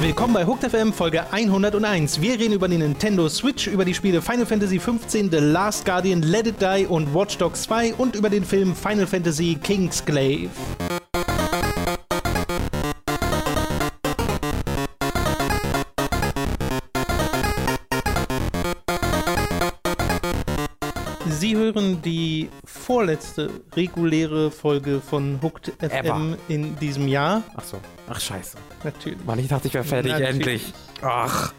Willkommen 0.00 0.34
bei 0.34 0.46
Hooked 0.46 0.70
FM 0.70 0.92
Folge 0.92 1.24
101. 1.32 2.20
Wir 2.20 2.38
reden 2.38 2.52
über 2.52 2.68
die 2.68 2.78
Nintendo 2.78 3.28
Switch, 3.28 3.66
über 3.66 3.84
die 3.84 3.92
Spiele 3.92 4.22
Final 4.22 4.46
Fantasy 4.46 4.78
XV, 4.78 5.10
The 5.10 5.38
Last 5.38 5.84
Guardian, 5.84 6.22
Let 6.22 6.46
It 6.46 6.56
Die 6.60 6.86
und 6.86 7.12
Watch 7.12 7.38
Dogs 7.38 7.62
2 7.62 7.94
und 7.94 8.14
über 8.14 8.30
den 8.30 8.44
Film 8.44 8.76
Final 8.76 9.06
Fantasy 9.06 9.58
Kingsglaive. 9.60 10.50
Vorletzte 22.86 23.50
reguläre 23.74 24.52
Folge 24.52 25.00
von 25.00 25.40
Hooked 25.42 25.72
FM 25.80 25.90
Ever. 25.90 26.36
in 26.46 26.78
diesem 26.78 27.08
Jahr. 27.08 27.42
Ach 27.56 27.64
so. 27.64 27.78
Ach, 28.08 28.20
scheiße. 28.20 28.56
Natürlich. 28.84 29.18
Mann, 29.26 29.40
ich 29.40 29.48
dachte, 29.48 29.66
ich 29.66 29.74
wäre 29.74 29.82
fertig, 29.82 30.12
Natürlich. 30.12 30.32
endlich. 30.36 30.72
Ach. 31.02 31.52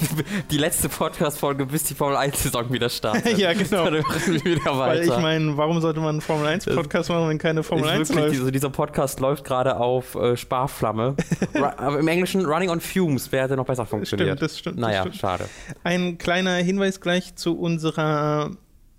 Die 0.50 0.58
letzte 0.58 0.88
Podcast-Folge, 0.88 1.66
bis 1.66 1.84
die 1.84 1.94
Formel 1.94 2.16
1-Saison 2.16 2.72
wieder 2.72 2.88
startet. 2.88 3.38
Ja, 3.38 3.52
genau. 3.52 3.84
Dann 3.90 4.00
machen 4.02 4.22
wir 4.26 4.44
wieder 4.44 4.64
Weil 4.76 5.00
weiter. 5.00 5.16
ich 5.16 5.22
meine, 5.22 5.56
warum 5.56 5.80
sollte 5.80 6.00
man 6.00 6.08
einen 6.08 6.20
Formel 6.20 6.46
1 6.48 6.64
Podcast 6.64 7.10
machen, 7.10 7.28
wenn 7.28 7.38
keine 7.38 7.62
Formel 7.62 7.84
Ist 7.84 7.90
1 7.90 8.08
wirklich, 8.08 8.24
läuft? 8.24 8.32
diese, 8.40 8.52
dieser 8.52 8.70
Podcast 8.70 9.20
läuft 9.20 9.44
gerade 9.44 9.76
auf 9.76 10.16
äh, 10.16 10.36
Sparflamme. 10.36 11.14
Aber 11.76 11.98
im 12.00 12.08
Englischen 12.08 12.44
Running 12.44 12.70
on 12.70 12.80
Fumes 12.80 13.30
wäre 13.30 13.54
noch 13.54 13.66
besser 13.66 13.86
funktioniert. 13.86 14.38
Stimmt, 14.38 14.42
das 14.42 14.58
stimmt, 14.58 14.76
das 14.78 14.80
Naja, 14.88 15.00
stimmt. 15.02 15.16
schade. 15.16 15.44
Ein 15.84 16.18
kleiner 16.18 16.54
Hinweis 16.56 17.00
gleich 17.00 17.36
zu 17.36 17.56
unserer 17.58 18.50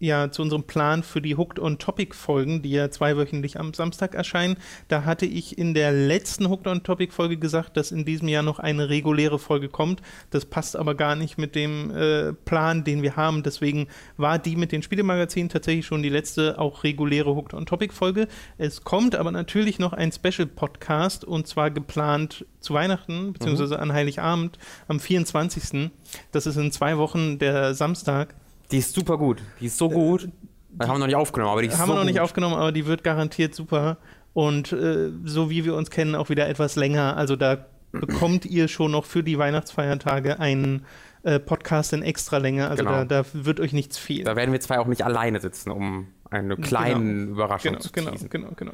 ja, 0.04 0.30
zu 0.30 0.42
unserem 0.42 0.64
Plan 0.64 1.02
für 1.02 1.22
die 1.22 1.38
Hooked 1.38 1.60
on 1.60 1.80
Topic 1.80 2.14
Folgen, 2.14 2.62
die 2.62 2.72
ja 2.72 2.92
zweiwöchentlich 2.92 3.58
am 3.58 3.74
Samstag 3.74 4.16
erscheinen. 4.16 4.58
Da 4.90 5.06
hatte 5.06 5.26
ich 5.26 5.58
in 5.58 5.74
der 5.74 5.94
letzten 5.94 6.50
Hooked 6.50 6.68
on 6.68 6.84
Topic 6.84 7.14
Folge 7.14 7.38
gesagt, 7.38 7.78
dass 7.78 7.94
in 7.94 8.04
diesem 8.04 8.28
Jahr 8.28 8.44
noch 8.44 8.60
eine 8.60 8.90
reguläre 8.90 9.40
Folge 9.40 9.70
kommt. 9.70 10.02
Das 10.30 10.44
passt 10.44 10.76
aber 10.76 10.96
gar 10.96 11.16
nicht 11.16 11.38
mit 11.38 11.56
dem 11.56 11.90
äh, 11.92 12.34
Plan, 12.34 12.84
den 12.84 13.02
wir 13.02 13.16
haben. 13.16 13.44
Deswegen 13.44 13.88
war 14.18 14.40
die 14.40 14.58
mit 14.58 14.74
den 14.74 14.84
Spielemagazinen 14.84 15.48
tatsächlich 15.48 15.86
schon 15.86 16.04
die 16.04 16.10
letzte 16.10 16.60
auch 16.60 16.84
reguläre 16.84 17.34
Hooked 17.34 17.54
on 17.54 17.66
Topic 17.66 17.94
Folge. 17.94 18.28
Es 18.58 18.84
kommt 18.84 19.16
aber 19.16 19.32
natürlich 19.32 19.80
noch 19.80 19.94
ein 19.94 20.12
Special 20.12 20.48
Podcast 20.48 21.24
und 21.24 21.48
zwar 21.48 21.72
geplant 21.72 22.46
zu 22.60 22.74
Weihnachten 22.74 23.32
beziehungsweise 23.32 23.80
an 23.80 23.94
Heiligabend 23.94 24.58
am 24.90 25.00
24. 25.00 25.92
Das 26.34 26.46
ist 26.46 26.58
in 26.58 26.74
zwei 26.74 26.98
Wochen 26.98 27.40
der 27.40 27.74
Samstag. 27.74 28.36
Die 28.72 28.78
ist 28.78 28.94
super 28.96 29.18
gut. 29.18 29.42
Die 29.60 29.68
ist 29.68 29.78
so 29.78 29.90
gut. 29.90 30.30
Die 30.70 30.80
haben 30.88 30.96
wir 30.96 31.00
noch 31.00 31.06
nicht 31.08 31.16
aufgenommen, 31.16 31.52
aber 31.52 31.62
die 31.62 31.68
ist 31.68 31.78
Haben 31.78 31.88
so 31.88 31.94
wir 31.94 31.98
noch 32.00 32.04
nicht 32.06 32.16
gut. 32.16 32.24
aufgenommen, 32.24 32.56
aber 32.56 32.72
die 32.72 32.86
wird 32.88 33.04
garantiert 33.04 33.54
super. 33.54 33.98
Und 34.34 34.72
äh, 34.74 35.12
so 35.26 35.50
wie 35.52 35.64
wir 35.66 35.76
uns 35.76 35.92
kennen, 35.92 36.16
auch 36.16 36.30
wieder 36.30 36.48
etwas 36.50 36.76
länger. 36.76 37.16
Also 37.16 37.36
da 37.36 37.66
bekommt 37.92 38.46
ihr 38.46 38.68
schon 38.68 38.90
noch 38.92 39.06
für 39.06 39.22
die 39.24 39.38
Weihnachtsfeiertage 39.38 40.40
einen 40.40 40.86
äh, 41.22 41.40
Podcast 41.40 41.94
in 41.94 42.02
extra 42.02 42.38
Länge. 42.38 42.68
Also 42.68 42.84
Genau. 42.84 43.04
da, 43.06 43.22
da 43.22 43.26
wird 43.34 43.60
euch 43.60 43.74
nichts 43.74 44.00
fehlen. 44.00 44.26
Da 44.26 44.36
werden 44.36 44.52
wir 44.52 44.60
zwei 44.62 44.80
auch 44.80 44.88
nicht 44.88 45.06
alleine 45.06 45.40
sitzen, 45.40 45.70
um 45.70 46.08
eine 46.32 46.58
kleine 46.58 47.26
Überraschung 47.26 47.74
Genau, 47.74 47.82
zu 47.84 47.92
genau, 47.92 48.10
teasen. 48.12 48.30
genau, 48.30 48.50
genau. 48.56 48.74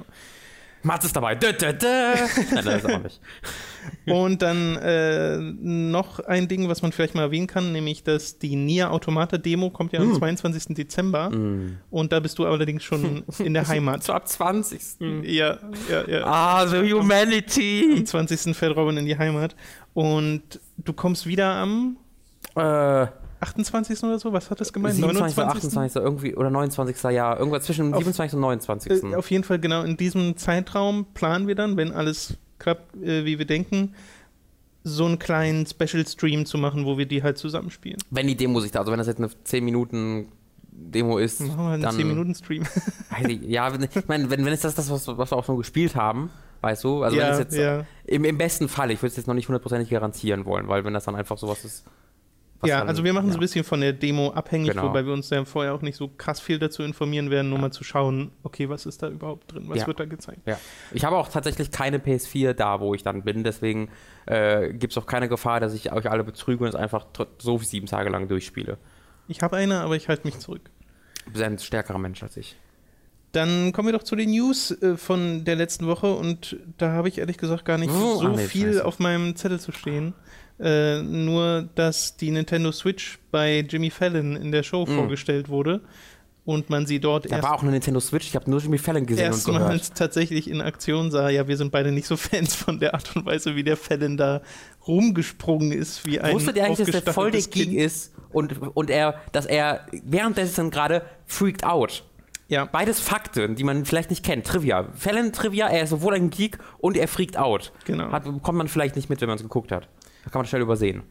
Mats 0.83 1.05
ist 1.05 1.15
dabei. 1.15 1.35
Dö, 1.35 1.51
dö, 1.53 1.73
dö. 1.73 1.87
Nein, 2.51 2.65
das 2.65 2.83
ist 2.83 2.85
auch 2.85 3.03
nicht. 3.03 3.19
Und 4.05 4.41
dann 4.41 4.75
äh, 4.77 5.37
noch 5.37 6.19
ein 6.19 6.47
Ding, 6.47 6.69
was 6.69 6.81
man 6.81 6.91
vielleicht 6.91 7.15
mal 7.15 7.23
erwähnen 7.23 7.47
kann, 7.47 7.71
nämlich 7.71 8.03
dass 8.03 8.39
die 8.39 8.55
Nier 8.55 8.91
Automata 8.91 9.37
Demo 9.37 9.69
kommt 9.69 9.93
ja 9.93 9.99
am 9.99 10.13
22. 10.13 10.75
Dezember. 10.75 11.31
Und 11.89 12.11
da 12.11 12.19
bist 12.19 12.39
du 12.39 12.45
allerdings 12.45 12.83
schon 12.83 13.23
in 13.39 13.53
der 13.53 13.67
Heimat. 13.67 14.03
So 14.03 14.13
ab 14.13 14.27
20. 14.27 14.81
Ja, 15.23 15.57
ja, 15.89 16.07
ja. 16.07 16.23
Ah, 16.25 16.67
the 16.67 16.93
humanity. 16.93 17.95
Am 17.97 18.05
20. 18.05 18.55
fährt 18.55 18.75
Robin 18.75 18.97
in 18.97 19.05
die 19.05 19.17
Heimat. 19.17 19.55
Und 19.93 20.59
du 20.77 20.93
kommst 20.93 21.25
wieder 21.25 21.55
am 21.55 21.97
Äh, 22.55 23.07
28. 23.41 24.03
oder 24.03 24.19
so? 24.19 24.33
Was 24.33 24.49
hat 24.49 24.59
das 24.61 24.73
gemeint? 24.73 24.95
27. 24.95 25.37
28. 25.43 26.01
irgendwie 26.01 26.35
oder 26.35 26.49
29. 26.49 27.01
Jahr. 27.11 27.37
Irgendwas 27.39 27.63
zwischen 27.65 27.93
Auf- 27.93 27.99
27. 27.99 28.35
und 28.35 28.41
29. 28.41 29.03
Äh, 29.03 29.15
auf 29.15 29.29
jeden 29.31 29.43
Fall 29.43 29.59
genau 29.59 29.83
in 29.83 29.97
diesem 29.97 30.35
Zeitraum 30.37 31.05
planen 31.13 31.47
wir 31.47 31.55
dann, 31.55 31.77
wenn 31.77 31.91
alles 31.91 32.37
klappt, 32.57 32.95
äh, 32.97 33.25
wie 33.25 33.39
wir 33.39 33.45
denken, 33.45 33.93
so 34.83 35.05
einen 35.05 35.19
kleinen 35.19 35.65
Special-Stream 35.65 36.45
zu 36.45 36.57
machen, 36.57 36.85
wo 36.85 36.97
wir 36.97 37.05
die 37.05 37.21
halt 37.23 37.37
zusammenspielen. 37.37 37.99
wenn 38.11 38.27
die 38.27 38.35
Demo 38.35 38.59
sich 38.61 38.71
da, 38.71 38.79
also 38.79 38.91
wenn 38.91 38.97
das 38.97 39.07
jetzt 39.07 39.19
eine 39.19 39.29
10 39.43 39.63
Minuten 39.63 40.27
Demo 40.71 41.17
ist, 41.17 41.41
Machen 41.41 41.57
wir 41.65 41.69
einen 41.73 41.83
dann 41.83 41.95
10-Minuten-Stream. 41.97 42.63
weiß 43.09 43.27
ich, 43.27 43.41
ja, 43.43 43.73
wenn, 43.73 43.83
ich 43.83 44.07
meine, 44.07 44.29
wenn, 44.29 44.45
wenn 44.45 44.53
es 44.53 44.61
das 44.61 44.75
das 44.75 44.89
was, 44.89 45.05
was 45.07 45.31
wir 45.31 45.37
auch 45.37 45.43
schon 45.45 45.57
gespielt 45.57 45.95
haben, 45.95 46.29
weißt 46.61 46.83
du, 46.85 47.03
also 47.03 47.17
wenn 47.17 47.25
Ja, 47.25 47.31
es 47.33 47.39
jetzt 47.39 47.55
ja. 47.57 47.83
im, 48.05 48.23
im 48.23 48.37
besten 48.37 48.69
Fall, 48.69 48.89
ich 48.91 48.99
würde 49.01 49.07
es 49.11 49.17
jetzt 49.17 49.27
noch 49.27 49.33
nicht 49.33 49.49
hundertprozentig 49.49 49.89
garantieren 49.89 50.45
wollen, 50.45 50.69
weil 50.69 50.85
wenn 50.85 50.93
das 50.93 51.03
dann 51.03 51.15
einfach 51.15 51.37
sowas 51.37 51.65
ist. 51.65 51.83
Ja, 52.67 52.79
dann- 52.79 52.87
also 52.89 53.03
wir 53.03 53.13
machen 53.13 53.27
es 53.29 53.35
ja. 53.35 53.37
ein 53.37 53.41
bisschen 53.41 53.63
von 53.63 53.79
der 53.81 53.93
Demo 53.93 54.31
abhängig, 54.31 54.71
Genau. 54.71 54.83
wobei 54.83 55.05
wir 55.05 55.13
uns 55.13 55.29
ja 55.29 55.45
vorher 55.45 55.73
auch 55.73 55.81
nicht 55.81 55.95
so 55.95 56.07
krass 56.09 56.39
viel 56.41 56.59
dazu 56.59 56.83
informieren 56.83 57.29
werden, 57.29 57.49
nur 57.49 57.59
mal 57.59 57.71
zu 57.71 57.83
schauen, 57.83 58.31
okay, 58.43 58.67
was 58.69 58.85
ist 58.85 59.01
da 59.01 59.07
überhaupt 59.09 59.53
drin, 59.53 59.63
was 59.67 59.79
Ja. 59.79 59.87
wird 59.87 59.99
da 59.99 60.05
gezeigt. 60.05 60.41
Ja. 60.45 60.59
Ich 60.91 61.05
habe 61.05 61.17
auch 61.17 61.29
tatsächlich 61.29 61.71
keine 61.71 61.99
PS4 61.99 62.53
da, 62.53 62.79
wo 62.79 62.93
ich 62.93 63.03
dann 63.03 63.23
bin, 63.23 63.43
deswegen 63.43 63.89
äh, 64.25 64.73
gibt 64.73 64.93
es 64.93 64.97
auch 64.97 65.05
keine 65.05 65.29
Gefahr, 65.29 65.59
dass 65.59 65.73
ich 65.73 65.91
euch 65.91 66.09
alle 66.11 66.23
betrüge 66.23 66.63
und 66.63 66.69
es 66.69 66.75
einfach 66.75 67.05
so 67.39 67.57
sieben 67.59 67.87
Tage 67.87 68.09
lang 68.09 68.27
durchspiele. 68.27 68.77
Ich 69.27 69.41
habe 69.41 69.55
eine, 69.57 69.81
aber 69.81 69.95
ich 69.95 70.07
halte 70.09 70.25
mich 70.27 70.37
zurück. 70.39 70.69
Du 71.25 71.31
bist 71.31 71.43
ein 71.43 71.57
stärkerer 71.59 71.97
Mensch 71.99 72.21
als 72.23 72.35
ich. 72.37 72.55
Dann 73.31 73.73
kommen 73.73 73.89
wir 73.89 73.93
doch 73.93 74.03
zu 74.03 74.15
den 74.15 74.31
News 74.31 74.71
äh, 74.81 74.97
von 74.97 75.45
der 75.45 75.55
letzten 75.55 75.85
Woche 75.85 76.11
und 76.15 76.57
da 76.79 76.93
habe 76.93 77.09
ich 77.09 77.19
ehrlich 77.19 77.37
gesagt 77.37 77.63
gar 77.63 77.77
nicht 77.77 77.91
Oh, 77.93 78.15
so 78.15 78.27
ah, 78.29 78.37
viel 78.37 78.81
auf 78.81 78.97
meinem 78.97 79.35
Zettel 79.35 79.59
zu 79.59 79.71
stehen. 79.71 80.15
Äh, 80.59 81.01
nur, 81.01 81.69
dass 81.75 82.17
die 82.17 82.31
Nintendo 82.31 82.71
Switch 82.71 83.19
bei 83.31 83.59
Jimmy 83.59 83.89
Fallon 83.89 84.35
in 84.35 84.51
der 84.51 84.63
Show 84.63 84.85
vorgestellt 84.85 85.47
wurde 85.47 85.81
und 86.49 86.69
man 86.69 86.85
sie 86.87 86.99
dort. 86.99 87.31
Da 87.31 87.43
war 87.43 87.53
auch 87.53 87.61
eine 87.61 87.71
Nintendo 87.71 87.99
Switch, 87.99 88.27
ich 88.27 88.35
habe 88.35 88.49
nur 88.49 88.59
Jimmy 88.59 88.77
Fallon 88.77 89.05
gesehen 89.05 89.25
erstmals 89.25 89.93
tatsächlich 89.93 90.49
in 90.49 90.61
Aktion 90.61 91.11
sah. 91.11 91.29
Ja, 91.29 91.47
wir 91.47 91.55
sind 91.57 91.71
beide 91.71 91.91
nicht 91.91 92.07
so 92.07 92.17
Fans 92.17 92.55
von 92.55 92.79
der 92.79 92.93
Art 92.95 93.15
und 93.15 93.25
Weise, 93.25 93.55
wie 93.55 93.63
der 93.63 93.77
Fallon 93.77 94.17
da 94.17 94.41
rumgesprungen 94.87 95.71
ist, 95.71 96.05
wie 96.05 96.19
ein 96.19 96.33
Wusstet 96.33 96.57
ihr 96.57 96.65
eigentlich, 96.65 96.89
dass 96.89 97.03
der 97.03 97.13
voll 97.13 97.31
der 97.31 97.41
Geek 97.41 97.71
ist 97.73 98.13
und, 98.31 98.59
und 98.75 98.89
er, 98.89 99.21
dass 99.31 99.45
er 99.45 99.85
währenddessen 100.03 100.71
gerade 100.71 101.03
freaked 101.25 101.63
out? 101.63 102.03
Ja, 102.47 102.65
Beides 102.65 102.99
Fakten, 102.99 103.55
die 103.55 103.63
man 103.63 103.85
vielleicht 103.85 104.09
nicht 104.09 104.25
kennt. 104.25 104.47
Trivia. 104.47 104.87
Fallon 104.95 105.31
Trivia, 105.31 105.67
er 105.67 105.83
ist 105.83 105.91
sowohl 105.91 106.15
ein 106.15 106.31
Geek 106.31 106.57
und 106.79 106.97
er 106.97 107.07
freakt 107.07 107.37
out. 107.37 107.71
Genau. 107.85 108.11
Hat, 108.11 108.23
bekommt 108.23 108.57
man 108.57 108.67
vielleicht 108.67 108.95
nicht 108.95 109.07
mit, 109.07 109.21
wenn 109.21 109.27
man 109.27 109.37
es 109.37 109.43
geguckt 109.43 109.71
hat. 109.71 109.87
Da 110.23 110.29
kann 110.29 110.39
man 110.39 110.45
schnell 110.47 110.61
übersehen. 110.61 111.03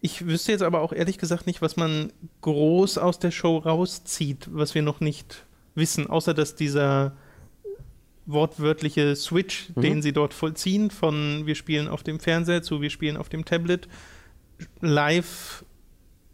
Ich 0.00 0.26
wüsste 0.26 0.52
jetzt 0.52 0.62
aber 0.62 0.80
auch 0.80 0.92
ehrlich 0.92 1.18
gesagt 1.18 1.46
nicht, 1.46 1.62
was 1.62 1.76
man 1.76 2.12
groß 2.42 2.98
aus 2.98 3.18
der 3.18 3.30
Show 3.30 3.56
rauszieht, 3.58 4.48
was 4.52 4.74
wir 4.74 4.82
noch 4.82 5.00
nicht 5.00 5.44
wissen, 5.74 6.08
außer 6.08 6.34
dass 6.34 6.54
dieser 6.54 7.16
wortwörtliche 8.26 9.16
Switch, 9.16 9.70
Mhm. 9.74 9.80
den 9.82 10.02
sie 10.02 10.12
dort 10.12 10.32
vollziehen, 10.34 10.90
von 10.90 11.46
wir 11.46 11.54
spielen 11.54 11.88
auf 11.88 12.02
dem 12.02 12.20
Fernseher 12.20 12.62
zu 12.62 12.80
wir 12.80 12.90
spielen 12.90 13.16
auf 13.16 13.28
dem 13.28 13.44
Tablet, 13.44 13.88
live 14.80 15.64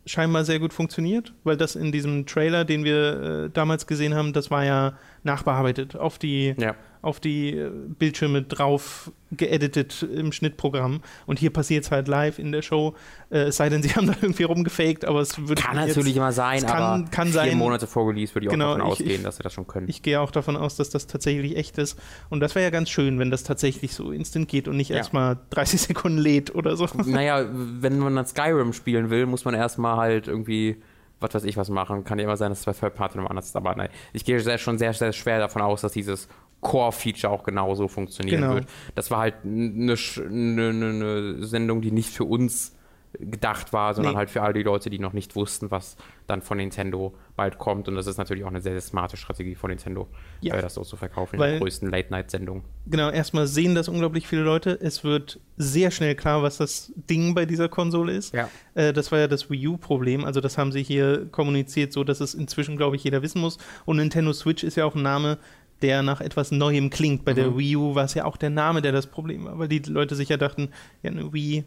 scheinbar 0.06 0.44
sehr 0.44 0.58
gut 0.58 0.72
funktioniert, 0.72 1.32
weil 1.44 1.56
das 1.56 1.76
in 1.76 1.92
diesem 1.92 2.26
Trailer, 2.26 2.64
den 2.64 2.84
wir 2.84 3.20
äh, 3.46 3.50
damals 3.50 3.86
gesehen 3.86 4.14
haben, 4.14 4.32
das 4.32 4.50
war 4.50 4.64
ja 4.64 4.98
nachbearbeitet 5.24 5.96
auf 5.96 6.18
die 6.18 6.54
Ja. 6.58 6.74
Auf 7.02 7.20
die 7.20 7.50
äh, 7.56 7.70
Bildschirme 7.98 8.42
drauf 8.42 9.10
geeditet 9.32 10.02
im 10.02 10.32
Schnittprogramm. 10.32 11.00
Und 11.26 11.38
hier 11.38 11.50
passiert 11.50 11.84
es 11.84 11.90
halt 11.90 12.08
live 12.08 12.38
in 12.38 12.52
der 12.52 12.62
Show. 12.62 12.94
Äh, 13.30 13.44
es 13.44 13.56
sei 13.56 13.68
denn, 13.68 13.82
sie 13.82 13.90
haben 13.94 14.06
da 14.06 14.14
irgendwie 14.20 14.42
rumgefaked, 14.42 15.04
aber 15.04 15.20
es 15.20 15.38
würde 15.38 15.62
Kann 15.62 15.76
mich 15.76 15.86
natürlich 15.88 16.08
jetzt, 16.08 16.16
immer 16.16 16.32
sein, 16.32 16.60
kann- 16.66 16.82
aber 16.82 17.10
kann 17.10 17.28
vier 17.28 17.34
sein. 17.34 17.56
Monate 17.58 17.86
vor 17.86 18.08
Release 18.08 18.34
würde 18.34 18.46
ich 18.46 18.50
Genau, 18.52 18.72
auch 18.72 18.76
davon 18.78 18.92
ich- 18.92 19.00
ausgehen, 19.00 19.22
dass 19.22 19.36
sie 19.36 19.42
das 19.42 19.52
schon 19.52 19.66
können. 19.66 19.88
Ich 19.88 20.02
gehe 20.02 20.20
auch 20.20 20.30
davon 20.30 20.56
aus, 20.56 20.76
dass 20.76 20.90
das 20.90 21.06
tatsächlich 21.06 21.56
echt 21.56 21.78
ist. 21.78 21.98
Und 22.28 22.40
das 22.40 22.54
wäre 22.54 22.64
ja 22.64 22.70
ganz 22.70 22.90
schön, 22.90 23.18
wenn 23.18 23.30
das 23.30 23.44
tatsächlich 23.44 23.94
so 23.94 24.10
instant 24.12 24.48
geht 24.48 24.68
und 24.68 24.76
nicht 24.76 24.90
Ja. 24.90 24.96
erstmal 24.96 25.38
30 25.50 25.80
Sekunden 25.82 26.18
lädt 26.18 26.54
oder 26.54 26.76
so. 26.76 26.86
naja, 27.06 27.46
wenn 27.50 27.98
man 27.98 28.16
dann 28.16 28.26
Skyrim 28.26 28.72
spielen 28.72 29.10
will, 29.10 29.26
muss 29.26 29.44
man 29.44 29.54
erstmal 29.54 29.96
halt 29.96 30.26
irgendwie, 30.28 30.82
was 31.20 31.34
weiß 31.34 31.44
ich, 31.44 31.56
was 31.56 31.68
machen. 31.70 32.04
Kann 32.04 32.18
ja 32.18 32.24
immer 32.24 32.36
sein, 32.36 32.50
dass 32.50 32.60
es 32.60 32.64
bei 32.66 32.72
Third 32.72 32.94
Party 32.94 33.16
nochmal 33.16 33.30
anders 33.30 33.46
ist, 33.46 33.56
aber 33.56 33.74
nein. 33.76 33.88
Ich 34.12 34.24
gehe 34.24 34.40
sehr, 34.40 34.58
schon 34.58 34.76
sehr, 34.78 34.92
sehr 34.92 35.12
schwer 35.12 35.38
davon 35.38 35.62
aus, 35.62 35.82
dass 35.82 35.92
dieses 35.92 36.28
Core-Feature 36.60 37.32
auch 37.32 37.42
genauso 37.44 37.88
funktionieren 37.88 38.42
Genau. 38.42 38.54
wird. 38.54 38.66
Das 38.94 39.10
war 39.10 39.18
halt 39.20 39.34
eine, 39.44 39.94
eine, 40.18 40.68
eine 40.70 41.44
Sendung, 41.46 41.80
die 41.80 41.90
nicht 41.90 42.10
für 42.10 42.24
uns 42.24 42.76
gedacht 43.18 43.72
war, 43.72 43.92
sondern 43.92 44.12
Nee. 44.12 44.18
halt 44.18 44.30
für 44.30 44.40
all 44.40 44.52
die 44.52 44.62
Leute, 44.62 44.88
die 44.88 45.00
noch 45.00 45.12
nicht 45.12 45.34
wussten, 45.34 45.72
was 45.72 45.96
dann 46.28 46.42
von 46.42 46.58
Nintendo 46.58 47.12
bald 47.34 47.58
kommt. 47.58 47.88
Und 47.88 47.96
das 47.96 48.06
ist 48.06 48.18
natürlich 48.18 48.44
auch 48.44 48.50
eine 48.50 48.60
sehr, 48.60 48.70
sehr 48.70 48.80
smarte 48.80 49.16
Strategie 49.16 49.56
von 49.56 49.68
Nintendo, 49.70 50.06
Ja. 50.42 50.54
äh, 50.54 50.62
das 50.62 50.74
so 50.74 50.82
zu 50.84 50.94
verkaufen 50.96 51.34
in 51.34 51.40
Weil- 51.40 51.50
der 51.52 51.60
größten 51.60 51.90
Late-Night-Sendung. 51.90 52.62
Genau, 52.86 53.10
erstmal 53.10 53.48
sehen 53.48 53.74
das 53.74 53.88
unglaublich 53.88 54.28
viele 54.28 54.42
Leute. 54.42 54.78
Es 54.80 55.02
wird 55.02 55.40
sehr 55.56 55.90
schnell 55.90 56.14
klar, 56.14 56.44
was 56.44 56.58
das 56.58 56.92
Ding 56.94 57.34
bei 57.34 57.46
dieser 57.46 57.68
Konsole 57.68 58.12
ist. 58.12 58.32
Ja. 58.32 58.48
Äh, 58.74 58.92
das 58.92 59.10
war 59.10 59.18
ja 59.18 59.26
das 59.26 59.50
Wii 59.50 59.66
U-Problem. 59.66 60.24
Also, 60.24 60.40
das 60.40 60.56
haben 60.56 60.70
sie 60.70 60.84
hier 60.84 61.26
kommuniziert, 61.32 61.92
so 61.92 62.04
dass 62.04 62.20
es 62.20 62.34
inzwischen, 62.34 62.76
glaube 62.76 62.94
ich, 62.94 63.02
jeder 63.02 63.22
wissen 63.22 63.40
muss. 63.40 63.58
Und 63.86 63.96
Nintendo 63.96 64.32
Switch 64.32 64.62
ist 64.62 64.76
ja 64.76 64.84
auch 64.84 64.94
ein 64.94 65.02
Name, 65.02 65.38
der 65.82 66.02
nach 66.02 66.20
etwas 66.20 66.50
Neuem 66.50 66.90
klingt. 66.90 67.24
Bei 67.24 67.32
der 67.32 67.50
Mhm. 67.50 67.58
Wii 67.58 67.76
U 67.76 67.94
war 67.94 68.04
es 68.04 68.14
ja 68.14 68.24
auch 68.24 68.36
der 68.36 68.50
Name, 68.50 68.82
der 68.82 68.92
das 68.92 69.06
Problem 69.06 69.44
war, 69.44 69.58
weil 69.58 69.68
die 69.68 69.78
Leute 69.80 70.14
sich 70.14 70.28
ja 70.28 70.36
dachten, 70.36 70.68
ja, 71.02 71.10
eine 71.10 71.32
Wii 71.32 71.64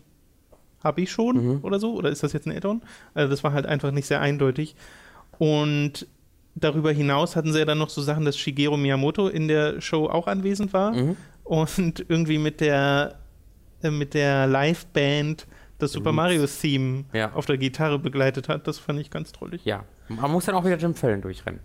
habe 0.83 1.01
ich 1.01 1.11
schon 1.11 1.37
Mhm. 1.57 1.59
oder 1.63 1.79
so, 1.79 1.93
oder 1.95 2.09
ist 2.09 2.23
das 2.23 2.33
jetzt 2.33 2.45
ein 2.47 2.55
Add-on? 2.55 2.81
Also 3.13 3.29
das 3.31 3.43
war 3.43 3.53
halt 3.53 3.65
einfach 3.65 3.91
nicht 3.91 4.05
sehr 4.05 4.19
eindeutig. 4.21 4.75
Und 5.37 6.07
darüber 6.55 6.91
hinaus 6.91 7.35
hatten 7.35 7.51
sie 7.53 7.59
ja 7.59 7.65
dann 7.65 7.77
noch 7.79 7.89
so 7.89 8.01
Sachen, 8.01 8.25
dass 8.25 8.37
Shigeru 8.37 8.77
Miyamoto 8.77 9.27
in 9.27 9.47
der 9.47 9.81
Show 9.81 10.05
auch 10.07 10.27
anwesend 10.27 10.73
war 10.73 10.93
Mhm. 10.93 11.15
und 11.43 12.05
irgendwie 12.09 12.37
mit 12.37 12.61
der, 12.61 13.15
äh, 13.81 13.89
mit 13.89 14.13
der 14.13 14.45
Live-Band 14.47 15.47
das 15.79 15.93
Super 15.93 16.11
Roots. 16.11 16.15
Mario-Theme 16.17 17.05
Ja. 17.13 17.33
auf 17.33 17.45
der 17.45 17.57
Gitarre 17.57 17.97
begleitet 17.99 18.47
hat. 18.49 18.67
Das 18.67 18.77
fand 18.77 18.99
ich 18.99 19.09
ganz 19.09 19.31
trollig. 19.31 19.65
Ja, 19.65 19.83
man 20.07 20.31
muss 20.31 20.45
dann 20.45 20.55
auch 20.55 20.63
wieder 20.65 20.77
Jim 20.77 20.93
Fallon 20.93 21.21
durchrennen. 21.21 21.59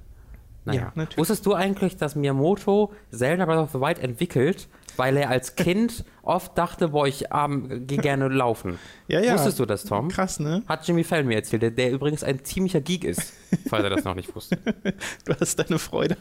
Naja. 0.68 0.92
Ja. 0.94 1.06
Wusstest 1.16 1.44
du 1.46 1.54
eigentlich, 1.54 1.96
dass 1.96 2.14
Miyamoto 2.14 2.92
Zelda 3.10 3.44
Breath 3.46 3.58
of 3.58 3.72
the 3.72 3.80
Wild 3.80 3.98
entwickelt, 3.98 4.68
weil 4.96 5.16
er 5.16 5.30
als 5.30 5.56
Kind 5.56 6.04
oft 6.28 6.56
dachte, 6.56 6.88
boah, 6.88 7.06
ich 7.06 7.24
ähm, 7.34 7.86
gehe 7.86 7.98
gerne 7.98 8.28
laufen? 8.42 8.78
Ja, 9.08 9.20
ja. 9.20 9.34
Wusstest 9.34 9.58
du 9.58 9.64
das, 9.66 9.84
Tom? 9.84 10.08
Krass, 10.08 10.38
ne? 10.38 10.62
Hat 10.68 10.86
Jimmy 10.86 11.02
Fallon 11.04 11.26
mir 11.26 11.36
erzählt, 11.36 11.62
der, 11.62 11.70
der 11.70 11.90
übrigens 11.92 12.22
ein 12.22 12.44
ziemlicher 12.44 12.80
Geek 12.80 13.04
ist, 13.04 13.32
falls 13.68 13.82
er 13.84 13.90
das 13.90 14.04
noch 14.04 14.14
nicht 14.14 14.34
wusste. 14.34 14.58
Du 15.24 15.34
hast 15.38 15.58
deine 15.58 15.78
Freude 15.78 16.16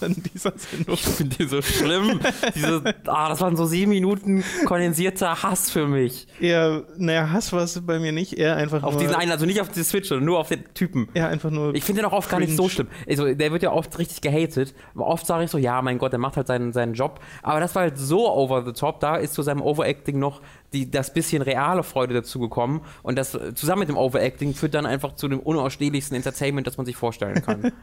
an 0.00 0.14
dieser- 0.32 0.52
Sendung. 0.56 0.94
Ich 0.94 1.02
finde 1.04 1.36
den 1.36 1.48
so 1.48 1.62
schlimm. 1.62 2.20
Diese, 2.54 2.82
ah, 3.06 3.28
das 3.28 3.40
waren 3.40 3.56
so 3.56 3.64
sieben 3.66 3.90
Minuten 3.90 4.44
kondensierter 4.66 5.42
Hass 5.42 5.70
für 5.70 5.86
mich. 5.86 6.26
Eher, 6.40 6.84
naja, 6.96 7.30
Hass 7.30 7.52
war 7.52 7.62
es 7.62 7.80
bei 7.84 7.98
mir 7.98 8.12
nicht, 8.12 8.34
eher 8.34 8.56
einfach 8.56 8.82
Auf 8.82 8.94
nur. 8.94 9.02
diesen 9.02 9.14
einen, 9.14 9.32
also 9.32 9.46
nicht 9.46 9.60
auf 9.60 9.68
die 9.70 9.82
Switch, 9.82 10.08
sondern 10.08 10.26
nur 10.26 10.38
auf 10.38 10.48
den 10.48 10.64
Typen. 10.74 11.08
eher 11.14 11.28
einfach 11.28 11.50
nur. 11.50 11.74
Ich 11.74 11.84
finde 11.84 12.02
den 12.02 12.10
auch 12.10 12.14
oft 12.14 12.30
gar 12.30 12.40
nicht 12.40 12.50
so 12.56 12.62
Cringe. 12.64 12.70
schlimm. 12.70 12.88
Also, 13.08 13.34
der 13.34 13.52
wird 13.52 13.62
ja 13.62 13.72
oft 13.72 13.98
richtig 13.98 14.20
gehatet. 14.20 14.74
Oft 14.94 15.26
sage 15.26 15.44
ich 15.44 15.50
so, 15.50 15.58
ja, 15.58 15.80
mein 15.82 15.98
Gott, 15.98 16.12
der 16.12 16.18
macht 16.18 16.36
halt 16.36 16.46
seinen, 16.46 16.72
seinen 16.72 16.94
Job. 16.94 17.20
Aber 17.42 17.60
das 17.60 17.74
war 17.74 17.82
halt 17.82 17.98
so 17.98 18.30
over 18.30 18.64
the 18.64 18.72
top. 18.72 19.00
Da 19.00 19.16
ist 19.16 19.33
zu 19.34 19.42
seinem 19.42 19.60
Overacting 19.60 20.18
noch 20.18 20.40
die, 20.72 20.90
das 20.90 21.12
bisschen 21.12 21.42
reale 21.42 21.82
Freude 21.82 22.14
dazugekommen. 22.14 22.80
Und 23.02 23.16
das 23.16 23.34
äh, 23.34 23.54
zusammen 23.54 23.80
mit 23.80 23.88
dem 23.88 23.98
Overacting 23.98 24.54
führt 24.54 24.74
dann 24.74 24.86
einfach 24.86 25.14
zu 25.16 25.28
dem 25.28 25.40
unausstehlichsten 25.40 26.16
Entertainment, 26.16 26.66
das 26.66 26.76
man 26.76 26.86
sich 26.86 26.96
vorstellen 26.96 27.42
kann. 27.42 27.72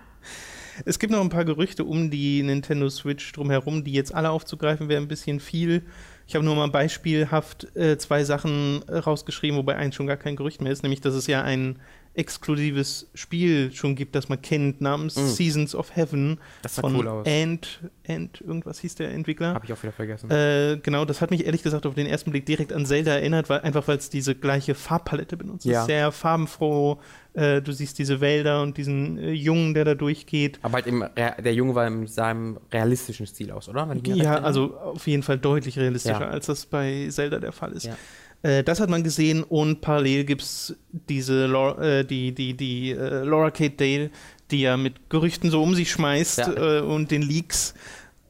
Es 0.85 0.99
gibt 0.99 1.11
noch 1.11 1.21
ein 1.21 1.29
paar 1.29 1.45
Gerüchte 1.45 1.83
um 1.83 2.09
die 2.09 2.41
Nintendo 2.43 2.89
Switch 2.89 3.31
drumherum, 3.33 3.83
die 3.83 3.91
jetzt 3.91 4.13
alle 4.13 4.29
aufzugreifen, 4.29 4.89
wäre 4.89 5.01
ein 5.01 5.07
bisschen 5.07 5.39
viel. 5.39 5.83
Ich 6.27 6.35
habe 6.35 6.45
nur 6.45 6.55
mal 6.55 6.69
beispielhaft 6.69 7.75
äh, 7.75 7.97
zwei 7.97 8.23
Sachen 8.23 8.81
äh, 8.87 8.97
rausgeschrieben, 8.97 9.57
wobei 9.57 9.75
eins 9.75 9.95
schon 9.95 10.07
gar 10.07 10.17
kein 10.17 10.35
Gerücht 10.35 10.61
mehr 10.61 10.71
ist, 10.71 10.83
nämlich 10.83 11.01
dass 11.01 11.13
es 11.13 11.27
ja 11.27 11.41
ein 11.41 11.79
exklusives 12.13 13.09
Spiel 13.13 13.71
schon 13.73 13.95
gibt, 13.95 14.15
das 14.15 14.27
man 14.29 14.41
kennt, 14.41 14.81
namens 14.81 15.15
Mm. 15.15 15.27
Seasons 15.27 15.75
of 15.75 15.95
Heaven 15.95 16.39
Das 16.61 16.75
sah 16.75 16.81
von 16.81 16.95
cool 16.95 17.07
aus. 17.07 17.27
Ant, 17.27 17.79
Ant, 18.07 18.41
irgendwas 18.41 18.79
hieß 18.79 18.95
der 18.95 19.11
Entwickler. 19.11 19.53
Habe 19.53 19.65
ich 19.65 19.73
auch 19.73 19.81
wieder 19.81 19.93
vergessen. 19.93 20.29
Äh, 20.29 20.77
genau, 20.83 21.05
das 21.05 21.21
hat 21.21 21.31
mich 21.31 21.45
ehrlich 21.45 21.63
gesagt 21.63 21.85
auf 21.85 21.93
den 21.95 22.07
ersten 22.07 22.31
Blick 22.31 22.45
direkt 22.45 22.73
an 22.73 22.85
Zelda 22.85 23.11
erinnert, 23.13 23.49
weil, 23.49 23.61
einfach 23.61 23.87
weil 23.87 23.97
es 23.97 24.09
diese 24.09 24.35
gleiche 24.35 24.75
Farbpalette 24.75 25.37
benutzt. 25.37 25.65
Ja. 25.65 25.81
ist 25.81 25.87
sehr 25.87 26.11
farbenfroh. 26.11 26.99
Äh, 27.33 27.61
du 27.61 27.71
siehst 27.71 27.97
diese 27.97 28.19
Wälder 28.19 28.61
und 28.61 28.77
diesen 28.77 29.17
äh, 29.17 29.31
Jungen, 29.31 29.73
der 29.73 29.85
da 29.85 29.95
durchgeht. 29.95 30.59
Aber 30.63 30.75
halt 30.75 30.87
im, 30.87 31.05
der 31.15 31.53
Junge 31.53 31.75
war 31.75 31.87
in 31.87 32.07
seinem 32.07 32.59
realistischen 32.73 33.25
Stil 33.25 33.51
aus, 33.51 33.69
oder? 33.69 33.87
Ja, 34.05 34.35
also 34.41 34.75
auf 34.77 35.07
jeden 35.07 35.23
Fall 35.23 35.37
deutlich 35.37 35.79
realistischer, 35.79 36.19
Ja. 36.21 36.29
als 36.29 36.47
das 36.47 36.65
bei 36.65 37.07
Zelda 37.09 37.39
der 37.39 37.53
Fall 37.53 37.71
ist. 37.71 37.85
Ja. 37.85 37.95
Äh, 38.43 38.63
das 38.63 38.79
hat 38.79 38.89
man 38.89 39.03
gesehen 39.03 39.43
und 39.43 39.81
parallel 39.81 40.23
gibt 40.25 40.41
es 40.41 40.75
diese 40.91 41.45
Laura, 41.45 41.81
äh, 41.99 42.05
die, 42.05 42.31
die, 42.33 42.53
die 42.55 42.91
äh, 42.91 43.23
Laura 43.23 43.51
Kate 43.51 43.75
Dale, 43.77 44.09
die 44.49 44.61
ja 44.61 44.77
mit 44.77 45.09
Gerüchten 45.09 45.49
so 45.51 45.61
um 45.61 45.75
sich 45.75 45.91
schmeißt 45.91 46.39
Ja. 46.39 46.79
äh, 46.79 46.81
und 46.81 47.11
den 47.11 47.21
Leaks. 47.21 47.73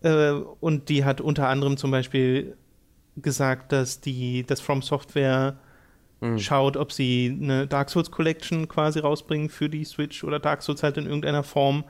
Äh, 0.03 0.31
und 0.59 0.89
die 0.89 1.05
hat 1.05 1.21
unter 1.21 1.47
anderem 1.47 1.77
zum 1.77 1.91
Beispiel 1.91 2.55
gesagt, 3.17 3.71
dass 3.71 4.01
die, 4.01 4.43
dass 4.45 4.59
From 4.61 4.81
Software 4.81 5.57
Mhm. 6.23 6.37
schaut, 6.37 6.77
ob 6.77 6.91
sie 6.91 7.35
eine 7.41 7.65
Dark 7.65 7.89
Souls 7.89 8.11
Collection 8.11 8.67
quasi 8.67 8.99
rausbringen 8.99 9.49
für 9.49 9.69
die 9.69 9.83
Switch 9.83 10.23
oder 10.23 10.39
Dark 10.39 10.61
Souls 10.61 10.83
halt 10.83 10.97
in 10.97 11.05
irgendeiner 11.07 11.41
Form, 11.41 11.83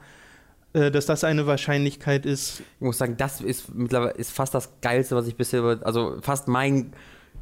dass 0.71 1.05
das 1.05 1.25
eine 1.25 1.47
Wahrscheinlichkeit 1.47 2.25
ist. 2.25 2.61
Ich 2.61 2.81
muss 2.85 2.97
sagen, 2.97 3.17
das 3.17 3.41
ist 3.41 3.75
mittlerweile 3.75 4.11
ist 4.13 4.31
fast 4.31 4.53
das 4.53 4.71
Geilste, 4.79 5.17
was 5.17 5.27
ich 5.27 5.35
bisher, 5.35 5.59
über- 5.59 5.85
also 5.85 6.15
fast 6.21 6.47
mein, 6.47 6.93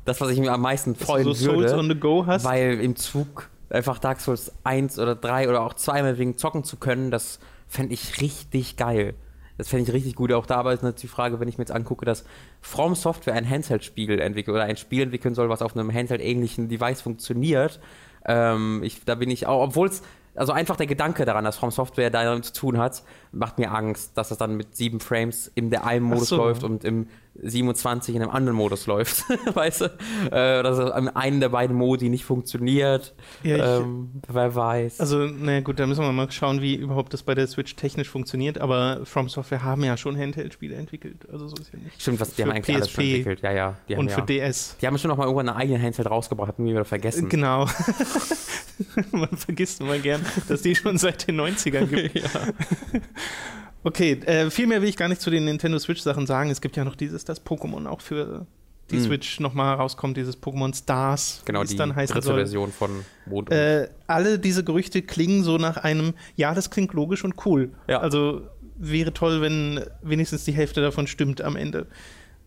das, 0.05 0.21
was 0.21 0.29
ich 0.31 0.39
mir 0.39 0.51
am 0.51 0.61
meisten 0.61 0.95
freuen 0.95 1.33
so 1.33 1.53
würde. 1.53 1.69
Souls 1.69 1.73
on 1.73 1.89
the 1.89 1.99
go 1.99 2.25
hast. 2.25 2.43
Weil 2.45 2.79
im 2.79 2.95
Zug 2.95 3.49
einfach 3.69 3.99
Dark 3.99 4.21
Souls 4.21 4.51
1 4.63 4.99
oder 4.99 5.15
3 5.15 5.49
oder 5.49 5.61
auch 5.61 5.73
2 5.73 6.17
wegen 6.17 6.37
zocken 6.37 6.63
zu 6.63 6.77
können, 6.77 7.11
das 7.11 7.39
fände 7.67 7.93
ich 7.93 8.21
richtig 8.21 8.77
geil. 8.77 9.13
Das 9.57 9.67
fände 9.67 9.83
ich 9.83 9.93
richtig 9.93 10.15
gut. 10.15 10.31
Auch 10.31 10.45
dabei 10.45 10.73
ist 10.73 10.83
natürlich 10.83 11.01
die 11.01 11.07
Frage, 11.07 11.39
wenn 11.39 11.49
ich 11.49 11.57
mir 11.57 11.63
jetzt 11.63 11.73
angucke, 11.73 12.05
dass 12.05 12.23
From 12.61 12.95
Software 12.95 13.33
ein 13.33 13.47
Handheld-Spiel 13.47 14.19
entwickelt 14.19 14.55
oder 14.55 14.63
ein 14.63 14.77
Spiel 14.77 15.03
entwickeln 15.03 15.35
soll, 15.35 15.49
was 15.49 15.61
auf 15.61 15.75
einem 15.75 15.93
Handheld-ähnlichen 15.93 16.69
Device 16.69 17.01
funktioniert. 17.01 17.81
Ähm, 18.25 18.81
ich, 18.83 19.03
da 19.03 19.15
bin 19.15 19.29
ich 19.29 19.47
auch, 19.47 19.61
obwohl 19.61 19.89
es, 19.89 20.01
also 20.33 20.53
einfach 20.53 20.77
der 20.77 20.87
Gedanke 20.87 21.25
daran, 21.25 21.43
dass 21.43 21.57
From 21.57 21.71
Software 21.71 22.09
damit 22.09 22.45
zu 22.45 22.53
tun 22.53 22.77
hat, 22.77 23.03
macht 23.33 23.57
mir 23.57 23.73
Angst, 23.73 24.17
dass 24.17 24.29
das 24.29 24.37
dann 24.37 24.55
mit 24.55 24.77
sieben 24.77 25.01
Frames 25.01 25.51
in 25.53 25.69
der 25.69 25.85
einen 25.85 26.05
Modus 26.05 26.29
so. 26.29 26.37
läuft 26.37 26.63
und 26.63 26.85
im 26.85 27.07
27 27.41 28.15
in 28.15 28.21
einem 28.21 28.31
anderen 28.31 28.57
Modus 28.57 28.85
läuft. 28.87 29.23
weißt 29.53 29.81
du? 29.81 29.85
Äh, 30.31 30.63
dass 30.63 30.79
an 30.79 31.09
einem 31.09 31.39
der 31.39 31.49
beiden 31.49 31.75
Modi 31.75 32.09
nicht 32.09 32.25
funktioniert. 32.25 33.13
Ja, 33.43 33.55
ich- 33.55 33.81
ähm, 33.83 34.09
wer 34.27 34.55
weiß. 34.55 34.99
Also, 34.99 35.25
na 35.25 35.61
gut, 35.61 35.79
da 35.79 35.87
müssen 35.87 36.01
wir 36.03 36.11
mal 36.11 36.29
schauen, 36.31 36.61
wie 36.61 36.75
überhaupt 36.75 37.13
das 37.13 37.23
bei 37.23 37.35
der 37.35 37.47
Switch 37.47 37.75
technisch 37.75 38.09
funktioniert. 38.09 38.57
Aber 38.59 39.05
From 39.05 39.29
Software 39.29 39.63
haben 39.63 39.83
ja 39.83 39.95
schon 39.97 40.17
Handheld-Spiele 40.17 40.75
entwickelt. 40.75 41.27
Also 41.31 41.47
so 41.47 41.55
ist 41.57 41.71
ja 41.71 41.79
nicht. 41.79 42.01
Stimmt, 42.01 42.19
was 42.19 42.33
die 42.35 42.43
haben 42.43 42.51
eigentlich 42.51 42.75
alles 42.75 42.89
schon 42.91 43.03
PSP 43.03 43.09
entwickelt. 43.15 43.41
Ja, 43.41 43.51
ja. 43.51 43.75
Die 43.87 43.93
haben 43.95 44.01
Und 44.01 44.09
ja. 44.09 44.15
für 44.15 44.21
DS. 44.23 44.77
Die 44.81 44.87
haben 44.87 44.97
schon 44.97 45.09
noch 45.09 45.17
mal 45.17 45.23
irgendwann 45.25 45.49
eine 45.49 45.57
eigene 45.57 45.81
Handheld 45.81 46.09
rausgebracht, 46.09 46.49
hatten 46.49 46.65
wir 46.65 46.71
wieder 46.73 46.85
vergessen. 46.85 47.29
Genau. 47.29 47.65
Man 49.11 49.29
vergisst 49.35 49.81
immer 49.81 49.97
gern, 49.99 50.25
dass 50.47 50.61
die 50.61 50.75
schon 50.75 50.97
seit 50.97 51.27
den 51.27 51.39
90ern 51.39 51.85
gibt. 51.87 52.23
Okay, 53.83 54.13
äh, 54.25 54.49
viel 54.49 54.67
mehr 54.67 54.81
will 54.81 54.89
ich 54.89 54.97
gar 54.97 55.07
nicht 55.07 55.21
zu 55.21 55.29
den 55.29 55.45
Nintendo 55.45 55.79
Switch-Sachen 55.79 56.27
sagen. 56.27 56.49
Es 56.49 56.61
gibt 56.61 56.75
ja 56.75 56.83
noch 56.83 56.95
dieses, 56.95 57.23
das 57.25 57.45
Pokémon 57.45 57.87
auch 57.87 58.01
für 58.01 58.45
die 58.91 58.97
Hm. 58.97 59.03
Switch 59.03 59.39
nochmal 59.39 59.75
rauskommt, 59.75 60.17
dieses 60.17 60.41
Pokémon 60.41 60.75
Stars, 60.75 61.43
Genau, 61.45 61.63
die 61.63 61.75
dann 61.75 61.95
heißen 61.95 62.13
dritte 62.13 62.27
soll. 62.27 62.35
Version 62.37 62.71
von 62.71 63.05
Mond. 63.25 63.51
Äh, 63.51 63.87
alle 64.07 64.39
diese 64.39 64.63
Gerüchte 64.63 65.01
klingen 65.01 65.43
so 65.43 65.57
nach 65.57 65.77
einem, 65.77 66.13
ja, 66.35 66.53
das 66.53 66.69
klingt 66.71 66.93
logisch 66.93 67.23
und 67.23 67.35
cool. 67.45 67.71
Ja. 67.87 67.99
Also 67.99 68.41
wäre 68.77 69.13
toll, 69.13 69.41
wenn 69.41 69.81
wenigstens 70.01 70.43
die 70.45 70.53
Hälfte 70.53 70.81
davon 70.81 71.05
stimmt 71.07 71.41
am 71.41 71.55
Ende. 71.55 71.85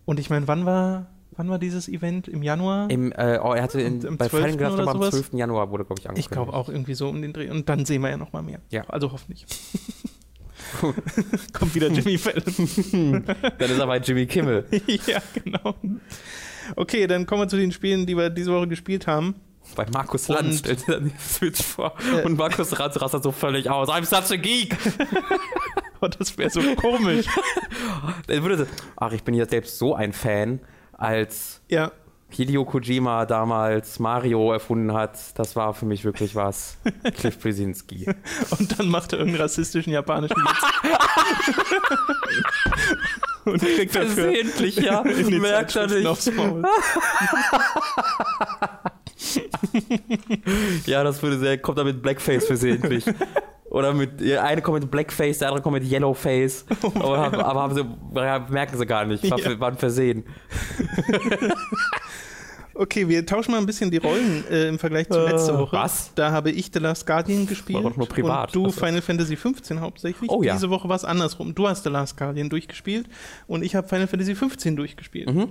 Und 0.05 0.19
ich 0.19 0.29
meine, 0.29 0.47
wann 0.47 0.65
war, 0.65 1.07
wann 1.31 1.49
war 1.49 1.59
dieses 1.59 1.87
Event? 1.87 2.27
Im 2.27 2.43
Januar? 2.43 2.89
Im, 2.89 3.11
äh, 3.13 3.39
oh, 3.41 3.53
er 3.53 3.63
hatte 3.63 3.79
in, 3.81 4.05
Am 4.05 4.17
bei 4.17 4.27
12. 4.27 4.41
Fallen 4.43 4.57
gedacht, 4.57 4.73
aber 4.79 4.91
am 4.91 4.97
sowas? 4.97 5.11
12. 5.11 5.33
Januar 5.33 5.71
wurde, 5.71 5.85
glaube 5.85 5.99
ich, 5.99 6.05
ich 6.05 6.09
angekündigt. 6.09 6.31
glaube 6.31 6.53
auch 6.53 6.67
irgendwie 6.69 6.93
so 6.95 7.07
um 7.07 7.21
den 7.21 7.31
Dreh. 7.33 7.49
Und 7.49 7.69
dann 7.69 7.85
sehen 7.85 8.01
wir 8.01 8.09
ja 8.09 8.17
noch 8.17 8.33
mal 8.33 8.43
mehr. 8.43 8.59
Ja. 8.69 8.83
Also 8.89 9.11
hoffentlich. 9.11 9.45
Kommt 11.53 11.75
wieder 11.75 11.87
Jimmy 11.87 12.17
Fallon. 12.17 12.43
Dann 13.25 13.69
ist 13.71 13.79
er 13.79 13.87
bei 13.87 13.97
Jimmy 13.97 14.25
Kimmel. 14.25 14.65
ja, 15.07 15.21
genau. 15.43 15.75
Okay, 16.75 17.07
dann 17.07 17.25
kommen 17.25 17.41
wir 17.41 17.47
zu 17.47 17.57
den 17.57 17.71
Spielen, 17.71 18.05
die 18.05 18.15
wir 18.15 18.29
diese 18.29 18.51
Woche 18.53 18.67
gespielt 18.67 19.05
haben. 19.05 19.35
Bei 19.75 19.85
Markus 19.91 20.29
Und- 20.29 20.35
Lanz 20.35 20.59
stellt 20.59 20.87
er 20.87 20.95
dann 20.99 21.05
die 21.09 21.21
Switch 21.21 21.61
vor. 21.61 21.93
Äh. 22.15 22.25
und 22.25 22.37
Markus 22.37 22.71
Lanz 22.77 23.01
rastet 23.01 23.23
so 23.23 23.31
völlig 23.31 23.69
aus. 23.69 23.89
I'm 23.89 24.05
such 24.05 24.31
a 24.31 24.35
geek! 24.37 24.75
Oh, 26.01 26.07
das 26.07 26.37
wäre 26.37 26.49
so 26.49 26.61
komisch. 26.75 27.25
Würde 28.27 28.67
ach, 28.97 29.13
ich 29.13 29.23
bin 29.23 29.35
ja 29.35 29.47
selbst 29.47 29.77
so 29.77 29.95
ein 29.95 30.11
Fan, 30.11 30.59
als 30.91 31.61
ja. 31.69 31.91
Hideo 32.35 32.65
Kojima 32.65 33.25
damals 33.25 33.99
Mario 33.99 34.51
erfunden 34.51 34.93
hat. 34.93 35.17
Das 35.37 35.55
war 35.55 35.73
für 35.73 35.85
mich 35.85 36.03
wirklich 36.03 36.35
was. 36.35 36.77
Cliff 37.17 37.39
Brzezinski. 37.39 38.07
Und 38.57 38.79
dann 38.79 38.89
macht 38.89 39.13
er 39.13 39.19
irgendeinen 39.19 39.43
rassistischen 39.43 39.93
japanischen 39.93 40.35
Witz. 40.37 40.91
Und 43.45 43.59
kriegt 43.59 43.93
dafür 43.93 44.31
Versehentlich, 44.31 44.77
ja. 44.77 45.01
in 45.05 45.27
die 45.27 45.39
Merkt 45.39 45.75
er 45.75 45.87
nicht. 45.87 46.05
aufs 46.05 46.31
Maul. 46.31 46.63
Ja, 50.85 51.03
das 51.03 51.21
würde 51.21 51.37
sehr, 51.39 51.57
kommt 51.57 51.77
da 51.77 51.83
mit 51.83 52.01
Blackface 52.01 52.45
versehentlich. 52.45 53.05
Oder 53.73 53.93
mit, 53.93 54.21
der 54.21 54.43
eine 54.43 54.61
kommt 54.61 54.79
mit 54.81 54.89
Blackface, 54.91 55.39
der 55.39 55.49
andere 55.49 55.61
kommt 55.63 55.81
mit 55.81 55.91
Yellowface. 55.91 56.63
aber, 56.95 57.17
haben- 57.19 57.35
aber 57.41 57.61
haben 57.63 57.75
sie, 57.75 57.83
merken 58.53 58.77
sie 58.77 58.85
gar 58.85 59.03
nicht. 59.03 59.29
War, 59.29 59.39
Ja. 59.39 59.59
war 59.59 59.69
ein 59.71 59.77
Versehen. 59.77 60.23
Okay, 62.75 63.07
wir 63.07 63.23
tauschen 63.23 63.51
mal 63.51 63.59
ein 63.59 63.67
bisschen 63.67 63.91
die 63.91 63.97
Rollen 63.97 64.43
äh, 64.49 64.67
im 64.67 64.79
Vergleich 64.79 65.07
zu 65.07 65.19
Äh, 65.19 65.29
letzter 65.31 65.59
Woche. 65.59 65.77
was? 65.77 66.09
Da 66.15 66.31
habe 66.31 66.49
ich 66.49 66.71
The 66.73 66.79
Last 66.79 67.05
Guardian 67.05 67.45
gespielt. 67.45 67.83
War 67.83 67.91
doch 67.91 67.97
nur 67.97 68.07
privat. 68.07 68.55
Und 68.55 68.63
du 68.63 68.65
das? 68.71 68.79
Final 68.79 69.01
Fantasy 69.03 69.35
15 69.35 69.79
hauptsächlich. 69.79 70.31
Oh 70.31 70.41
ja. 70.41 70.53
Diese 70.55 70.71
Woche 70.71 70.89
war 70.89 70.95
es 70.95 71.05
andersrum. 71.05 71.53
Du 71.53 71.67
hast 71.67 71.83
The 71.83 71.91
Last 71.91 72.17
Guardian 72.17 72.49
durchgespielt 72.49 73.05
und 73.45 73.63
ich 73.63 73.75
habe 73.75 73.87
Final 73.87 74.07
Fantasy 74.07 74.33
15 74.33 74.75
durchgespielt. 74.75 75.31
Mhm. 75.31 75.49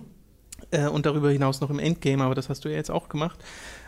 Äh, 0.73 0.89
und 0.89 1.07
darüber 1.07 1.31
hinaus 1.31 1.61
noch 1.61 1.71
im 1.71 1.79
Endgame, 1.79 2.25
aber 2.25 2.35
das 2.35 2.49
hast 2.49 2.65
du 2.65 2.69
ja 2.71 2.75
jetzt 2.75 2.91
auch 2.91 3.09
gemacht. 3.09 3.39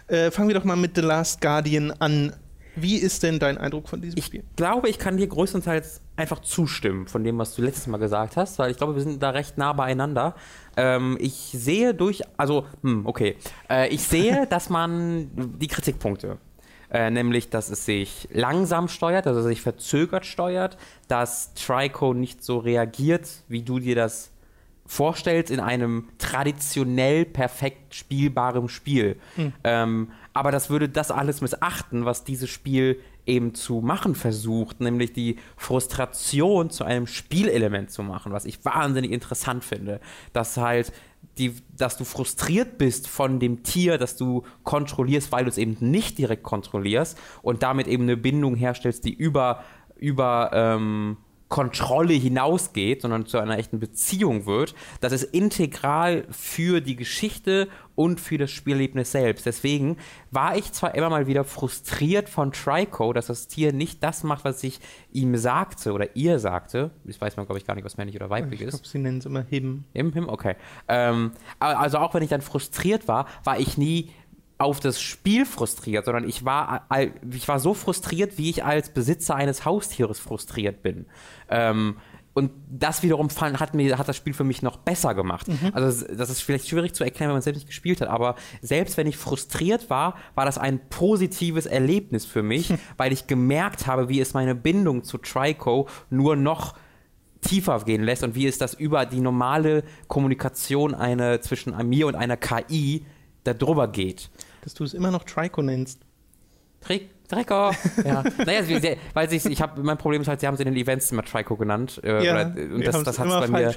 Äh, 0.07 0.31
fangen 0.31 0.47
wir 0.49 0.55
doch 0.55 0.65
mal 0.65 0.77
mit 0.77 0.95
The 0.95 1.01
Last 1.03 1.41
Guardian 1.41 1.91
an. 1.91 2.35
Wie 2.77 2.97
ist 2.97 3.23
denn 3.23 3.39
dein 3.39 3.59
Eindruck 3.59 3.89
von 3.89 4.01
diesem 4.01 4.19
Ich 4.19 4.27
Spiel? 4.27 4.45
glaube, 4.57 4.89
ich 4.89 4.99
kann 4.99 5.17
dir 5.17 5.27
größtenteils 5.27 6.01
einfach 6.17 6.41
zustimmen 6.41 7.07
von 7.07 7.25
dem, 7.25 7.39
was 7.39 7.55
du 7.55 7.63
letztes 7.63 7.87
Mal 7.87 7.99
gesagt 7.99 8.37
hast, 8.37 8.59
weil 8.59 8.71
ich 8.71 8.77
glaube, 8.77 8.95
wir 8.95 9.03
sind 9.03 9.23
da 9.23 9.31
recht 9.31 9.59
nah 9.59 9.73
beieinander. 9.73 10.35
Ähm, 10.77 11.17
ich 11.21 11.35
sehe 11.35 11.95
durch, 11.95 12.23
also, 12.37 12.67
hm, 12.83 13.07
okay, 13.07 13.37
äh, 13.71 13.89
ich 13.89 14.03
sehe, 14.03 14.47
dass 14.51 14.71
man 14.71 15.31
die 15.59 15.69
Kritikpunkte, 15.69 16.39
äh, 16.91 17.11
nämlich, 17.11 17.51
dass 17.51 17.71
es 17.71 17.85
sich 17.85 18.29
langsam 18.33 18.89
steuert, 18.89 19.27
dass 19.27 19.37
es 19.37 19.45
sich 19.45 19.61
verzögert 19.61 20.27
steuert, 20.27 20.77
dass 21.09 21.55
Trico 21.55 22.15
nicht 22.15 22.45
so 22.45 22.59
reagiert, 22.59 23.29
wie 23.49 23.63
du 23.63 23.79
dir 23.79 23.95
das 23.97 24.31
vorstellst 24.87 25.51
in 25.51 25.61
einem 25.61 26.09
traditionell 26.19 27.25
perfekt 27.25 27.95
spielbaren 27.95 28.69
Spiel. 28.69 29.17
Hm. 29.37 29.53
Ähm, 29.65 30.09
aber 30.33 30.51
das 30.51 30.69
würde 30.69 30.89
das 30.89 31.11
alles 31.11 31.41
missachten, 31.41 32.05
was 32.05 32.25
dieses 32.25 32.51
Spiel 32.51 33.01
eben 33.27 33.55
zu 33.55 33.81
machen 33.81 34.15
versucht, 34.15 34.81
nämlich 34.81 35.13
die 35.13 35.37
Frustration 35.57 36.71
zu 36.71 36.85
einem 36.85 37.07
Spielelement 37.07 37.91
zu 37.91 38.03
machen, 38.03 38.33
was 38.33 38.45
ich 38.45 38.65
wahnsinnig 38.65 39.13
interessant 39.13 39.65
finde. 39.65 40.01
Dass 40.33 40.57
halt 40.57 40.93
die, 41.39 41.55
dass 41.77 41.97
du 41.97 42.05
frustriert 42.05 42.77
bist 42.77 43.09
von 43.09 43.41
dem 43.41 43.63
Tier, 43.63 43.97
das 43.97 44.17
du 44.17 44.45
kontrollierst, 44.63 45.33
weil 45.33 45.45
du 45.45 45.51
es 45.51 45.59
eben 45.59 45.77
nicht 45.81 46.19
direkt 46.19 46.43
kontrollierst 46.43 47.19
und 47.43 47.63
damit 47.63 47.87
eben 47.87 48.03
eine 48.03 48.17
Bindung 48.17 48.57
herstellst, 48.57 49.05
die 49.05 49.15
über, 49.15 49.65
über 49.97 50.51
ähm, 50.53 51.17
Kontrolle 51.49 52.15
hinausgeht, 52.15 53.03
sondern 53.03 53.27
zu 53.27 53.39
einer 53.39 53.59
echten 53.59 53.79
Beziehung 53.79 54.47
wird, 54.47 54.75
das 55.01 55.13
ist 55.13 55.25
integral 55.25 56.27
für 56.31 56.81
die 56.81 56.97
Geschichte 56.97 57.69
und 57.95 58.21
für 58.21 58.39
das 58.39 58.51
Spielerlebnis 58.51 59.13
selbst. 59.13 59.47
Deswegen 59.47 59.99
war 60.31 60.57
ich 60.57 60.73
zwar 60.73 60.95
immer 60.95 61.11
mal 61.11 61.27
wieder 61.27 61.45
frustriert 61.45 62.29
von 62.29 62.51
Trico, 62.53 63.13
dass 63.13 63.27
das 63.27 63.47
Tier 63.47 63.73
nicht 63.73 64.03
das 64.03 64.25
macht, 64.25 64.45
was 64.45 64.65
ich 64.65 64.81
ihm 65.13 65.37
sagte 65.37 65.93
oder 65.93 66.17
ihr 66.17 66.39
sagte. 66.39 66.91
Ich 67.05 67.21
weiß 67.21 67.37
man, 67.37 67.47
glaube 67.47 67.59
ich, 67.59 67.67
gar 67.67 67.75
nicht, 67.75 67.85
was 67.85 67.97
männlich 67.97 68.17
oder 68.17 68.31
weiblich 68.31 68.61
ich 68.61 68.67
ist. 68.67 68.75
Ich 68.75 68.81
glaube, 68.81 68.89
sie 68.89 68.99
nennen 68.99 69.19
es 69.19 69.27
immer 69.27 69.43
Him. 69.43 69.85
Him, 69.93 70.13
Him, 70.13 70.29
okay. 70.29 70.57
Ähm, 70.89 71.33
also 71.61 71.99
auch 71.99 72.15
wenn 72.15 72.23
ich 72.23 72.31
dann 72.31 72.43
frustriert 72.43 73.07
war, 73.07 73.27
war 73.45 73.61
ich 73.61 73.79
nie 73.79 74.11
auf 74.59 74.81
das 74.81 75.01
Spiel 75.01 75.47
frustriert, 75.47 76.05
sondern 76.05 76.29
ich 76.29 76.45
war, 76.45 76.87
ich 77.31 77.49
war 77.49 77.59
so 77.59 77.75
frustriert, 77.75 78.39
wie 78.39 78.51
ich 78.51 78.65
als 78.65 78.91
Besitzer 78.91 79.35
eines 79.35 79.65
Haustieres 79.65 80.21
frustriert 80.21 80.83
bin. 80.83 81.07
Ähm, 81.49 81.97
und 82.35 82.51
das 82.69 83.03
wiederum 83.05 83.31
fand, 83.31 83.61
hat, 83.61 83.75
mir, 83.75 83.97
hat 83.97 84.09
das 84.09 84.17
Spiel 84.17 84.35
für 84.35 84.43
mich 84.43 84.61
noch 84.61 84.77
besser 84.77 85.15
gemacht. 85.15 85.47
Mhm. 85.47 85.71
Also 85.73 86.05
das 86.07 86.31
ist 86.31 86.43
vielleicht 86.43 86.69
schwierig 86.69 86.93
zu 86.93 87.05
erklären, 87.05 87.29
wenn 87.29 87.37
man 87.37 87.43
selbst 87.43 87.59
nicht 87.59 87.69
gespielt 87.69 88.01
hat, 88.01 88.09
aber 88.09 88.35
selbst 88.61 88.97
wenn 88.97 89.07
ich 89.07 89.17
frustriert 89.17 89.89
war, 89.89 90.17
war 90.35 90.45
das 90.45 90.59
ein 90.59 90.81
positives 90.91 91.67
Erlebnis 91.67 92.27
für 92.27 92.43
mich, 92.43 92.71
mhm. 92.71 92.79
weil 92.97 93.13
ich 93.13 93.29
gemerkt 93.29 93.87
habe, 93.87 94.09
wie 94.09 94.21
es 94.21 94.35
meine 94.35 94.57
Bindung 94.57 95.05
zu 95.05 95.19
Trico 95.19 95.89
nur 96.11 96.35
noch 96.35 96.75
tiefer 97.41 97.79
gehen 97.81 98.03
lässt 98.03 98.25
und 98.25 98.35
wie 98.35 98.47
es 98.47 98.59
das 98.59 98.75
über 98.75 99.07
die 99.07 99.21
normale 99.21 99.85
Kommunikation 100.09 100.95
eine, 100.95 101.41
zwischen 101.41 101.77
mir 101.89 102.07
und 102.07 102.17
einer 102.17 102.37
KI 102.37 103.05
da 103.45 103.55
drüber 103.55 103.89
geht. 103.89 104.31
Dass 104.63 104.75
du 104.75 104.85
es 104.85 104.95
immer 104.95 105.11
noch 105.11 105.25
Trico 105.25 105.63
nennst. 105.63 106.01
Trico. 106.81 107.07
Trico. 107.29 107.71
Ja. 108.05 108.23
naja, 108.45 108.97
weil 109.15 109.31
sie, 109.31 109.49
ich 109.51 109.63
habe 109.63 109.83
mein 109.83 109.97
Problem 109.97 110.21
ist 110.21 110.29
halt, 110.29 110.41
sie 110.41 110.47
haben 110.47 110.55
es 110.55 110.61
in 110.61 110.67
den 110.67 110.77
Events 110.77 111.11
immer 111.11 111.23
Trico 111.23 111.57
genannt. 111.57 112.01
Äh, 112.05 112.25
ja, 112.25 112.33
oder, 112.33 112.75
und 112.75 112.87
das, 112.87 113.03
das 113.03 113.19
hat 113.19 113.27
es 113.27 113.33
bei, 113.33 113.49
mir, 113.49 113.75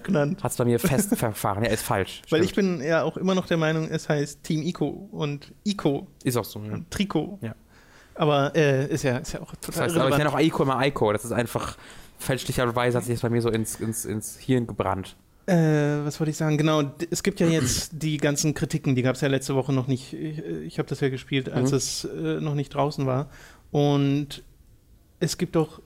bei 0.58 0.66
mir 0.66 0.80
fest 0.80 1.16
verfahren. 1.16 1.64
Ja, 1.64 1.72
ist 1.72 1.84
falsch. 1.84 2.22
Weil 2.30 2.44
stimmt. 2.44 2.50
ich 2.50 2.56
bin 2.56 2.88
ja 2.88 3.04
auch 3.04 3.16
immer 3.18 3.36
noch 3.36 3.48
der 3.48 3.58
Meinung, 3.58 3.88
es 3.90 4.10
heißt 4.10 4.44
Team 4.44 4.64
Ico 4.64 4.88
und 5.12 5.54
Ico. 5.64 6.08
Ist 6.24 6.36
auch 6.36 6.46
so, 6.46 6.62
ja. 6.62 6.80
Trico. 6.90 7.40
Ja. 7.42 7.56
Aber 8.16 8.54
äh, 8.56 8.88
ist, 8.88 9.04
ja, 9.04 9.18
ist 9.18 9.34
ja 9.34 9.42
auch 9.42 9.52
total 9.56 9.66
das 9.66 9.80
heißt, 9.80 9.98
Aber 9.98 10.10
ich 10.10 10.18
nenne 10.18 10.34
auch 10.34 10.40
Ico 10.40 10.64
immer 10.64 10.86
Ico. 10.86 11.14
Das 11.14 11.24
ist 11.24 11.32
einfach 11.32 11.78
fälschlicherweise 12.20 12.98
hat 12.98 13.06
sich 13.06 13.16
das 13.16 13.22
bei 13.22 13.30
mir 13.30 13.42
so 13.42 13.50
ins, 13.50 13.80
ins, 13.80 14.06
ins 14.06 14.38
Hirn 14.38 14.68
gebrannt. 14.68 15.16
Äh, 15.48 16.06
was 16.06 16.20
wollte 16.20 16.32
ich 16.32 16.38
sagen? 16.38 16.58
Genau, 16.58 16.84
es 17.10 17.24
gibt 17.24 17.40
ja 17.40 17.48
jetzt 17.48 17.92
die 17.94 18.18
ganzen 18.18 18.54
Kritiken, 18.54 18.96
die 18.96 19.02
gab 19.02 19.16
es 19.16 19.22
ja 19.22 19.30
letzte 19.30 19.56
Woche 19.56 19.72
noch 19.72 19.88
nicht. 19.88 20.14
Ich, 20.14 20.40
ich 20.40 20.78
habe 20.78 20.90
das 20.90 21.00
ja 21.00 21.10
gespielt, 21.10 21.50
als 21.50 21.72
mhm. 21.72 21.78
es 21.78 22.04
äh, 22.04 22.42
noch 22.42 22.54
nicht 22.54 22.74
draußen 22.74 23.06
war. 23.06 23.30
Und 23.72 24.44
es 25.20 25.38
gibt 25.38 25.56
doch 25.56 25.82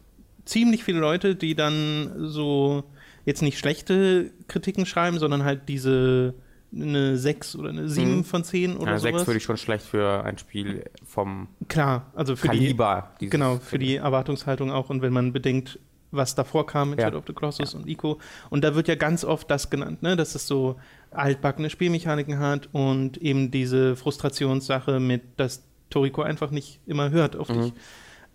ziemlich 0.46 0.84
viele 0.84 1.00
Leute, 1.00 1.36
die 1.36 1.56
dann 1.56 2.12
so 2.18 2.84
jetzt 3.26 3.44
nicht 3.44 3.60
schlechte 3.60 4.32
Kritiken 4.48 4.88
schreiben, 4.88 5.20
sondern 5.20 5.44
halt 5.44 5.70
diese 5.70 6.34
eine 6.74 7.18
6 7.18 7.56
oder 7.58 7.70
eine 7.70 7.88
7 7.88 8.18
mhm. 8.18 8.24
von 8.24 8.44
10 8.44 8.78
oder 8.78 8.94
ja, 8.94 8.98
sowas. 8.98 9.12
6 9.14 9.28
würde 9.28 9.38
ich 9.38 9.44
schon 9.44 9.58
schlecht 9.58 9.86
für 9.86 10.24
ein 10.24 10.38
Spiel 10.38 10.86
vom 11.06 11.50
Klar, 11.68 12.12
also 12.16 12.36
für 12.36 12.48
Kaliber. 12.48 13.12
Die, 13.20 13.30
genau, 13.30 13.58
für 13.58 13.78
die 13.78 13.98
Erwartungshaltung 13.98 14.72
auch. 14.72 14.90
Und 14.90 15.02
wenn 15.02 15.14
man 15.14 15.34
bedenkt, 15.34 15.80
was 16.12 16.36
davor 16.36 16.66
kam 16.66 16.92
mit 16.92 17.00
ja. 17.00 17.06
Shadow 17.06 17.20
of 17.20 17.24
the 17.28 17.34
Colossus 17.34 17.74
ja. 17.74 17.80
und 17.80 17.88
Ico. 17.88 18.20
Und 18.50 18.64
da 18.64 18.76
wird 18.76 18.88
ja 18.88 18.96
ganz 18.96 19.24
oft 19.24 19.50
das 19.50 19.70
genannt, 19.70 20.04
ne? 20.04 20.16
dass 20.16 20.36
es 20.36 20.48
so 20.48 20.78
altbackene 21.12 21.70
Spielmechaniken 21.70 22.40
hat 22.40 22.70
und 22.72 23.18
eben 23.18 23.52
diese 23.52 23.96
Frustrationssache 23.96 25.00
mit, 25.00 25.24
dass 25.38 25.64
Toriko 25.90 26.22
einfach 26.22 26.52
nicht 26.52 26.80
immer 26.86 27.12
hört 27.12 27.36
auf 27.36 27.50
mhm. 27.50 27.62
dich. 27.62 27.74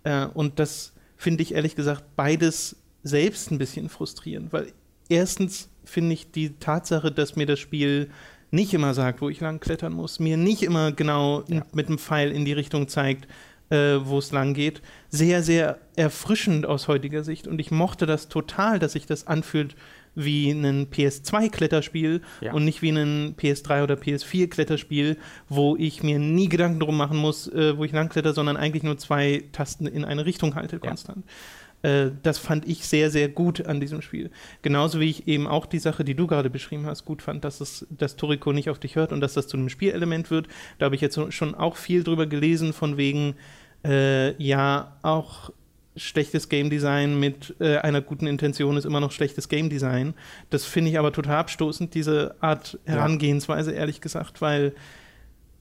Äh, 0.04 0.26
und 0.26 0.59
das 0.59 0.92
finde 1.16 1.42
ich 1.42 1.54
ehrlich 1.54 1.76
gesagt 1.76 2.04
beides 2.16 2.76
selbst 3.02 3.50
ein 3.50 3.59
bisschen 3.59 3.88
frustrierend, 3.88 4.52
weil 4.52 4.73
erstens 5.09 5.71
finde 5.85 6.14
ich 6.14 6.30
die 6.30 6.59
Tatsache, 6.59 7.12
dass 7.12 7.37
mir 7.37 7.47
das 7.47 7.59
Spiel 7.59 8.11
nicht 8.50 8.75
immer 8.75 8.95
sagt, 8.95 9.21
wo 9.21 9.28
ich 9.28 9.40
lang 9.40 9.61
klettern 9.61 9.92
muss, 9.92 10.18
mir 10.18 10.37
nicht 10.37 10.62
immer 10.62 10.92
genau 10.92 11.45
ja. 11.49 11.64
mit 11.73 11.88
einem 11.88 11.99
Pfeil 11.99 12.30
in 12.30 12.45
die 12.45 12.52
Richtung 12.52 12.88
zeigt, 12.88 13.28
äh, 13.71 13.99
wo 14.03 14.19
es 14.19 14.33
lang 14.33 14.55
geht, 14.55 14.83
sehr, 15.09 15.43
sehr 15.43 15.79
erfrischend 15.97 16.67
aus 16.67 16.89
heutiger 16.89 17.25
Sicht. 17.25 17.47
Und 17.47 17.61
ich 17.61 17.71
mochte 17.71 18.07
das 18.07 18.29
total, 18.29 18.79
dass 18.79 18.93
sich 18.93 19.07
das 19.07 19.27
anfühlt 19.27 19.75
wie 20.15 20.51
ein 20.51 20.91
PS2-Kletterspiel 20.91 22.23
ja. 22.41 22.53
und 22.55 22.65
nicht 22.65 22.81
wie 22.81 22.89
ein 22.89 23.37
PS3 23.37 23.83
oder 23.83 23.95
PS4-Kletterspiel, 23.97 25.19
wo 25.49 25.77
ich 25.77 26.03
mir 26.03 26.19
nie 26.19 26.49
Gedanken 26.49 26.81
drum 26.81 26.97
machen 26.97 27.19
muss, 27.19 27.49
äh, 27.49 27.77
wo 27.77 27.85
ich 27.85 27.93
langkletter, 27.93 28.33
sondern 28.33 28.57
eigentlich 28.57 28.83
nur 28.83 28.97
zwei 28.97 29.45
Tasten 29.53 29.87
in 29.87 30.05
eine 30.05 30.25
Richtung 30.25 30.55
halte, 30.55 30.79
konstant. 30.79 31.25
Ja. 31.27 31.33
Äh, 31.87 32.11
das 32.23 32.38
fand 32.38 32.66
ich 32.66 32.87
sehr, 32.87 33.11
sehr 33.11 33.28
gut 33.28 33.64
an 33.64 33.81
diesem 33.81 34.02
Spiel. 34.02 34.31
Genauso 34.62 34.99
wie 34.99 35.09
ich 35.09 35.28
eben 35.28 35.47
auch 35.47 35.66
die 35.66 35.78
Sache, 35.78 36.05
die 36.05 36.16
du 36.16 36.26
gerade 36.26 36.50
beschrieben 36.50 36.87
hast, 36.87 37.05
gut 37.05 37.23
fand, 37.23 37.45
dass 37.45 37.61
es, 37.61 37.87
dass 37.90 38.16
Toriko 38.16 38.52
nicht 38.52 38.71
auf 38.71 38.81
dich 38.81 38.97
hört 38.97 39.12
und 39.12 39.21
dass 39.21 39.35
das 39.35 39.47
zu 39.47 39.57
einem 39.57 39.69
Spielelement 39.69 40.31
wird. 40.31 40.49
Da 40.78 40.87
habe 40.87 40.97
ich 40.97 41.00
jetzt 41.00 41.19
schon 41.33 41.55
auch 41.55 41.76
viel 41.76 42.02
drüber 42.02 42.26
gelesen, 42.26 42.73
von 42.73 42.97
wegen, 42.97 43.37
äh, 43.85 44.35
ja, 44.43 44.97
auch 45.02 45.50
schlechtes 45.95 46.49
Game 46.49 46.71
Design 46.71 47.21
mit 47.21 47.55
äh, 47.61 47.78
einer 47.78 48.02
guten 48.02 48.26
Intention 48.26 48.76
ist 48.76 48.85
immer 48.85 49.00
noch 49.00 49.12
schlechtes 49.12 49.49
Game 49.49 49.71
Design. 49.71 50.14
Das 50.50 50.64
finde 50.64 50.90
ich 50.90 50.99
aber 50.99 51.12
total 51.12 51.37
abstoßend, 51.37 51.95
diese 51.95 52.35
Art 52.40 52.78
Herangehensweise, 52.85 53.73
ja. 53.73 53.78
ehrlich 53.78 54.00
gesagt, 54.00 54.43
weil 54.43 54.75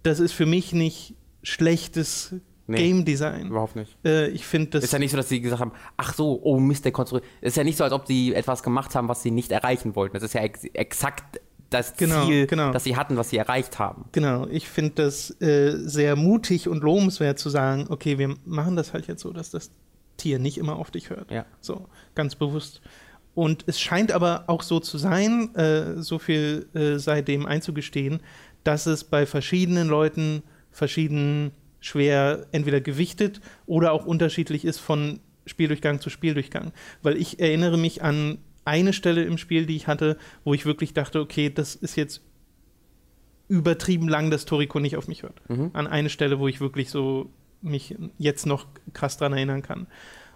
das 0.04 0.20
ist 0.20 0.34
für 0.34 0.46
mich 0.46 0.74
nicht 0.74 1.14
schlechtes 1.44 2.36
nee, 2.68 2.78
Game 2.78 3.06
Design. 3.06 3.48
Überhaupt 3.48 3.76
nicht. 3.76 3.98
Äh, 4.06 4.30
ich 4.30 4.46
finde 4.46 4.72
das. 4.72 4.84
Ist 4.84 4.94
ja 4.94 5.00
nicht 5.00 5.12
so, 5.12 5.18
dass 5.18 5.30
sie 5.30 5.42
gesagt 5.42 5.62
haben, 5.62 5.72
ach 5.98 6.14
so, 6.14 6.40
oh 6.44 6.60
Mist, 6.60 6.86
der 6.86 6.92
konstruiert. 6.92 7.26
Es 7.42 7.54
ist 7.54 7.58
ja 7.58 7.64
nicht 7.64 7.78
so, 7.78 7.84
als 7.84 7.94
ob 7.94 8.08
sie 8.08 8.34
etwas 8.34 8.64
gemacht 8.64 8.96
haben, 8.96 9.08
was 9.08 9.22
sie 9.22 9.32
nicht 9.32 9.52
erreichen 9.52 9.96
wollten. 9.96 10.14
Das 10.14 10.24
ist 10.24 10.34
ja 10.34 10.42
ex 10.42 10.64
exakt 10.74 11.40
das 11.70 11.96
genau, 11.98 12.26
Ziel, 12.26 12.48
genau. 12.48 12.72
das 12.72 12.84
sie 12.84 12.96
hatten, 12.96 13.18
was 13.18 13.30
sie 13.30 13.38
erreicht 13.38 13.80
haben. 13.80 14.06
Genau, 14.12 14.48
ich 14.48 14.68
finde 14.68 15.04
das 15.04 15.30
äh, 15.42 15.76
sehr 15.78 16.16
mutig 16.16 16.68
und 16.68 16.84
lobenswert 16.84 17.40
zu 17.40 17.50
sagen, 17.50 17.88
okay, 17.90 18.18
wir 18.18 18.36
machen 18.46 18.76
das 18.76 18.94
halt 18.94 19.08
jetzt 19.08 19.22
so, 19.22 19.34
dass 19.34 19.50
das 19.50 19.72
Tier 20.18 20.40
nicht 20.40 20.58
immer 20.58 20.78
auf 20.78 20.92
dich 20.92 21.10
hört. 21.10 21.32
Ja. 21.32 21.46
So, 21.60 21.88
ganz 22.14 22.36
bewusst. 22.36 22.82
Und 23.34 23.66
es 23.68 23.82
scheint 23.82 24.14
aber 24.14 24.46
auch 24.48 24.64
so 24.64 24.80
zu 24.80 24.98
sein, 24.98 25.54
äh, 25.56 26.02
so 26.02 26.20
viel 26.20 26.68
äh, 26.74 26.98
sei 26.98 27.22
dem 27.22 27.46
einzugestehen, 27.46 28.22
dass 28.64 28.86
es 28.86 29.04
bei 29.04 29.26
verschiedenen 29.26 29.90
Leuten 29.90 30.42
verschieden 30.72 31.52
schwer 31.86 32.48
entweder 32.52 32.82
gewichtet 32.82 33.42
oder 33.68 33.92
auch 33.92 34.06
unterschiedlich 34.06 34.66
ist 34.66 34.80
von 34.80 35.20
Spieldurchgang 35.46 36.02
zu 36.02 36.10
Spieldurchgang. 36.10 36.72
Weil 37.04 37.18
ich 37.18 37.40
erinnere 37.40 37.78
mich 37.78 38.02
an 38.02 38.40
eine 38.66 38.92
Stelle 38.92 39.24
im 39.24 39.38
Spiel, 39.38 39.68
die 39.68 39.76
ich 39.76 39.88
hatte, 39.88 40.18
wo 40.44 40.56
ich 40.56 40.66
wirklich 40.66 40.94
dachte, 40.94 41.20
okay, 41.20 41.52
das 41.54 41.76
ist 41.76 41.96
jetzt 41.96 42.22
übertrieben 43.48 44.08
lang, 44.08 44.32
dass 44.32 44.46
Toriko 44.46 44.80
nicht 44.80 44.98
auf 44.98 45.08
mich 45.08 45.22
hört. 45.22 45.40
Mhm. 45.48 45.70
An 45.74 45.86
eine 45.86 46.10
Stelle, 46.10 46.40
wo 46.40 46.48
ich 46.48 46.60
wirklich 46.60 46.90
so 46.90 47.30
mich 47.62 47.96
jetzt 48.18 48.48
noch 48.48 48.66
krass 48.94 49.18
dran 49.18 49.34
erinnern 49.34 49.62
kann. 49.62 49.86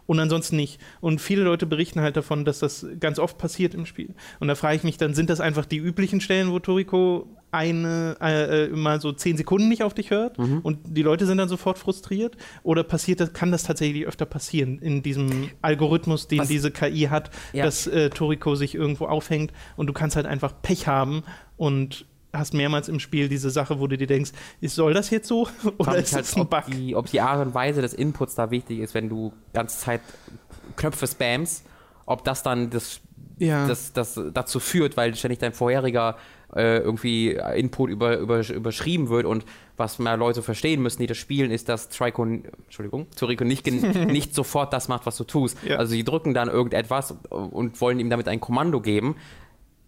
Und 0.05 0.19
ansonsten 0.19 0.55
nicht. 0.55 0.79
Und 1.01 1.19
viele 1.19 1.43
Leute 1.43 1.65
berichten 1.65 2.01
halt 2.01 2.15
davon, 2.15 2.45
dass 2.45 2.59
das 2.59 2.85
ganz 2.99 3.17
oft 3.17 3.39
passiert 3.39 3.73
im 3.73 3.87
Spiel. 3.87 4.13
Und 4.39 4.47
da 4.47 4.53
frage 4.53 4.75
ich 4.75 4.83
mich 4.83 4.97
dann, 4.97 5.15
sind 5.15 5.31
das 5.31 5.39
einfach 5.39 5.65
die 5.65 5.77
üblichen 5.77 6.21
Stellen, 6.21 6.51
wo 6.51 6.59
Toriko 6.59 7.27
eine, 7.51 8.17
äh, 8.21 8.65
äh, 8.65 8.67
mal 8.69 9.01
so 9.01 9.11
zehn 9.11 9.37
Sekunden 9.37 9.69
nicht 9.69 9.83
auf 9.83 9.93
dich 9.93 10.11
hört 10.11 10.37
mhm. 10.37 10.59
und 10.59 10.79
die 10.85 11.01
Leute 11.01 11.25
sind 11.25 11.37
dann 11.37 11.49
sofort 11.49 11.77
frustriert? 11.77 12.37
Oder 12.63 12.83
passiert 12.83 13.19
das, 13.19 13.33
kann 13.33 13.51
das 13.51 13.63
tatsächlich 13.63 14.05
öfter 14.05 14.25
passieren 14.25 14.79
in 14.79 15.01
diesem 15.01 15.49
Algorithmus, 15.61 16.27
den 16.27 16.39
Was? 16.39 16.47
diese 16.47 16.71
KI 16.71 17.07
hat, 17.09 17.31
ja. 17.53 17.65
dass 17.65 17.87
äh, 17.87 18.09
Toriko 18.09 18.55
sich 18.55 18.75
irgendwo 18.75 19.05
aufhängt 19.05 19.51
und 19.77 19.87
du 19.87 19.93
kannst 19.93 20.15
halt 20.15 20.25
einfach 20.25 20.53
Pech 20.61 20.87
haben 20.87 21.23
und 21.57 22.05
hast 22.33 22.53
mehrmals 22.53 22.89
im 22.89 22.99
Spiel 22.99 23.29
diese 23.29 23.49
Sache, 23.49 23.79
wo 23.79 23.87
du 23.87 23.97
dir 23.97 24.07
denkst, 24.07 24.31
soll 24.61 24.93
das 24.93 25.09
jetzt 25.09 25.27
so 25.27 25.47
oder 25.77 25.97
ist 25.97 26.13
halt, 26.13 26.25
das 26.25 26.35
ein 26.35 26.47
Bug? 26.47 26.63
Ob 26.67 26.71
die, 26.71 26.95
ob 26.95 27.05
die 27.07 27.21
Art 27.21 27.45
und 27.45 27.53
Weise 27.53 27.81
des 27.81 27.93
Inputs 27.93 28.35
da 28.35 28.51
wichtig 28.51 28.79
ist, 28.79 28.93
wenn 28.93 29.09
du 29.09 29.33
ganze 29.53 29.79
Zeit 29.79 30.01
Knöpfe 30.75 31.07
spamst, 31.07 31.65
ob 32.05 32.23
das 32.23 32.43
dann 32.43 32.69
das, 32.69 33.01
Ja. 33.37 33.67
das, 33.67 33.93
das 33.93 34.19
dazu 34.33 34.59
führt, 34.59 34.97
weil 34.97 35.15
ständig 35.15 35.39
dein 35.39 35.53
vorheriger 35.53 36.17
äh, 36.55 36.79
irgendwie 36.79 37.39
Input 37.55 37.89
über, 37.89 38.17
über, 38.17 38.47
überschrieben 38.49 39.09
wird 39.09 39.25
und 39.25 39.45
was 39.77 39.99
mehr 39.99 40.17
Leute 40.17 40.41
verstehen 40.41 40.81
müssen, 40.81 40.99
die 41.01 41.07
das 41.07 41.17
spielen, 41.17 41.51
ist, 41.51 41.69
dass 41.69 41.89
Trico, 41.89 42.23
Entschuldigung, 42.23 43.07
Toriko 43.15 43.43
nicht, 43.43 43.65
nicht 44.07 44.35
sofort 44.35 44.73
das 44.73 44.87
macht, 44.87 45.05
was 45.05 45.17
du 45.17 45.23
tust. 45.23 45.57
Ja. 45.63 45.77
Also 45.77 45.91
sie 45.91 46.03
drücken 46.03 46.33
dann 46.33 46.49
irgendetwas 46.49 47.15
und 47.29 47.79
wollen 47.81 47.99
ihm 47.99 48.09
damit 48.09 48.27
ein 48.27 48.39
Kommando 48.39 48.81
geben. 48.81 49.15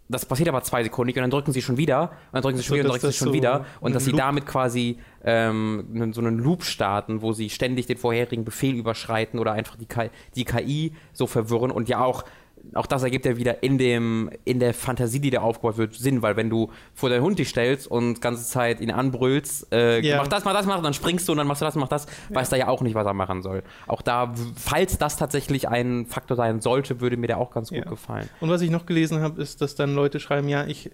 Das 0.07 0.25
passiert 0.25 0.49
aber 0.49 0.61
zwei 0.61 0.83
Sekunden 0.83 1.13
und 1.13 1.21
dann 1.21 1.31
drücken 1.31 1.53
sie 1.53 1.61
schon 1.61 1.77
wieder 1.77 2.01
und 2.01 2.33
dann 2.33 2.41
drücken 2.41 2.57
sie 2.57 2.63
schon 2.63 2.77
So, 2.77 2.83
wieder 2.83 2.89
und 2.89 2.95
dass 2.95 3.01
drücken 3.01 3.11
sie 3.13 3.17
schon 3.17 3.27
so 3.29 3.33
wieder 3.33 3.65
und 3.79 3.95
dass 3.95 4.03
sie 4.03 4.11
damit 4.11 4.45
quasi 4.45 4.97
ähm, 5.23 6.11
so 6.13 6.19
einen 6.19 6.37
Loop 6.37 6.63
starten, 6.63 7.21
wo 7.21 7.31
sie 7.31 7.49
ständig 7.49 7.85
den 7.85 7.97
vorherigen 7.97 8.43
Befehl 8.43 8.75
überschreiten 8.75 9.39
oder 9.39 9.53
einfach 9.53 9.77
die, 9.77 9.85
KI, 9.85 10.09
die 10.35 10.43
KI 10.43 10.93
so 11.13 11.27
verwirren 11.27 11.71
und 11.71 11.87
ja 11.87 12.03
auch 12.03 12.25
auch 12.73 12.85
das 12.85 13.03
ergibt 13.03 13.25
ja 13.25 13.37
wieder 13.37 13.63
in 13.63 13.77
dem 13.77 14.29
in 14.45 14.59
der 14.59 14.73
Fantasie, 14.73 15.19
die 15.19 15.29
da 15.31 15.41
aufgebaut 15.41 15.77
wird, 15.77 15.93
Sinn, 15.95 16.21
weil 16.21 16.35
wenn 16.37 16.49
du 16.49 16.69
vor 16.93 17.09
deinen 17.09 17.23
Hund 17.23 17.39
dich 17.39 17.49
stellst 17.49 17.87
und 17.87 18.21
ganze 18.21 18.45
Zeit 18.45 18.79
ihn 18.81 18.91
anbrüllst, 18.91 19.73
äh, 19.73 19.99
Ja. 20.01 20.17
mach 20.17 20.27
das, 20.27 20.45
mach 20.45 20.53
das, 20.53 20.65
mach 20.65 20.75
das, 20.75 20.83
dann 20.83 20.93
springst 20.93 21.27
du 21.27 21.31
und 21.33 21.37
dann 21.39 21.47
machst 21.47 21.61
du 21.61 21.65
das, 21.65 21.75
mach 21.75 21.87
das, 21.87 22.05
weiß 22.29 22.51
er 22.51 22.57
ja 22.59 22.67
auch 22.67 22.81
nicht, 22.81 22.95
was 22.95 23.05
er 23.05 23.13
machen 23.13 23.41
soll. 23.41 23.63
Auch 23.87 24.01
da, 24.01 24.33
falls 24.55 24.97
das 24.97 25.17
tatsächlich 25.17 25.67
ein 25.69 26.05
Faktor 26.05 26.37
sein 26.37 26.61
sollte, 26.61 27.01
würde 27.01 27.17
mir 27.17 27.27
der 27.27 27.37
auch 27.39 27.51
ganz 27.51 27.69
gut 27.69 27.79
Ja. 27.79 27.89
gefallen. 27.89 28.29
Und 28.39 28.49
was 28.49 28.61
ich 28.61 28.69
noch 28.69 28.85
gelesen 28.85 29.21
habe, 29.21 29.41
ist, 29.41 29.61
dass 29.61 29.75
dann 29.75 29.95
Leute 29.95 30.19
schreiben, 30.19 30.47
ja, 30.47 30.65
ich, 30.65 30.91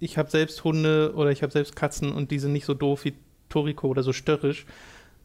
ich 0.00 0.18
habe 0.18 0.30
selbst 0.30 0.64
Hunde 0.64 1.12
oder 1.14 1.30
ich 1.30 1.42
habe 1.42 1.52
selbst 1.52 1.76
Katzen 1.76 2.12
und 2.12 2.30
die 2.30 2.38
sind 2.38 2.52
nicht 2.52 2.64
so 2.66 2.74
doof 2.74 3.04
wie 3.04 3.14
Toriko 3.48 3.86
oder 3.88 4.02
so 4.02 4.12
störrisch. 4.12 4.66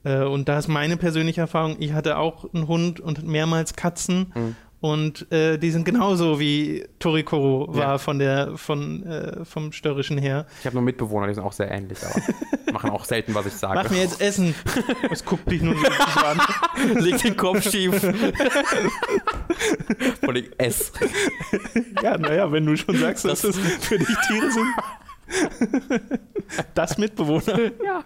Äh, 0.03 0.24
und 0.24 0.48
da 0.48 0.58
ist 0.60 0.67
meine 0.67 0.96
persönliche 0.98 1.41
Erfahrung, 1.41 1.75
ich 1.79 1.93
hatte 1.93 2.17
auch 2.17 2.46
einen 2.53 2.67
Hund 2.67 3.00
und 3.00 3.27
mehrmals 3.27 3.75
Katzen 3.75 4.31
Mhm. 4.36 4.55
Und 4.81 5.29
äh, 5.31 5.57
die 5.57 5.71
sind 5.71 5.83
genauso 5.83 6.39
wie 6.39 6.86
Toriko 7.00 7.67
war 7.69 7.81
Ja. 7.81 7.98
von 7.98 8.17
der, 8.19 8.55
von, 8.57 9.03
äh, 9.03 9.43
vom 9.45 9.71
Störrischen 9.74 10.17
her. 10.17 10.45
Ich 10.62 10.65
habe 10.65 10.75
nur 10.75 10.83
Mitbewohner, 10.83 11.27
die 11.27 11.33
sind 11.33 11.43
auch 11.43 11.51
sehr 11.53 11.69
ähnlich, 11.69 11.98
aber 12.03 12.21
machen 12.74 12.89
auch 12.91 13.03
selten, 13.05 13.33
was 13.36 13.45
ich 13.45 13.53
sage. 13.53 13.81
Mach 13.83 13.89
mir 13.91 14.00
jetzt 14.01 14.21
Essen. 14.21 14.55
Es 15.12 15.25
guckt 15.25 15.50
dich 15.51 15.62
nur 15.62 15.75
so 15.75 15.86
an. 16.21 16.39
Leg 17.03 17.17
den 17.21 17.36
Kopf 17.36 17.69
schief. 17.69 18.01
Und 20.27 20.36
ich 20.38 20.50
ess. 20.57 20.91
Ja, 22.01 22.17
naja, 22.17 22.51
wenn 22.51 22.65
du 22.65 22.75
schon 22.77 22.95
sagst, 22.98 23.25
dass 23.25 23.41
das 23.41 23.57
für 23.57 23.98
dich 23.98 24.07
Tiere 24.27 24.50
sind. 24.51 24.67
Das 26.74 26.98
Mitbewohner. 26.98 27.71
Ja. 27.83 28.03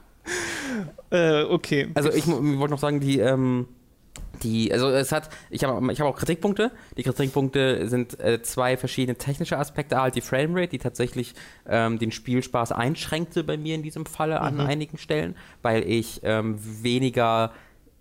Äh, 1.11 1.43
okay. 1.43 1.89
Also 1.93 2.09
ich 2.11 2.25
mu- 2.25 2.57
wollte 2.59 2.71
noch 2.73 2.79
sagen, 2.79 2.99
die, 2.99 3.19
ähm, 3.19 3.67
die, 4.41 4.71
also 4.73 4.89
es 4.89 5.11
hat, 5.11 5.29
ich 5.51 5.63
habe 5.63 5.91
ich 5.93 6.01
hab 6.01 6.07
auch 6.07 6.15
Kritikpunkte. 6.17 6.71
Die 6.97 7.03
Kritikpunkte 7.03 7.87
sind 7.87 8.19
äh, 8.19 8.41
zwei 8.41 8.77
verschiedene 8.77 9.17
technische 9.17 9.57
Aspekte. 9.59 10.01
Halt 10.01 10.15
die 10.15 10.21
Framerate, 10.21 10.69
die 10.69 10.79
tatsächlich 10.79 11.35
ähm, 11.67 11.99
den 11.99 12.11
Spielspaß 12.11 12.71
einschränkte 12.71 13.43
bei 13.43 13.57
mir 13.57 13.75
in 13.75 13.83
diesem 13.83 14.05
Falle 14.05 14.41
an 14.41 14.59
einigen 14.59 14.97
Stellen, 14.97 15.35
weil 15.61 15.87
ich 15.87 16.21
ähm, 16.23 16.57
weniger 16.83 17.51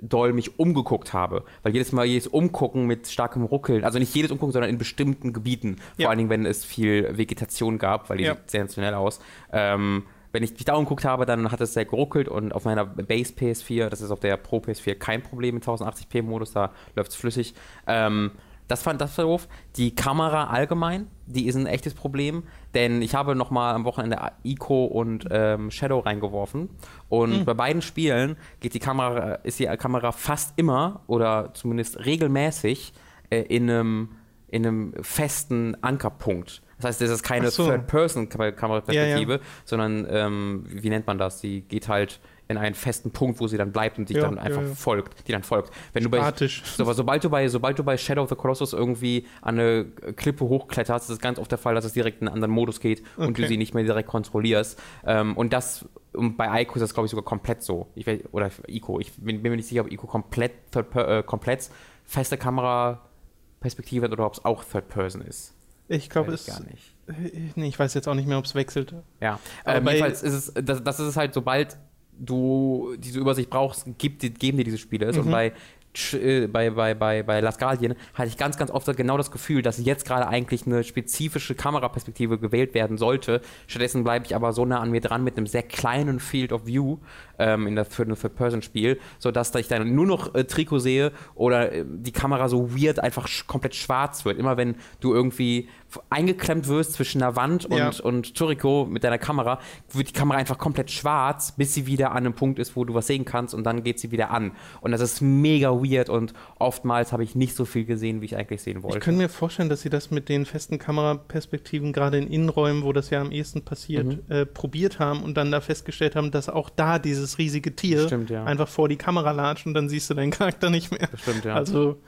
doll 0.01 0.33
mich 0.33 0.59
umgeguckt 0.59 1.12
habe. 1.12 1.45
Weil 1.62 1.75
jedes 1.75 1.93
Mal 1.93 2.07
jedes 2.07 2.27
Umgucken 2.27 2.87
mit 2.87 3.07
starkem 3.09 3.45
Ruckeln, 3.45 3.85
also 3.85 3.99
nicht 4.01 4.12
jedes 4.15 4.33
Umgucken, 4.33 4.53
sondern 4.53 4.71
in 4.71 4.79
bestimmten 4.79 5.33
Gebieten, 5.33 5.77
Ja. 5.97 6.05
vor 6.05 6.11
allen 6.11 6.19
Dingen, 6.19 6.31
wenn 6.31 6.45
es 6.47 6.65
viel 6.65 7.17
Vegetation 7.17 7.79
gab, 7.79 8.11
weil 8.11 8.17
die 8.17 8.25
Ja. 8.25 8.35
sieht 8.35 8.51
sensationell 8.51 8.95
aus. 8.95 9.21
Ähm, 9.53 10.05
wenn 10.33 10.43
ich 10.43 10.53
mich 10.53 10.65
da 10.65 10.75
umgeguckt 10.75 11.05
habe, 11.05 11.27
dann 11.27 11.53
hat 11.53 11.61
es 11.61 11.75
sehr 11.75 11.85
geruckelt 11.85 12.29
und 12.29 12.53
auf 12.53 12.65
meiner 12.65 12.85
Base 12.85 13.33
PS4, 13.35 13.89
das 13.89 14.01
ist 14.01 14.11
auf 14.11 14.21
der 14.21 14.37
Pro 14.37 14.59
PS4 14.59 14.95
kein 14.95 15.23
Problem 15.23 15.55
mit 15.55 15.65
1080p-Modus, 15.65 16.53
da 16.53 16.73
läuft 16.97 17.11
es 17.11 17.17
flüssig. 17.17 17.55
Ähm, 17.87 18.33
das 18.69 18.83
fand 18.83 19.01
das 19.03 19.17
doof. 19.17 19.49
Die 19.77 19.95
Kamera 19.95 20.47
allgemein, 20.47 21.09
die 21.27 21.47
ist 21.47 21.57
ein 21.57 21.67
echtes 21.67 21.93
Problem, 21.93 22.45
denn 22.75 23.03
ich 23.03 23.15
habe 23.15 23.35
nochmal 23.35 23.75
am 23.75 23.85
Wochenende 23.85 24.19
Ico 24.45 24.87
und 24.87 25.27
ähm, 25.31 25.71
Shadow 25.71 25.99
reingeworfen 25.99 26.71
und 27.11 27.45
bei 27.45 27.55
beiden 27.55 27.83
Spielen 27.83 28.37
geht 28.61 28.73
die 28.73 28.79
Kamera, 28.79 29.35
ist 29.42 29.59
die 29.59 29.66
Kamera 29.66 30.12
fast 30.12 30.55
immer 30.57 31.03
oder 31.07 31.51
zumindest 31.53 32.07
regelmäßig 32.07 32.95
äh, 33.31 33.42
in 33.42 33.68
einem 33.68 34.09
in 34.49 34.66
einem 34.66 34.95
festen 35.03 35.83
Ankerpunkt. 35.83 36.62
Das 36.83 36.90
heißt, 36.90 37.01
das 37.01 37.11
ist 37.11 37.23
keine 37.23 37.51
so. 37.51 37.66
Third-Person-Kameraperspektive, 37.68 39.40
sondern 39.64 40.07
ähm, 40.11 40.64
wie 40.68 40.90
nennt 40.90 41.07
man 41.07 41.18
das? 41.18 41.40
Sie 41.40 41.61
geht 41.62 41.88
halt 41.88 42.21
in 42.49 42.59
einen 42.59 42.75
festen 42.75 43.12
Punkt, 43.12 43.40
wo 43.40 43.47
sie 43.47 43.57
dann 43.57 43.73
bleibt 43.73 43.99
und 43.99 44.09
dich 44.09 44.16
Ja, 44.16 44.25
dann 44.25 44.38
einfach 44.38 44.61
ja, 44.62 44.68
ja. 44.68 44.75
folgt, 44.75 45.27
die 45.27 45.33
dann 45.33 45.42
folgt. 45.42 45.73
Wenn 45.92 46.03
du 46.05 46.11
bei, 46.11 46.18
sobald 46.77 47.25
du 47.25 47.31
bei, 47.31 47.49
sobald 47.49 47.79
du 47.79 47.85
bei 47.85 47.97
Shadow 47.97 48.23
of 48.25 48.29
the 48.29 48.35
Colossus 48.35 48.73
irgendwie 48.73 49.27
an 49.40 49.59
eine 49.59 49.85
Klippe 50.16 50.45
hochkletterst, 50.45 51.09
ist 51.09 51.14
es 51.14 51.18
ganz 51.21 51.38
oft 51.38 51.51
der 51.51 51.59
Fall, 51.59 51.75
dass 51.75 51.85
es 51.85 51.92
direkt 51.92 52.21
in 52.21 52.29
einen 52.29 52.35
anderen 52.35 52.53
Modus 52.53 52.81
geht 52.81 53.03
und 53.16 53.38
du 53.38 53.42
Okay. 53.42 53.47
sie 53.49 53.57
nicht 53.57 53.75
mehr 53.75 53.85
direkt 53.85 54.09
kontrollierst. 54.09 54.79
Ähm, 55.07 55.37
und 55.37 55.53
das 55.53 55.87
und 56.12 56.37
bei 56.37 56.61
Ico 56.62 56.75
ist 56.75 56.83
das, 56.83 56.92
glaube 56.92 57.07
ich, 57.07 57.11
sogar 57.11 57.25
komplett 57.25 57.62
so. 57.62 57.87
Ich, 57.95 58.07
weiß- 58.07 58.25
oder 58.33 58.51
Ico. 58.68 59.01
Ich 59.01 59.12
bin, 59.14 59.40
bin 59.42 59.51
mir 59.51 59.57
nicht 59.57 59.68
sicher, 59.68 59.81
ob 59.83 59.90
Ico 59.90 60.07
komplett, 60.07 60.53
äh, 60.95 61.23
komplett 61.23 61.71
feste 62.05 62.37
Kameraperspektive 62.37 64.05
hat 64.05 64.12
oder 64.12 64.27
ob 64.27 64.35
es 64.35 64.45
auch 64.45 64.62
Third 64.64 64.88
Person 64.88 65.23
ist. 65.23 65.55
Ich 65.94 66.09
glaube, 66.11 66.33
Weiß 66.33 66.40
es. 66.40 66.46
gar 66.46 66.61
nicht. 66.64 67.57
Nee, 67.57 67.68
ich 67.68 67.78
weiß 67.78 67.92
jetzt 67.94 68.09
auch 68.09 68.14
nicht 68.14 68.26
mehr, 68.28 68.38
ob 68.38 68.44
es 68.44 68.55
wechselt. 68.55 68.94
Ja, 69.20 69.38
Aber 69.64 69.76
ähm, 69.78 69.87
jedenfalls 69.88 70.22
ist 70.22 70.33
es, 70.33 70.52
das, 70.64 70.83
das 70.83 71.00
ist 71.00 71.07
es 71.09 71.16
halt, 71.16 71.35
sobald 71.35 71.76
du 72.18 72.94
diese 72.98 73.18
Übersicht 73.18 73.50
brauchst, 73.50 73.87
gibt, 73.98 74.20
geben 74.38 74.59
dir 74.59 74.64
diese 74.64 74.78
Spiele 74.78 75.07
es. 75.07 75.18
Und 75.18 75.26
Mhm. 75.26 75.31
bei, 75.31 75.52
bei, 75.94 76.70
bei, 76.70 76.94
bei, 76.94 77.22
bei 77.22 77.40
Last 77.40 77.59
Guardian 77.59 77.94
hatte 78.14 78.28
ich 78.28 78.38
ganz, 78.38 78.57
ganz 78.57 78.70
oft 78.70 78.87
genau 78.96 79.16
das 79.18 79.31
Gefühl, 79.31 79.61
dass 79.62 79.85
jetzt 79.85 80.07
gerade 80.07 80.26
eigentlich 80.26 80.66
eine 80.66 80.85
spezifische 80.85 81.55
Kameraperspektive 81.55 82.38
gewählt 82.38 82.72
werden 82.74 82.96
sollte. 82.96 83.42
Stattdessen 83.66 84.02
bleibe 84.02 84.24
ich 84.24 84.35
aber 84.35 84.52
so 84.52 84.64
nah 84.64 84.81
an 84.81 84.90
mir 84.90 85.00
dran 85.02 85.22
mit 85.22 85.37
einem 85.37 85.46
sehr 85.46 85.62
kleinen 85.62 86.18
Field 86.18 86.52
of 86.52 86.66
View 86.66 86.98
ähm, 87.38 87.66
in 87.66 87.74
der, 87.74 87.85
für 87.85 88.05
ein 88.05 88.14
Third-Person-Spiel, 88.14 88.98
sodass 89.18 89.55
ich 89.55 89.68
dann 89.68 89.94
nur 89.94 90.07
noch 90.07 90.35
äh, 90.35 90.44
Trikot 90.44 90.78
sehe 90.78 91.12
oder 91.35 91.72
äh, 91.72 91.85
die 91.87 92.12
Kamera 92.12 92.48
so 92.48 92.74
weird 92.74 92.98
einfach 92.98 93.28
sch 93.28 93.46
komplett 93.46 93.74
schwarz 93.74 94.24
wird. 94.24 94.38
Immer 94.38 94.57
wenn 94.57 94.76
du 95.00 95.12
irgendwie 95.12 95.68
eingeklemmt 96.09 96.68
wirst 96.68 96.94
zwischen 96.94 97.22
einer 97.22 97.37
Wand 97.37 97.66
und, 97.66 97.76
Ja. 97.76 97.90
und 98.02 98.35
Toriko 98.35 98.87
mit 98.88 99.05
deiner 99.05 99.18
Kamera, 99.18 99.59
wird 99.90 100.09
die 100.09 100.12
Kamera 100.12 100.38
einfach 100.38 100.57
komplett 100.57 100.90
schwarz, 100.90 101.52
bis 101.52 101.74
sie 101.74 101.87
wieder 101.87 102.12
an 102.12 102.18
einem 102.18 102.35
Punkt 102.35 102.59
ist, 102.59 102.76
wo 102.76 102.85
du 102.85 102.94
was 102.94 103.07
sehen 103.07 103.24
kannst 103.26 103.55
und 103.55 103.64
dann 103.64 103.83
geht 103.83 103.98
sie 103.98 104.11
wieder 104.11 104.31
an. 104.31 104.52
Und 104.81 104.92
das 104.92 105.00
ist 105.00 105.20
mega 105.20 105.82
weird 105.83 106.09
und 106.09 106.33
oftmals 106.59 107.12
habe 107.12 107.25
ich 107.25 107.35
nicht 107.35 107.55
so 107.57 107.64
viel 107.64 107.85
gesehen, 107.85 108.21
wie 108.21 108.27
ich 108.27 108.37
eigentlich 108.37 108.62
sehen 108.62 108.83
wollte. 108.83 108.99
Ich 108.99 109.05
könnte 109.05 109.21
mir 109.21 109.29
vorstellen, 109.29 109.68
dass 109.68 109.83
sie 109.83 109.90
das 109.90 110.11
mit 110.11 110.29
den 110.29 110.47
festen 110.47 110.79
Kameraperspektiven 110.79 111.92
gerade 111.92 112.18
in 112.18 112.27
Innenräumen, 112.29 112.83
wo 112.83 112.92
das 112.92 113.11
ja 113.11 113.21
am 113.21 113.31
ehesten 113.33 113.62
passiert, 113.62 114.07
Mhm. 114.07 114.21
äh, 114.29 114.47
probiert 114.47 114.99
haben 114.99 115.23
und 115.23 115.37
dann 115.37 115.51
da 115.51 115.61
festgestellt 115.61 116.16
haben, 116.16 116.31
dass 116.31 116.49
auch 116.49 116.71
da 116.71 116.99
dieses 116.99 117.38
riesige 117.38 117.75
Tier 117.75 118.07
Stimmt, 118.07 118.31
ja. 118.31 118.45
einfach 118.45 118.68
vor 118.68 118.88
die 118.88 118.97
Kamera 118.97 119.31
latscht 119.33 119.66
und 119.66 119.75
dann 119.75 119.88
siehst 119.88 120.09
du 120.11 120.14
deinen 120.14 120.31
Charakter 120.31 120.71
nicht 120.71 120.90
mehr. 120.90 121.09
Das 121.11 121.21
stimmt, 121.21 121.45
ja. 121.45 121.55
Also, 121.55 121.99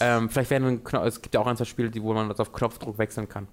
ähm, 0.00 0.28
vielleicht 0.30 0.50
werden 0.50 0.80
es 1.04 1.22
gibt 1.22 1.34
ja 1.34 1.40
auch 1.40 1.46
ein, 1.46 1.56
zwei 1.56 1.64
Spiele, 1.64 1.90
die, 1.90 2.02
wo 2.02 2.12
man 2.12 2.28
das 2.28 2.40
auf 2.40 2.52
Knopfdruck 2.52 2.98
wechseln 2.98 3.28
kann. 3.28 3.46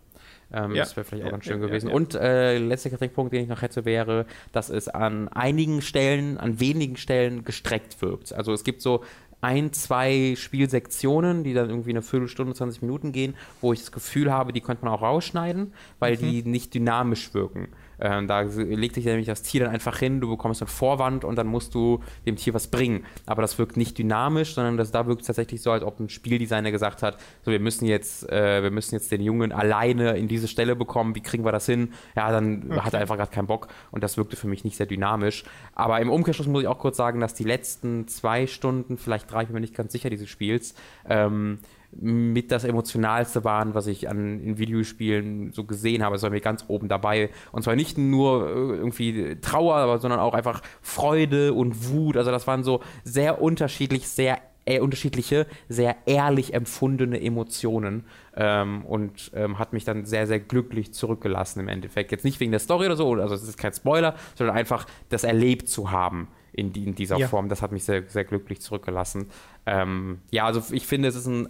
Ähm, 0.52 0.74
Ja. 0.76 0.84
Das 0.84 0.96
wäre 0.96 1.04
vielleicht 1.06 1.24
auch 1.24 1.28
Ja, 1.28 1.32
ganz 1.32 1.46
schön 1.46 1.62
ja, 1.62 1.68
gewesen. 1.68 1.90
Und 1.92 2.16
äh, 2.16 2.58
letzter 2.58 2.90
Kritikpunkt, 2.90 3.34
den 3.34 3.44
ich 3.44 3.50
noch 3.50 3.62
hätte, 3.62 3.86
wäre, 3.86 4.26
dass 4.52 4.70
es 4.70 4.88
an 4.88 5.28
einigen 5.30 5.82
Stellen, 5.82 6.38
an 6.38 6.60
wenigen 6.60 6.96
Stellen 6.98 7.44
gestreckt 7.44 8.02
wirkt. 8.02 8.34
Also 8.34 8.52
es 8.54 8.64
gibt 8.64 8.82
so 8.82 9.04
ein, 9.44 9.74
zwei 9.74 10.36
Spielsektionen, 10.38 11.44
die 11.44 11.54
dann 11.54 11.70
irgendwie 11.70 11.90
eine 11.90 12.02
Viertelstunde, 12.02 12.54
20 12.54 12.82
Minuten 12.82 13.12
gehen, 13.12 13.36
wo 13.62 13.74
ich 13.74 13.80
das 13.80 13.92
Gefühl 13.92 14.32
habe, 14.32 14.54
die 14.54 14.62
könnte 14.62 14.86
man 14.86 14.94
auch 14.94 15.02
rausschneiden, 15.02 15.74
weil 16.00 16.18
die 16.18 16.44
nicht 16.44 16.74
dynamisch 16.74 17.34
wirken. 17.34 17.68
Ähm, 18.04 18.28
da 18.28 18.42
legt 18.42 18.96
sich 18.96 19.06
nämlich 19.06 19.28
das 19.28 19.44
Tier 19.44 19.62
dann 19.62 19.74
einfach 19.74 19.98
hin, 19.98 20.20
du 20.20 20.30
bekommst 20.30 20.62
einen 20.62 20.68
Vorwand 20.68 21.24
und 21.24 21.38
dann 21.38 21.48
musst 21.48 21.74
du 21.74 22.02
dem 22.26 22.36
Tier 22.36 22.54
was 22.54 22.68
bringen. 22.68 23.06
Aber 23.26 23.42
das 23.42 23.58
wirkt 23.58 23.78
nicht 23.78 23.98
dynamisch, 23.98 24.56
sondern 24.56 24.76
das, 24.76 24.92
da 24.92 25.08
wirkt 25.08 25.22
es 25.22 25.28
tatsächlich 25.28 25.62
so, 25.62 25.72
als 25.72 25.84
ob 25.84 26.02
ein 26.02 26.10
Spieldesigner 26.10 26.72
gesagt 26.72 27.02
hat, 27.02 27.18
so 27.44 27.52
wir 27.52 27.62
müssen 27.62 27.86
jetzt, 27.86 28.30
äh, 28.30 28.62
wir 28.62 28.72
müssen 28.72 28.96
jetzt 28.96 29.10
den 29.14 29.22
Jungen 29.22 29.54
alleine 29.54 30.18
in 30.18 30.28
diese 30.28 30.50
Stelle 30.50 30.76
bekommen, 30.76 31.16
wie 31.16 31.22
kriegen 31.22 31.46
wir 31.46 31.54
das 31.54 31.66
hin? 31.66 31.94
Ja, 32.18 32.30
dann 32.30 32.84
hat 32.84 32.94
er 32.94 33.00
einfach 33.00 33.16
gerade 33.16 33.32
keinen 33.32 33.48
Bock 33.48 33.70
und 33.92 34.04
das 34.04 34.18
wirkte 34.18 34.36
für 34.36 34.48
mich 34.48 34.66
nicht 34.66 34.76
sehr 34.76 34.86
dynamisch. 34.86 35.46
Aber 35.74 36.02
im 36.02 36.10
Umkehrschluss 36.10 36.48
muss 36.48 36.64
ich 36.64 36.68
auch 36.68 36.80
kurz 36.80 36.98
sagen, 36.98 37.22
dass 37.22 37.34
die 37.34 37.46
letzten 37.46 38.10
zwei 38.10 38.48
Stunden, 38.48 38.98
vielleicht 38.98 39.32
drei, 39.32 39.44
ich 39.44 39.48
bin 39.48 39.54
mir 39.54 39.62
nicht 39.62 39.76
ganz 39.76 39.94
sicher, 39.94 40.10
dieses 40.10 40.28
Spiels, 40.28 40.76
ähm, 41.08 41.60
mit 42.00 42.52
das 42.52 42.64
Emotionalste 42.64 43.44
waren, 43.44 43.74
was 43.74 43.88
ich 43.88 44.10
an 44.10 44.40
in 44.40 44.58
Videospielen 44.58 45.52
so 45.52 45.64
gesehen 45.64 46.04
habe. 46.04 46.16
Es 46.16 46.24
war 46.24 46.30
mir 46.30 46.42
ganz 46.42 46.66
oben 46.68 46.88
dabei. 46.88 47.30
Und 47.52 47.64
zwar 47.64 47.76
nicht 47.76 47.98
nur 47.98 48.48
äh, 48.48 48.52
irgendwie 48.52 49.38
Trauer, 49.42 49.76
aber, 49.76 50.00
sondern 50.00 50.20
auch 50.20 50.34
einfach 50.34 50.62
Freude 50.82 51.54
und 51.54 51.90
Wut. 51.90 52.18
Also 52.18 52.32
das 52.32 52.48
waren 52.48 52.64
so 52.64 52.82
sehr 53.04 53.42
unterschiedlich, 53.42 54.08
sehr 54.08 54.40
äh, 54.66 54.80
unterschiedliche, 54.80 55.46
sehr 55.68 55.96
ehrlich 56.06 56.54
empfundene 56.54 57.22
Emotionen 57.22 58.06
ähm, 58.36 58.86
und 58.86 59.32
ähm, 59.36 59.60
hat 59.60 59.74
mich 59.74 59.84
dann 59.84 60.06
sehr, 60.06 60.28
sehr 60.28 60.40
glücklich 60.40 60.94
zurückgelassen 60.94 61.60
im 61.60 61.68
Endeffekt. 61.68 62.12
Jetzt 62.12 62.24
nicht 62.24 62.40
wegen 62.40 62.52
der 62.52 62.60
Story 62.60 62.86
oder 62.86 62.96
so, 62.96 63.14
also 63.14 63.36
es 63.36 63.44
ist 63.44 63.58
kein 63.58 63.74
Spoiler, 63.74 64.16
sondern 64.36 64.56
einfach 64.56 64.86
das 65.10 65.24
erlebt 65.24 65.68
zu 65.68 65.92
haben 65.92 66.28
in, 66.54 66.72
in 66.74 66.96
dieser 66.96 67.18
Ja. 67.18 67.28
Form. 67.28 67.50
Das 67.50 67.62
hat 67.62 67.72
mich 67.72 67.84
sehr, 67.84 68.04
sehr 68.08 68.24
glücklich 68.24 68.62
zurückgelassen. 68.62 69.28
Ähm, 69.66 70.20
ja, 70.32 70.46
also 70.46 70.62
ich 70.74 70.88
finde, 70.88 71.10
es 71.10 71.16
ist 71.16 71.28
ein 71.28 71.50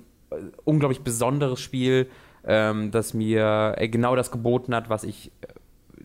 unglaublich 0.63 1.01
besonderes 1.01 1.59
Spiel, 1.59 2.09
ähm, 2.45 2.91
das 2.91 3.13
mir 3.13 3.75
äh, 3.77 3.87
genau 3.87 4.15
das 4.15 4.31
geboten 4.31 4.75
hat, 4.75 4.89
was 4.89 5.03
ich 5.03 5.31
äh, 5.41 5.47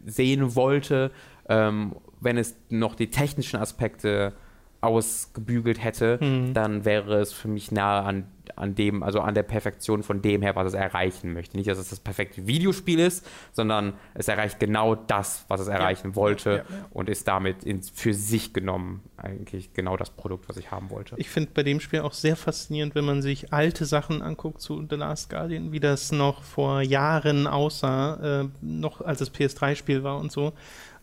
sehen 0.06 0.54
wollte, 0.54 1.10
ähm, 1.48 1.96
wenn 2.20 2.38
es 2.38 2.56
noch 2.68 2.94
die 2.94 3.10
technischen 3.10 3.58
Aspekte 3.58 4.34
ausgebügelt 4.80 5.82
hätte, 5.82 6.18
Hm. 6.20 6.54
dann 6.54 6.84
wäre 6.84 7.20
es 7.20 7.32
für 7.32 7.48
mich 7.48 7.72
nahe 7.72 8.02
an, 8.02 8.28
an 8.54 8.74
dem, 8.74 9.02
also 9.02 9.20
an 9.20 9.34
der 9.34 9.42
Perfektion 9.42 10.02
von 10.02 10.22
dem 10.22 10.40
her, 10.42 10.54
was 10.54 10.68
es 10.68 10.74
erreichen 10.74 11.32
möchte. 11.32 11.56
Nicht, 11.56 11.68
dass 11.68 11.78
es 11.78 11.90
das 11.90 11.98
perfekte 12.00 12.46
Videospiel 12.46 13.00
ist, 13.00 13.26
sondern 13.52 13.94
es 14.14 14.28
erreicht 14.28 14.60
genau 14.60 14.94
das, 14.94 15.44
was 15.48 15.60
es 15.60 15.68
erreichen 15.68 16.14
wollte 16.14 16.50
ja, 16.50 16.56
ja. 16.56 16.64
und 16.90 17.08
ist 17.08 17.26
damit 17.26 17.64
ins, 17.64 17.90
für 17.90 18.14
sich 18.14 18.52
genommen 18.52 19.02
eigentlich 19.16 19.72
genau 19.74 19.96
das 19.96 20.10
Produkt, 20.10 20.48
was 20.48 20.56
ich 20.56 20.70
haben 20.70 20.90
wollte. 20.90 21.16
Ich 21.18 21.28
finde 21.28 21.50
bei 21.54 21.64
dem 21.64 21.80
Spiel 21.80 22.00
auch 22.00 22.12
sehr 22.12 22.36
faszinierend, 22.36 22.94
wenn 22.94 23.04
man 23.04 23.20
sich 23.20 23.52
alte 23.52 23.84
Sachen 23.84 24.22
anguckt 24.22 24.60
zu 24.60 24.86
The 24.88 24.96
Last 24.96 25.28
Guardian, 25.28 25.72
wie 25.72 25.80
das 25.80 26.12
noch 26.12 26.42
vor 26.44 26.82
Jahren 26.82 27.48
aussah, 27.48 28.42
äh, 28.42 28.48
noch 28.60 29.00
als 29.00 29.20
es 29.20 29.32
PS3-Spiel 29.34 30.04
war 30.04 30.18
und 30.18 30.30
so, 30.30 30.52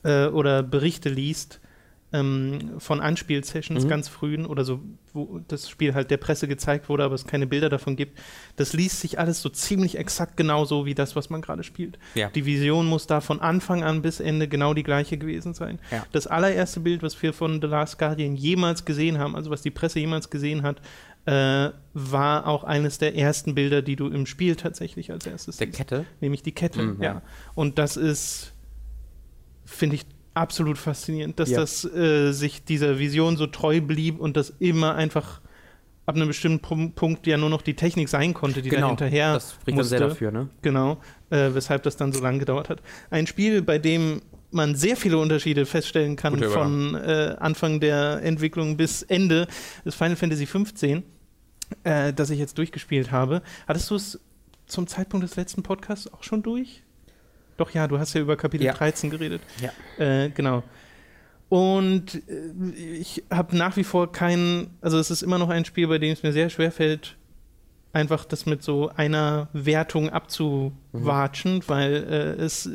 äh, 0.04 0.28
oder 0.28 0.64
Berichte 0.64 1.10
liest 1.10 1.60
ähm, 2.14 2.74
von 2.80 3.02
Anspielsessions 3.02 3.84
Mhm. 3.84 3.90
ganz 3.90 4.08
frühen 4.08 4.46
oder 4.46 4.64
so, 4.64 4.80
wo 5.14 5.40
das 5.48 5.70
Spiel 5.70 5.94
halt 5.96 6.12
der 6.12 6.18
Presse 6.18 6.48
gezeigt 6.48 6.88
wurde, 6.88 7.04
aber 7.04 7.16
es 7.16 7.26
keine 7.26 7.48
Bilder 7.48 7.68
davon 7.70 7.96
gibt. 7.96 8.20
Das 8.56 8.74
liest 8.74 9.02
sich 9.02 9.20
alles 9.20 9.42
so 9.42 9.50
ziemlich 9.50 9.98
exakt 9.98 10.38
genauso 10.38 10.86
wie 10.86 10.94
das, 10.96 11.16
was 11.16 11.30
man 11.30 11.42
gerade 11.42 11.64
spielt. 11.64 11.98
Ja. 12.14 12.30
Die 12.30 12.46
Vision 12.46 12.86
muss 12.86 13.08
da 13.08 13.22
von 13.22 13.42
Anfang 13.42 13.84
an 13.84 14.02
bis 14.02 14.20
Ende 14.20 14.48
genau 14.48 14.74
die 14.74 14.84
gleiche 14.84 15.18
gewesen 15.18 15.54
sein. 15.54 15.80
Ja. 15.92 16.06
Das 16.12 16.28
allererste 16.28 16.80
Bild, 16.80 17.02
was 17.04 17.22
wir 17.22 17.34
von 17.34 17.60
The 17.60 17.68
Last 17.68 17.98
Guardian 18.00 18.36
jemals 18.36 18.86
gesehen 18.86 19.18
haben, 19.18 19.36
also 19.36 19.50
was 19.50 19.62
die 19.62 19.72
Presse 19.72 20.00
jemals 20.00 20.30
gesehen 20.30 20.62
hat, 20.64 20.82
äh, 21.26 21.72
war 21.96 22.46
auch 22.48 22.64
eines 22.64 23.00
der 23.00 23.16
ersten 23.18 23.56
Bilder, 23.56 23.82
die 23.82 23.96
du 23.96 24.08
im 24.10 24.28
Spiel 24.28 24.56
tatsächlich 24.56 25.12
als 25.12 25.26
erstes 25.26 25.58
Der 25.58 25.68
siehst. 25.68 25.78
Kette? 25.80 26.06
Nämlich 26.22 26.44
die 26.44 26.52
Kette, 26.52 26.82
Mhm, 26.84 27.02
ja. 27.02 27.14
ja. 27.16 27.22
Und 27.56 27.80
das 27.80 27.98
ist, 27.98 28.54
finde 29.66 29.96
ich, 29.96 30.06
absolut 30.36 30.78
faszinierend, 30.78 31.40
dass 31.40 31.50
Ja. 31.50 31.60
das 31.62 31.84
äh, 31.86 32.32
sich 32.32 32.64
dieser 32.64 33.00
Vision 33.00 33.38
so 33.38 33.48
treu 33.48 33.82
blieb 33.82 34.20
und 34.20 34.38
das 34.38 34.52
immer 34.60 34.94
einfach 34.96 35.42
ab 36.06 36.16
einem 36.16 36.28
bestimmten 36.28 36.92
Punkt 36.94 37.26
ja 37.26 37.36
nur 37.38 37.50
noch 37.50 37.64
die 37.64 37.74
Technik 37.74 38.10
sein 38.10 38.36
konnte, 38.36 38.62
die 38.62 38.70
da 38.70 38.88
hinterher 38.88 39.24
Genau, 39.30 39.34
das 39.34 39.54
spricht 39.54 39.78
dann 39.80 39.86
sehr 39.86 40.00
musste. 40.02 40.10
dafür, 40.14 40.32
ne? 40.32 40.50
Genau, 40.62 40.98
äh, 41.32 41.50
weshalb 41.54 41.82
das 41.82 41.98
dann 41.98 42.14
so 42.14 42.22
lange 42.22 42.38
gedauert 42.38 42.70
hat. 42.70 42.84
Ein 43.10 43.26
Spiel, 43.26 43.64
bei 43.64 43.80
dem 43.80 44.22
man 44.52 44.76
sehr 44.76 44.96
viele 44.98 45.18
Unterschiede 45.18 45.66
feststellen 45.66 46.16
kann 46.16 46.36
Guter 46.36 46.52
von 46.52 46.94
äh, 46.96 47.36
Anfang 47.40 47.80
der 47.80 48.22
Entwicklung 48.22 48.78
bis 48.78 49.02
Ende 49.02 49.48
des 49.84 49.96
Final 49.96 50.16
Fantasy 50.16 50.46
XV, 50.46 51.02
äh, 51.84 52.14
das 52.14 52.30
ich 52.30 52.38
jetzt 52.40 52.58
durchgespielt 52.60 53.12
habe. 53.12 53.42
Hattest 53.68 53.90
du 53.90 53.96
es 53.96 54.20
zum 54.68 54.86
Zeitpunkt 54.88 55.24
des 55.24 55.36
letzten 55.36 55.64
Podcasts 55.64 56.12
auch 56.14 56.24
schon 56.24 56.44
durch? 56.44 56.84
Doch, 57.58 57.72
ja, 57.72 57.88
du 57.88 57.98
hast 58.00 58.14
ja 58.14 58.22
über 58.22 58.36
Kapitel 58.36 58.66
Ja. 58.66 58.74
13 58.74 59.10
geredet. 59.10 59.42
Ja. 59.62 59.72
Äh, 60.04 60.30
genau. 60.30 60.64
Und 61.50 62.16
äh, 62.28 62.76
ich 62.76 63.24
habe 63.32 63.56
nach 63.56 63.78
wie 63.78 63.84
vor 63.84 64.12
keinen, 64.12 64.72
also 64.82 64.98
es 64.98 65.12
ist 65.12 65.22
immer 65.22 65.38
noch 65.38 65.50
ein 65.50 65.66
Spiel, 65.66 65.88
bei 65.88 66.00
dem 66.00 66.12
es 66.12 66.24
mir 66.24 66.34
sehr 66.34 66.50
schwer 66.50 66.72
fällt, 66.72 67.16
einfach 67.94 68.26
das 68.26 68.46
mit 68.46 68.62
so 68.62 68.90
einer 68.90 69.48
Wertung 69.54 70.10
abzuwatschen, 70.10 71.64
weil 71.68 71.94
äh, 71.94 72.42
es 72.44 72.70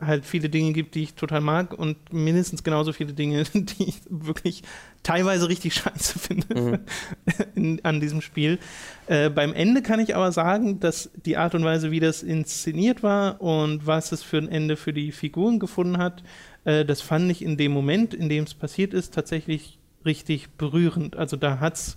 halt 0.00 0.26
viele 0.26 0.50
Dinge 0.50 0.72
gibt, 0.72 0.94
die 0.94 1.04
ich 1.04 1.14
total 1.14 1.40
mag 1.40 1.72
und 1.72 2.12
mindestens 2.12 2.62
genauso 2.62 2.92
viele 2.92 3.14
Dinge, 3.14 3.44
die 3.54 3.84
ich 3.88 4.00
wirklich 4.10 4.62
teilweise 5.06 5.48
richtig 5.48 5.74
scheiße 5.74 6.18
finde 6.18 6.46
Mhm. 6.56 6.78
in, 7.54 7.84
an 7.84 8.00
diesem 8.00 8.20
Spiel. 8.20 8.58
Äh, 9.06 9.30
beim 9.30 9.52
Ende 9.52 9.82
kann 9.82 10.00
ich 10.00 10.16
aber 10.16 10.32
sagen, 10.32 10.80
dass 10.80 11.10
die 11.14 11.36
Art 11.36 11.54
und 11.54 11.64
Weise, 11.64 11.90
wie 11.90 12.00
das 12.00 12.22
inszeniert 12.22 13.02
war 13.02 13.40
und 13.40 13.86
was 13.86 14.12
es 14.12 14.22
für 14.22 14.38
ein 14.38 14.48
Ende 14.48 14.76
für 14.76 14.92
die 14.92 15.12
Figuren 15.12 15.58
gefunden 15.58 15.98
hat, 15.98 16.24
äh, 16.64 16.84
das 16.84 17.00
fand 17.00 17.30
ich 17.30 17.42
in 17.42 17.56
dem 17.56 17.72
Moment, 17.72 18.14
in 18.14 18.28
dem 18.28 18.44
es 18.44 18.54
passiert 18.54 18.94
ist, 18.94 19.14
tatsächlich 19.14 19.78
richtig 20.04 20.50
berührend. 20.50 21.16
Also 21.16 21.36
da 21.36 21.60
hat 21.60 21.74
es 21.74 21.96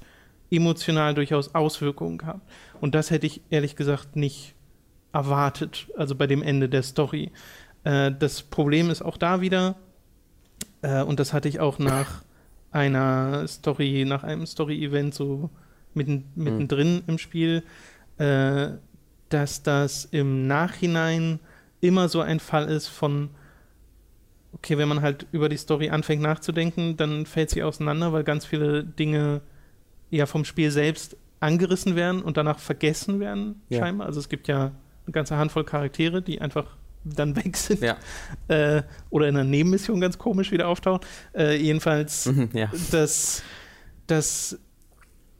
emotional 0.52 1.14
durchaus 1.14 1.56
Auswirkungen 1.56 2.18
gehabt. 2.18 2.42
Und 2.80 2.96
das 2.96 3.12
hätte 3.12 3.28
ich 3.28 3.42
ehrlich 3.50 3.76
gesagt 3.76 4.16
nicht 4.16 4.56
erwartet, 5.14 5.88
also 5.98 6.16
bei 6.16 6.28
dem 6.28 6.44
Ende 6.44 6.70
der 6.70 6.84
Story. 6.84 7.32
Äh, 7.84 8.12
das 8.18 8.44
Problem 8.44 8.90
ist 8.90 9.02
auch 9.02 9.18
da 9.18 9.42
wieder, 9.42 9.76
äh, 10.82 11.02
und 11.02 11.20
das 11.20 11.34
hatte 11.34 11.50
ich 11.50 11.60
auch 11.60 11.80
nach 11.80 12.24
einer 12.72 13.48
Story, 13.48 14.06
nach 14.06 14.24
einem 14.24 14.46
Story-Event 14.46 15.14
so 15.14 15.50
mitten, 15.94 16.26
mittendrin 16.36 17.04
im 17.08 17.18
Spiel, 17.18 17.64
äh, 18.18 18.70
dass 19.30 19.64
das 19.64 20.06
im 20.06 20.48
Nachhinein 20.48 21.40
immer 21.82 22.10
so 22.10 22.22
ein 22.22 22.40
Fall 22.40 22.68
ist 22.68 22.88
von, 22.88 23.30
okay, 24.54 24.78
wenn 24.78 24.88
man 24.90 25.02
halt 25.02 25.28
über 25.32 25.50
die 25.50 25.58
Story 25.58 25.90
anfängt 25.90 26.22
nachzudenken, 26.22 26.98
dann 26.98 27.26
fällt 27.26 27.50
sie 27.52 27.64
auseinander, 27.64 28.12
weil 28.14 28.24
ganz 28.24 28.46
viele 28.46 28.84
Dinge 28.84 29.42
ja 30.10 30.26
vom 30.26 30.46
Spiel 30.46 30.72
selbst 30.72 31.16
angerissen 31.40 31.96
werden 31.96 32.22
und 32.22 32.38
danach 32.38 32.60
vergessen 32.60 33.20
werden, 33.20 33.62
Ja. 33.70 33.80
scheinbar. 33.80 34.08
Also 34.08 34.20
es 34.20 34.28
gibt 34.30 34.48
ja 34.48 34.72
eine 35.06 35.12
ganze 35.14 35.38
Handvoll 35.38 35.64
Charaktere, 35.64 36.22
die 36.22 36.42
einfach 36.42 36.76
dann 37.16 37.36
weg 37.44 37.56
sind 37.58 37.82
Ja. 37.82 37.98
äh, 38.48 38.84
oder 39.10 39.28
in 39.28 39.36
einer 39.36 39.44
Nebenmission 39.50 40.00
ganz 40.02 40.18
komisch 40.18 40.52
wieder 40.52 40.68
auftauchen. 40.68 41.02
Äh, 41.36 41.58
jedenfalls, 41.58 42.26
Mhm, 42.28 42.50
ja. 42.54 42.72
das, 42.92 43.44
das 44.08 44.58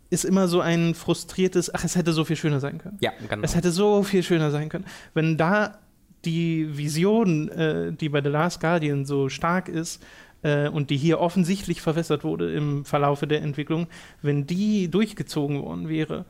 ist 0.10 0.26
immer 0.26 0.48
so 0.48 0.60
ein 0.62 0.96
frustriertes, 0.96 1.74
ach, 1.74 1.84
es 1.84 1.96
hätte 1.96 2.14
so 2.14 2.26
viel 2.26 2.36
schöner 2.36 2.60
sein 2.60 2.80
können. 2.80 2.98
Ja, 3.00 3.12
genau. 3.30 3.44
Es 3.44 3.56
hätte 3.56 3.72
so 3.72 4.02
viel 4.04 4.24
schöner 4.24 4.50
sein 4.52 4.70
können. 4.70 4.86
Wenn 5.14 5.38
da 5.38 5.78
die 6.26 6.78
Vision, 6.78 7.50
äh, 7.50 7.94
die 7.94 8.10
bei 8.10 8.22
The 8.22 8.30
Last 8.30 8.60
Guardian 8.60 9.06
so 9.06 9.30
stark 9.30 9.70
ist 9.70 10.02
äh, 10.42 10.68
und 10.68 10.90
die 10.90 10.98
hier 10.98 11.20
offensichtlich 11.20 11.82
verwässert 11.82 12.24
wurde 12.24 12.52
im 12.54 12.86
Verlaufe 12.86 13.28
der 13.28 13.42
Entwicklung, 13.42 13.88
wenn 14.22 14.46
die 14.48 14.90
durchgezogen 14.90 15.62
worden 15.62 15.88
wäre, 15.90 16.26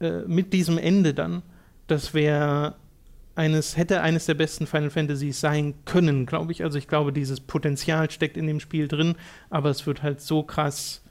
äh, 0.00 0.20
mit 0.26 0.52
diesem 0.54 0.78
Ende 0.78 1.12
dann, 1.14 1.42
das 1.86 2.14
wäre 2.14 2.76
eines, 3.38 3.76
hätte 3.76 4.02
eines 4.02 4.26
der 4.26 4.34
besten 4.34 4.66
Final 4.66 4.90
Fantasies 4.90 5.40
sein 5.40 5.74
können, 5.84 6.26
glaube 6.26 6.52
ich. 6.52 6.64
Also 6.64 6.76
ich 6.76 6.88
glaube, 6.88 7.12
dieses 7.12 7.40
Potenzial 7.40 8.10
steckt 8.10 8.36
in 8.36 8.46
dem 8.46 8.60
Spiel 8.60 8.88
drin, 8.88 9.14
aber 9.48 9.70
es 9.70 9.86
wird 9.86 10.02
halt 10.02 10.20
so 10.20 10.42
krass 10.42 11.02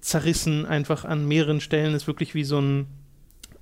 zerrissen, 0.00 0.66
einfach 0.66 1.04
an 1.04 1.26
mehreren 1.26 1.60
Stellen. 1.60 1.94
Ist 1.94 2.06
wirklich 2.06 2.34
wie 2.34 2.44
so 2.44 2.60
ein, 2.60 2.86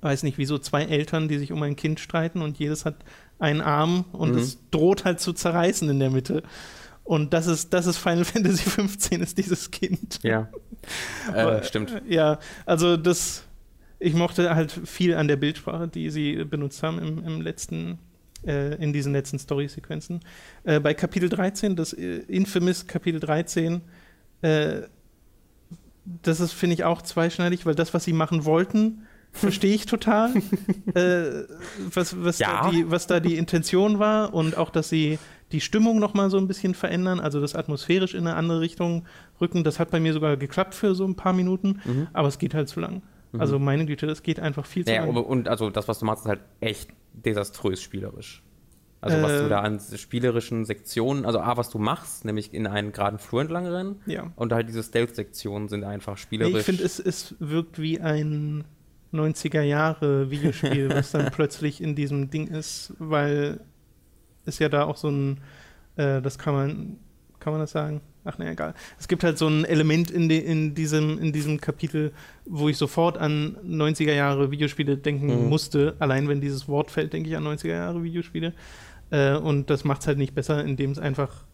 weiß 0.01 0.23
nicht, 0.23 0.37
wie 0.37 0.45
so 0.45 0.57
zwei 0.59 0.83
Eltern, 0.83 1.27
die 1.27 1.37
sich 1.39 1.51
um 1.51 1.63
ein 1.63 1.75
Kind 1.75 1.99
streiten 1.99 2.41
und 2.41 2.59
jedes 2.59 2.85
hat 2.85 2.97
einen 3.39 3.61
Arm 3.61 4.05
und 4.11 4.33
Mhm. 4.33 4.37
es 4.39 4.59
droht 4.69 5.05
halt 5.05 5.19
zu 5.19 5.33
zerreißen 5.33 5.89
in 5.89 5.99
der 5.99 6.09
Mitte. 6.09 6.43
Und 7.03 7.33
das 7.33 7.47
ist, 7.47 7.73
das 7.73 7.85
ist 7.87 7.97
Final 7.97 8.25
Fantasy 8.25 8.69
15, 8.69 9.21
ist 9.21 9.37
dieses 9.37 9.71
Kind. 9.71 10.19
Ja. 10.21 10.49
Aber, 11.29 11.61
äh, 11.61 11.63
stimmt. 11.63 12.01
Ja, 12.07 12.39
also 12.65 12.97
das, 12.97 13.43
ich 13.99 14.13
mochte 14.13 14.53
halt 14.55 14.71
viel 14.71 15.15
an 15.15 15.27
der 15.27 15.37
Bildsprache, 15.37 15.87
die 15.87 16.09
sie 16.09 16.43
benutzt 16.45 16.83
haben 16.83 16.99
im, 16.99 17.23
im 17.25 17.41
letzten, 17.41 17.97
äh, 18.45 18.75
in 18.75 18.93
diesen 18.93 19.13
letzten 19.13 19.39
Story-Sequenzen. 19.39 20.19
Äh, 20.63 20.79
bei 20.79 20.93
Kapitel 20.93 21.29
13, 21.29 21.75
das 21.75 21.93
äh, 21.93 22.17
infamous 22.27 22.85
Kapitel 22.87 23.19
13, 23.19 23.81
äh, 24.41 24.81
das 26.23 26.39
ist, 26.39 26.53
finde 26.53 26.73
ich, 26.75 26.83
auch 26.83 27.01
zweischneidig, 27.01 27.65
weil 27.65 27.75
das, 27.75 27.93
was 27.93 28.03
sie 28.03 28.13
machen 28.13 28.45
wollten, 28.45 29.03
verstehe 29.33 29.75
ich 29.75 29.85
total, 29.85 30.33
äh, 30.95 31.43
was, 31.93 32.23
was, 32.23 32.39
Ja. 32.39 32.63
da 32.63 32.71
die, 32.71 32.89
was 32.89 33.07
da 33.07 33.19
die 33.19 33.35
Intention 33.35 33.99
war 33.99 34.33
und 34.33 34.57
auch, 34.57 34.69
dass 34.69 34.89
sie 34.89 35.19
die 35.51 35.61
Stimmung 35.61 35.99
noch 35.99 36.13
mal 36.13 36.29
so 36.29 36.37
ein 36.37 36.47
bisschen 36.47 36.73
verändern, 36.73 37.19
also 37.19 37.39
das 37.39 37.55
atmosphärisch 37.55 38.13
in 38.13 38.21
eine 38.27 38.35
andere 38.35 38.59
Richtung 38.61 39.05
rücken. 39.39 39.63
Das 39.63 39.79
hat 39.79 39.91
bei 39.91 39.99
mir 39.99 40.11
sogar 40.13 40.35
geklappt 40.37 40.75
für 40.75 40.93
so 40.95 41.05
ein 41.05 41.15
paar 41.15 41.33
Minuten, 41.33 41.79
Mhm. 41.85 42.07
aber 42.13 42.27
es 42.27 42.37
geht 42.39 42.53
halt 42.53 42.67
zu 42.69 42.79
lang. 42.79 43.01
Also 43.37 43.59
meine 43.59 43.85
Güte, 43.85 44.07
das 44.07 44.23
geht 44.23 44.39
einfach 44.39 44.65
viel 44.65 44.85
zu 44.85 44.91
Ja, 44.93 45.05
lang. 45.05 45.15
und, 45.17 45.47
also 45.47 45.69
das, 45.69 45.87
was 45.87 45.99
du 45.99 46.05
machst, 46.05 46.23
ist 46.23 46.29
halt 46.29 46.41
echt 46.59 46.89
desaströs 47.13 47.81
spielerisch. 47.81 48.43
Also 49.01 49.21
was 49.21 49.31
Äh. 49.33 49.43
du 49.43 49.49
da 49.49 49.59
an 49.61 49.79
spielerischen 49.79 50.65
Sektionen, 50.65 51.25
also 51.25 51.39
A, 51.39 51.55
was 51.57 51.69
du 51.69 51.77
machst, 51.77 52.25
nämlich 52.25 52.53
in 52.53 52.65
einen 52.65 52.91
geraden 52.93 53.19
Flur 53.19 53.41
entlang 53.41 53.67
rennen 53.67 54.01
Ja. 54.07 54.31
und 54.35 54.53
halt 54.53 54.69
diese 54.69 54.81
Stealth-Sektionen 54.81 55.67
sind 55.67 55.83
einfach 55.83 56.13
Nee, 56.15 56.21
spielerisch. 56.21 56.57
ich 56.59 56.63
finde, 56.65 56.83
es, 56.83 56.99
es 56.99 57.35
wirkt 57.39 57.79
wie 57.79 57.99
ein 58.01 58.63
90er 59.13 59.61
Jahre 59.61 60.31
Videospiel, 60.31 60.89
was 60.93 61.11
dann 61.11 61.29
plötzlich 61.31 61.79
in 61.81 61.95
diesem 61.95 62.29
Ding 62.31 62.47
ist, 62.47 62.93
weil 62.97 63.59
es 64.45 64.57
ja 64.59 64.67
da 64.69 64.85
auch 64.85 64.97
so 64.97 65.09
ein, 65.09 65.41
äh, 65.95 66.21
das 66.21 66.37
kann 66.39 66.53
man, 66.55 66.97
kann 67.39 67.53
man 67.53 67.59
das 67.61 67.71
sagen? 67.71 68.01
Ach 68.27 68.37
ne, 68.37 68.51
egal. 68.51 68.73
Es 68.99 69.07
gibt 69.07 69.23
halt 69.23 69.37
so 69.37 69.47
ein 69.47 69.63
Element 69.63 70.11
in, 70.11 70.27
de, 70.27 70.37
in, 70.39 70.75
diesem, 70.75 71.17
in 71.17 71.31
diesem 71.31 71.61
Kapitel, 71.61 72.11
wo 72.45 72.67
ich 72.67 72.77
sofort 72.77 73.17
an 73.17 73.55
90er 73.65 74.13
Jahre 74.13 74.51
Videospiele 74.51 74.97
denken 74.97 75.27
Mhm. 75.43 75.49
musste. 75.49 75.95
Allein 75.99 76.27
wenn 76.27 76.41
dieses 76.41 76.67
Wort 76.67 76.91
fällt, 76.91 77.13
denke 77.13 77.29
ich 77.29 77.37
an 77.37 77.43
90er 77.45 77.69
Jahre 77.69 78.03
Videospiele. 78.03 78.53
Äh, 79.11 79.35
und 79.37 79.69
das 79.69 79.85
macht 79.85 80.01
es 80.01 80.07
halt 80.07 80.17
nicht 80.17 80.35
besser, 80.35 80.63
indem 80.65 80.91
es 80.91 80.99
einfach 80.99 81.45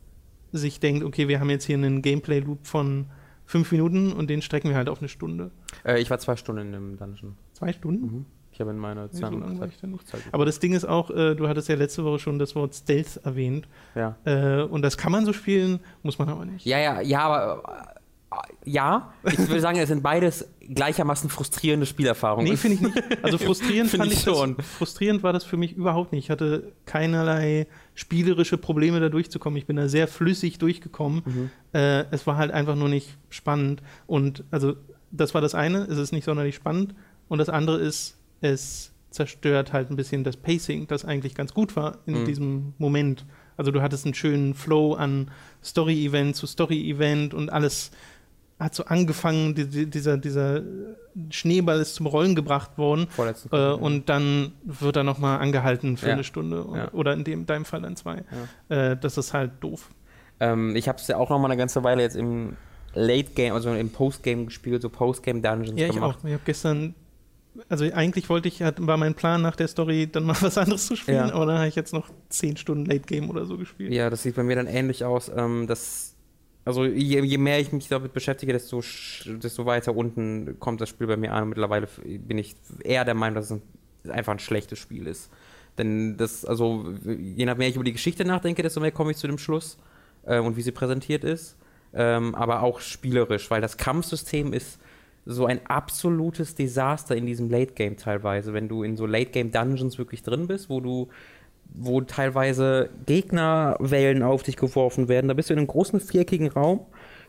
sich 0.51 0.79
denkt, 0.79 1.03
okay, 1.03 1.27
wir 1.27 1.39
haben 1.39 1.49
jetzt 1.49 1.65
hier 1.65 1.77
einen 1.77 2.01
Gameplay-Loop 2.01 2.65
von 2.65 3.05
fünf 3.45 3.71
Minuten 3.71 4.11
und 4.13 4.29
den 4.29 4.41
strecken 4.41 4.69
wir 4.69 4.75
halt 4.77 4.89
auf 4.89 4.99
eine 4.99 5.09
Stunde. 5.09 5.51
äh, 5.85 5.99
ich 6.01 6.09
war 6.09 6.17
zwei 6.19 6.35
Stunden 6.35 6.61
in 6.61 6.71
dem 6.71 6.97
Dungeon. 6.97 7.35
zwei 7.53 7.73
Stunden? 7.73 8.05
Mhm. 8.05 8.25
Ich 8.53 8.59
habe 8.61 8.69
in 8.71 8.77
meiner. 8.77 9.11
Zeit- 9.11 9.33
Aber 10.31 10.45
das 10.45 10.59
Ding 10.59 10.73
ist 10.73 10.85
auch, 10.85 11.09
äh, 11.09 11.35
du 11.35 11.47
hattest 11.47 11.67
ja 11.69 11.75
letzte 11.75 12.03
Woche 12.05 12.19
schon 12.19 12.37
das 12.39 12.55
Wort 12.55 12.75
Stealth 12.75 13.19
erwähnt. 13.23 13.67
Ja. 13.95 14.15
Äh, 14.25 14.61
und 14.63 14.83
das 14.83 14.97
kann 14.97 15.11
man 15.11 15.25
so 15.25 15.33
spielen, 15.33 15.79
muss 16.03 16.19
man 16.19 16.29
aber 16.29 16.45
nicht. 16.45 16.65
Ja, 16.65 16.77
ja, 16.77 17.01
ja, 17.01 17.19
aber 17.21 17.63
äh, 18.31 18.39
ja, 18.65 19.13
ich 19.23 19.37
würde 19.39 19.59
sagen, 19.59 19.77
es 19.79 19.89
sind 19.89 20.01
beides 20.03 20.47
gleichermaßen 20.61 21.29
frustrierende 21.29 21.85
Spielerfahrungen. 21.85 22.49
Nee, 22.49 22.57
finde 22.57 22.75
ich 22.75 22.81
nicht. 22.81 23.23
Also 23.23 23.37
frustrierend 23.43 23.89
fand 23.91 24.05
ich 24.05 24.13
ich 24.19 24.23
das, 24.23 24.35
schon. 24.37 24.55
Frustrierend 24.61 25.23
war 25.23 25.33
das 25.33 25.43
für 25.43 25.57
mich 25.57 25.73
überhaupt 25.73 26.11
nicht. 26.13 26.25
Ich 26.25 26.29
hatte 26.29 26.71
keinerlei 26.85 27.67
spielerische 27.95 28.57
Probleme 28.57 28.99
da 28.99 29.09
durchzukommen. 29.09 29.57
Ich 29.57 29.65
bin 29.65 29.75
da 29.75 29.87
sehr 29.87 30.07
flüssig 30.07 30.57
durchgekommen. 30.59 31.21
Mhm. 31.25 31.49
Äh, 31.73 32.05
es 32.11 32.25
war 32.27 32.37
halt 32.37 32.51
einfach 32.51 32.75
nur 32.75 32.89
nicht 32.89 33.17
spannend. 33.29 33.81
Und 34.07 34.43
also 34.51 34.75
das 35.11 35.33
war 35.33 35.41
das 35.41 35.53
eine, 35.55 35.79
es 35.85 35.97
ist 35.97 36.11
nicht 36.11 36.25
sonderlich 36.25 36.55
spannend. 36.55 36.95
Und 37.27 37.37
das 37.39 37.49
andere 37.49 37.79
ist, 37.79 38.17
es 38.43 38.91
zerstört 39.09 39.73
halt 39.73 39.89
ein 39.89 39.95
bisschen 39.95 40.23
das 40.23 40.37
Pacing, 40.37 40.87
das 40.87 41.05
eigentlich 41.05 41.35
ganz 41.35 41.53
gut 41.53 41.75
war 41.75 41.99
in 42.05 42.21
Mhm. 42.21 42.25
diesem 42.25 42.73
Moment. 42.77 43.25
Also 43.57 43.71
du 43.71 43.81
hattest 43.81 44.05
einen 44.05 44.13
schönen 44.15 44.53
Flow 44.55 44.93
an 44.95 45.29
Story-Event 45.63 46.35
zu 46.35 46.45
Story-Event 46.47 47.33
und 47.33 47.51
alles 47.51 47.91
hat 48.59 48.73
so 48.75 48.85
angefangen, 48.85 49.53
die, 49.55 49.67
die, 49.67 49.85
dieser, 49.89 50.17
dieser 50.17 50.61
Schneeball 51.29 51.79
ist 51.79 51.95
zum 51.95 52.05
Rollen 52.07 52.33
gebracht 52.35 52.77
worden 52.77 53.07
Vorletzten 53.09 53.49
äh, 53.55 53.71
und 53.73 54.09
dann 54.09 54.53
wird 54.63 54.95
er 54.95 55.03
nochmal 55.03 55.39
angehalten 55.39 55.97
für 55.97 56.07
Ja. 56.07 56.13
eine 56.13 56.23
Stunde 56.23 56.65
Ja. 56.73 56.91
oder 56.93 57.13
in 57.13 57.23
dem, 57.23 57.45
deinem 57.45 57.65
Fall 57.65 57.81
dann 57.81 57.95
zwei. 57.95 58.23
Äh, 58.69 58.97
das 58.97 59.17
ist 59.17 59.33
halt 59.33 59.51
doof. 59.59 59.89
Ähm, 60.39 60.75
ich 60.75 60.87
habe 60.87 60.97
es 60.97 61.07
ja 61.07 61.17
auch 61.17 61.29
noch 61.29 61.39
mal 61.39 61.45
eine 61.45 61.57
ganze 61.57 61.83
Weile 61.83 62.01
jetzt 62.01 62.15
im 62.15 62.55
Late 62.95 63.31
Game, 63.35 63.53
also 63.53 63.71
im 63.73 63.89
Postgame 63.91 64.45
gespielt, 64.45 64.81
so 64.81 64.89
Postgame 64.89 65.41
Dungeons 65.41 65.79
Ja, 65.79 65.87
ich 65.87 65.93
gemacht. 65.93 66.19
auch. 66.21 66.25
Ich 66.25 66.33
habe 66.33 66.43
gestern, 66.45 66.95
also 67.69 67.85
eigentlich 67.85 68.29
wollte 68.29 68.47
ich, 68.47 68.61
war 68.61 68.97
mein 68.97 69.13
Plan 69.15 69.41
nach 69.41 69.55
der 69.55 69.67
Story 69.67 70.07
dann 70.11 70.23
mal 70.25 70.35
was 70.41 70.57
anderes 70.57 70.87
zu 70.87 70.95
spielen, 70.95 71.27
Ja. 71.29 71.33
aber 71.33 71.45
dann 71.45 71.57
habe 71.59 71.67
ich 71.67 71.75
jetzt 71.75 71.93
noch 71.93 72.09
zehn 72.29 72.57
Stunden 72.57 72.85
Late 72.85 73.01
Game 73.05 73.29
oder 73.29 73.45
so 73.45 73.57
gespielt. 73.57 73.91
Ja, 73.93 74.09
das 74.09 74.23
sieht 74.23 74.35
bei 74.35 74.43
mir 74.43 74.55
dann 74.55 74.67
ähnlich 74.67 75.05
aus. 75.05 75.31
Ähm, 75.35 75.67
das, 75.67 76.15
also 76.65 76.85
je, 76.85 77.21
je 77.21 77.37
mehr 77.37 77.59
ich 77.59 77.71
mich 77.71 77.87
damit 77.89 78.13
beschäftige, 78.13 78.53
desto, 78.53 78.81
desto 79.25 79.65
weiter 79.65 79.95
unten 79.95 80.57
kommt 80.59 80.81
das 80.81 80.89
Spiel 80.89 81.07
bei 81.07 81.17
mir 81.17 81.33
an. 81.33 81.49
Mittlerweile 81.49 81.85
f- 81.85 82.01
bin 82.03 82.37
ich 82.37 82.55
eher 82.83 83.05
der 83.05 83.13
Meinung, 83.15 83.35
dass 83.35 83.45
es 83.45 83.51
ein, 83.51 84.11
einfach 84.11 84.33
ein 84.33 84.39
schlechtes 84.39 84.79
Spiel 84.79 85.07
ist. 85.07 85.29
Denn 85.77 86.17
das, 86.17 86.45
also 86.45 86.85
je 87.05 87.45
nach 87.45 87.57
mehr 87.57 87.67
ich 87.67 87.75
über 87.75 87.83
die 87.83 87.93
Geschichte 87.93 88.25
nachdenke, 88.25 88.61
desto 88.61 88.79
mehr 88.79 88.91
komme 88.91 89.11
ich 89.11 89.17
zu 89.17 89.27
dem 89.27 89.37
Schluss 89.39 89.77
äh, 90.25 90.39
und 90.39 90.55
wie 90.55 90.61
sie 90.61 90.71
präsentiert 90.71 91.23
ist. 91.23 91.57
Ähm, 91.95 92.33
aber 92.35 92.61
auch 92.63 92.79
spielerisch, 92.79 93.49
weil 93.51 93.61
das 93.61 93.77
Kampfsystem 93.77 94.53
ist 94.53 94.79
so 95.25 95.45
ein 95.45 95.61
absolutes 95.67 96.55
Desaster 96.55 97.15
in 97.15 97.25
diesem 97.25 97.49
Late 97.49 97.73
Game 97.73 97.97
teilweise, 97.97 98.53
wenn 98.53 98.67
du 98.67 98.83
in 98.83 98.97
so 98.97 99.05
Late 99.05 99.31
Game 99.31 99.51
Dungeons 99.51 99.97
wirklich 99.97 100.23
drin 100.23 100.47
bist, 100.47 100.69
wo 100.69 100.79
du 100.79 101.07
wo 101.75 102.01
teilweise 102.01 102.89
Gegnerwellen 103.05 104.21
auf 104.21 104.43
dich 104.43 104.57
geworfen 104.57 105.07
werden. 105.07 105.27
Da 105.27 105.33
bist 105.33 105.49
du 105.49 105.53
in 105.53 105.59
einem 105.59 105.67
großen 105.67 105.99
viereckigen 105.99 106.49
Raum 106.51 106.81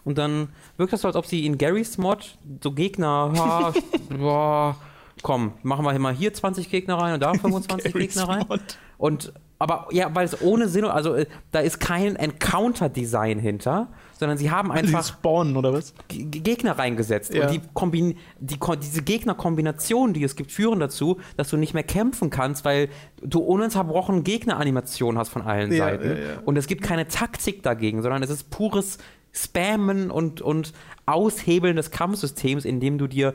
und 0.04 0.18
dann 0.18 0.48
wirkt 0.76 0.92
das 0.92 1.00
so, 1.00 1.08
als 1.08 1.16
ob 1.16 1.26
sie 1.26 1.46
in 1.46 1.56
Garys 1.56 1.96
Mod 1.96 2.36
so 2.62 2.72
Gegner, 2.72 3.32
ha, 3.36 3.72
boah, 4.18 4.76
komm, 5.22 5.52
machen 5.62 5.84
wir 5.84 5.98
mal 5.98 6.14
hier 6.14 6.34
20 6.34 6.70
Gegner 6.70 6.96
rein 6.96 7.14
und 7.14 7.22
da 7.22 7.32
25 7.32 7.92
Garry's 7.92 8.14
Gegner 8.14 8.28
rein. 8.28 8.44
Mod. 8.48 8.60
Und 8.98 9.32
aber 9.58 9.86
ja, 9.92 10.14
weil 10.14 10.26
es 10.26 10.42
ohne 10.42 10.68
Sinn, 10.68 10.84
also 10.84 11.14
äh, 11.14 11.26
da 11.50 11.60
ist 11.60 11.80
kein 11.80 12.16
Encounter-Design 12.16 13.38
hinter, 13.38 13.88
sondern 14.24 14.38
sie 14.38 14.50
haben 14.50 14.70
Sie 14.72 14.78
einfach 14.78 15.04
spawnen 15.04 15.56
oder 15.56 15.74
was? 15.74 15.92
Gegner 16.08 16.78
reingesetzt. 16.78 17.34
Ja. 17.34 17.42
Und 17.46 17.52
die 17.52 17.60
Kombin 17.74 18.16
die, 18.40 18.58
diese 18.82 19.02
Gegnerkombinationen, 19.02 20.14
die 20.14 20.24
es 20.24 20.34
gibt, 20.34 20.50
führen 20.50 20.80
dazu, 20.80 21.20
dass 21.36 21.50
du 21.50 21.58
nicht 21.58 21.74
mehr 21.74 21.82
kämpfen 21.82 22.30
kannst, 22.30 22.64
weil 22.64 22.88
du 23.22 23.40
ununterbrochen 23.40 24.24
Gegneranimationen 24.24 25.18
hast 25.18 25.28
von 25.28 25.42
allen 25.42 25.70
Ja, 25.72 25.84
Seiten. 25.84 26.08
ja. 26.08 26.40
Und 26.44 26.56
es 26.56 26.66
gibt 26.66 26.82
keine 26.82 27.06
Taktik 27.06 27.62
dagegen, 27.62 28.00
sondern 28.00 28.22
es 28.22 28.30
ist 28.30 28.48
pures 28.48 28.96
Spammen 29.32 30.10
und, 30.10 30.40
und 30.40 30.72
Aushebeln 31.06 31.76
des 31.76 31.90
Kampfsystems, 31.90 32.64
indem 32.64 32.98
du 32.98 33.06
dir 33.08 33.34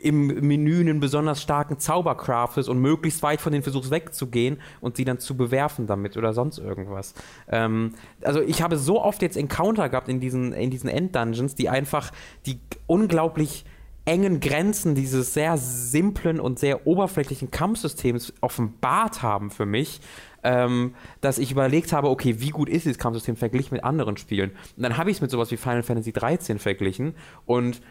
im 0.00 0.26
Menü 0.26 0.80
einen 0.80 1.00
besonders 1.00 1.42
starken 1.42 1.78
Zauber 1.78 2.16
craftest 2.16 2.68
und 2.68 2.78
möglichst 2.78 3.22
weit 3.22 3.40
von 3.40 3.52
denen 3.52 3.62
versuchst 3.62 3.90
wegzugehen 3.90 4.60
und 4.80 4.96
sie 4.96 5.04
dann 5.04 5.18
zu 5.18 5.36
bewerfen 5.36 5.86
damit 5.86 6.16
oder 6.16 6.32
sonst 6.32 6.58
irgendwas. 6.58 7.14
Ähm, 7.48 7.94
also 8.22 8.40
ich 8.40 8.62
habe 8.62 8.76
so 8.76 9.02
oft 9.02 9.22
jetzt 9.22 9.36
Encounter 9.36 9.88
gehabt 9.88 10.08
in 10.08 10.20
diesen, 10.20 10.52
in 10.52 10.70
diesen 10.70 10.88
Enddungeons, 10.88 11.54
die 11.56 11.68
einfach 11.68 12.12
die 12.46 12.60
unglaublich 12.86 13.64
engen 14.08 14.40
Grenzen 14.40 14.94
dieses 14.94 15.34
sehr 15.34 15.58
simplen 15.58 16.40
und 16.40 16.58
sehr 16.58 16.86
oberflächlichen 16.86 17.50
Kampfsystems 17.50 18.32
offenbart 18.40 19.22
haben 19.22 19.50
für 19.50 19.66
mich, 19.66 20.00
ähm, 20.42 20.94
dass 21.20 21.38
ich 21.38 21.52
überlegt 21.52 21.92
habe, 21.92 22.08
okay, 22.08 22.36
wie 22.38 22.48
gut 22.48 22.70
ist 22.70 22.86
dieses 22.86 22.98
Kampfsystem 22.98 23.36
verglichen 23.36 23.74
mit 23.74 23.84
anderen 23.84 24.16
Spielen? 24.16 24.52
Und 24.76 24.82
dann 24.82 24.96
habe 24.96 25.10
ich 25.10 25.18
es 25.18 25.20
mit 25.20 25.30
sowas 25.30 25.50
wie 25.50 25.58
Final 25.58 25.82
Fantasy 25.82 26.12
13 26.12 26.58
verglichen 26.58 27.14
und 27.44 27.82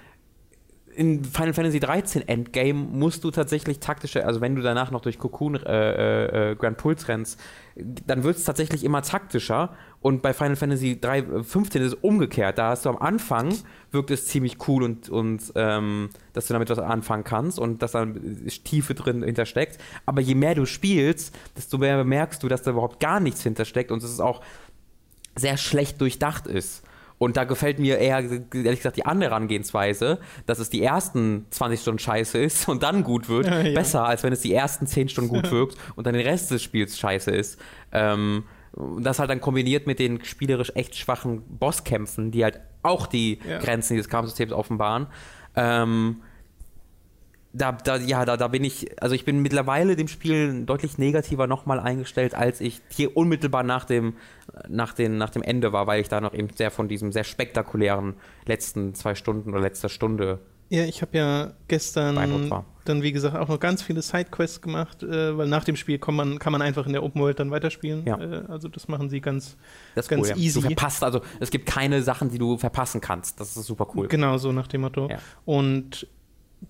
in 0.97 1.23
Final 1.23 1.53
Fantasy 1.53 1.79
13 1.79 2.27
Endgame 2.27 2.73
musst 2.73 3.23
du 3.23 3.29
tatsächlich 3.29 3.79
taktische, 3.79 4.25
also 4.25 4.41
wenn 4.41 4.55
du 4.55 4.63
danach 4.63 4.89
noch 4.89 5.01
durch 5.01 5.19
Cocoon 5.19 5.55
äh, 5.55 5.59
äh, 5.61 6.51
äh, 6.51 6.55
Grand 6.55 6.77
Pulse 6.77 7.07
rennst, 7.07 7.39
dann 7.75 8.23
wird 8.23 8.37
es 8.37 8.45
tatsächlich 8.45 8.83
immer 8.83 9.03
taktischer. 9.03 9.75
Und 10.01 10.23
bei 10.23 10.33
Final 10.33 10.55
Fantasy 10.55 10.99
3, 10.99 11.17
äh, 11.19 11.43
15 11.43 11.83
ist 11.83 11.87
es 11.89 11.93
umgekehrt. 11.93 12.57
Da 12.57 12.71
hast 12.71 12.85
du 12.85 12.89
am 12.89 12.97
Anfang, 12.97 13.53
wirkt 13.91 14.09
es 14.09 14.25
ziemlich 14.25 14.57
cool 14.67 14.81
und, 14.81 15.07
und 15.09 15.53
ähm, 15.53 16.09
dass 16.33 16.47
du 16.47 16.53
damit 16.53 16.71
was 16.71 16.79
anfangen 16.79 17.23
kannst 17.23 17.59
und 17.59 17.83
dass 17.83 17.91
da 17.91 18.07
Tiefe 18.63 18.95
drin 18.95 19.21
hintersteckt. 19.21 19.77
Aber 20.07 20.21
je 20.21 20.33
mehr 20.33 20.55
du 20.55 20.65
spielst, 20.65 21.35
desto 21.55 21.77
mehr 21.77 21.97
bemerkst 21.97 22.41
du, 22.41 22.47
dass 22.47 22.63
da 22.63 22.71
überhaupt 22.71 22.99
gar 22.99 23.19
nichts 23.19 23.43
hintersteckt 23.43 23.91
und 23.91 24.01
es 24.01 24.09
ist 24.09 24.19
auch 24.19 24.41
sehr 25.35 25.57
schlecht 25.57 26.01
durchdacht 26.01 26.47
ist. 26.47 26.86
Und 27.19 27.35
da 27.35 27.45
gefällt 27.45 27.79
mir 27.79 27.97
eher, 27.97 28.19
ehrlich 28.19 28.77
gesagt, 28.79 28.97
die 28.97 29.05
andere 29.05 29.31
Herangehensweise, 29.31 30.19
dass 30.45 30.59
es 30.59 30.69
die 30.69 30.83
ersten 30.83 31.47
20 31.49 31.81
Stunden 31.81 31.99
scheiße 31.99 32.37
ist 32.37 32.69
und 32.69 32.83
dann 32.83 33.03
gut 33.03 33.27
wird, 33.27 33.47
Ja, 33.47 33.61
ja. 33.61 33.73
besser, 33.73 34.05
als 34.05 34.21
wenn 34.23 34.33
es 34.33 34.41
die 34.41 34.53
ersten 34.53 34.85
10 34.85 35.09
Stunden 35.09 35.29
gut 35.29 35.49
wirkt 35.51 35.77
und 35.95 36.05
dann 36.05 36.13
den 36.13 36.25
Rest 36.27 36.51
des 36.51 36.61
Spiels 36.61 36.99
scheiße 36.99 37.31
ist. 37.31 37.59
Ähm, 37.91 38.43
das 38.99 39.17
halt 39.17 39.31
dann 39.31 39.41
kombiniert 39.41 39.87
mit 39.87 39.97
den 39.97 40.23
spielerisch 40.23 40.71
echt 40.75 40.95
schwachen 40.95 41.41
Bosskämpfen, 41.57 42.29
die 42.29 42.43
halt 42.43 42.59
auch 42.83 43.07
die 43.07 43.39
Ja. 43.49 43.57
Grenzen 43.57 43.95
dieses 43.95 44.09
Kampfsystems 44.09 44.51
offenbaren. 44.51 45.07
Ähm, 45.55 46.17
da, 47.53 47.71
da, 47.71 47.97
ja, 47.97 48.25
da, 48.25 48.37
da 48.37 48.47
bin 48.47 48.63
ich, 48.63 49.01
also 49.01 49.15
ich 49.15 49.25
bin 49.25 49.41
mittlerweile 49.41 49.95
dem 49.95 50.07
Spiel 50.07 50.63
deutlich 50.65 50.97
negativer 50.97 51.47
nochmal 51.47 51.79
eingestellt, 51.79 52.35
als 52.35 52.61
ich 52.61 52.81
hier 52.89 53.15
unmittelbar 53.15 53.63
nach 53.63 53.85
dem, 53.85 54.15
nach, 54.67 54.93
den, 54.93 55.17
nach 55.17 55.29
dem 55.29 55.41
Ende 55.41 55.73
war, 55.73 55.87
weil 55.87 56.01
ich 56.01 56.09
da 56.09 56.21
noch 56.21 56.33
eben 56.33 56.49
sehr 56.55 56.71
von 56.71 56.87
diesem 56.87 57.11
sehr 57.11 57.23
spektakulären 57.23 58.15
letzten 58.45 58.93
zwei 58.93 59.15
Stunden 59.15 59.51
oder 59.51 59.61
letzter 59.61 59.89
Stunde 59.89 60.39
Ja, 60.69 60.83
ich 60.85 61.01
habe 61.01 61.17
ja 61.17 61.53
gestern 61.67 62.51
dann, 62.87 63.03
wie 63.03 63.11
gesagt, 63.11 63.35
auch 63.35 63.49
noch 63.49 63.59
ganz 63.59 63.81
viele 63.81 64.01
Sidequests 64.01 64.61
gemacht, 64.61 65.03
äh, 65.03 65.37
weil 65.37 65.47
nach 65.47 65.65
dem 65.65 65.75
Spiel 65.75 65.99
kann 65.99 66.15
man, 66.15 66.39
kann 66.39 66.53
man 66.53 66.61
einfach 66.61 66.85
in 66.85 66.93
der 66.93 67.03
Open 67.03 67.21
World 67.21 67.39
dann 67.39 67.51
weiterspielen. 67.51 68.05
Ja. 68.05 68.17
Äh, 68.17 68.43
also 68.47 68.69
das 68.69 68.87
machen 68.87 69.09
sie 69.09 69.19
ganz, 69.19 69.57
Das 69.93 70.07
ganz 70.07 70.23
cool, 70.23 70.29
ja. 70.29 70.35
easy. 70.37 70.61
Du 70.61 70.67
verpasst, 70.67 71.03
also 71.03 71.21
es 71.39 71.51
gibt 71.51 71.65
keine 71.65 72.01
Sachen, 72.01 72.29
die 72.29 72.37
du 72.37 72.57
verpassen 72.57 73.01
kannst. 73.01 73.39
Das 73.39 73.57
ist 73.57 73.65
super 73.65 73.87
cool. 73.95 74.07
Genau, 74.07 74.37
so 74.37 74.51
nach 74.51 74.67
dem 74.67 74.81
Motto. 74.81 75.09
Ja. 75.09 75.17
Und 75.45 76.07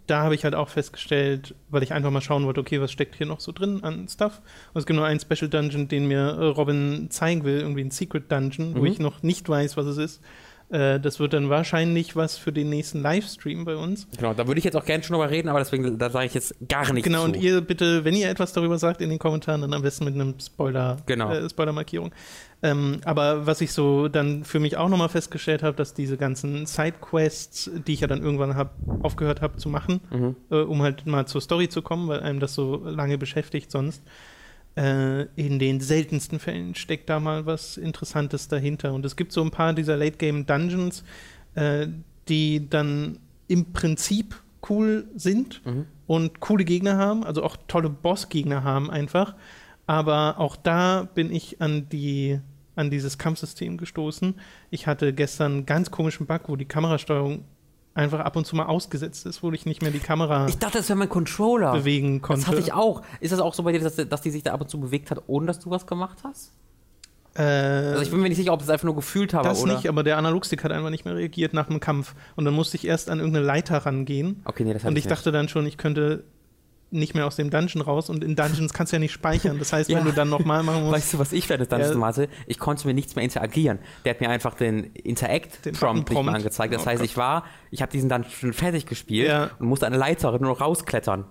da 0.06 0.24
habe 0.24 0.36
ich 0.36 0.44
halt 0.44 0.54
auch 0.56 0.70
festgestellt, 0.70 1.56
weil 1.70 1.82
ich 1.84 1.94
einfach 1.94 2.12
mal 2.12 2.22
schauen 2.22 2.46
wollte, 2.46 2.60
okay, 2.60 2.82
was 2.82 2.92
steckt 2.92 3.16
hier 3.16 3.26
noch 3.26 3.40
so 3.40 3.52
drin 3.52 3.84
an 3.84 4.08
Stuff? 4.10 4.42
Und 4.74 4.80
es 4.80 4.86
gibt 4.86 4.98
nur 4.98 5.06
einen 5.06 5.20
Special 5.20 5.50
Dungeon, 5.50 5.88
den 5.88 6.08
mir 6.08 6.20
äh, 6.20 6.46
Robin 6.48 7.08
zeigen 7.10 7.44
will, 7.46 7.60
irgendwie 7.62 7.82
ein 7.86 7.92
Secret 7.92 8.32
Dungeon, 8.32 8.76
wo 8.76 8.80
Mhm. 8.82 8.86
ich 8.88 9.00
noch 9.00 9.24
nicht 9.24 9.48
weiß, 9.48 9.78
was 9.78 9.86
es 9.86 9.98
ist. 9.98 10.22
Äh, 10.70 11.00
das 11.00 11.20
wird 11.20 11.32
dann 11.34 11.50
wahrscheinlich 11.50 12.16
was 12.18 12.38
für 12.38 12.52
den 12.52 12.70
nächsten 12.70 13.02
Livestream 13.02 13.64
bei 13.64 13.76
uns. 13.78 14.08
Genau, 14.18 14.34
da 14.34 14.48
würde 14.48 14.58
ich 14.60 14.66
jetzt 14.66 14.76
auch 14.76 14.84
gerne 14.84 15.02
schon 15.04 15.14
drüber 15.16 15.30
reden, 15.30 15.48
aber 15.48 15.60
deswegen, 15.60 15.98
da 15.98 16.10
sage 16.10 16.26
ich 16.26 16.34
jetzt 16.34 16.56
gar 16.68 16.92
nichts 16.92 17.08
Genau, 17.08 17.20
zu. 17.22 17.26
und 17.32 17.38
ihr 17.38 17.62
bitte, 17.62 18.04
wenn 18.04 18.14
ihr 18.14 18.30
etwas 18.30 18.52
darüber 18.52 18.78
sagt 18.78 19.00
in 19.02 19.10
den 19.10 19.18
Kommentaren, 19.20 19.62
dann 19.62 19.74
am 19.74 19.82
besten 19.82 20.04
mit 20.04 20.16
einem 20.16 20.36
Spoiler, 20.40 20.98
Genau. 21.06 21.32
äh, 21.32 21.50
Spoiler-Markierung. 21.50 22.12
Ähm, 22.64 23.00
aber 23.06 23.46
was 23.46 23.62
ich 23.62 23.72
so 23.72 24.08
dann 24.10 24.44
für 24.44 24.60
mich 24.60 24.78
auch 24.78 24.90
nochmal 24.90 25.10
festgestellt 25.10 25.64
habe, 25.64 25.78
dass 25.78 25.94
diese 25.94 26.18
ganzen 26.18 26.66
Sidequests, 26.66 27.70
die 27.88 27.94
ich 27.94 28.02
ja 28.02 28.08
dann 28.08 28.22
irgendwann 28.22 28.56
hab, 28.56 28.74
aufgehört 29.04 29.42
habe 29.42 29.58
zu 29.58 29.70
machen, 29.70 30.02
Mhm. 30.12 30.36
äh, 30.52 30.56
um 30.62 30.82
halt 30.82 31.06
mal 31.06 31.26
zur 31.28 31.40
Story 31.42 31.70
zu 31.70 31.82
kommen, 31.82 32.08
weil 32.08 32.20
einem 32.22 32.40
das 32.40 32.54
so 32.56 32.84
lange 32.84 33.18
beschäftigt 33.18 33.72
sonst. 33.72 34.02
Äh, 34.78 35.24
in 35.36 35.58
den 35.58 35.80
seltensten 35.82 36.38
Fällen 36.40 36.76
steckt 36.76 37.10
da 37.10 37.20
mal 37.20 37.48
was 37.48 37.78
Interessantes 37.78 38.48
dahinter. 38.48 38.94
Und 38.94 39.04
es 39.06 39.16
gibt 39.16 39.32
so 39.32 39.42
ein 39.42 39.50
paar 39.50 39.74
dieser 39.74 39.98
Late-Game-Dungeons, 39.98 41.04
äh, 41.56 41.88
die 42.30 42.70
dann 42.70 43.18
im 43.48 43.74
Prinzip 43.74 44.36
cool 44.70 45.08
sind 45.16 45.62
Mhm. 45.66 45.86
und 46.06 46.40
coole 46.42 46.64
Gegner 46.64 46.98
haben, 46.98 47.24
also 47.24 47.42
auch 47.44 47.58
tolle 47.68 47.90
Bossgegner 47.90 48.64
haben 48.64 48.92
einfach. 48.92 49.36
Aber 49.88 50.40
auch 50.40 50.56
da 50.56 51.08
bin 51.16 51.32
ich 51.34 51.60
an 51.62 51.90
die 51.90 52.40
an 52.76 52.92
dieses 52.92 53.18
Kampfsystem 53.18 53.78
gestoßen. 53.78 54.36
Ich 54.70 54.86
hatte 54.86 55.12
gestern 55.12 55.52
einen 55.54 55.66
ganz 55.66 55.90
komischen 55.90 56.28
Bug, 56.28 56.42
wo 56.46 56.56
die 56.56 56.66
Kamerasteuerung 56.66 57.44
einfach 57.98 58.20
ab 58.20 58.36
und 58.36 58.46
zu 58.46 58.56
mal 58.56 58.66
ausgesetzt 58.66 59.26
ist, 59.26 59.44
wo 59.44 59.52
ich 59.52 59.66
nicht 59.66 59.82
mehr 59.82 59.92
die 59.92 60.00
Kamera 60.00 60.48
Ich 60.48 60.58
dachte, 60.58 60.78
das 60.78 60.90
wäre 60.90 60.98
mein 61.00 61.10
Controller. 61.10 61.72
bewegen 61.74 62.22
konnte. 62.22 62.42
Das 62.42 62.48
hatte 62.50 62.60
ich 62.62 62.74
auch. 62.74 63.02
Ist 63.20 63.32
das 63.34 63.40
auch 63.40 63.54
so 63.54 63.64
bei 63.64 63.72
dir, 63.72 63.80
dass, 63.82 63.96
dass 63.96 64.22
die 64.22 64.32
sich 64.32 64.44
da 64.44 64.54
ab 64.54 64.62
und 64.62 64.70
zu 64.70 64.80
bewegt 64.80 65.12
hat, 65.12 65.24
ohne 65.28 65.48
dass 65.48 65.60
du 65.60 65.70
was 65.70 65.86
gemacht 65.88 66.20
hast? 66.24 66.54
Äh, 67.36 67.42
Also 67.44 68.02
ich 68.04 68.10
bin 68.12 68.20
mir 68.22 68.30
nicht 68.30 68.38
sicher, 68.38 68.54
ob 68.54 68.62
ich 68.62 68.66
es 68.66 68.70
einfach 68.70 68.86
nur 68.86 68.96
gefühlt 68.96 69.34
habe, 69.34 69.48
das 69.48 69.62
oder? 69.62 69.74
nicht, 69.74 69.88
aber 69.90 70.04
der 70.04 70.18
Analogstick 70.18 70.64
hat 70.64 70.72
einfach 70.72 70.90
nicht 70.90 71.06
mehr 71.06 71.16
reagiert 71.16 71.54
nach 71.54 71.68
dem 71.68 71.80
Kampf. 71.80 72.16
Und 72.36 72.46
dann 72.46 72.54
musste 72.54 72.78
ich 72.78 72.88
erst 72.88 73.10
an 73.10 73.20
irgendeine 73.20 73.46
Leiter 73.46 73.78
rangehen. 73.80 74.42
Okay, 74.46 74.64
nee, 74.64 74.74
das 74.74 74.84
Und 74.86 74.98
ich 74.98 75.06
ich 75.06 75.08
dachte 75.10 75.32
dann 75.32 75.48
schon, 75.50 75.66
ich 75.66 75.78
könnte 75.78 76.24
nicht 76.90 77.16
mehr 77.16 77.26
aus 77.28 77.36
dem 77.36 77.50
Dungeon 77.50 77.82
raus. 77.82 78.10
Und 78.10 78.24
in 78.24 78.36
Dungeons 78.36 78.72
kannst 78.74 78.94
du 78.94 78.96
ja 78.96 79.00
nicht 79.00 79.12
speichern. 79.12 79.60
Das 79.60 79.74
heißt, 79.74 79.90
Ja. 79.90 79.98
wenn 79.98 80.06
du 80.06 80.14
dann 80.14 80.30
nochmal 80.30 80.64
machen 80.64 80.84
musst. 80.84 80.94
Weißt 80.94 81.14
du, 81.14 81.20
was 81.20 81.34
ich 81.34 81.48
während 81.50 81.62
des 81.62 81.68
Dungeons 81.70 81.96
Ja. 81.96 82.06
hatte? 82.06 82.30
Ich 82.48 82.60
konnte 82.60 82.88
mir 82.88 82.94
nichts 82.94 83.16
mehr 83.16 83.24
interagieren. 83.26 83.80
Der 84.06 84.12
hat 84.14 84.22
mir 84.22 84.30
einfach 84.30 84.54
den 84.54 84.86
Interact-Prompt 84.94 86.10
nicht 86.10 86.24
mehr 86.24 86.34
angezeigt. 86.34 86.74
Das 86.74 86.84
Oh 86.84 86.86
heißt, 86.86 87.00
Gott. 87.02 87.10
ich 87.10 87.18
war, 87.18 87.44
ich 87.72 87.82
habe 87.82 87.92
diesen 87.92 88.10
Dungeon 88.10 88.54
fertig 88.54 88.86
gespielt 88.86 89.28
Ja. 89.28 89.52
und 89.60 89.68
musste 89.68 89.86
eine 89.86 89.98
Leiter 89.98 90.32
nur 90.32 90.40
noch 90.52 90.62
rausklettern. 90.62 91.26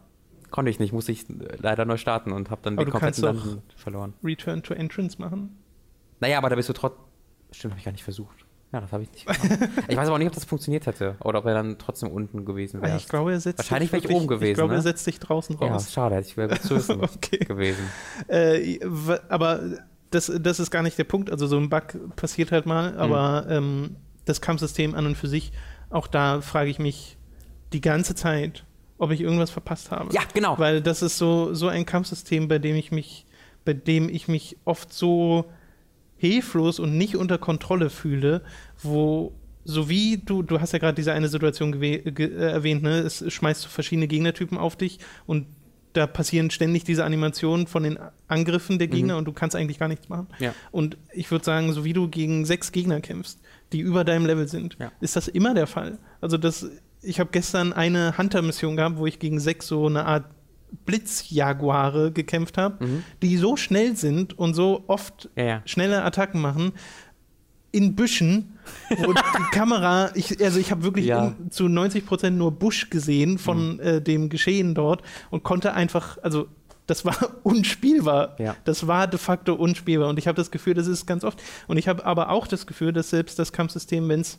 Konnte 0.51 0.71
ich 0.71 0.79
nicht, 0.79 0.93
musste 0.93 1.13
ich 1.13 1.25
leider 1.59 1.85
neu 1.85 1.97
starten 1.97 2.33
und 2.33 2.51
habe 2.51 2.61
dann 2.63 2.75
Aber 2.75 2.85
den 2.85 2.93
kompletten 2.93 3.23
Dungeon 3.23 3.63
verloren. 3.77 4.15
Return 4.23 4.63
to 4.63 4.75
Entrance 4.75 5.21
machen. 5.21 5.59
Naja, 6.21 6.39
aber 6.39 6.49
da 6.51 6.57
bist 6.57 6.69
du 6.69 6.73
trotzdem. 6.73 7.03
Stimmt, 7.53 7.73
habe 7.73 7.79
ich 7.81 7.85
gar 7.85 7.93
nicht 7.93 8.05
versucht. 8.05 8.46
Ja, 8.73 8.81
das 8.81 8.93
habe 8.93 9.05
ich 9.05 9.13
nicht 9.13 9.27
gemacht. 9.27 9.71
ich 9.89 9.97
weiß 9.97 10.09
aber 10.09 10.19
nicht, 10.19 10.29
ob 10.29 10.35
das 10.35 10.45
funktioniert 10.45 10.87
hätte 10.87 11.17
oder 11.23 11.39
ob 11.39 11.47
er 11.47 11.55
dann 11.55 11.79
trotzdem 11.79 12.11
unten 12.11 12.45
gewesen 12.45 12.83
wäre. 12.83 12.97
Ich 12.97 13.09
glaube, 13.09 13.33
er 13.33 13.41
setzt 13.41 13.59
Wahrscheinlich 13.59 13.93
wäre 13.93 14.05
ich 14.05 14.11
oben 14.11 14.27
gewesen, 14.27 14.51
Ich 14.51 14.55
glaube, 14.57 14.75
er 14.75 14.79
ne? 14.79 14.83
setzt 14.83 15.07
dich 15.07 15.21
draußen 15.21 15.57
Ja, 15.61 15.69
raus. 15.69 15.93
schade, 15.93 16.19
ich 16.21 16.37
wäre 16.37 16.59
zu 16.61 16.75
wissen 16.77 17.01
Okay. 17.03 17.39
gewesen. 17.45 17.89
Äh, 18.29 18.79
aber 19.29 19.61
das, 20.11 20.31
das 20.41 20.59
ist 20.61 20.71
gar 20.71 20.83
nicht 20.83 20.99
der 20.99 21.05
Punkt. 21.05 21.31
Also 21.31 21.47
so 21.47 21.57
ein 21.59 21.69
Bug 21.69 22.17
passiert 22.17 22.53
halt 22.53 22.67
mal, 22.67 22.97
aber 22.99 23.43
Mhm. 23.47 23.51
ähm, 23.53 23.97
das 24.25 24.41
Kampfsystem 24.41 24.95
an 24.95 25.07
und 25.07 25.17
für 25.17 25.29
sich, 25.29 25.53
auch 25.91 26.09
da 26.09 26.41
frage 26.41 26.69
ich 26.69 26.79
mich 26.81 27.17
die 27.73 27.81
ganze 27.81 28.15
Zeit, 28.17 28.65
ob 28.99 29.13
ich 29.13 29.21
irgendwas 29.21 29.51
verpasst 29.51 29.91
habe. 29.93 30.13
Ja, 30.13 30.23
genau. 30.35 30.59
Weil 30.59 30.81
das 30.83 31.03
ist 31.03 31.19
so, 31.19 31.55
so 31.55 31.69
ein 31.69 31.87
Kampfsystem, 31.87 32.49
bei 32.49 32.59
dem 32.59 32.75
ich 32.75 32.91
mich, 32.91 33.27
bei 33.65 33.73
dem 33.75 34.09
ich 34.09 34.27
mich 34.27 34.57
oft 34.65 34.93
so 34.93 35.45
hilflos 36.17 36.79
und 36.79 36.97
nicht 36.97 37.17
unter 37.17 37.39
Kontrolle 37.39 37.91
fühle, 37.91 38.43
wo 38.83 39.33
so 39.65 39.89
wie 39.89 40.19
du, 40.19 40.43
du 40.43 40.61
hast 40.61 40.73
ja 40.73 40.79
gerade 40.79 40.95
diese 40.95 41.13
eine 41.13 41.29
Situation 41.29 41.83
äh, 41.83 41.99
erwähnt, 42.37 42.83
ne? 42.85 42.99
Es 43.01 43.25
schmeißt 43.33 43.63
so 43.63 43.69
verschiedene 43.69 44.07
Gegnertypen 44.07 44.57
auf 44.59 44.77
dich 44.77 45.01
und 45.27 45.47
da 45.93 46.07
passieren 46.07 46.51
ständig 46.51 46.85
diese 46.85 47.05
Animationen 47.05 47.67
von 47.67 47.83
den 47.83 47.99
Angriffen 48.29 48.79
der 48.79 48.87
Gegner 48.87 49.17
und 49.17 49.25
du 49.25 49.33
kannst 49.33 49.57
eigentlich 49.57 49.79
gar 49.79 49.89
nichts 49.89 50.09
machen. 50.11 50.29
Ja. 50.39 50.55
Und 50.71 50.99
ich 51.13 51.31
würde 51.31 51.45
sagen, 51.45 51.73
so 51.73 51.85
wie 51.85 51.95
du 51.95 52.07
gegen 52.09 52.45
sechs 52.45 52.71
Gegner 52.71 53.01
kämpfst, 53.01 53.41
die 53.73 53.81
über 53.81 54.05
deinem 54.05 54.27
Level 54.27 54.47
sind, 54.47 54.77
Ja. 54.79 54.93
ist 55.01 55.17
das 55.17 55.27
immer 55.27 55.55
der 55.55 55.67
Fall. 55.67 55.99
Also 56.21 56.37
das, 56.37 56.69
ich 57.01 57.19
habe 57.19 57.31
gestern 57.33 57.73
eine 57.73 58.17
Hunter-Mission 58.19 58.77
gehabt, 58.77 58.99
wo 58.99 59.07
ich 59.07 59.19
gegen 59.19 59.41
sechs 59.41 59.67
so 59.69 59.87
eine 59.87 60.05
Art 60.05 60.27
Blitzjaguare 60.85 62.13
gekämpft 62.13 62.59
habe, 62.59 62.79
die 63.23 63.37
so 63.37 63.57
schnell 63.57 63.97
sind 63.97 64.39
und 64.39 64.55
so 64.55 64.85
oft 64.87 65.29
Ja, 65.37 65.45
ja. 65.45 65.63
schnelle 65.65 66.03
Attacken 66.05 66.41
machen 66.41 66.73
in 67.73 67.95
Büschen, 67.95 68.59
wo 68.99 69.13
die 69.13 69.21
Kamera, 69.53 70.11
ich, 70.15 70.43
also 70.43 70.59
ich 70.59 70.71
habe 70.71 70.83
wirklich 70.83 71.07
Ja. 71.07 71.35
in, 71.39 71.51
zu 71.51 71.69
90 71.69 72.07
Prozent 72.07 72.39
nur 72.39 72.53
Busch 72.53 72.89
gesehen 72.91 73.39
von 73.39 73.79
äh, 73.81 74.01
dem 74.01 74.29
Geschehen 74.29 74.75
dort 74.75 75.03
und 75.31 75.43
konnte 75.43 75.75
einfach, 75.75 76.19
also 76.23 76.49
das 76.87 77.05
war 77.05 77.17
unspielbar. 77.43 78.37
Ja. 78.39 78.57
Das 78.65 78.87
war 78.87 79.07
de 79.09 79.19
facto 79.19 79.55
unspielbar 79.55 80.09
und 80.09 80.19
ich 80.19 80.27
habe 80.29 80.37
das 80.37 80.51
Gefühl, 80.51 80.75
das 80.75 80.87
ist 80.87 81.07
ganz 81.07 81.25
oft. 81.25 81.43
Und 81.67 81.77
ich 81.77 81.89
habe 81.89 82.07
aber 82.07 82.31
auch 82.31 82.47
das 82.47 82.67
Gefühl, 82.67 82.93
dass 82.93 83.11
selbst 83.11 83.39
das 83.39 83.53
Kampfsystem, 83.53 84.09
wenn 84.09 84.21
es 84.21 84.39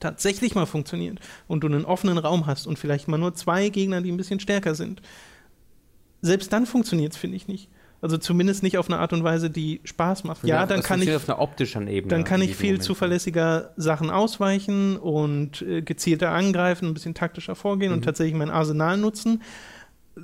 tatsächlich 0.00 0.54
mal 0.54 0.66
funktioniert 0.66 1.18
und 1.48 1.60
du 1.62 1.66
einen 1.66 1.84
offenen 1.84 2.18
Raum 2.18 2.46
hast 2.46 2.66
und 2.66 2.78
vielleicht 2.78 3.08
mal 3.08 3.18
nur 3.18 3.34
zwei 3.34 3.68
Gegner, 3.68 4.00
die 4.00 4.12
ein 4.12 4.16
bisschen 4.16 4.40
stärker 4.40 4.74
sind, 4.74 5.02
selbst 6.26 6.52
dann 6.52 6.66
funktioniert 6.66 7.12
es, 7.12 7.18
finde 7.18 7.36
ich 7.36 7.48
nicht. 7.48 7.68
Also 8.02 8.18
zumindest 8.18 8.62
nicht 8.62 8.76
auf 8.76 8.88
eine 8.90 8.98
Art 8.98 9.14
und 9.14 9.24
Weise, 9.24 9.48
die 9.48 9.80
Spaß 9.84 10.24
macht. 10.24 10.44
Ja, 10.44 10.66
dann 10.66 10.78
das 10.78 10.86
kann 10.86 11.00
ich 11.00 11.10
auf 11.14 11.28
einer 11.28 11.38
optischen 11.40 11.88
Ebene. 11.88 12.10
dann 12.10 12.24
kann 12.24 12.42
ich 12.42 12.54
viel 12.54 12.72
Moment. 12.72 12.84
zuverlässiger 12.84 13.72
Sachen 13.76 14.10
ausweichen 14.10 14.96
und 14.98 15.62
äh, 15.62 15.80
gezielter 15.80 16.30
angreifen, 16.32 16.88
ein 16.88 16.94
bisschen 16.94 17.14
taktischer 17.14 17.54
vorgehen 17.54 17.90
Mhm. 17.92 17.98
und 17.98 18.04
tatsächlich 18.04 18.34
mein 18.36 18.50
Arsenal 18.50 18.98
nutzen. 18.98 19.42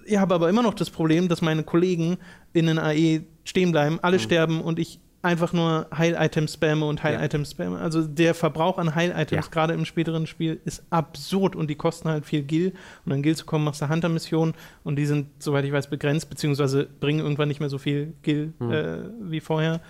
Ich 0.05 0.19
habe 0.19 0.35
aber 0.35 0.49
immer 0.51 0.63
noch 0.63 0.75
das 0.75 0.91
Problem, 0.91 1.29
dass 1.29 1.41
meine 1.43 1.63
Kollegen 1.65 2.19
in 2.53 2.67
den 2.67 2.79
AE 2.79 3.23
stehen 3.45 3.73
bleiben, 3.73 3.99
alle 4.03 4.19
sterben 4.19 4.61
und 4.61 4.79
ich 4.79 5.01
einfach 5.23 5.53
nur 5.53 5.87
Heil-Items 5.97 6.55
spamme 6.55 6.85
und 6.85 7.03
Heil-Items 7.05 7.53
spamme. 7.53 7.79
Also 7.79 8.03
der 8.07 8.35
Verbrauch 8.35 8.79
an 8.79 8.95
Heil-Items, 8.95 9.47
Ja. 9.47 9.51
gerade 9.53 9.73
im 9.75 9.85
späteren 9.85 10.27
Spiel, 10.27 10.61
ist 10.65 10.83
absurd 10.91 11.55
und 11.55 11.69
die 11.71 11.77
kosten 11.77 12.09
halt 12.09 12.27
viel 12.27 12.43
Gil. 12.43 12.73
Und 13.07 13.13
an 13.13 13.23
Gil 13.23 13.37
zu 13.37 13.45
kommen, 13.47 13.65
machst 13.65 13.81
du 13.81 13.89
Hunter-Missionen 13.89 14.55
und 14.83 14.97
die 14.97 15.07
sind, 15.07 15.29
soweit 15.39 15.65
ich 15.65 15.73
weiß, 15.73 15.89
begrenzt, 15.91 16.29
beziehungsweise 16.29 16.89
bringen 17.01 17.21
irgendwann 17.21 17.49
nicht 17.49 17.61
mehr 17.61 17.69
so 17.69 17.79
viel 17.79 18.15
Gil 18.23 18.53
Hm. 18.59 18.73
äh, 18.73 18.99
wie 19.31 19.41
vorher. 19.41 19.81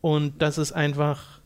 Und 0.00 0.40
das 0.40 0.58
ist 0.58 0.70
einfach 0.72 1.40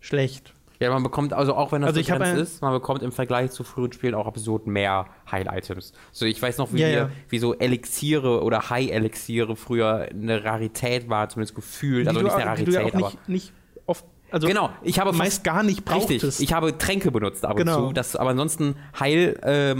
schlecht. 0.00 0.52
Ja, 0.82 0.90
man 0.90 1.02
bekommt, 1.02 1.32
also 1.32 1.54
auch 1.54 1.72
wenn 1.72 1.82
das 1.82 1.88
Also 1.88 2.00
ich 2.00 2.12
ein- 2.12 2.36
ist, 2.38 2.60
man 2.62 2.72
bekommt 2.72 3.02
im 3.02 3.12
Vergleich 3.12 3.50
zu 3.52 3.64
früheren 3.64 3.92
Spielen 3.92 4.14
auch 4.14 4.26
absurd 4.26 4.66
mehr 4.66 5.06
Heil-Items. 5.30 5.92
So, 6.10 6.26
ich 6.26 6.40
weiß 6.42 6.58
noch, 6.58 6.72
wie, 6.72 6.80
Ja, 6.80 6.86
wir, 6.88 6.94
ja. 6.94 7.10
wie 7.28 7.38
so 7.38 7.54
Elixiere 7.54 8.42
oder 8.42 8.68
High-Elixiere 8.70 9.56
früher 9.56 10.08
eine 10.10 10.44
Rarität 10.44 11.08
war, 11.08 11.28
zumindest 11.28 11.54
gefühlt. 11.54 12.08
Also 12.08 12.20
nicht 12.20 12.32
eine 12.32 12.42
ja 12.42 12.48
Rarität, 12.50 12.76
auch 12.94 12.94
aber. 12.98 13.06
nicht, 13.06 13.28
nicht 13.28 13.52
oft, 13.86 14.04
also 14.30 14.46
Genau, 14.46 14.70
ich 14.82 14.98
habe 14.98 15.12
meist 15.12 15.44
gar 15.44 15.62
nicht 15.62 15.84
brauchtest. 15.84 16.24
Richtig, 16.24 16.40
ich 16.48 16.52
habe 16.52 16.76
Tränke 16.78 17.10
benutzt 17.10 17.44
ab 17.44 17.52
und 17.52 17.58
Genau. 17.58 17.88
zu. 17.88 17.92
Das, 17.92 18.16
aber 18.16 18.30
ansonsten 18.30 18.76
Heil, 18.98 19.38
äh, 19.42 19.74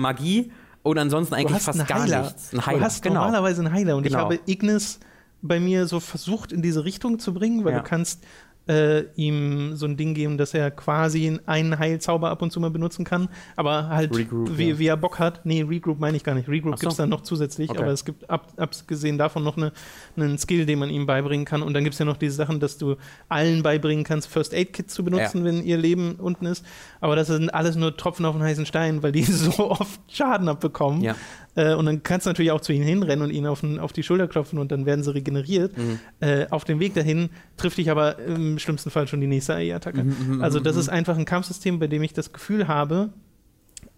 und 0.84 0.98
ansonsten 0.98 1.34
eigentlich 1.34 1.62
fast 1.62 1.78
einen 1.78 1.86
gar 1.88 2.04
nichts. 2.06 2.52
Ein 2.52 2.66
Heiler, 2.66 2.78
Du 2.78 2.84
hast 2.84 3.02
genau. 3.02 3.14
normalerweise 3.24 3.62
einen 3.64 3.72
Heiler 3.72 3.96
und 3.96 4.04
ich 4.04 4.12
Genau. 4.12 4.24
habe 4.24 4.38
Ignis 4.46 4.98
bei 5.40 5.58
mir 5.60 5.86
so 5.86 6.00
versucht 6.00 6.52
in 6.52 6.62
diese 6.62 6.84
Richtung 6.84 7.18
zu 7.18 7.34
bringen, 7.34 7.64
weil 7.64 7.72
Ja. 7.72 7.78
du 7.80 7.84
kannst 7.84 8.22
äh, 8.68 9.02
ihm 9.16 9.74
so 9.76 9.86
ein 9.86 9.96
Ding 9.96 10.14
geben, 10.14 10.38
dass 10.38 10.54
er 10.54 10.70
quasi 10.70 11.38
einen 11.46 11.78
Heilzauber 11.78 12.30
ab 12.30 12.42
und 12.42 12.52
zu 12.52 12.60
mal 12.60 12.70
benutzen 12.70 13.04
kann, 13.04 13.28
aber 13.56 13.88
halt 13.88 14.16
Regroup, 14.16 14.56
wie, 14.56 14.70
ja. 14.70 14.78
wie 14.78 14.86
er 14.86 14.96
Bock 14.96 15.18
hat. 15.18 15.44
Nee, 15.44 15.62
Regroup 15.62 15.98
meine 15.98 16.16
ich 16.16 16.22
gar 16.24 16.34
nicht. 16.34 16.48
Regroup 16.48 16.76
so. 16.76 16.80
gibt 16.80 16.92
es 16.92 16.96
dann 16.96 17.08
noch 17.08 17.22
zusätzlich, 17.22 17.70
Okay. 17.70 17.80
aber 17.80 17.90
es 17.92 18.04
gibt 18.04 18.30
ab, 18.30 18.52
abgesehen 18.56 19.18
davon 19.18 19.42
noch 19.42 19.56
eine, 19.56 19.72
einen 20.16 20.38
Skill, 20.38 20.64
den 20.66 20.78
man 20.78 20.90
ihm 20.90 21.06
beibringen 21.06 21.44
kann 21.44 21.62
und 21.62 21.74
dann 21.74 21.82
gibt 21.84 21.94
es 21.94 21.98
ja 21.98 22.04
noch 22.04 22.16
diese 22.16 22.36
Sachen, 22.36 22.60
dass 22.60 22.78
du 22.78 22.96
allen 23.28 23.62
beibringen 23.62 24.04
kannst, 24.04 24.28
First 24.28 24.54
Aid 24.54 24.72
Kit 24.72 24.90
zu 24.90 25.02
benutzen, 25.04 25.38
Ja. 25.38 25.44
wenn 25.44 25.62
ihr 25.64 25.76
Leben 25.76 26.14
unten 26.16 26.46
ist, 26.46 26.64
aber 27.00 27.16
das 27.16 27.26
sind 27.26 27.52
alles 27.52 27.74
nur 27.76 27.96
Tropfen 27.96 28.24
auf 28.24 28.34
den 28.36 28.42
heißen 28.44 28.66
Stein, 28.66 29.02
weil 29.02 29.12
die 29.12 29.22
so 29.24 29.70
oft 29.70 30.00
Schaden 30.08 30.48
abbekommen. 30.48 31.02
Ja. 31.02 31.16
Äh, 31.54 31.74
und 31.74 31.86
dann 31.86 32.02
kannst 32.02 32.26
du 32.26 32.30
natürlich 32.30 32.50
auch 32.50 32.60
zu 32.60 32.72
ihnen 32.72 32.84
hinrennen 32.84 33.24
und 33.24 33.30
ihnen 33.30 33.46
auf, 33.46 33.60
den, 33.60 33.78
auf 33.78 33.92
die 33.92 34.02
Schulter 34.02 34.28
klopfen 34.28 34.58
und 34.58 34.72
dann 34.72 34.86
werden 34.86 35.04
sie 35.04 35.14
regeneriert. 35.14 35.76
Mhm. 35.76 35.98
Äh, 36.20 36.46
auf 36.50 36.64
dem 36.64 36.80
Weg 36.80 36.94
dahin 36.94 37.30
trifft 37.56 37.78
dich 37.78 37.90
aber 37.90 38.18
im 38.18 38.58
schlimmsten 38.58 38.90
Fall 38.90 39.06
schon 39.06 39.20
die 39.20 39.26
nächste 39.26 39.54
AI-Attacke. 39.54 40.04
Mhm, 40.04 40.42
also 40.42 40.60
das 40.60 40.76
ist 40.76 40.88
einfach 40.88 41.16
ein 41.16 41.24
Kampfsystem, 41.24 41.78
bei 41.78 41.86
dem 41.86 42.02
ich 42.02 42.12
das 42.14 42.32
Gefühl 42.32 42.68
habe, 42.68 43.10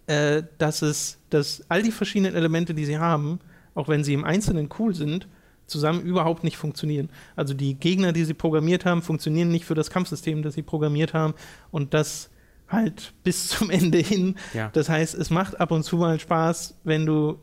äh, 0.07 0.43
dass 0.57 0.81
es, 0.81 1.19
dass 1.29 1.63
all 1.69 1.81
die 1.81 1.91
verschiedenen 1.91 2.35
Elemente, 2.35 2.73
die 2.73 2.85
sie 2.85 2.97
haben, 2.97 3.39
auch 3.73 3.87
wenn 3.87 4.03
sie 4.03 4.13
im 4.13 4.23
Einzelnen 4.23 4.69
cool 4.79 4.93
sind, 4.93 5.27
zusammen 5.67 6.01
überhaupt 6.01 6.43
nicht 6.43 6.57
funktionieren. 6.57 7.09
Also 7.35 7.53
die 7.53 7.75
Gegner, 7.75 8.11
die 8.11 8.23
sie 8.23 8.33
programmiert 8.33 8.85
haben, 8.85 9.01
funktionieren 9.01 9.49
nicht 9.49 9.65
für 9.65 9.73
das 9.73 9.89
Kampfsystem, 9.89 10.43
das 10.43 10.53
sie 10.53 10.61
programmiert 10.61 11.13
haben 11.13 11.33
und 11.71 11.93
das 11.93 12.29
halt 12.69 13.13
bis 13.23 13.47
zum 13.49 13.69
Ende 13.69 13.99
hin. 13.99 14.35
Ja. 14.53 14.69
Das 14.73 14.89
heißt, 14.89 15.15
es 15.15 15.29
macht 15.29 15.59
ab 15.59 15.71
und 15.71 15.83
zu 15.83 15.97
mal 15.97 16.19
Spaß, 16.19 16.79
wenn 16.83 17.05
du 17.05 17.37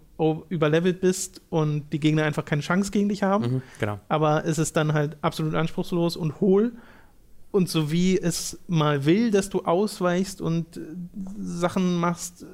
überlevelt 0.50 1.00
bist 1.00 1.40
und 1.50 1.90
die 1.92 1.98
Gegner 1.98 2.22
einfach 2.24 2.44
keine 2.44 2.62
Chance 2.62 2.92
gegen 2.92 3.08
dich 3.08 3.24
haben 3.24 3.54
Mhm, 3.54 3.62
genau. 3.80 3.98
aber 4.08 4.44
es 4.44 4.56
ist 4.58 4.76
dann 4.76 4.92
halt 4.92 5.16
absolut 5.20 5.54
anspruchslos 5.54 6.16
und 6.16 6.40
hohl. 6.40 6.72
Und 7.50 7.68
so 7.68 7.90
wie 7.90 8.18
es 8.18 8.58
mal 8.68 9.04
will, 9.04 9.30
dass 9.32 9.50
du 9.50 9.62
ausweichst 9.62 10.40
und 10.40 10.76
äh, 10.76 10.80
Sachen 11.40 11.96
machst, 11.96 12.46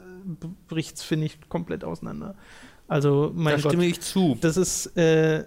bricht 0.66 0.96
es, 0.96 1.02
finde 1.02 1.26
ich, 1.26 1.38
komplett 1.48 1.84
auseinander. 1.84 2.34
Also, 2.88 3.32
mein 3.34 3.56
da 3.56 3.60
Gott, 3.62 3.72
stimme 3.72 3.86
ich 3.86 4.00
zu. 4.00 4.38
das 4.40 4.56
ist, 4.56 4.96
äh, 4.96 5.44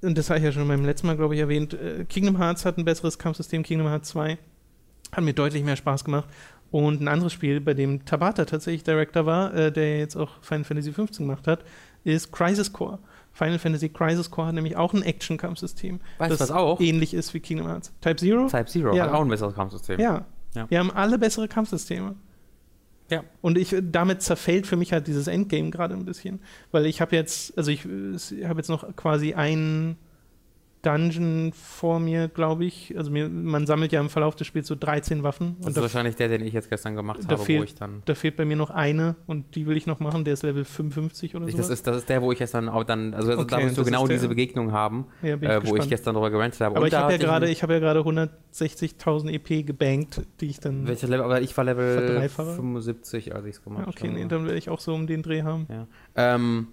und 0.00 0.16
das 0.16 0.30
habe 0.30 0.38
ich 0.38 0.44
ja 0.44 0.52
schon 0.52 0.68
beim 0.68 0.84
letzten 0.84 1.08
Mal, 1.08 1.16
glaube 1.16 1.34
ich, 1.34 1.40
erwähnt, 1.40 1.74
äh, 1.74 2.04
Kingdom 2.08 2.38
Hearts 2.38 2.64
hat 2.64 2.78
ein 2.78 2.84
besseres 2.84 3.18
Kampfsystem, 3.18 3.62
Kingdom 3.64 3.88
Hearts 3.88 4.10
2 4.10 4.38
hat 5.12 5.24
mir 5.24 5.32
deutlich 5.34 5.64
mehr 5.64 5.76
Spaß 5.76 6.04
gemacht. 6.04 6.28
Und 6.70 7.00
ein 7.00 7.08
anderes 7.08 7.32
Spiel, 7.32 7.60
bei 7.60 7.72
dem 7.74 8.04
Tabata 8.04 8.44
tatsächlich 8.44 8.82
Director 8.84 9.24
war, 9.24 9.54
äh, 9.54 9.72
der 9.72 9.98
jetzt 9.98 10.16
auch 10.16 10.30
Final 10.42 10.64
Fantasy 10.64 10.92
15 10.92 11.26
gemacht 11.26 11.46
hat, 11.46 11.64
ist 12.04 12.30
Crisis 12.30 12.72
Core. 12.72 12.98
Final 13.32 13.58
Fantasy 13.58 13.88
Crisis 13.88 14.30
Core 14.30 14.48
hat 14.48 14.54
nämlich 14.54 14.76
auch 14.76 14.92
ein 14.92 15.02
Action-Kampfsystem, 15.02 16.00
Weißt 16.18 16.30
du 16.30 16.36
das 16.36 16.40
was 16.48 16.50
auch? 16.50 16.80
ähnlich 16.80 17.14
ist 17.14 17.32
wie 17.32 17.40
Kingdom 17.40 17.68
Hearts. 17.68 17.92
Type 18.00 18.16
Zero? 18.16 18.48
Type 18.48 18.66
Zero 18.66 18.94
Ja. 18.94 19.04
hat 19.04 19.12
auch 19.12 19.22
ein 19.22 19.28
besseres 19.28 19.54
Kampfsystem. 19.54 19.98
Ja. 20.00 20.26
Ja. 20.54 20.66
Wir 20.68 20.78
haben 20.80 20.90
alle 20.90 21.18
bessere 21.18 21.48
Kampfsysteme. 21.48 22.16
Ja. 23.10 23.22
Und 23.40 23.56
ich, 23.56 23.74
damit 23.80 24.20
zerfällt 24.22 24.66
für 24.66 24.76
mich 24.76 24.92
halt 24.92 25.06
dieses 25.06 25.26
Endgame 25.26 25.70
gerade 25.70 25.94
ein 25.94 26.04
bisschen. 26.04 26.40
Weil 26.72 26.84
ich 26.86 27.00
habe 27.00 27.16
jetzt, 27.16 27.56
also 27.56 27.70
ich, 27.70 27.86
ich 27.86 28.44
habe 28.44 28.58
jetzt 28.58 28.68
noch 28.68 28.94
quasi 28.96 29.32
ein 29.34 29.96
Dungeon 30.82 31.52
vor 31.52 31.98
mir, 31.98 32.28
glaube 32.28 32.64
ich. 32.64 32.94
Also 32.96 33.10
mir, 33.10 33.28
man 33.28 33.66
sammelt 33.66 33.90
ja 33.92 34.00
im 34.00 34.08
Verlauf 34.10 34.36
des 34.36 34.46
Spiels 34.46 34.66
so 34.68 34.76
13 34.78 35.22
Waffen. 35.22 35.56
Das 35.60 35.68
ist 35.68 35.76
da, 35.76 35.82
wahrscheinlich 35.82 36.16
der, 36.16 36.28
den 36.28 36.44
ich 36.46 36.52
jetzt 36.52 36.70
gestern 36.70 36.94
gemacht 36.94 37.20
da 37.24 37.30
habe, 37.32 37.44
fehlt- 37.44 37.60
wo 37.60 37.64
ich 37.64 37.74
dann. 37.74 38.02
da 38.04 38.14
fehlt 38.14 38.36
bei 38.36 38.44
mir 38.44 38.56
noch 38.56 38.70
eine 38.70 39.16
und 39.26 39.54
die 39.56 39.66
will 39.66 39.76
ich 39.76 39.86
noch 39.86 39.98
machen. 40.00 40.24
Der 40.24 40.34
ist 40.34 40.42
Level 40.44 40.64
55 40.64 41.34
oder 41.36 41.48
so. 41.48 41.56
das, 41.56 41.68
ist, 41.70 41.86
das 41.86 41.96
ist 41.98 42.08
der, 42.08 42.22
wo 42.22 42.30
ich 42.32 42.38
gestern 42.38 42.68
auch 42.68 42.84
dann, 42.84 43.12
also 43.14 43.34
da 43.34 43.38
Okay, 43.42 43.64
wirst 43.66 43.76
du 43.76 43.80
das 43.82 43.86
genau 43.90 44.06
diese 44.06 44.28
Begegnung 44.28 44.72
haben, 44.72 45.06
ja, 45.22 45.34
ich 45.36 45.42
äh, 45.42 45.66
wo 45.66 45.76
ich 45.76 45.88
gestern 45.88 46.14
drüber 46.14 46.30
gerantet 46.30 46.60
habe. 46.60 46.76
Aber 46.76 46.82
Und 46.82 46.86
ich 46.86 46.92
da 46.92 47.00
habe 47.02 47.12
ja 47.12 47.18
gerade, 47.18 47.48
ich 47.50 47.62
habe 47.62 47.72
ja 47.74 47.78
gerade 47.80 48.00
160.000 48.00 49.30
EP 49.30 49.66
gebankt, 49.66 50.22
die 50.40 50.46
ich 50.46 50.60
dann. 50.60 50.86
Welches 50.86 51.08
Level? 51.08 51.24
Aber 51.24 51.40
ich 51.40 51.56
war 51.56 51.64
Level 51.64 51.94
Verdreifache? 52.06 52.54
75, 52.54 53.34
als 53.34 53.44
ich 53.46 53.56
es 53.56 53.62
gemacht 53.64 53.82
Ja, 53.86 53.88
okay, 53.88 54.08
habe. 54.08 54.18
nee, 54.18 54.26
dann 54.26 54.44
werde 54.44 54.58
ich 54.58 54.68
auch 54.70 54.80
so 54.80 54.94
um 54.94 55.06
den 55.06 55.22
Dreh 55.22 55.42
haben. 55.42 55.66
Ja. 55.68 55.86
Ähm, 56.16 56.68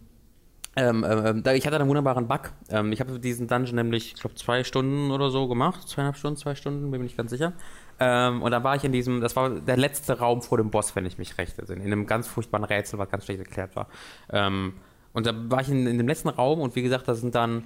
ähm, 0.78 1.06
ähm, 1.08 1.44
da, 1.44 1.54
ich 1.54 1.66
hatte 1.66 1.78
einen 1.78 1.88
wunderbaren 1.88 2.28
Bug. 2.28 2.52
Ähm, 2.70 2.92
ich 2.92 3.00
habe 3.00 3.18
diesen 3.18 3.48
Dungeon 3.48 3.76
nämlich, 3.76 4.14
ich 4.14 4.20
glaube, 4.20 4.36
zwei 4.36 4.64
Stunden 4.66 5.12
oder 5.12 5.30
so 5.30 5.48
gemacht. 5.48 5.88
Zweieinhalb 5.88 6.18
Stunden, 6.18 6.38
zwei 6.38 6.56
Stunden, 6.56 6.92
bin 6.92 7.00
mir 7.00 7.06
nicht 7.06 7.16
ganz 7.16 7.32
sicher. 7.32 7.54
Ähm, 8.00 8.42
und 8.42 8.52
dann 8.52 8.64
war 8.64 8.76
ich 8.76 8.84
in 8.84 8.92
diesem, 8.92 9.22
das 9.22 9.38
war 9.38 9.50
der 9.50 9.78
letzte 9.78 10.20
Raum 10.20 10.42
vor 10.42 10.58
dem 10.58 10.72
Boss, 10.72 10.96
wenn 10.96 11.06
ich 11.06 11.18
mich 11.18 11.38
recht 11.38 11.58
entsinne. 11.58 11.82
In 11.82 11.92
einem 11.94 12.06
ganz 12.06 12.28
furchtbaren 12.28 12.66
Rätsel, 12.66 13.00
was 13.00 13.10
ganz 13.10 13.24
schlecht 13.24 13.40
erklärt 13.40 13.76
war. 13.78 13.88
Ähm, 14.30 14.74
und 15.14 15.26
da 15.26 15.34
war 15.50 15.62
ich 15.62 15.70
in, 15.70 15.88
in 15.88 15.98
dem 15.98 16.08
letzten 16.10 16.28
Raum 16.28 16.60
und 16.60 16.76
wie 16.76 16.82
gesagt, 16.82 17.08
da 17.08 17.16
sind 17.16 17.36
dann. 17.36 17.64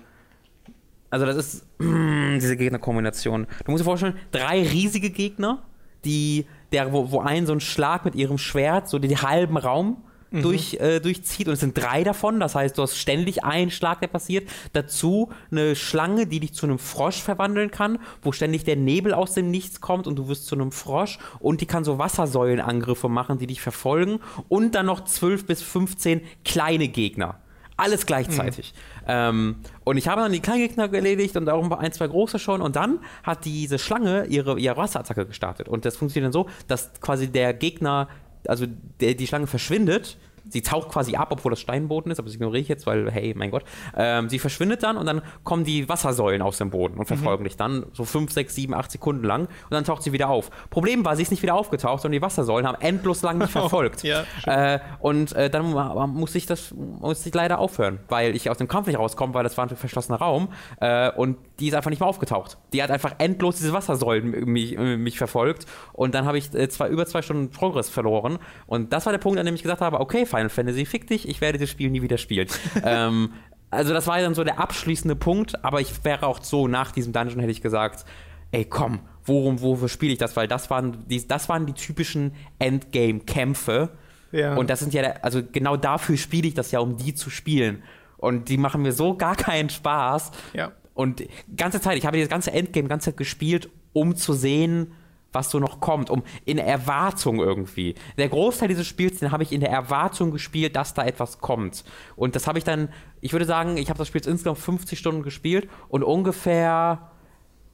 Also, 1.09 1.25
das 1.25 1.35
ist 1.35 1.65
diese 1.79 2.57
Gegnerkombination. 2.57 3.47
Du 3.65 3.71
musst 3.71 3.81
dir 3.81 3.85
vorstellen, 3.85 4.17
drei 4.31 4.61
riesige 4.61 5.09
Gegner, 5.09 5.63
die, 6.05 6.45
der, 6.71 6.93
wo, 6.93 7.09
wo 7.11 7.21
ein 7.21 7.47
so 7.47 7.53
ein 7.53 7.59
Schlag 7.59 8.05
mit 8.05 8.13
ihrem 8.13 8.37
Schwert 8.37 8.87
so 8.87 8.99
den 8.99 9.19
halben 9.23 9.57
Raum 9.57 10.03
durch, 10.31 10.75
äh, 10.75 10.99
durchzieht 10.99 11.47
und 11.47 11.53
es 11.53 11.59
sind 11.59 11.77
drei 11.77 12.03
davon, 12.03 12.39
das 12.39 12.55
heißt, 12.55 12.77
du 12.77 12.81
hast 12.81 12.97
ständig 12.97 13.43
einen 13.43 13.71
Schlag, 13.71 13.99
der 13.99 14.07
passiert. 14.07 14.49
Dazu 14.73 15.31
eine 15.51 15.75
Schlange, 15.75 16.27
die 16.27 16.39
dich 16.39 16.53
zu 16.53 16.65
einem 16.65 16.79
Frosch 16.79 17.21
verwandeln 17.21 17.71
kann, 17.71 17.99
wo 18.21 18.31
ständig 18.31 18.63
der 18.63 18.75
Nebel 18.75 19.13
aus 19.13 19.33
dem 19.33 19.51
Nichts 19.51 19.81
kommt 19.81 20.07
und 20.07 20.15
du 20.17 20.27
wirst 20.27 20.45
zu 20.45 20.55
einem 20.55 20.71
Frosch 20.71 21.19
und 21.39 21.61
die 21.61 21.65
kann 21.65 21.83
so 21.83 21.97
Wassersäulenangriffe 21.97 23.09
machen, 23.09 23.37
die 23.39 23.47
dich 23.47 23.61
verfolgen 23.61 24.19
und 24.47 24.75
dann 24.75 24.85
noch 24.85 25.03
12 25.03 25.45
bis 25.45 25.61
15 25.61 26.21
kleine 26.43 26.87
Gegner. 26.87 27.39
Alles 27.79 28.05
gleichzeitig. 28.05 28.73
Ähm, 29.07 29.55
und 29.85 29.95
ich 29.95 30.09
habe 30.09 30.21
dann 30.21 30.33
die 30.33 30.41
kleinen 30.41 30.67
Gegner 30.67 30.93
erledigt 30.93 31.37
und 31.37 31.49
auch 31.49 31.71
ein, 31.71 31.91
zwei 31.93 32.07
große 32.07 32.37
schon. 32.37 32.61
Und 32.61 32.75
dann 32.75 32.99
hat 33.23 33.45
diese 33.45 33.79
Schlange 33.79 34.25
ihre, 34.25 34.59
ihre 34.59 34.75
Wasserattacke 34.75 35.25
gestartet. 35.25 35.69
Und 35.69 35.85
das 35.85 35.95
funktioniert 35.95 36.27
dann 36.27 36.33
so, 36.33 36.49
dass 36.67 36.91
quasi 36.99 37.31
der 37.31 37.53
Gegner, 37.53 38.09
also 38.47 38.65
der, 38.99 39.15
die 39.15 39.27
Schlange 39.27 39.47
verschwindet. 39.47 40.17
Sie 40.47 40.61
taucht 40.61 40.89
quasi 40.89 41.15
ab, 41.15 41.29
obwohl 41.31 41.51
das 41.51 41.59
Steinboden 41.59 42.11
ist, 42.11 42.19
aber 42.19 42.27
das 42.27 42.35
ignoriere 42.35 42.61
ich 42.61 42.67
jetzt, 42.67 42.85
weil, 42.87 43.11
hey, 43.11 43.33
mein 43.35 43.51
Gott. 43.51 43.63
Ähm, 43.97 44.29
sie 44.29 44.39
verschwindet 44.39 44.83
dann 44.83 44.97
und 44.97 45.05
dann 45.05 45.21
kommen 45.43 45.63
die 45.63 45.89
Wassersäulen 45.89 46.41
aus 46.41 46.57
dem 46.57 46.69
Boden 46.69 46.97
und 46.99 47.05
verfolgen 47.05 47.43
dich 47.43 47.57
dann 47.57 47.85
so 47.93 48.05
5, 48.05 48.31
6, 48.31 48.55
7, 48.55 48.73
8 48.73 48.91
Sekunden 48.91 49.23
lang 49.25 49.43
und 49.45 49.71
dann 49.71 49.83
taucht 49.83 50.03
sie 50.03 50.11
wieder 50.13 50.29
auf. 50.29 50.49
Problem 50.69 51.03
war, 51.05 51.15
sie 51.15 51.23
ist 51.23 51.31
nicht 51.31 51.43
wieder 51.43 51.55
aufgetaucht, 51.55 52.01
sondern 52.01 52.19
die 52.19 52.21
Wassersäulen 52.21 52.67
haben 52.67 52.79
endlos 52.81 53.21
lang 53.21 53.37
mich 53.37 53.49
verfolgt. 53.51 54.03
ja, 54.03 54.23
Äh, 54.45 54.79
und 54.99 55.33
äh, 55.33 55.49
dann 55.49 55.71
mu- 55.71 56.07
musste 56.07 56.37
ich 56.37 56.45
das 56.45 56.73
musste 56.73 57.29
ich 57.29 57.35
leider 57.35 57.59
aufhören, 57.59 57.99
weil 58.09 58.35
ich 58.35 58.49
aus 58.49 58.57
dem 58.57 58.67
Kampf 58.67 58.87
nicht 58.87 58.99
rauskomme, 58.99 59.33
weil 59.33 59.43
das 59.43 59.57
war 59.57 59.65
ein 59.67 59.75
verschlossener 59.75 60.17
Raum 60.19 60.49
äh, 60.79 61.11
und 61.11 61.37
die 61.59 61.67
ist 61.67 61.73
einfach 61.73 61.89
nicht 61.89 61.99
mehr 61.99 62.07
aufgetaucht. 62.09 62.57
Die 62.73 62.81
hat 62.81 62.91
einfach 62.91 63.15
endlos 63.17 63.57
diese 63.57 63.73
Wassersäulen 63.73 64.45
mich, 64.45 64.77
mich 64.77 65.17
verfolgt 65.17 65.65
und 65.93 66.15
dann 66.15 66.25
habe 66.25 66.37
ich 66.37 66.53
äh, 66.53 66.69
zwei, 66.69 66.87
über 66.89 67.05
zwei 67.05 67.21
Stunden 67.21 67.49
Progress 67.51 67.89
verloren 67.89 68.39
und 68.67 68.93
das 68.93 69.05
war 69.05 69.13
der 69.13 69.19
Punkt, 69.19 69.39
an 69.39 69.45
dem 69.45 69.55
ich 69.55 69.61
gesagt 69.61 69.81
habe, 69.81 69.99
okay, 69.99 70.25
Final 70.29 70.49
Fantasy, 70.49 70.85
fick 70.85 71.07
dich, 71.07 71.27
ich 71.27 71.41
werde 71.41 71.57
das 71.57 71.69
Spiel 71.69 71.89
nie 71.89 72.01
wieder 72.01 72.17
spielen. 72.17 72.47
ähm, 72.83 73.33
also 73.71 73.93
das 73.93 74.07
war 74.07 74.19
dann 74.19 74.33
so 74.33 74.43
der 74.43 74.59
abschließende 74.59 75.15
Punkt, 75.15 75.63
aber 75.63 75.81
ich 75.81 76.03
wäre 76.03 76.25
auch 76.25 76.43
so 76.43 76.67
nach 76.67 76.91
diesem 76.91 77.13
Dungeon 77.13 77.39
hätte 77.39 77.51
ich 77.51 77.61
gesagt, 77.61 78.05
ey 78.51 78.65
komm, 78.65 79.01
worum, 79.25 79.61
wofür 79.61 79.89
spiele 79.89 80.13
ich 80.13 80.17
das? 80.17 80.35
Weil 80.35 80.47
das 80.47 80.69
waren 80.69 81.05
die, 81.07 81.27
das 81.27 81.49
waren 81.49 81.65
die 81.65 81.73
typischen 81.73 82.33
Endgame-Kämpfe. 82.57 83.89
Ja. 84.31 84.55
Und 84.55 84.69
das 84.69 84.79
sind 84.79 84.93
ja, 84.93 85.03
also 85.21 85.41
genau 85.43 85.77
dafür 85.77 86.17
spiele 86.17 86.47
ich 86.47 86.53
das 86.53 86.71
ja, 86.71 86.79
um 86.79 86.97
die 86.97 87.13
zu 87.13 87.29
spielen. 87.29 87.83
Und 88.17 88.49
die 88.49 88.57
machen 88.57 88.81
mir 88.81 88.91
so 88.91 89.15
gar 89.15 89.35
keinen 89.35 89.69
Spaß. 89.69 90.31
Ja. 90.53 90.71
Und 90.93 91.23
ganze 91.55 91.79
Zeit, 91.79 91.97
ich 91.97 92.05
habe 92.05 92.17
dieses 92.17 92.29
ganze 92.29 92.51
Endgame 92.51 92.89
ganze 92.89 93.11
Zeit 93.11 93.17
gespielt, 93.17 93.69
um 93.93 94.15
zu 94.15 94.33
sehen, 94.33 94.91
was 95.31 95.51
so 95.51 95.59
noch 95.59 95.79
kommt, 95.79 96.09
um 96.09 96.23
in 96.45 96.57
Erwartung 96.57 97.39
irgendwie. 97.39 97.95
Der 98.17 98.29
Großteil 98.29 98.67
dieses 98.67 98.87
Spiels, 98.87 99.19
den 99.19 99.31
habe 99.31 99.43
ich 99.43 99.51
in 99.51 99.61
der 99.61 99.69
Erwartung 99.69 100.31
gespielt, 100.31 100.75
dass 100.75 100.93
da 100.93 101.05
etwas 101.05 101.39
kommt. 101.39 101.83
Und 102.15 102.35
das 102.35 102.47
habe 102.47 102.57
ich 102.57 102.63
dann, 102.63 102.89
ich 103.21 103.33
würde 103.33 103.45
sagen, 103.45 103.77
ich 103.77 103.89
habe 103.89 103.97
das 103.97 104.07
Spiel 104.07 104.21
insgesamt 104.25 104.57
50 104.57 104.97
Stunden 104.97 105.23
gespielt 105.23 105.69
und 105.87 106.03
ungefähr 106.03 107.11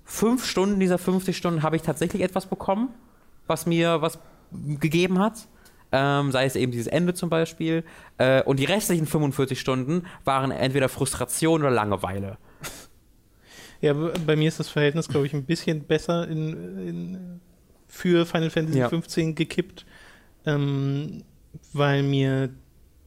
fünf 0.03 0.45
Stunden 0.45 0.79
dieser 0.79 0.97
50 0.97 1.35
Stunden 1.35 1.63
habe 1.63 1.75
ich 1.75 1.81
tatsächlich 1.81 2.21
etwas 2.21 2.45
bekommen, 2.45 2.89
was 3.47 3.65
mir 3.65 4.01
was 4.01 4.19
gegeben 4.51 5.19
hat. 5.19 5.47
Ähm, 5.91 6.31
sei 6.31 6.45
es 6.45 6.55
eben 6.55 6.71
dieses 6.71 6.87
Ende 6.87 7.13
zum 7.13 7.29
Beispiel. 7.29 7.83
Äh, 8.17 8.43
und 8.43 8.59
die 8.59 8.65
restlichen 8.65 9.05
45 9.05 9.59
Stunden 9.59 10.03
waren 10.25 10.51
entweder 10.51 10.89
Frustration 10.89 11.61
oder 11.61 11.71
Langeweile. 11.71 12.37
Ja, 13.81 13.93
bei 13.93 14.35
mir 14.35 14.47
ist 14.47 14.59
das 14.59 14.69
Verhältnis, 14.69 15.07
glaube 15.07 15.25
ich, 15.25 15.33
ein 15.33 15.45
bisschen 15.45 15.83
besser 15.83 16.27
in, 16.27 16.87
in, 16.87 17.41
für 17.95 18.25
Final 18.25 18.49
Fantasy 18.49 18.79
Ja. 18.79 18.89
15 18.89 19.35
gekippt, 19.35 19.85
ähm, 20.45 21.23
weil 21.71 22.03
mir 22.03 22.49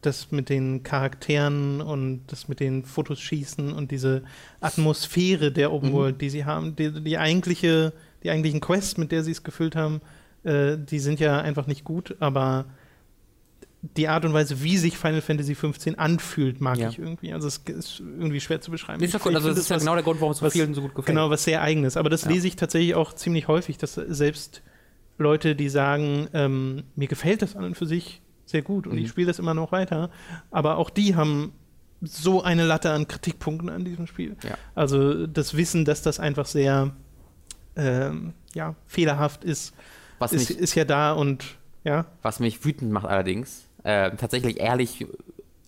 das 0.01 0.31
mit 0.31 0.49
den 0.49 0.83
Charakteren 0.83 1.81
und 1.81 2.23
das 2.29 2.49
mit 2.49 2.61
den 2.61 2.85
Fotos 2.85 3.21
schießen 3.21 3.73
und 3.73 3.91
diese 3.91 4.23
Atmosphäre 4.61 5.53
der 5.53 5.73
Open 5.73 5.91
Mhm. 5.91 5.95
World, 5.95 6.21
die 6.23 6.31
sie 6.31 6.45
haben, 6.45 6.75
die, 6.77 6.91
die 7.03 7.19
eigentliche, 7.19 7.93
die 8.23 8.31
eigentlichen 8.31 8.61
Quests, 8.61 8.97
mit 8.97 9.13
der 9.13 9.23
sie 9.25 9.33
es 9.33 9.43
gefüllt 9.43 9.77
haben, 9.77 10.01
äh, 10.45 10.79
die 10.79 11.01
sind 11.01 11.21
ja 11.21 11.41
einfach 11.41 11.67
nicht 11.67 11.85
gut, 11.85 12.17
aber 12.21 12.67
die 13.97 14.09
Art 14.09 14.25
und 14.25 14.33
Weise, 14.33 14.63
wie 14.63 14.77
sich 14.77 14.97
Final 14.97 15.21
Fantasy 15.21 15.55
15 15.55 15.99
anfühlt, 15.99 16.61
mag 16.61 16.79
Ja. 16.79 16.89
ich 16.89 16.99
irgendwie. 16.99 17.33
Also 17.33 17.47
es 17.49 17.59
ist 17.59 18.01
irgendwie 18.01 18.41
schwer 18.41 18.61
zu 18.61 18.71
beschreiben. 18.73 19.03
Ist 19.05 19.15
ja 19.15 19.21
cool. 19.25 19.35
Also 19.37 19.49
das 19.49 19.59
ist 19.59 19.69
ja 19.71 19.77
was- 19.77 19.83
genau 19.83 19.95
der 19.95 20.03
Grund, 20.03 20.21
warum 20.21 20.33
es 20.33 20.53
vielen 20.53 20.75
so 20.75 20.81
gut 20.83 20.91
gefällt. 20.95 21.07
Genau, 21.07 21.31
was 21.31 21.45
sehr 21.45 21.63
eigenes. 21.63 21.97
Aber 21.97 22.09
das 22.11 22.23
Ja. 22.25 22.31
lese 22.31 22.49
ich 22.49 22.57
tatsächlich 22.57 22.95
auch 22.97 23.13
ziemlich 23.13 23.47
häufig, 23.47 23.79
dass 23.79 23.95
selbst 23.95 24.63
Leute, 25.19 25.55
die 25.57 25.69
sagen, 25.69 26.29
ähm, 26.33 26.85
mir 26.97 27.09
gefällt 27.09 27.43
das 27.43 27.57
an 27.57 27.65
und 27.65 27.77
für 27.77 27.87
sich 27.87 28.23
sehr 28.47 28.63
gut 28.63 28.87
und 28.87 28.95
Mhm. 28.95 28.99
ich 29.01 29.09
spiele 29.09 29.27
das 29.27 29.39
immer 29.39 29.55
noch 29.55 29.73
weiter, 29.73 30.11
aber 30.51 30.79
auch 30.79 30.91
die 30.91 31.17
haben 31.17 31.53
so 32.01 32.43
eine 32.43 32.65
Latte 32.65 32.93
an 32.93 33.09
Kritikpunkten 33.09 33.69
an 33.69 33.85
diesem 33.85 34.07
Spiel. 34.07 34.37
Ja. 34.45 34.57
Also 34.75 35.27
das 35.27 35.57
Wissen, 35.57 35.85
dass 35.85 36.01
das 36.03 36.21
einfach 36.21 36.47
sehr 36.47 36.93
ähm, 37.77 38.33
ja, 38.55 38.75
fehlerhaft 38.87 39.45
ist, 39.45 39.75
Was 40.19 40.33
ist, 40.33 40.51
mich, 40.51 40.59
ist 40.59 40.75
ja 40.75 40.85
da 40.85 41.13
und 41.13 41.45
ja, 41.85 42.07
was 42.23 42.41
mich 42.41 42.65
wütend 42.65 42.91
macht 42.93 43.07
allerdings, 43.07 43.69
äh, 43.83 44.11
tatsächlich 44.17 44.61
ehrlich, 44.61 45.07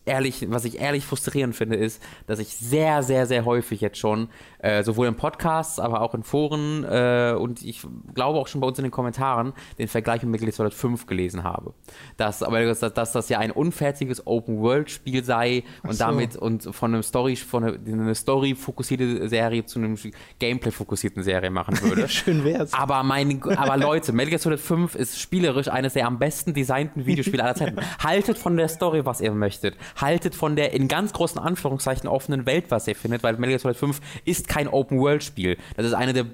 ehrlich, 0.07 0.47
was 0.51 0.65
ich 0.65 0.81
ehrlich 0.81 1.05
frustrierend 1.05 1.55
finde, 1.55 1.77
ist, 1.77 2.03
dass 2.27 2.39
ich 2.39 2.57
sehr, 2.57 3.03
sehr, 3.03 3.27
sehr 3.27 3.45
häufig 3.45 3.81
jetzt 3.81 3.99
schon, 3.99 4.29
äh, 4.59 4.83
sowohl 4.83 5.07
in 5.07 5.15
Podcasts, 5.15 5.79
aber 5.79 6.01
auch 6.01 6.15
in 6.15 6.23
Foren 6.23 6.85
äh, 6.85 7.35
und 7.39 7.63
ich 7.63 7.83
glaube 8.15 8.39
auch 8.39 8.49
schon 8.49 8.61
bei 8.61 8.67
uns 8.67 8.79
in 8.79 8.85
den 8.85 8.91
Kommentaren, 8.91 9.53
den 9.79 9.89
Vergleich 9.89 10.23
mit 10.23 10.31
Metal 10.33 10.47
Gear 10.47 10.55
Solid 10.55 10.75
5 10.75 11.07
gelesen 11.07 11.45
habe. 11.45 11.75
Dass, 12.17 12.43
aber 12.43 12.65
dass, 12.65 12.81
dass 12.81 13.13
das 13.13 13.29
ja 13.29 13.39
ein 13.39 13.51
unfertiges 13.51 14.27
Open-World-Spiel 14.27 15.23
sei 15.25 15.65
und 15.83 15.93
so. 15.93 15.99
damit 15.99 16.37
und 16.37 16.75
von 16.75 16.95
einem 16.95 17.03
Story, 17.03 17.37
von 17.37 17.65
einer, 17.65 17.75
eine 17.75 18.15
Story-fokussierte 18.15 19.29
Serie 19.29 19.65
zu 19.67 19.79
einem 19.79 19.97
Gameplay-fokussierten 20.39 21.23
Serie 21.23 21.51
machen 21.51 21.81
würde. 21.83 22.09
schön 22.09 22.45
wär's. 22.45 22.73
Aber, 22.73 23.03
mein, 23.03 23.43
aber 23.43 23.77
Leute, 23.77 24.13
Metal 24.13 24.31
Gear 24.31 24.41
Solid 24.41 24.61
5 24.61 24.95
ist 24.95 25.21
spielerisch 25.21 25.69
eines 25.69 25.93
der 25.93 26.07
am 26.07 26.19
besten 26.19 26.55
designten 26.55 27.07
Videospiele 27.07 27.43
aller 27.43 27.55
Zeiten. 27.55 27.81
Haltet 28.03 28.39
von 28.39 28.57
der 28.57 28.69
Story, 28.69 29.05
was 29.05 29.21
ihr 29.21 29.33
möchtet. 29.33 29.77
Haltet 29.97 30.35
von 30.35 30.57
der 30.57 30.73
in 30.73 30.89
ganz 30.89 31.13
großen 31.13 31.41
Anführungszeichen 31.41 32.09
offenen 32.09 32.47
Welt, 32.47 32.67
was 32.71 32.87
ihr 32.87 32.97
findet, 32.97 33.23
weil 33.23 33.35
Metal 33.35 33.51
Gear 33.51 33.59
Solid 33.59 33.77
5 33.77 34.01
ist 34.25 34.49
kein 34.49 34.69
Open-World-Spiel. 34.69 35.57
Das 35.77 35.87
ist 35.87 35.95
eine 35.95 36.13
der, 36.13 36.27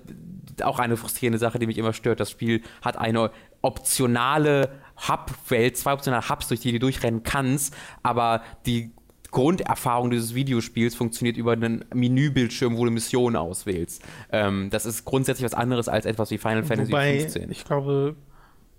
auch 0.63 0.79
eine 0.79 0.97
frustrierende 0.97 1.39
Sache, 1.39 1.59
die 1.59 1.67
mich 1.67 1.79
immer 1.79 1.93
stört. 1.93 2.21
Das 2.21 2.31
Spiel 2.31 2.63
hat 2.83 2.97
eine 2.97 3.31
optionale 3.63 4.71
Hub-Welt, 5.09 5.77
zwei 5.77 5.93
optionale 5.93 6.29
Hubs, 6.29 6.49
durch 6.49 6.61
die 6.61 6.73
du 6.73 6.79
durchrennen 6.79 7.23
kannst, 7.23 7.75
aber 8.03 8.43
die 8.65 8.93
Grunderfahrung 9.31 10.11
dieses 10.11 10.35
Videospiels 10.35 10.95
funktioniert 10.95 11.37
über 11.37 11.53
einen 11.53 11.85
Menübildschirm, 11.93 12.79
wo 12.79 12.85
du 12.85 12.91
Missionen 12.91 13.37
auswählst. 13.37 14.03
Ähm, 14.33 14.71
das 14.71 14.87
ist 14.87 15.05
grundsätzlich 15.05 15.45
was 15.45 15.53
anderes 15.53 15.89
als 15.89 16.07
etwas 16.07 16.31
wie 16.31 16.39
Final 16.39 16.63
Fantasy 16.65 16.93
Wobei, 16.93 17.21
15. 17.21 17.51
ich 17.51 17.65
glaube, 17.65 18.17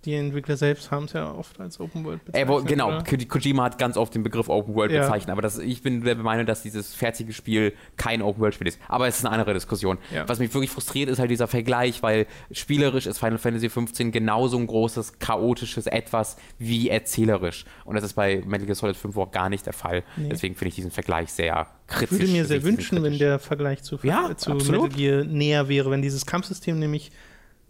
Die 0.06 0.14
Entwickler 0.14 0.56
selbst 0.56 0.90
haben 0.92 1.06
es 1.06 1.14
ja 1.14 1.30
oft 1.34 1.60
als 1.60 1.80
Open 1.80 2.06
World 2.06 2.22
Äh, 2.32 2.48
wo, 2.48 2.62
genau, 2.62 2.88
oder? 2.88 3.04
Ko- 3.04 3.18
Kojima 3.28 3.64
hat 3.64 3.78
ganz 3.78 3.98
oft 3.98 4.14
den 4.16 4.24
Begriff 4.24 4.48
Open 4.48 4.74
World 4.76 4.92
Ja. 4.92 5.02
bezeichnet, 5.02 5.32
aber 5.32 5.42
das, 5.42 5.58
ich 5.58 5.82
bin 5.82 6.04
der 6.04 6.16
Meinung, 6.16 6.46
dass 6.46 6.62
dieses 6.62 6.94
fertige 6.94 7.34
Spiel 7.34 7.74
kein 7.98 8.22
Open 8.22 8.40
World 8.42 8.54
Spiel 8.54 8.68
ist. 8.68 8.80
Aber 8.88 9.08
es 9.08 9.18
ist 9.18 9.26
eine 9.26 9.34
andere 9.34 9.54
Diskussion. 9.54 9.98
Ja. 10.14 10.30
Was 10.30 10.40
mich 10.40 10.54
wirklich 10.54 10.70
frustriert, 10.72 11.10
ist 11.10 11.20
halt 11.20 11.32
dieser 11.32 11.48
Vergleich, 11.48 12.04
weil 12.04 12.28
spielerisch 12.52 13.06
ist 13.08 13.18
Final 13.18 13.38
Fantasy 13.40 13.70
15 13.70 14.12
genauso 14.12 14.58
ein 14.58 14.68
großes, 14.68 15.20
chaotisches 15.20 15.88
Etwas 15.88 16.38
wie 16.60 16.90
erzählerisch. 16.90 17.66
Und 17.84 17.96
das 17.96 18.04
ist 18.06 18.14
bei 18.14 18.42
Metal 18.46 18.66
Gear 18.66 18.76
Solid 18.76 18.96
5 18.96 19.18
auch 19.18 19.32
gar 19.32 19.50
nicht 19.50 19.66
der 19.66 19.74
Fall. 19.74 20.04
Nee. 20.16 20.30
Deswegen 20.30 20.56
finde 20.56 20.70
ich 20.70 20.76
diesen 20.76 20.92
Vergleich 20.92 21.34
sehr 21.34 21.68
kritisch. 21.88 22.12
Ich 22.18 22.20
würde 22.22 22.32
mir 22.34 22.46
sehr 22.46 22.64
wünschen, 22.64 22.96
wenn 22.98 23.04
kritisch. 23.04 23.20
der 23.20 23.40
Vergleich 23.40 23.84
zu, 23.84 23.98
Ja, 24.04 24.32
zu. 24.38 24.54
Metal 24.54 24.90
Gear 24.90 25.24
näher 25.26 25.68
wäre, 25.68 25.90
wenn 25.92 26.02
dieses 26.02 26.26
Kampfsystem 26.26 26.80
nämlich 26.80 27.12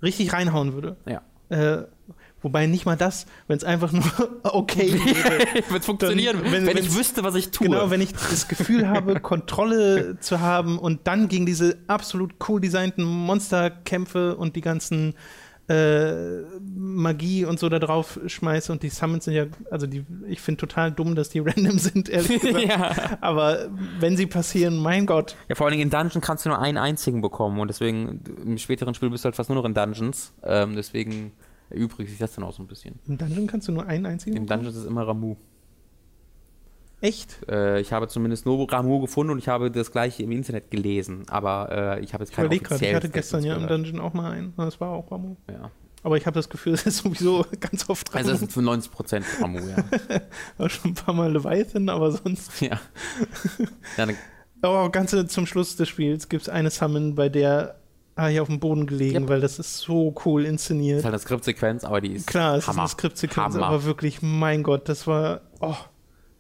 richtig 0.04 0.34
reinhauen 0.34 0.74
würde. 0.74 0.98
Ja. 1.08 1.22
Äh, 1.50 1.86
wobei 2.48 2.66
nicht 2.66 2.86
mal 2.86 2.95
das, 2.95 3.26
wenn 3.48 3.58
es 3.58 3.64
einfach 3.66 3.91
nur 3.91 4.04
okay 4.43 4.93
wäre. 4.93 5.64
Wird 5.70 5.84
funktionieren, 5.84 6.41
Dann, 6.43 6.52
wenn- 6.54 6.66
wenn, 6.66 6.78
ich 6.78 6.95
wüsste, 6.95 7.24
was 7.24 7.36
ich 7.36 7.52
tue. 7.52 7.68
Genau, 7.68 7.89
wenn 7.89 8.00
ich 8.00 8.14
das 8.14 8.48
Gefühl 8.48 8.88
habe, 8.93 9.20
Kontrolle 9.20 10.18
zu 10.22 10.39
haben 10.39 10.80
und 10.80 11.02
dann 11.08 11.28
gegen 11.28 11.45
diese 11.45 11.78
absolut 11.88 12.36
cool 12.48 12.62
designten 12.62 13.04
Monsterkämpfe 13.04 14.36
und 14.38 14.56
die 14.56 14.62
ganzen 14.62 15.14
äh, 15.70 16.43
Magie 16.78 17.43
und 17.43 17.60
so 17.60 17.68
da 17.68 17.78
drauf 17.80 18.18
schmeiße 18.26 18.72
und 18.72 18.84
die 18.84 18.89
Summons 18.89 19.26
sind 19.26 19.34
ja, 19.34 19.48
also 19.70 19.86
die, 19.86 20.06
ich 20.30 20.39
finde 20.39 20.60
total 20.62 20.93
dumm, 20.93 21.14
dass 21.14 21.28
die 21.28 21.39
random 21.39 21.78
sind, 21.78 22.08
ehrlich 22.08 22.39
gesagt. 22.39 22.66
ja. 22.66 23.18
Aber 23.20 23.68
wenn 24.00 24.16
sie 24.16 24.28
passieren, 24.28 24.78
mein 24.78 25.06
Gott. 25.06 25.36
Ja, 25.50 25.56
vor 25.56 25.66
allen 25.66 25.72
Dingen 25.74 25.84
in 25.84 25.89
Dungeon 25.89 26.22
kannst 26.22 26.45
du 26.45 26.50
nur 26.50 26.60
einen 26.60 26.78
einzigen 26.78 27.20
bekommen 27.22 27.60
und 27.60 27.68
deswegen 27.68 28.22
im 28.45 28.58
späteren 28.58 28.93
Spiel 28.93 29.10
bist 29.10 29.26
du 29.26 29.28
halt 29.28 29.36
fast 29.36 29.50
nur 29.50 29.58
noch 29.58 29.66
in 29.66 29.74
Dungeons. 29.74 30.32
Ähm, 30.43 30.74
deswegen 30.78 31.34
erübrigt 31.70 32.09
sich 32.09 32.20
das 32.20 32.34
dann 32.34 32.43
auch 32.43 32.53
so 32.53 32.63
ein 32.63 32.68
bisschen. 32.68 32.99
Im 33.07 33.18
Dungeon 33.18 33.47
kannst 33.47 33.68
du 33.68 33.72
nur 33.72 33.86
einen 33.86 34.05
einzigen. 34.05 34.38
Im 34.38 34.45
Dungeons 34.47 34.76
ist 34.76 34.86
immer 34.86 35.07
Ramu. 35.07 35.36
Echt? 36.99 37.47
Äh, 37.47 37.80
ich 37.80 37.93
habe 37.93 38.07
zumindest 38.07 38.45
nur 38.45 38.72
Ramu 38.72 38.99
gefunden 38.99 39.32
und 39.32 39.38
ich 39.38 39.47
habe 39.47 39.70
das 39.70 39.91
gleiche 39.91 40.24
im 40.24 40.32
Internet 40.32 40.72
gelesen, 40.72 41.26
aber 41.30 41.97
äh, 41.99 42.03
ich 42.03 42.13
habe 42.13 42.24
jetzt 42.24 42.32
Ich 42.32 42.36
keine 42.36 42.47
überlege 42.47 42.65
gerade, 42.65 42.86
ich 42.86 42.95
hatte 42.95 43.09
gestern 43.09 43.43
ja 43.43 43.55
im 43.55 43.68
Dungeon 43.68 43.99
auch 43.99 44.13
mal 44.13 44.32
einen. 44.32 44.53
Das 44.57 44.82
war 44.82 44.89
auch 44.89 45.11
Ramu. 45.11 45.36
Ja. 45.49 45.70
Aber 46.01 46.18
ich 46.18 46.26
habe 46.26 46.36
das 46.36 46.49
Gefühl, 46.49 46.74
es 46.76 46.86
ist 46.88 46.97
sowieso 46.99 47.45
ganz 47.59 47.88
oft 47.89 48.09
Ramu. 48.13 48.18
Also 48.18 48.32
es 48.32 48.39
sind 48.39 48.51
95% 48.51 49.24
Ramu, 49.41 49.59
ja. 49.59 49.78
war 50.57 50.70
schon 50.70 50.91
ein 50.91 50.93
paar 50.95 51.13
Mal 51.13 51.32
Leviathan, 51.32 51.89
aber 51.89 52.11
sonst. 52.11 52.61
ja. 52.61 52.80
ja 53.97 54.07
Oh, 54.63 54.89
ganz 54.89 55.15
zum 55.28 55.45
Schluss 55.45 55.76
des 55.76 55.88
Spiels 55.88 56.30
gibt 56.30 56.43
es 56.43 56.49
eine 56.49 56.72
Summon, 56.72 57.13
bei 57.13 57.30
der 57.30 57.77
habe 58.18 58.32
ich 58.34 58.39
auf 58.39 58.47
dem 58.47 58.59
Boden 58.59 58.88
gelegen, 58.88 59.22
Yep. 59.22 59.30
weil 59.30 59.41
das 59.41 59.59
ist 59.59 59.78
so 59.80 60.13
cool 60.26 60.43
ist 60.43 60.49
inszeniert. 60.49 61.03
halt 61.03 61.13
eine 61.13 61.20
Skriptsequenz, 61.20 61.84
aber 61.84 62.01
die 62.01 62.13
ist 62.13 62.28
Klar, 62.28 62.55
es 62.57 62.68
Hammer. 62.68 62.76
ist 62.86 62.91
eine 62.91 62.99
Skriptsequenz, 62.99 63.55
Hammer. 63.55 63.65
aber 63.68 63.84
wirklich, 63.84 64.22
mein 64.22 64.63
Gott, 64.63 64.89
das 64.89 65.05
war. 65.07 65.41
Oh, 65.59 65.76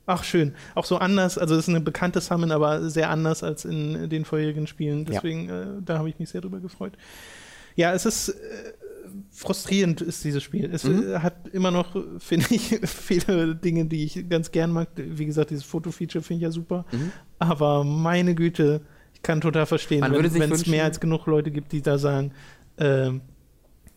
ach, 0.07 0.23
schön. 0.23 0.53
Auch 0.75 0.85
so 0.85 0.97
anders, 0.97 1.37
also 1.37 1.53
es 1.55 1.61
ist 1.67 1.69
eine 1.69 1.81
bekannte 1.81 2.19
Summon, 2.21 2.51
aber 2.51 2.89
sehr 2.89 3.09
anders 3.09 3.43
als 3.43 3.63
in 3.65 4.09
den 4.09 4.25
vorherigen 4.25 4.67
Spielen. 4.67 4.99
Ja. 5.05 5.05
Deswegen, 5.21 5.49
äh, 5.49 5.65
da 5.85 5.99
habe 5.99 6.09
ich 6.09 6.17
mich 6.19 6.29
sehr 6.29 6.41
drüber 6.41 6.59
gefreut. 6.59 6.93
Ja, 7.75 7.93
es 7.93 8.05
ist. 8.05 8.29
Äh, 8.29 8.33
frustrierend 9.31 10.01
ist 10.01 10.23
dieses 10.23 10.43
Spiel. 10.43 10.69
Es 10.71 10.83
Mhm. 10.83 11.11
äh, 11.13 11.19
hat 11.19 11.47
immer 11.51 11.71
noch, 11.71 11.95
finde 12.19 12.47
ich, 12.49 12.79
viele 12.83 13.55
Dinge, 13.55 13.85
die 13.85 14.03
ich 14.03 14.27
ganz 14.29 14.51
gern 14.51 14.71
mag. 14.71 14.89
Wie 14.95 15.25
gesagt, 15.25 15.49
dieses 15.51 15.63
Fotofeature 15.63 16.23
finde 16.23 16.39
ich 16.39 16.43
ja 16.43 16.51
super. 16.51 16.85
Mhm. 16.91 17.11
Aber 17.39 17.83
meine 17.83 18.35
Güte, 18.35 18.81
kann 19.27 19.41
total 19.41 19.65
verstehen, 19.67 19.99
Man 19.99 20.11
sich 20.29 20.39
wenn 20.41 20.51
es 20.51 20.65
mehr 20.65 20.83
als 20.85 20.99
genug 20.99 21.27
Leute 21.27 21.51
gibt, 21.51 21.71
die 21.71 21.81
da 21.83 21.97
sagen, 21.99 22.31
ähm, 22.79 23.21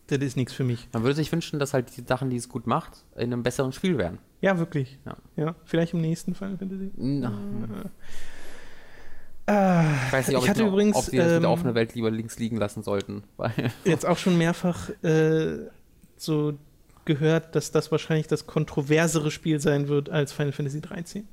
das 0.09 0.19
ist 0.19 0.37
nichts 0.37 0.53
für 0.53 0.65
mich. 0.65 0.89
Man 0.93 1.03
würde 1.05 1.15
sich 1.15 1.31
wünschen, 1.33 1.59
dass 1.61 1.73
halt 1.73 1.97
die 1.97 2.03
Sachen, 2.07 2.31
die 2.31 2.37
es 2.37 2.49
gut 2.49 2.67
macht, 2.67 3.05
in 3.15 3.33
einem 3.33 3.43
besseren 3.43 3.73
Spiel 3.73 3.97
wären. 3.97 4.19
Ja, 4.41 4.59
wirklich. 4.59 4.99
Ja. 5.07 5.17
Ja, 5.37 5.55
vielleicht 5.65 5.95
im 5.95 6.01
nächsten 6.01 6.35
Final 6.35 6.59
Fantasy. 6.59 6.91
Na, 6.97 7.33
Ah, 9.47 9.85
ich 10.07 10.13
weiß 10.13 10.29
nicht, 10.29 10.37
ob, 10.37 10.45
ich 10.45 10.51
hatte 10.51 10.63
noch- 10.63 10.69
übrigens 10.69 10.97
ob 10.97 11.11
die 11.11 11.17
das 11.17 11.25
mit 11.27 11.33
der 11.43 11.49
ähm, 11.49 11.53
offenen 11.53 11.75
Welt 11.75 11.95
lieber 11.95 12.11
links 12.11 12.39
liegen 12.39 12.57
lassen 12.57 12.83
sollten. 12.83 13.25
Jetzt 13.85 14.07
auch 14.07 14.17
schon 14.19 14.39
mehrfach 14.39 14.91
äh, 15.03 15.59
so 16.17 16.55
gehört, 17.05 17.57
dass 17.57 17.73
das 17.73 17.91
wahrscheinlich 17.91 18.29
das 18.29 18.47
kontroversere 18.47 19.31
Spiel 19.33 19.59
sein 19.61 19.89
wird 19.89 20.09
als 20.09 20.33
Final 20.33 20.53
Fantasy 20.53 20.81
13. 20.81 21.27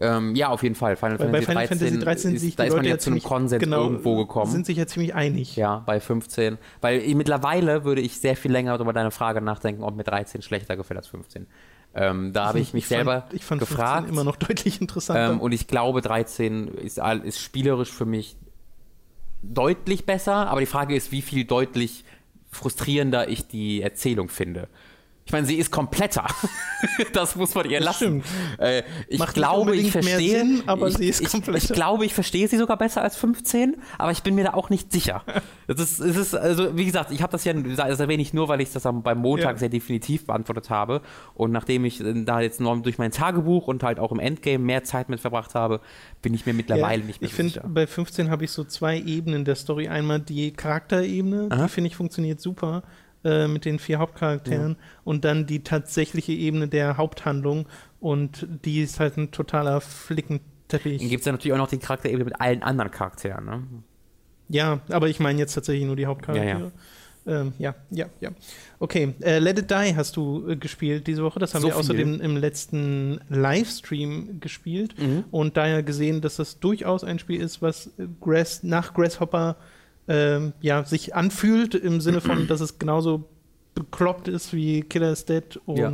ähm, 0.00 0.36
ja, 0.36 0.48
auf 0.48 0.62
jeden 0.62 0.74
Fall. 0.74 0.96
Final 0.96 1.18
Weil 1.18 1.28
bei 1.28 1.42
Fantasy 1.42 1.46
Final 1.46 1.66
13, 1.66 1.78
Fantasy 1.78 2.04
13 2.04 2.34
ist, 2.34 2.42
ich 2.44 2.56
da 2.56 2.64
ist 2.64 2.76
man 2.76 2.84
ja 2.84 2.90
ja 2.92 2.98
zu 2.98 3.10
einem 3.10 3.22
Konsens 3.22 3.60
genau, 3.60 3.82
irgendwo 3.84 4.16
gekommen. 4.16 4.50
Sind 4.50 4.66
sich 4.66 4.76
ja 4.76 4.86
ziemlich 4.86 5.14
einig. 5.14 5.56
Ja, 5.56 5.82
bei 5.86 5.98
15. 5.98 6.58
Weil 6.80 7.00
ich, 7.00 7.14
mittlerweile 7.16 7.84
würde 7.84 8.00
ich 8.00 8.20
sehr 8.20 8.36
viel 8.36 8.52
länger 8.52 8.78
über 8.78 8.92
deine 8.92 9.10
Frage 9.10 9.40
nachdenken, 9.40 9.82
ob 9.82 9.96
mir 9.96 10.04
13 10.04 10.42
schlechter 10.42 10.76
gefällt 10.76 10.98
als 10.98 11.08
15. 11.08 11.46
Ähm, 11.94 12.32
da 12.32 12.46
habe 12.46 12.60
ich 12.60 12.74
mich 12.74 12.86
selber 12.86 13.22
fand, 13.22 13.34
ich 13.34 13.44
fand 13.44 13.60
15 13.60 13.76
gefragt. 13.76 14.08
immer 14.08 14.22
noch 14.22 14.36
deutlich 14.36 14.80
interessanter. 14.80 15.32
Ähm, 15.32 15.40
und 15.40 15.52
ich 15.52 15.66
glaube, 15.66 16.00
13 16.00 16.68
ist, 16.68 16.98
ist 17.24 17.40
spielerisch 17.40 17.90
für 17.90 18.06
mich 18.06 18.36
deutlich 19.42 20.06
besser, 20.06 20.48
aber 20.48 20.60
die 20.60 20.66
Frage 20.66 20.94
ist, 20.94 21.10
wie 21.10 21.22
viel 21.22 21.44
deutlich 21.44 22.04
frustrierender 22.50 23.28
ich 23.28 23.48
die 23.48 23.82
Erzählung 23.82 24.28
finde. 24.28 24.68
Ich 25.28 25.32
meine, 25.32 25.46
sie 25.46 25.56
ist 25.56 25.70
kompletter. 25.70 26.24
das 27.12 27.36
muss 27.36 27.54
man 27.54 27.68
ihr 27.68 27.80
lassen. 27.80 28.22
Äh, 28.58 28.82
ich 29.08 29.18
Macht 29.18 29.34
glaube, 29.34 29.76
ich 29.76 29.92
verstehe. 29.92 30.38
Sinn, 30.40 30.62
aber 30.64 30.88
ich, 30.88 30.96
sie 30.96 31.06
ist 31.06 31.20
ich, 31.20 31.28
kompletter. 31.28 31.58
Ich 31.62 31.68
glaube, 31.70 32.06
ich 32.06 32.14
verstehe 32.14 32.48
sie 32.48 32.56
sogar 32.56 32.78
besser 32.78 33.02
als 33.02 33.14
15, 33.16 33.76
aber 33.98 34.10
ich 34.10 34.22
bin 34.22 34.34
mir 34.36 34.44
da 34.44 34.54
auch 34.54 34.70
nicht 34.70 34.90
sicher. 34.90 35.22
Das 35.66 35.80
ist, 35.80 36.00
es 36.00 36.16
ist 36.16 36.34
also, 36.34 36.78
wie 36.78 36.86
gesagt, 36.86 37.10
ich 37.10 37.20
habe 37.20 37.30
das 37.30 37.44
ja, 37.44 37.52
das 37.52 38.00
erwähne 38.00 38.22
ich 38.22 38.32
nur, 38.32 38.48
weil 38.48 38.62
ich 38.62 38.72
das 38.72 38.86
am, 38.86 39.02
beim 39.02 39.18
Montag 39.18 39.50
Ja. 39.52 39.58
sehr 39.58 39.68
definitiv 39.68 40.24
beantwortet 40.26 40.70
habe. 40.70 41.02
Und 41.34 41.52
nachdem 41.52 41.84
ich 41.84 42.00
äh, 42.00 42.24
da 42.24 42.40
jetzt 42.40 42.58
noch 42.58 42.80
durch 42.80 42.96
mein 42.96 43.10
Tagebuch 43.10 43.66
und 43.68 43.82
halt 43.82 43.98
auch 43.98 44.10
im 44.10 44.18
Endgame 44.18 44.64
mehr 44.64 44.82
Zeit 44.84 45.10
mit 45.10 45.20
verbracht 45.20 45.54
habe, 45.54 45.82
bin 46.22 46.32
ich 46.32 46.46
mir 46.46 46.54
mittlerweile 46.54 47.02
Ja, 47.02 47.06
nicht 47.06 47.20
mehr 47.20 47.28
ich 47.28 47.34
finde, 47.34 47.52
sicher. 47.52 47.68
bei 47.68 47.86
15 47.86 48.30
habe 48.30 48.44
ich 48.46 48.50
so 48.50 48.64
zwei 48.64 48.98
Ebenen 48.98 49.44
der 49.44 49.56
Story. 49.56 49.88
Einmal 49.88 50.20
die 50.20 50.52
Charakterebene, 50.54 51.48
Aha. 51.50 51.64
die 51.64 51.68
finde 51.68 51.88
ich 51.88 51.96
funktioniert 51.96 52.40
super 52.40 52.82
äh, 53.24 53.48
mit 53.48 53.64
den 53.64 53.78
vier 53.78 53.98
Hauptcharakteren. 53.98 54.76
Und 55.04 55.24
dann 55.24 55.46
die 55.46 55.62
tatsächliche 55.62 56.32
Ebene 56.32 56.68
der 56.68 56.96
Haupthandlung. 56.96 57.66
Und 58.00 58.46
die 58.64 58.80
ist 58.82 59.00
halt 59.00 59.16
ein 59.16 59.30
totaler 59.30 59.80
Flickenteppich. 59.80 61.00
Dann 61.00 61.08
gibt 61.10 61.20
es 61.20 61.26
ja 61.26 61.32
natürlich 61.32 61.52
auch 61.54 61.58
noch 61.58 61.68
die 61.68 61.78
Charakterebene 61.78 62.24
mit 62.24 62.40
allen 62.40 62.62
anderen 62.62 62.90
Charakteren. 62.90 63.44
Ne? 63.44 63.62
Ja, 64.48 64.80
aber 64.90 65.08
ich 65.08 65.20
meine 65.20 65.38
jetzt 65.38 65.54
tatsächlich 65.54 65.84
nur 65.84 65.96
die 65.96 66.06
Hauptcharaktere. 66.06 66.72
Ja, 67.26 67.40
ähm, 67.40 67.52
ja, 67.58 67.74
ja, 67.90 68.06
ja. 68.20 68.30
Okay, 68.78 69.14
äh, 69.20 69.38
Let 69.38 69.58
It 69.58 69.70
Die 69.70 69.94
hast 69.96 70.16
du 70.16 70.48
äh, 70.48 70.56
gespielt 70.56 71.06
diese 71.06 71.22
Woche. 71.22 71.38
Das 71.38 71.54
haben 71.54 71.60
So 71.62 71.68
wir 71.68 71.72
viel. 71.74 71.80
außerdem 71.80 72.20
im 72.22 72.36
letzten 72.38 73.20
Livestream 73.28 74.40
gespielt 74.40 74.94
Mhm. 74.98 75.24
und 75.30 75.56
daher 75.58 75.82
gesehen, 75.82 76.20
dass 76.22 76.36
das 76.36 76.60
durchaus 76.60 77.04
ein 77.04 77.18
Spiel 77.18 77.40
ist, 77.42 77.60
was 77.60 77.88
äh, 77.98 78.06
Grass, 78.20 78.62
nach 78.62 78.94
Grasshopper 78.94 79.56
ähm, 80.08 80.52
ja, 80.60 80.84
sich 80.84 81.14
anfühlt, 81.14 81.74
im 81.74 82.00
Sinne 82.00 82.20
von, 82.20 82.46
dass 82.46 82.60
es 82.60 82.78
genauso 82.78 83.28
bekloppt 83.74 84.28
ist 84.28 84.52
wie 84.52 84.82
Killer 84.82 85.12
is 85.12 85.24
Dead 85.24 85.58
und 85.66 85.78
Ja. 85.78 85.92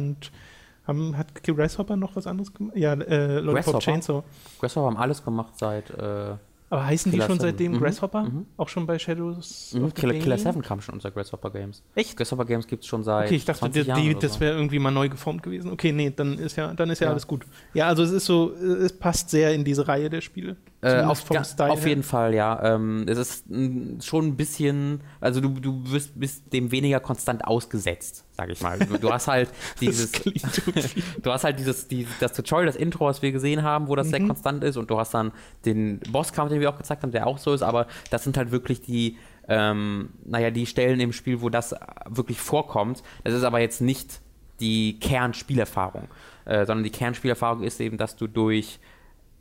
haben, 0.86 1.16
hat 1.16 1.42
Grasshopper 1.42 1.96
noch 1.96 2.16
was 2.16 2.26
anderes 2.26 2.52
gemacht? 2.54 2.76
Ja, 2.76 2.94
äh, 2.94 3.34
Lollipop 3.40 3.54
Grasshopper? 3.54 3.78
Chainsaw. 3.80 4.22
Grasshopper 4.60 4.86
haben 4.86 4.96
alles 4.96 5.22
gemacht 5.24 5.52
seit 5.58 5.90
äh, 5.90 6.34
Aber 6.70 6.86
heißen 6.86 7.12
Killer 7.12 7.24
die 7.24 7.28
schon 7.30 7.38
Seven. 7.40 7.50
seitdem 7.52 7.72
Mhm. 7.72 7.78
Grasshopper? 7.80 8.22
Mhm. 8.24 8.46
Auch 8.56 8.68
schon 8.68 8.86
bei 8.86 8.98
Shadows 8.98 9.74
mhm, 9.74 9.92
Killer, 9.92 10.14
Killer 10.14 10.36
Damned? 10.36 10.54
7 10.54 10.62
kam 10.62 10.80
schon 10.80 10.94
unter 10.94 11.10
Grasshopper 11.10 11.50
Games. 11.50 11.82
Echt? 11.94 12.16
Grasshopper 12.16 12.44
Games 12.46 12.66
gibt 12.66 12.82
es 12.84 12.88
schon 12.88 13.04
seit 13.04 13.26
Okay, 13.26 13.36
ich 13.36 13.44
dachte, 13.44 13.60
20 13.60 13.84
die, 13.84 13.92
die, 13.92 14.14
das 14.18 14.34
so. 14.34 14.40
wäre 14.40 14.54
irgendwie 14.56 14.78
mal 14.78 14.90
neu 14.90 15.08
geformt 15.10 15.42
gewesen. 15.42 15.70
Okay, 15.70 15.92
nee, 15.92 16.10
dann 16.14 16.38
ist 16.38 16.56
ja, 16.56 16.72
dann 16.72 16.88
ist 16.90 17.00
ja, 17.00 17.06
Ja. 17.08 17.10
alles 17.12 17.26
gut. 17.26 17.44
Ja, 17.74 17.86
also 17.88 18.02
es 18.02 18.10
ist 18.10 18.24
so, 18.24 18.52
es 18.54 18.92
passt 18.96 19.30
sehr 19.30 19.52
in 19.54 19.62
diese 19.64 19.86
Reihe 19.86 20.08
der 20.10 20.22
Spiele. 20.22 20.56
Äh, 20.84 21.02
auf, 21.02 21.20
vom 21.20 21.42
Style 21.44 21.70
auf 21.70 21.86
jeden 21.86 22.02
Fall, 22.02 22.34
ja. 22.34 22.74
Ähm, 22.74 23.06
es 23.08 23.16
ist 23.16 23.44
mm, 23.48 24.00
schon 24.02 24.26
ein 24.26 24.36
bisschen, 24.36 25.00
also 25.20 25.40
du, 25.40 25.48
du 25.48 25.90
wirst, 25.90 26.18
bist 26.20 26.52
dem 26.52 26.70
weniger 26.72 27.00
konstant 27.00 27.44
ausgesetzt, 27.46 28.24
sag 28.32 28.50
ich 28.50 28.60
mal. 28.60 28.78
Du, 28.78 28.98
du 28.98 29.10
hast 29.12 29.28
halt 29.28 29.48
dieses, 29.80 30.12
du 31.22 31.32
hast 31.32 31.44
halt 31.44 31.58
dieses, 31.58 31.88
die, 31.88 32.06
das 32.20 32.34
Tutorial, 32.34 32.66
das 32.66 32.76
Intro, 32.76 33.06
was 33.06 33.22
wir 33.22 33.32
gesehen 33.32 33.62
haben, 33.62 33.88
wo 33.88 33.96
das 33.96 34.08
sehr 34.08 34.20
Mhm. 34.20 34.28
konstant 34.28 34.64
ist 34.64 34.76
und 34.76 34.90
du 34.90 34.98
hast 34.98 35.14
dann 35.14 35.32
den 35.64 36.00
Bosskampf, 36.10 36.50
den 36.50 36.60
wir 36.60 36.68
auch 36.70 36.76
gezeigt 36.76 37.02
haben, 37.02 37.12
der 37.12 37.26
auch 37.26 37.38
so 37.38 37.52
ist, 37.54 37.62
aber 37.62 37.86
das 38.10 38.24
sind 38.24 38.36
halt 38.36 38.50
wirklich 38.50 38.82
die, 38.82 39.16
ähm, 39.48 40.10
naja, 40.24 40.50
die 40.50 40.66
Stellen 40.66 41.00
im 41.00 41.12
Spiel, 41.12 41.40
wo 41.40 41.48
das 41.48 41.74
wirklich 42.08 42.40
vorkommt. 42.40 43.02
Das 43.24 43.32
ist 43.34 43.42
aber 43.44 43.60
jetzt 43.60 43.80
nicht 43.80 44.20
die 44.60 44.98
Kernspielerfahrung, 45.00 46.08
äh, 46.44 46.66
sondern 46.66 46.84
die 46.84 46.90
Kernspielerfahrung 46.90 47.62
ist 47.62 47.80
eben, 47.80 47.96
dass 47.96 48.16
du 48.16 48.26
durch 48.26 48.78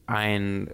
ein 0.06 0.70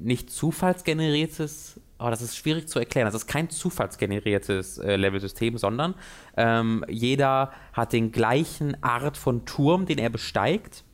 nicht 0.00 0.30
zufallsgeneriertes, 0.30 1.80
aber 1.98 2.10
das 2.10 2.22
ist 2.22 2.36
schwierig 2.36 2.68
zu 2.68 2.78
erklären. 2.78 3.06
Das 3.06 3.14
ist 3.14 3.26
kein 3.26 3.50
zufallsgeneriertes 3.50 4.78
äh, 4.78 4.96
Levelsystem, 4.96 5.58
sondern 5.58 5.94
ähm, 6.36 6.84
jeder 6.88 7.52
hat 7.72 7.92
den 7.92 8.12
gleichen 8.12 8.82
Art 8.82 9.16
von 9.16 9.44
Turm, 9.44 9.86
den 9.86 9.98
er 9.98 10.10
besteigt. 10.10 10.84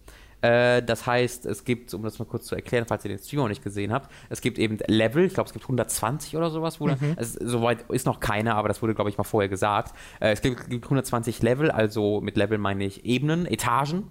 Äh, 0.44 0.82
das 0.82 1.06
heißt, 1.06 1.46
es 1.46 1.64
gibt, 1.64 1.94
um 1.94 2.02
das 2.02 2.18
mal 2.18 2.26
kurz 2.26 2.46
zu 2.46 2.54
erklären, 2.54 2.84
falls 2.86 3.04
ihr 3.04 3.08
den 3.08 3.18
Stream 3.18 3.40
noch 3.40 3.48
nicht 3.48 3.64
gesehen 3.64 3.92
habt, 3.92 4.10
es 4.28 4.42
gibt 4.42 4.58
eben 4.58 4.78
Level, 4.86 5.24
ich 5.24 5.32
glaube, 5.32 5.46
es 5.46 5.54
gibt 5.54 5.64
120 5.64 6.36
oder 6.36 6.50
sowas, 6.50 6.80
wurde, 6.80 6.98
mhm. 7.00 7.14
es, 7.16 7.32
soweit 7.32 7.82
ist 7.90 8.04
noch 8.04 8.20
keine, 8.20 8.54
aber 8.54 8.68
das 8.68 8.82
wurde, 8.82 8.94
glaube 8.94 9.08
ich, 9.08 9.16
mal 9.16 9.24
vorher 9.24 9.48
gesagt. 9.48 9.94
Äh, 10.20 10.32
es 10.32 10.42
gibt, 10.42 10.68
gibt 10.68 10.84
120 10.84 11.40
Level, 11.42 11.70
also 11.70 12.20
mit 12.20 12.36
Level 12.36 12.58
meine 12.58 12.84
ich 12.84 13.06
Ebenen, 13.06 13.46
Etagen, 13.46 14.10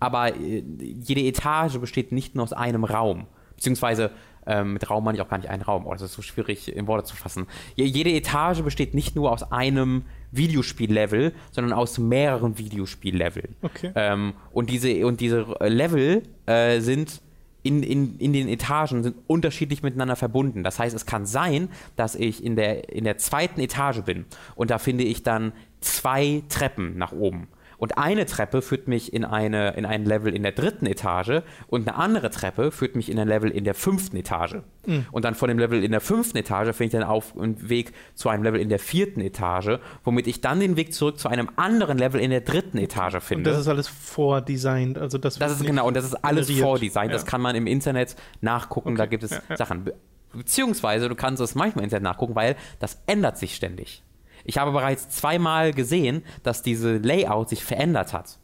aber 0.00 0.36
äh, 0.36 0.62
jede 0.78 1.22
Etage 1.22 1.78
besteht 1.78 2.12
nicht 2.12 2.34
nur 2.34 2.44
aus 2.44 2.52
einem 2.52 2.84
Raum, 2.84 3.26
beziehungsweise 3.56 4.10
ähm, 4.46 4.74
mit 4.74 4.88
Raum 4.90 5.04
meine 5.04 5.16
ich 5.16 5.22
auch 5.22 5.28
gar 5.28 5.38
nicht 5.38 5.48
einen 5.48 5.62
Raum. 5.62 5.86
Oh, 5.86 5.92
das 5.92 6.02
ist 6.02 6.12
so 6.12 6.22
schwierig 6.22 6.74
in 6.74 6.86
Worte 6.86 7.04
zu 7.04 7.16
fassen. 7.16 7.46
Jede 7.76 8.10
Etage 8.10 8.62
besteht 8.62 8.94
nicht 8.94 9.16
nur 9.16 9.32
aus 9.32 9.50
einem 9.52 10.04
Videospiellevel, 10.32 11.32
sondern 11.50 11.72
aus 11.72 11.98
mehreren 11.98 12.58
Videospielleveln. 12.58 13.56
Okay. 13.62 13.92
Ähm, 13.94 14.34
und, 14.52 14.70
diese, 14.70 15.06
und 15.06 15.20
diese 15.20 15.46
Level 15.60 16.22
äh, 16.46 16.80
sind 16.80 17.22
in, 17.62 17.82
in, 17.82 18.18
in 18.18 18.32
den 18.34 18.48
Etagen 18.48 19.02
sind 19.02 19.16
unterschiedlich 19.26 19.82
miteinander 19.82 20.16
verbunden. 20.16 20.62
Das 20.62 20.78
heißt, 20.78 20.94
es 20.94 21.06
kann 21.06 21.24
sein, 21.24 21.70
dass 21.96 22.14
ich 22.14 22.44
in 22.44 22.56
der, 22.56 22.90
in 22.90 23.04
der 23.04 23.16
zweiten 23.16 23.58
Etage 23.58 24.02
bin 24.02 24.26
und 24.54 24.70
da 24.70 24.78
finde 24.78 25.04
ich 25.04 25.22
dann 25.22 25.52
zwei 25.80 26.42
Treppen 26.50 26.98
nach 26.98 27.12
oben. 27.12 27.48
Und 27.78 27.98
eine 27.98 28.26
Treppe 28.26 28.62
führt 28.62 28.88
mich 28.88 29.12
in, 29.12 29.24
eine, 29.24 29.74
in 29.76 29.86
ein 29.86 30.04
Level 30.04 30.34
in 30.34 30.42
der 30.42 30.52
dritten 30.52 30.86
Etage 30.86 31.42
und 31.66 31.88
eine 31.88 31.96
andere 31.96 32.30
Treppe 32.30 32.70
führt 32.70 32.96
mich 32.96 33.10
in 33.10 33.18
ein 33.18 33.28
Level 33.28 33.50
in 33.50 33.64
der 33.64 33.74
fünften 33.74 34.16
Etage. 34.16 34.56
Mhm. 34.86 35.06
Und 35.10 35.24
dann 35.24 35.34
von 35.34 35.48
dem 35.48 35.58
Level 35.58 35.82
in 35.82 35.90
der 35.90 36.00
fünften 36.00 36.36
Etage 36.38 36.74
finde 36.74 36.84
ich 36.84 36.92
dann 36.92 37.02
auf 37.02 37.36
einen 37.36 37.68
Weg 37.68 37.92
zu 38.14 38.28
einem 38.28 38.42
Level 38.42 38.60
in 38.60 38.68
der 38.68 38.78
vierten 38.78 39.20
Etage, 39.20 39.78
womit 40.04 40.26
ich 40.26 40.40
dann 40.40 40.60
den 40.60 40.76
Weg 40.76 40.94
zurück 40.94 41.18
zu 41.18 41.28
einem 41.28 41.50
anderen 41.56 41.98
Level 41.98 42.20
in 42.20 42.30
der 42.30 42.40
dritten 42.40 42.78
Etage 42.78 43.22
finde. 43.22 43.50
Und 43.50 43.54
das 43.54 43.60
ist 43.60 43.68
alles 43.68 43.88
vordesignt. 43.88 44.98
Also 44.98 45.18
das, 45.18 45.38
das 45.38 45.60
ist 45.60 45.66
genau, 45.66 45.86
und 45.86 45.96
das 45.96 46.04
ist 46.04 46.14
alles 46.24 46.50
vordesignt. 46.50 47.10
Ja. 47.10 47.12
Das 47.12 47.26
kann 47.26 47.40
man 47.40 47.56
im 47.56 47.66
Internet 47.66 48.16
nachgucken. 48.40 48.90
Okay. 48.90 48.98
Da 48.98 49.06
gibt 49.06 49.22
es 49.24 49.30
ja, 49.32 49.42
ja. 49.48 49.56
Sachen. 49.56 49.90
Beziehungsweise 50.32 51.08
du 51.08 51.14
kannst 51.14 51.40
es 51.42 51.54
manchmal 51.54 51.82
im 51.82 51.84
Internet 51.84 52.04
nachgucken, 52.04 52.34
weil 52.34 52.56
das 52.78 53.02
ändert 53.06 53.38
sich 53.38 53.54
ständig. 53.54 54.03
Ich 54.44 54.58
habe 54.58 54.72
bereits 54.72 55.08
zweimal 55.08 55.72
gesehen, 55.72 56.22
dass 56.42 56.62
diese 56.62 56.98
Layout 56.98 57.48
sich 57.48 57.64
verändert 57.64 58.12
hat. 58.12 58.38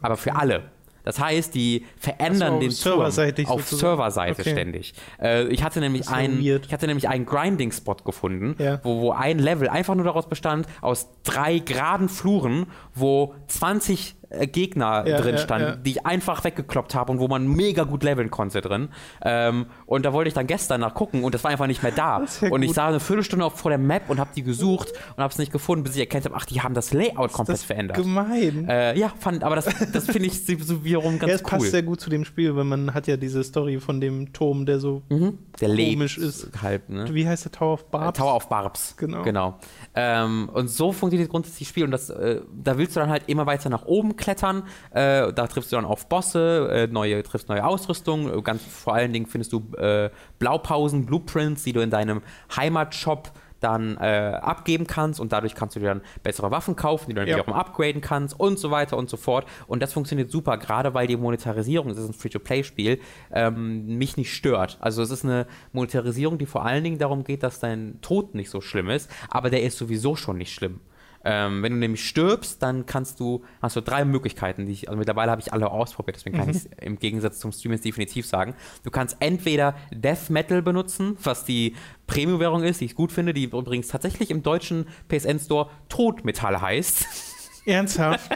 Aber 0.00 0.16
für 0.16 0.34
alle. 0.36 0.70
Das 1.06 1.20
heißt, 1.20 1.54
die 1.54 1.86
verändern 1.98 2.54
so, 2.54 2.60
den 2.60 2.70
Serverseitig 2.72 3.46
auf 3.46 3.68
Serverseite 3.68 4.40
okay. 4.42 4.50
ständig. 4.50 4.92
Äh, 5.22 5.44
ich 5.46 5.62
hatte 5.62 5.78
nämlich 5.78 6.08
einen, 6.08 6.40
ich 6.40 6.72
hatte 6.72 6.88
nämlich 6.88 7.08
einen 7.08 7.24
Grinding-Spot 7.24 7.94
gefunden, 8.04 8.56
ja. 8.58 8.80
wo, 8.82 9.00
wo 9.00 9.12
ein 9.12 9.38
Level 9.38 9.68
einfach 9.68 9.94
nur 9.94 10.04
daraus 10.04 10.28
bestand 10.28 10.66
aus 10.80 11.06
drei 11.22 11.60
geraden 11.60 12.08
Fluren, 12.08 12.66
wo 12.92 13.34
20 13.46 14.16
äh, 14.25 14.25
Gegner 14.30 15.06
ja, 15.06 15.20
drin 15.20 15.38
standen, 15.38 15.68
ja, 15.68 15.76
die 15.76 15.90
ich 15.90 16.06
einfach 16.06 16.44
weggekloppt 16.44 16.94
habe 16.94 17.12
und 17.12 17.18
wo 17.18 17.28
man 17.28 17.46
mega 17.46 17.84
gut 17.84 18.02
leveln 18.02 18.30
konnte 18.30 18.60
drin. 18.60 18.88
Ähm, 19.22 19.66
und 19.86 20.04
da 20.04 20.12
wollte 20.12 20.28
ich 20.28 20.34
dann 20.34 20.46
gestern 20.46 20.80
nachgucken 20.80 21.24
und 21.24 21.34
das 21.34 21.44
war 21.44 21.50
einfach 21.50 21.66
nicht 21.66 21.82
mehr 21.82 21.92
da. 21.92 22.24
und 22.50 22.62
ich 22.62 22.72
sah 22.72 22.88
eine 22.88 23.00
Viertelstunde 23.00 23.44
auf, 23.44 23.58
vor 23.58 23.70
der 23.70 23.78
Map 23.78 24.08
und 24.08 24.18
habe 24.18 24.30
die 24.34 24.42
gesucht 24.42 24.92
und 25.16 25.22
habe 25.22 25.32
es 25.32 25.38
nicht 25.38 25.52
gefunden, 25.52 25.84
bis 25.84 25.94
ich 25.94 26.00
erkannt 26.00 26.24
habe, 26.24 26.34
ach, 26.36 26.44
die 26.44 26.60
haben 26.60 26.74
das 26.74 26.92
Layout 26.92 27.32
komplett 27.32 27.58
das 27.58 27.64
verändert. 27.64 27.96
Gemein. 27.96 28.68
Äh, 28.68 28.98
ja, 28.98 29.12
fand, 29.18 29.44
aber 29.44 29.56
das, 29.56 29.66
das 29.92 30.06
finde 30.06 30.28
ich 30.28 30.44
so 30.44 30.84
wiederum 30.84 31.18
ganz 31.18 31.30
ja, 31.30 31.36
es 31.36 31.42
cool. 31.44 31.50
passt 31.50 31.70
sehr 31.70 31.82
gut 31.82 32.00
zu 32.00 32.10
dem 32.10 32.24
Spiel, 32.24 32.56
weil 32.56 32.64
man 32.64 32.94
hat 32.94 33.06
ja 33.06 33.16
diese 33.16 33.42
Story 33.44 33.80
von 33.80 34.00
dem 34.00 34.32
Turm, 34.32 34.66
der 34.66 34.80
so 34.80 35.02
mhm. 35.08 35.38
der 35.60 35.68
komisch 35.68 36.18
ist. 36.18 36.50
Halb, 36.62 36.88
ne? 36.88 37.06
Wie 37.12 37.26
heißt 37.26 37.44
der 37.44 37.52
Tower 37.52 37.74
of 37.74 37.84
Barbs? 37.90 38.18
Äh, 38.18 38.22
Tower 38.22 38.36
of 38.36 38.48
Barbs. 38.48 38.96
Genau. 38.96 39.22
genau. 39.22 39.58
Ähm, 39.96 40.50
und 40.52 40.68
so 40.68 40.92
funktioniert 40.92 41.30
grundsätzlich 41.30 41.66
das 41.66 41.70
Spiel 41.70 41.84
und 41.84 41.90
das, 41.90 42.10
äh, 42.10 42.42
da 42.52 42.76
willst 42.76 42.94
du 42.94 43.00
dann 43.00 43.08
halt 43.08 43.24
immer 43.28 43.46
weiter 43.46 43.70
nach 43.70 43.86
oben 43.86 44.16
klettern 44.16 44.62
äh, 44.90 45.32
da 45.32 45.46
triffst 45.46 45.72
du 45.72 45.76
dann 45.76 45.84
auf 45.84 46.08
Bosse, 46.08 46.68
äh, 46.70 46.86
neue, 46.86 47.22
triffst 47.22 47.48
neue 47.48 47.64
Ausrüstung. 47.64 48.32
Äh, 48.32 48.42
ganz 48.42 48.62
vor 48.62 48.94
allen 48.94 49.12
Dingen 49.12 49.26
findest 49.26 49.52
du 49.52 49.62
äh, 49.76 50.10
Blaupausen, 50.38 51.06
Blueprints, 51.06 51.64
die 51.64 51.72
du 51.72 51.80
in 51.80 51.90
deinem 51.90 52.22
Heimatshop 52.54 53.32
dann 53.60 53.96
äh, 53.96 54.38
abgeben 54.40 54.86
kannst 54.86 55.20
und 55.20 55.32
dadurch 55.32 55.54
kannst 55.54 55.76
du 55.76 55.80
dir 55.80 55.86
dann 55.86 56.02
bessere 56.22 56.50
Waffen 56.50 56.76
kaufen, 56.76 57.06
die 57.08 57.14
du 57.14 57.20
dann 57.20 57.28
ja. 57.28 57.36
wiederum 57.36 57.54
upgraden 57.54 58.00
kannst 58.00 58.38
und 58.38 58.58
so 58.58 58.70
weiter 58.70 58.96
und 58.96 59.08
so 59.08 59.16
fort. 59.16 59.46
Und 59.66 59.82
das 59.82 59.92
funktioniert 59.92 60.30
super, 60.30 60.58
gerade 60.58 60.94
weil 60.94 61.06
die 61.06 61.16
Monetarisierung, 61.16 61.88
das 61.88 61.98
ist 61.98 62.08
ein 62.08 62.14
Free-to-Play-Spiel, 62.14 63.00
ähm, 63.32 63.98
mich 63.98 64.16
nicht 64.16 64.34
stört. 64.34 64.78
Also 64.80 65.02
es 65.02 65.10
ist 65.10 65.24
eine 65.24 65.46
Monetarisierung, 65.72 66.38
die 66.38 66.46
vor 66.46 66.64
allen 66.64 66.84
Dingen 66.84 66.98
darum 66.98 67.24
geht, 67.24 67.42
dass 67.42 67.60
dein 67.60 68.00
Tod 68.02 68.34
nicht 68.34 68.50
so 68.50 68.60
schlimm 68.60 68.90
ist, 68.90 69.10
aber 69.30 69.50
der 69.50 69.62
ist 69.62 69.78
sowieso 69.78 70.16
schon 70.16 70.38
nicht 70.38 70.52
schlimm. 70.52 70.80
Ähm, 71.28 71.60
wenn 71.64 71.72
du 71.72 71.78
nämlich 71.78 72.08
stirbst, 72.08 72.62
dann 72.62 72.86
kannst 72.86 73.18
du, 73.18 73.42
hast 73.60 73.74
du 73.74 73.80
drei 73.80 74.04
Möglichkeiten, 74.04 74.64
die 74.66 74.72
ich, 74.72 74.88
also 74.88 74.96
mittlerweile 74.96 75.32
habe 75.32 75.40
ich 75.40 75.52
alle 75.52 75.72
ausprobiert, 75.72 76.16
deswegen 76.16 76.36
kann 76.36 76.46
mhm. 76.46 76.52
ich 76.52 76.56
es 76.58 76.66
im 76.80 77.00
Gegensatz 77.00 77.40
zum 77.40 77.50
Stream 77.50 77.72
jetzt 77.72 77.84
definitiv 77.84 78.26
sagen. 78.26 78.54
Du 78.84 78.92
kannst 78.92 79.16
entweder 79.18 79.74
Death 79.90 80.30
Metal 80.30 80.62
benutzen, 80.62 81.16
was 81.20 81.44
die 81.44 81.74
Premium-Währung 82.06 82.62
ist, 82.62 82.80
die 82.80 82.84
ich 82.84 82.94
gut 82.94 83.10
finde, 83.10 83.34
die 83.34 83.44
übrigens 83.44 83.88
tatsächlich 83.88 84.30
im 84.30 84.44
deutschen 84.44 84.86
PSN-Store 85.08 85.68
Todmetall 85.88 86.60
heißt. 86.60 87.06
Ernsthaft? 87.66 88.30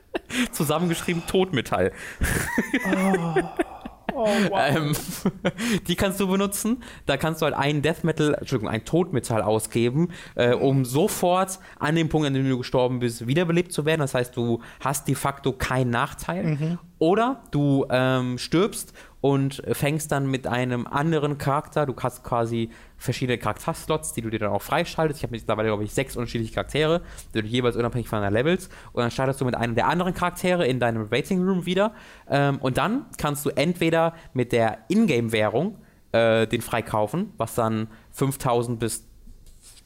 Zusammengeschrieben 0.52 1.22
Todmetall. 1.26 1.92
Oh. 2.86 3.34
Oh, 4.20 4.50
wow. 4.50 4.60
ähm, 4.68 4.92
die 5.88 5.96
kannst 5.96 6.20
du 6.20 6.28
benutzen. 6.28 6.82
Da 7.06 7.16
kannst 7.16 7.40
du 7.40 7.46
halt 7.46 7.54
einen 7.54 7.82
Death 7.82 8.04
Metal, 8.04 8.34
Entschuldigung, 8.34 8.72
ein 8.72 8.84
Todmetall 8.84 9.42
ausgeben, 9.42 10.08
äh, 10.34 10.54
um 10.54 10.84
sofort 10.84 11.58
an 11.78 11.94
dem 11.94 12.08
Punkt, 12.08 12.26
an 12.26 12.34
dem 12.34 12.48
du 12.48 12.58
gestorben 12.58 12.98
bist, 12.98 13.26
wiederbelebt 13.26 13.72
zu 13.72 13.84
werden. 13.84 14.00
Das 14.00 14.14
heißt, 14.14 14.36
du 14.36 14.60
hast 14.80 15.08
de 15.08 15.14
facto 15.14 15.52
keinen 15.52 15.90
Nachteil. 15.90 16.44
Mhm. 16.44 16.78
Oder 16.98 17.40
du 17.50 17.86
ähm, 17.88 18.36
stirbst 18.36 18.92
und 19.20 19.62
fängst 19.72 20.12
dann 20.12 20.30
mit 20.30 20.46
einem 20.46 20.86
anderen 20.86 21.36
Charakter. 21.38 21.86
Du 21.86 21.94
hast 22.00 22.24
quasi 22.24 22.70
verschiedene 22.96 23.38
Charakterslots, 23.38 24.12
die 24.12 24.22
du 24.22 24.30
dir 24.30 24.38
dann 24.38 24.50
auch 24.50 24.62
freischaltest. 24.62 25.20
Ich 25.20 25.22
habe 25.24 25.32
mittlerweile, 25.32 25.68
glaube 25.68 25.84
ich, 25.84 25.92
sechs 25.92 26.16
unterschiedliche 26.16 26.54
Charaktere, 26.54 27.02
die 27.34 27.42
du 27.42 27.46
jeweils 27.46 27.76
unabhängig 27.76 28.08
von 28.08 28.20
deiner 28.20 28.30
Levels. 28.30 28.70
Und 28.92 29.02
dann 29.02 29.10
startest 29.10 29.40
du 29.40 29.44
mit 29.44 29.54
einem 29.54 29.74
der 29.74 29.88
anderen 29.88 30.14
Charaktere 30.14 30.66
in 30.66 30.80
deinem 30.80 31.10
Waiting 31.10 31.42
Room 31.42 31.66
wieder. 31.66 31.92
Ähm, 32.28 32.58
und 32.58 32.78
dann 32.78 33.06
kannst 33.18 33.44
du 33.44 33.50
entweder 33.50 34.14
mit 34.32 34.52
der 34.52 34.78
Ingame-Währung 34.88 35.76
äh, 36.12 36.46
den 36.46 36.62
freikaufen, 36.62 37.32
was 37.36 37.54
dann 37.54 37.88
5000 38.12 38.78
bis 38.78 39.04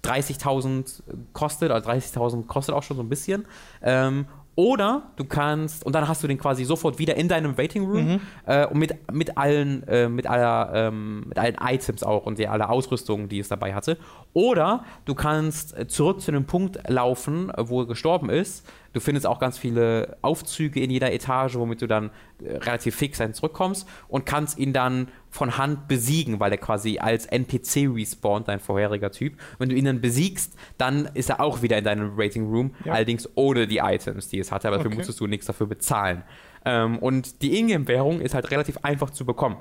30.000 0.05 1.03
kostet, 1.32 1.70
also 1.70 1.91
30.000 1.91 2.47
kostet 2.47 2.74
auch 2.74 2.82
schon 2.82 2.97
so 2.97 3.03
ein 3.03 3.09
bisschen. 3.09 3.47
Ähm, 3.82 4.26
oder 4.57 5.11
du 5.16 5.24
kannst, 5.24 5.84
und 5.84 5.94
dann 5.94 6.07
hast 6.07 6.22
du 6.22 6.28
den 6.28 6.38
quasi 6.38 6.64
sofort 6.64 6.98
wieder 6.98 7.16
in 7.16 7.28
deinem 7.28 7.59
Waiting 7.59 7.84
Room 7.84 8.07
mhm. 8.07 8.20
äh, 8.46 8.66
und 8.66 8.78
mit, 8.78 9.12
mit 9.12 9.36
allen, 9.36 9.86
äh, 9.88 10.09
mit 10.09 10.26
aller, 10.26 10.70
ähm, 10.74 11.24
mit 11.28 11.38
allen 11.38 11.57
Items 11.61 12.02
auch 12.02 12.26
und 12.26 12.38
die, 12.38 12.46
aller 12.46 12.70
Ausrüstung, 12.70 13.28
die 13.28 13.40
es 13.40 13.48
dabei 13.48 13.74
hatte. 13.74 13.98
Oder 14.32 14.84
du 15.05 15.14
kannst 15.14 15.76
äh, 15.76 15.86
zurück 15.86 16.20
zu 16.20 16.30
einem 16.30 16.44
Punkt 16.44 16.78
laufen, 16.88 17.52
wo 17.57 17.80
er 17.80 17.86
gestorben 17.86 18.30
ist, 18.30 18.66
Du 18.95 19.01
findest 19.01 19.26
auch 19.26 19.40
ganz 19.40 19.59
viele 19.59 20.16
Aufzüge 20.22 20.80
in 20.80 20.90
jeder 20.90 21.12
Etage, 21.12 21.57
womit 21.57 21.82
du 21.82 21.86
dann 21.86 22.11
äh, 22.42 22.57
relativ 22.59 22.95
fix 22.95 23.18
dann 23.18 23.34
zurückkommst 23.34 23.86
und 24.09 24.24
kannst 24.24 24.57
ihn 24.57 24.72
dann 24.72 25.09
von 25.30 25.59
Hand 25.59 25.88
besiegen, 25.88 26.38
weil 26.38 26.53
er 26.53 26.59
quasi 26.59 26.99
als 26.99 27.26
NPC 27.26 27.88
respawnt, 27.92 28.47
dein 28.47 28.61
vorheriger 28.61 29.11
Typ. 29.11 29.34
Wenn 29.59 29.68
du 29.68 29.74
ihn 29.74 29.84
dann 29.84 30.01
besiegst, 30.01 30.55
dann 30.78 31.11
ist 31.14 31.28
er 31.28 31.40
auch 31.40 31.61
wieder 31.61 31.76
in 31.76 31.84
deinem 31.84 32.12
Rating 32.16 32.49
Room, 32.49 32.74
ja. 32.84 32.92
allerdings 32.92 33.28
ohne 33.34 33.66
die 33.66 33.78
Items, 33.78 34.28
die 34.28 34.38
es 34.38 34.53
hatte, 34.53 34.68
aber 34.68 34.76
dafür 34.76 34.90
okay. 34.90 34.99
musstest 34.99 35.20
du 35.20 35.26
nichts 35.26 35.47
dafür 35.47 35.66
bezahlen. 35.66 36.22
Ähm, 36.64 36.99
und 36.99 37.42
die 37.42 37.59
Ingame-Währung 37.59 38.20
ist 38.20 38.34
halt 38.34 38.51
relativ 38.53 38.78
einfach 38.82 39.11
zu 39.11 39.26
bekommen. 39.26 39.57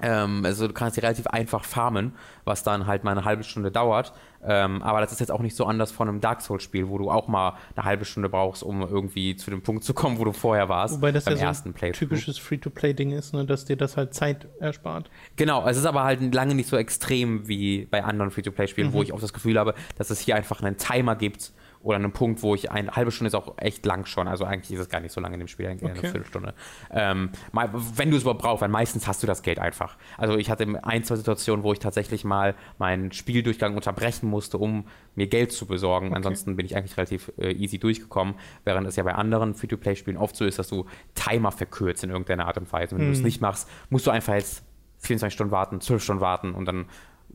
Ähm, 0.00 0.44
also 0.44 0.68
du 0.68 0.74
kannst 0.74 0.94
sie 0.94 1.00
relativ 1.00 1.26
einfach 1.26 1.64
farmen, 1.64 2.12
was 2.44 2.62
dann 2.62 2.86
halt 2.86 3.04
mal 3.04 3.12
eine 3.12 3.24
halbe 3.24 3.44
Stunde 3.44 3.70
dauert. 3.70 4.12
Ähm, 4.44 4.82
aber 4.82 5.00
das 5.00 5.10
ist 5.10 5.18
jetzt 5.18 5.30
auch 5.30 5.40
nicht 5.40 5.56
so 5.56 5.64
anders 5.64 5.90
von 5.90 6.08
einem 6.08 6.20
Dark 6.20 6.40
Souls-Spiel, 6.42 6.88
wo 6.88 6.98
du 6.98 7.10
auch 7.10 7.26
mal 7.26 7.54
eine 7.74 7.84
halbe 7.84 8.04
Stunde 8.04 8.28
brauchst, 8.28 8.62
um 8.62 8.82
irgendwie 8.82 9.34
zu 9.34 9.50
dem 9.50 9.62
Punkt 9.62 9.82
zu 9.82 9.94
kommen, 9.94 10.18
wo 10.18 10.24
du 10.24 10.32
vorher 10.32 10.68
warst. 10.68 10.94
Wobei 10.94 11.10
das 11.10 11.24
ja 11.24 11.52
so 11.52 11.68
ein 11.68 11.92
typisches 11.92 12.38
Free-to-Play-Ding 12.38 13.10
ist, 13.10 13.34
ne, 13.34 13.44
dass 13.44 13.64
dir 13.64 13.76
das 13.76 13.96
halt 13.96 14.14
Zeit 14.14 14.46
erspart. 14.60 15.10
Genau, 15.36 15.66
es 15.66 15.76
ist 15.76 15.86
aber 15.86 16.04
halt 16.04 16.34
lange 16.34 16.54
nicht 16.54 16.68
so 16.68 16.76
extrem 16.76 17.48
wie 17.48 17.86
bei 17.86 18.04
anderen 18.04 18.30
Free-to-Play-Spielen, 18.30 18.88
mhm. 18.88 18.92
wo 18.92 19.02
ich 19.02 19.12
auch 19.12 19.20
das 19.20 19.32
Gefühl 19.32 19.58
habe, 19.58 19.74
dass 19.96 20.10
es 20.10 20.20
hier 20.20 20.36
einfach 20.36 20.62
einen 20.62 20.76
Timer 20.76 21.16
gibt, 21.16 21.52
oder 21.82 21.96
einem 21.96 22.12
Punkt, 22.12 22.42
wo 22.42 22.54
ich 22.54 22.70
eine 22.70 22.92
halbe 22.92 23.10
Stunde 23.10 23.28
ist 23.28 23.34
auch 23.34 23.54
echt 23.58 23.86
lang 23.86 24.04
schon. 24.06 24.28
Also 24.28 24.44
eigentlich 24.44 24.72
ist 24.72 24.80
es 24.80 24.88
gar 24.88 25.00
nicht 25.00 25.12
so 25.12 25.20
lange 25.20 25.34
in 25.34 25.40
dem 25.40 25.48
Spiel, 25.48 25.66
eigentlich 25.66 25.90
okay. 25.90 26.00
eine 26.00 26.10
Viertelstunde. 26.10 26.54
Ähm, 26.90 27.30
mal, 27.52 27.70
wenn 27.72 28.10
du 28.10 28.16
es 28.16 28.22
überhaupt 28.22 28.42
brauchst, 28.42 28.62
weil 28.62 28.68
meistens 28.68 29.06
hast 29.06 29.22
du 29.22 29.26
das 29.26 29.42
Geld 29.42 29.58
einfach. 29.58 29.96
Also 30.16 30.36
ich 30.36 30.50
hatte 30.50 30.66
ein, 30.82 31.04
zwei 31.04 31.16
Situationen, 31.16 31.62
wo 31.62 31.72
ich 31.72 31.78
tatsächlich 31.78 32.24
mal 32.24 32.54
meinen 32.78 33.12
Spieldurchgang 33.12 33.76
unterbrechen 33.76 34.28
musste, 34.28 34.58
um 34.58 34.86
mir 35.14 35.28
Geld 35.28 35.52
zu 35.52 35.66
besorgen. 35.66 36.08
Okay. 36.08 36.16
Ansonsten 36.16 36.56
bin 36.56 36.66
ich 36.66 36.76
eigentlich 36.76 36.96
relativ 36.96 37.32
äh, 37.38 37.52
easy 37.52 37.78
durchgekommen, 37.78 38.34
während 38.64 38.86
es 38.86 38.96
ja 38.96 39.04
bei 39.04 39.14
anderen 39.14 39.54
Free-to-Play-Spielen 39.54 40.16
oft 40.16 40.36
so 40.36 40.44
ist, 40.44 40.58
dass 40.58 40.68
du 40.68 40.86
Timer 41.14 41.52
verkürzt 41.52 42.02
in 42.04 42.10
irgendeiner 42.10 42.46
Art 42.46 42.58
und 42.58 42.72
Weise. 42.72 42.96
Wenn 42.96 43.02
hm. 43.02 43.12
du 43.12 43.18
es 43.18 43.22
nicht 43.22 43.40
machst, 43.40 43.68
musst 43.90 44.06
du 44.06 44.10
einfach 44.10 44.34
jetzt 44.34 44.64
24 44.98 45.32
Stunden 45.32 45.52
warten, 45.52 45.80
12 45.80 46.02
Stunden 46.02 46.20
warten 46.20 46.54
und 46.54 46.64
dann 46.66 46.86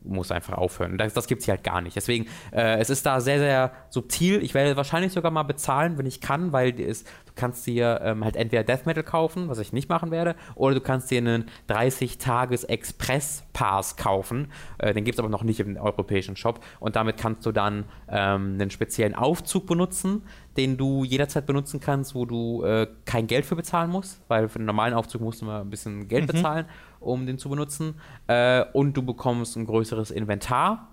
musst 0.04 0.32
einfach 0.32 0.54
aufhören. 0.54 0.98
Das, 0.98 1.12
das 1.14 1.26
gibt 1.26 1.40
es 1.40 1.46
hier 1.46 1.54
halt 1.54 1.64
gar 1.64 1.80
nicht. 1.80 1.96
Deswegen, 1.96 2.26
äh, 2.52 2.78
es 2.78 2.90
ist 2.90 3.06
da 3.06 3.20
sehr, 3.20 3.38
sehr 3.38 3.72
subtil. 3.90 4.42
Ich 4.42 4.54
werde 4.54 4.76
wahrscheinlich 4.76 5.12
sogar 5.12 5.30
mal 5.30 5.42
bezahlen, 5.42 5.98
wenn 5.98 6.06
ich 6.06 6.20
kann, 6.20 6.52
weil 6.52 6.78
es, 6.80 7.04
du 7.04 7.32
kannst 7.34 7.66
dir 7.66 8.00
ähm, 8.02 8.24
halt 8.24 8.36
entweder 8.36 8.64
Death 8.64 8.86
Metal 8.86 9.02
kaufen, 9.02 9.48
was 9.48 9.58
ich 9.58 9.72
nicht 9.72 9.88
machen 9.88 10.10
werde, 10.10 10.36
oder 10.54 10.74
du 10.74 10.80
kannst 10.80 11.10
dir 11.10 11.18
einen 11.18 11.50
30-Tages-Express-Pass 13.54 13.96
kaufen. 13.96 14.48
Äh, 14.78 14.94
den 14.94 15.04
gibt 15.04 15.16
es 15.16 15.18
aber 15.18 15.28
noch 15.28 15.42
nicht 15.42 15.60
im 15.60 15.76
europäischen 15.76 16.36
Shop. 16.36 16.60
Und 16.80 16.96
damit 16.96 17.16
kannst 17.16 17.46
du 17.46 17.52
dann 17.52 17.84
ähm, 18.08 18.54
einen 18.54 18.70
speziellen 18.70 19.14
Aufzug 19.14 19.66
benutzen, 19.66 20.22
den 20.56 20.76
du 20.76 21.04
jederzeit 21.04 21.46
benutzen 21.46 21.80
kannst, 21.80 22.14
wo 22.14 22.26
du 22.26 22.64
äh, 22.64 22.86
kein 23.04 23.26
Geld 23.26 23.46
für 23.46 23.56
bezahlen 23.56 23.90
musst, 23.90 24.20
weil 24.28 24.48
für 24.48 24.58
einen 24.58 24.66
normalen 24.66 24.94
Aufzug 24.94 25.22
musst 25.22 25.40
du 25.40 25.46
mal 25.46 25.60
ein 25.60 25.70
bisschen 25.70 26.08
Geld 26.08 26.24
mhm. 26.24 26.32
bezahlen, 26.32 26.66
um 27.00 27.26
den 27.26 27.38
zu 27.38 27.48
benutzen. 27.48 27.94
Äh, 28.26 28.64
und 28.72 28.96
du 28.96 29.02
bekommst 29.02 29.56
ein 29.56 29.66
größeres 29.66 30.10
Inventar, 30.10 30.88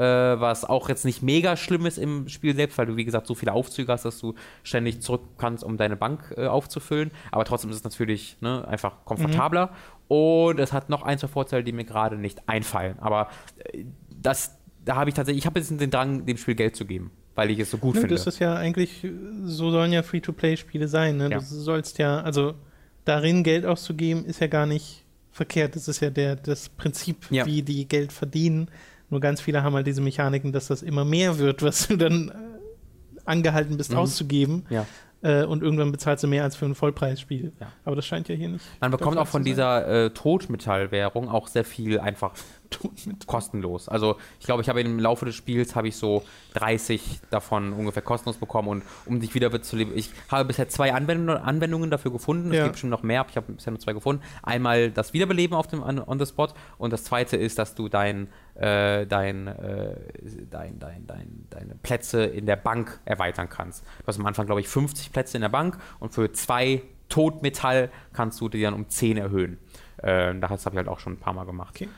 was 0.00 0.64
auch 0.64 0.88
jetzt 0.88 1.04
nicht 1.04 1.22
mega 1.22 1.56
schlimm 1.56 1.86
ist 1.86 1.98
im 1.98 2.28
Spiel 2.28 2.54
selbst, 2.54 2.76
weil 2.78 2.86
du, 2.86 2.96
wie 2.96 3.04
gesagt, 3.04 3.26
so 3.26 3.34
viele 3.34 3.52
Aufzüge 3.52 3.92
hast, 3.92 4.04
dass 4.04 4.18
du 4.18 4.34
ständig 4.62 5.00
zurück 5.00 5.22
kannst, 5.38 5.62
um 5.64 5.76
deine 5.76 5.96
Bank 5.96 6.34
äh, 6.36 6.46
aufzufüllen. 6.46 7.10
Aber 7.30 7.44
trotzdem 7.44 7.70
ist 7.70 7.76
es 7.76 7.84
natürlich 7.84 8.36
ne, 8.40 8.66
einfach 8.66 9.04
komfortabler. 9.04 9.66
Mhm. 9.66 10.16
Und 10.16 10.60
es 10.60 10.72
hat 10.72 10.90
noch 10.90 11.02
ein, 11.02 11.18
zwei 11.18 11.28
Vorteile, 11.28 11.64
die 11.64 11.72
mir 11.72 11.84
gerade 11.84 12.16
nicht 12.16 12.48
einfallen. 12.48 12.98
Aber 13.00 13.28
äh, 13.72 13.84
das, 14.10 14.58
da 14.84 14.96
habe 14.96 15.10
ich 15.10 15.14
tatsächlich, 15.14 15.42
ich 15.42 15.46
habe 15.46 15.58
jetzt 15.58 15.70
den 15.70 15.90
Drang, 15.90 16.26
dem 16.26 16.36
Spiel 16.36 16.54
Geld 16.54 16.76
zu 16.76 16.84
geben 16.84 17.10
weil 17.36 17.50
ich 17.50 17.58
es 17.58 17.70
so 17.70 17.78
gut 17.78 17.94
Nö, 17.94 18.02
finde. 18.02 18.14
Das 18.14 18.26
ist 18.26 18.38
ja 18.38 18.54
eigentlich, 18.54 19.06
so 19.44 19.70
sollen 19.70 19.92
ja 19.92 20.02
Free-to-Play-Spiele 20.02 20.88
sein. 20.88 21.16
Ne? 21.16 21.30
Ja. 21.30 21.38
Du 21.38 21.44
sollst 21.44 21.98
ja, 21.98 22.20
also 22.20 22.54
darin 23.04 23.42
Geld 23.42 23.66
auszugeben, 23.66 24.24
ist 24.24 24.40
ja 24.40 24.46
gar 24.46 24.66
nicht 24.66 25.04
verkehrt. 25.32 25.74
Das 25.74 25.88
ist 25.88 26.00
ja 26.00 26.10
der, 26.10 26.36
das 26.36 26.68
Prinzip, 26.68 27.26
ja. 27.30 27.44
wie 27.46 27.62
die 27.62 27.88
Geld 27.88 28.12
verdienen. 28.12 28.68
Nur 29.14 29.20
ganz 29.20 29.40
viele 29.40 29.62
haben 29.62 29.76
halt 29.76 29.86
diese 29.86 30.00
Mechaniken, 30.00 30.50
dass 30.50 30.66
das 30.66 30.82
immer 30.82 31.04
mehr 31.04 31.38
wird, 31.38 31.62
was 31.62 31.86
du 31.86 31.96
dann 31.96 32.30
äh, 32.30 32.32
angehalten 33.24 33.76
bist 33.76 33.92
mhm. 33.92 33.98
auszugeben. 33.98 34.66
Ja. 34.70 34.86
Äh, 35.22 35.44
und 35.44 35.62
irgendwann 35.62 35.92
bezahlst 35.92 36.24
du 36.24 36.26
mehr 36.26 36.42
als 36.42 36.56
für 36.56 36.64
ein 36.64 36.74
Vollpreisspiel. 36.74 37.52
Ja. 37.60 37.68
Aber 37.84 37.94
das 37.94 38.06
scheint 38.06 38.28
ja 38.28 38.34
hier 38.34 38.48
nicht. 38.48 38.64
Man 38.80 38.90
bekommt 38.90 39.16
auch 39.18 39.28
von 39.28 39.44
dieser 39.44 39.86
äh, 39.86 40.10
Totmetallwährung 40.10 41.28
auch 41.28 41.46
sehr 41.46 41.64
viel 41.64 42.00
einfach 42.00 42.32
kostenlos. 43.26 43.88
Also 43.88 44.16
ich 44.40 44.46
glaube, 44.46 44.62
ich 44.62 44.68
habe 44.68 44.80
im 44.80 44.98
Laufe 44.98 45.24
des 45.24 45.34
Spiels 45.34 45.74
habe 45.74 45.88
ich 45.88 45.96
so 45.96 46.24
30 46.54 47.20
davon 47.30 47.72
ungefähr 47.72 48.02
kostenlos 48.02 48.36
bekommen 48.36 48.68
und 48.68 48.82
um 49.06 49.20
dich 49.20 49.34
wieder 49.34 49.62
zu 49.62 49.76
leben. 49.76 49.92
Ich 49.94 50.10
habe 50.28 50.44
bisher 50.44 50.68
zwei 50.68 50.92
Anwendungen, 50.92 51.42
Anwendungen 51.42 51.90
dafür 51.90 52.12
gefunden. 52.12 52.50
Es 52.50 52.58
ja. 52.58 52.64
gibt 52.64 52.78
schon 52.78 52.90
noch 52.90 53.02
mehr, 53.02 53.20
aber 53.20 53.30
ich 53.30 53.36
habe 53.36 53.52
bisher 53.52 53.70
nur 53.70 53.80
zwei 53.80 53.92
gefunden. 53.92 54.22
Einmal 54.42 54.90
das 54.90 55.12
Wiederbeleben 55.12 55.56
auf 55.56 55.66
dem 55.66 55.82
on 55.82 56.18
the 56.18 56.26
spot 56.26 56.48
und 56.78 56.92
das 56.92 57.04
zweite 57.04 57.36
ist, 57.36 57.58
dass 57.58 57.74
du 57.74 57.88
dein, 57.88 58.28
äh, 58.54 59.06
dein, 59.06 59.46
äh, 59.46 59.96
dein, 60.50 60.78
dein, 60.78 61.06
dein, 61.06 61.46
deine 61.50 61.74
Plätze 61.76 62.24
in 62.24 62.46
der 62.46 62.56
Bank 62.56 63.00
erweitern 63.04 63.48
kannst. 63.48 63.84
Du 64.00 64.06
hast 64.06 64.18
am 64.18 64.26
Anfang, 64.26 64.46
glaube 64.46 64.60
ich, 64.60 64.68
50 64.68 65.12
Plätze 65.12 65.36
in 65.36 65.42
der 65.42 65.48
Bank 65.48 65.78
und 66.00 66.14
für 66.14 66.32
zwei 66.32 66.82
Totmetall 67.08 67.90
kannst 68.12 68.40
du 68.40 68.48
die 68.48 68.62
dann 68.62 68.74
um 68.74 68.88
10 68.88 69.16
erhöhen. 69.16 69.58
Äh, 69.98 70.34
das 70.38 70.66
habe 70.66 70.74
ich 70.74 70.78
halt 70.78 70.88
auch 70.88 70.98
schon 70.98 71.14
ein 71.14 71.20
paar 71.20 71.32
Mal 71.32 71.44
gemacht. 71.44 71.74
Okay. 71.76 71.88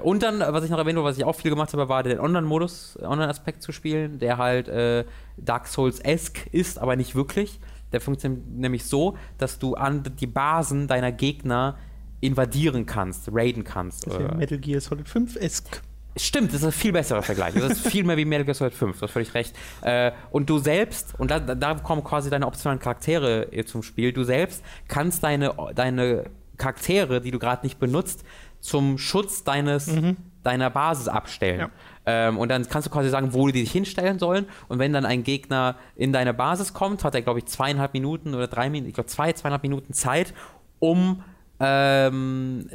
Und 0.00 0.22
dann, 0.22 0.40
was 0.40 0.64
ich 0.64 0.70
noch 0.70 0.78
erwähnt 0.78 0.98
habe, 0.98 1.06
was 1.06 1.18
ich 1.18 1.24
auch 1.24 1.34
viel 1.34 1.50
gemacht 1.50 1.72
habe, 1.72 1.88
war 1.88 2.02
den 2.02 2.20
Online-Modus, 2.20 2.98
Online-Aspekt 3.02 3.62
zu 3.62 3.72
spielen, 3.72 4.18
der 4.18 4.38
halt 4.38 4.68
äh, 4.68 5.04
Dark 5.36 5.66
Souls-esque 5.66 6.48
ist, 6.52 6.78
aber 6.78 6.96
nicht 6.96 7.14
wirklich. 7.14 7.60
Der 7.92 8.00
funktioniert 8.00 8.46
nämlich 8.48 8.84
so, 8.84 9.16
dass 9.38 9.58
du 9.58 9.74
an 9.74 10.02
die 10.20 10.26
Basen 10.26 10.86
deiner 10.86 11.12
Gegner 11.12 11.76
invadieren 12.20 12.86
kannst, 12.86 13.30
raiden 13.32 13.64
kannst. 13.64 14.06
Das 14.06 14.14
ist 14.14 14.20
ja 14.20 14.34
Metal 14.34 14.58
Gear 14.58 14.80
Solid 14.80 15.06
5-esque. 15.06 15.80
Stimmt, 16.16 16.52
das 16.52 16.60
ist 16.60 16.66
ein 16.66 16.72
viel 16.72 16.92
besserer 16.92 17.22
Vergleich. 17.22 17.54
Das 17.54 17.72
ist 17.72 17.88
viel 17.88 18.04
mehr 18.04 18.16
wie 18.16 18.24
Metal 18.24 18.44
Gear 18.44 18.54
Solid 18.54 18.74
5, 18.74 18.98
du 18.98 19.02
hast 19.02 19.12
völlig 19.12 19.32
recht. 19.34 19.56
Äh, 19.82 20.12
und 20.30 20.50
du 20.50 20.58
selbst, 20.58 21.14
und 21.18 21.30
da, 21.30 21.40
da 21.40 21.74
kommen 21.74 22.04
quasi 22.04 22.30
deine 22.30 22.46
optionalen 22.46 22.80
Charaktere 22.80 23.48
zum 23.64 23.82
Spiel, 23.82 24.12
du 24.12 24.24
selbst 24.24 24.62
kannst 24.88 25.22
deine, 25.22 25.54
deine 25.74 26.24
Charaktere, 26.58 27.20
die 27.20 27.30
du 27.30 27.38
gerade 27.38 27.64
nicht 27.64 27.78
benutzt, 27.78 28.24
zum 28.60 28.98
Schutz 28.98 29.44
deines, 29.44 29.86
mhm. 29.88 30.16
deiner 30.42 30.70
Basis 30.70 31.08
abstellen. 31.08 31.60
Ja. 31.60 31.70
Ähm, 32.06 32.38
und 32.38 32.48
dann 32.48 32.66
kannst 32.68 32.86
du 32.86 32.90
quasi 32.90 33.10
sagen, 33.10 33.32
wo 33.32 33.46
die 33.46 33.52
dich 33.52 33.72
hinstellen 33.72 34.18
sollen. 34.18 34.46
Und 34.68 34.78
wenn 34.78 34.92
dann 34.92 35.04
ein 35.04 35.22
Gegner 35.22 35.76
in 35.96 36.12
deine 36.12 36.34
Basis 36.34 36.72
kommt, 36.72 37.04
hat 37.04 37.14
er, 37.14 37.22
glaube 37.22 37.40
ich, 37.40 37.46
zweieinhalb 37.46 37.92
Minuten 37.94 38.34
oder 38.34 38.48
drei 38.48 38.70
Minuten, 38.70 38.88
ich 38.88 38.94
glaube, 38.94 39.08
zwei, 39.08 39.32
zweieinhalb 39.32 39.62
Minuten 39.62 39.92
Zeit, 39.92 40.34
um 40.78 41.22
ähm, 41.60 42.66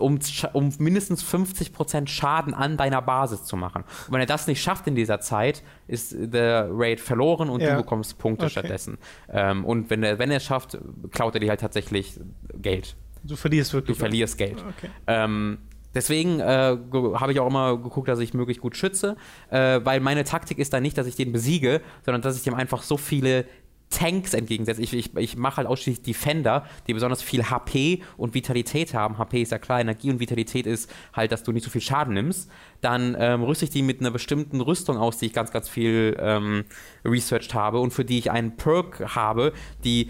um, 0.00 0.18
um 0.52 0.72
mindestens 0.78 1.24
50% 1.24 2.08
Schaden 2.08 2.54
an 2.54 2.76
deiner 2.76 3.02
Basis 3.02 3.44
zu 3.44 3.56
machen. 3.56 3.84
Und 4.06 4.12
wenn 4.12 4.20
er 4.20 4.26
das 4.26 4.46
nicht 4.46 4.62
schafft 4.62 4.86
in 4.86 4.94
dieser 4.94 5.20
Zeit, 5.20 5.62
ist 5.86 6.14
der 6.16 6.68
Raid 6.70 7.00
verloren 7.00 7.48
und 7.48 7.60
ja. 7.60 7.70
du 7.70 7.76
bekommst 7.82 8.18
Punkte 8.18 8.46
okay. 8.46 8.52
stattdessen. 8.52 8.98
Ähm, 9.28 9.64
und 9.64 9.90
wenn 9.90 10.02
er, 10.02 10.18
wenn 10.18 10.30
er 10.30 10.38
es 10.38 10.44
schafft, 10.44 10.78
klaut 11.12 11.34
er 11.34 11.40
dir 11.40 11.50
halt 11.50 11.60
tatsächlich 11.60 12.18
Geld. 12.56 12.96
Du 13.24 13.36
verlierst 13.36 13.72
wirklich. 13.72 13.96
Du 13.96 14.00
verlierst 14.00 14.38
Geld. 14.38 14.62
Okay. 14.76 14.90
Ähm, 15.06 15.58
deswegen 15.94 16.40
äh, 16.40 16.76
habe 17.14 17.32
ich 17.32 17.40
auch 17.40 17.46
immer 17.46 17.78
geguckt, 17.78 18.08
dass 18.08 18.20
ich 18.20 18.34
möglichst 18.34 18.60
gut 18.60 18.76
schütze, 18.76 19.16
äh, 19.50 19.80
weil 19.82 20.00
meine 20.00 20.24
Taktik 20.24 20.58
ist 20.58 20.72
da 20.72 20.80
nicht, 20.80 20.98
dass 20.98 21.06
ich 21.06 21.16
den 21.16 21.32
besiege, 21.32 21.80
sondern 22.04 22.22
dass 22.22 22.36
ich 22.36 22.42
dem 22.42 22.54
einfach 22.54 22.82
so 22.82 22.96
viele 22.96 23.46
Tanks 23.90 24.34
entgegensetze. 24.34 24.82
Ich, 24.82 24.92
ich, 24.92 25.16
ich 25.16 25.36
mache 25.36 25.58
halt 25.58 25.68
ausschließlich 25.68 26.02
Defender, 26.04 26.66
die 26.86 26.94
besonders 26.94 27.22
viel 27.22 27.44
HP 27.44 28.02
und 28.16 28.34
Vitalität 28.34 28.92
haben. 28.92 29.18
HP 29.18 29.42
ist 29.42 29.52
ja 29.52 29.58
klar, 29.58 29.80
Energie 29.80 30.10
und 30.10 30.18
Vitalität 30.18 30.66
ist 30.66 30.90
halt, 31.12 31.30
dass 31.32 31.44
du 31.44 31.52
nicht 31.52 31.64
so 31.64 31.70
viel 31.70 31.80
Schaden 31.80 32.14
nimmst. 32.14 32.50
Dann 32.80 33.16
ähm, 33.18 33.42
rüste 33.42 33.66
ich 33.66 33.70
die 33.70 33.82
mit 33.82 34.00
einer 34.00 34.10
bestimmten 34.10 34.60
Rüstung 34.60 34.96
aus, 34.96 35.18
die 35.18 35.26
ich 35.26 35.32
ganz, 35.32 35.52
ganz 35.52 35.68
viel 35.68 36.16
ähm, 36.18 36.64
researched 37.04 37.54
habe 37.54 37.78
und 37.78 37.92
für 37.92 38.04
die 38.04 38.18
ich 38.18 38.30
einen 38.30 38.56
Perk 38.56 39.14
habe, 39.14 39.52
die 39.84 40.08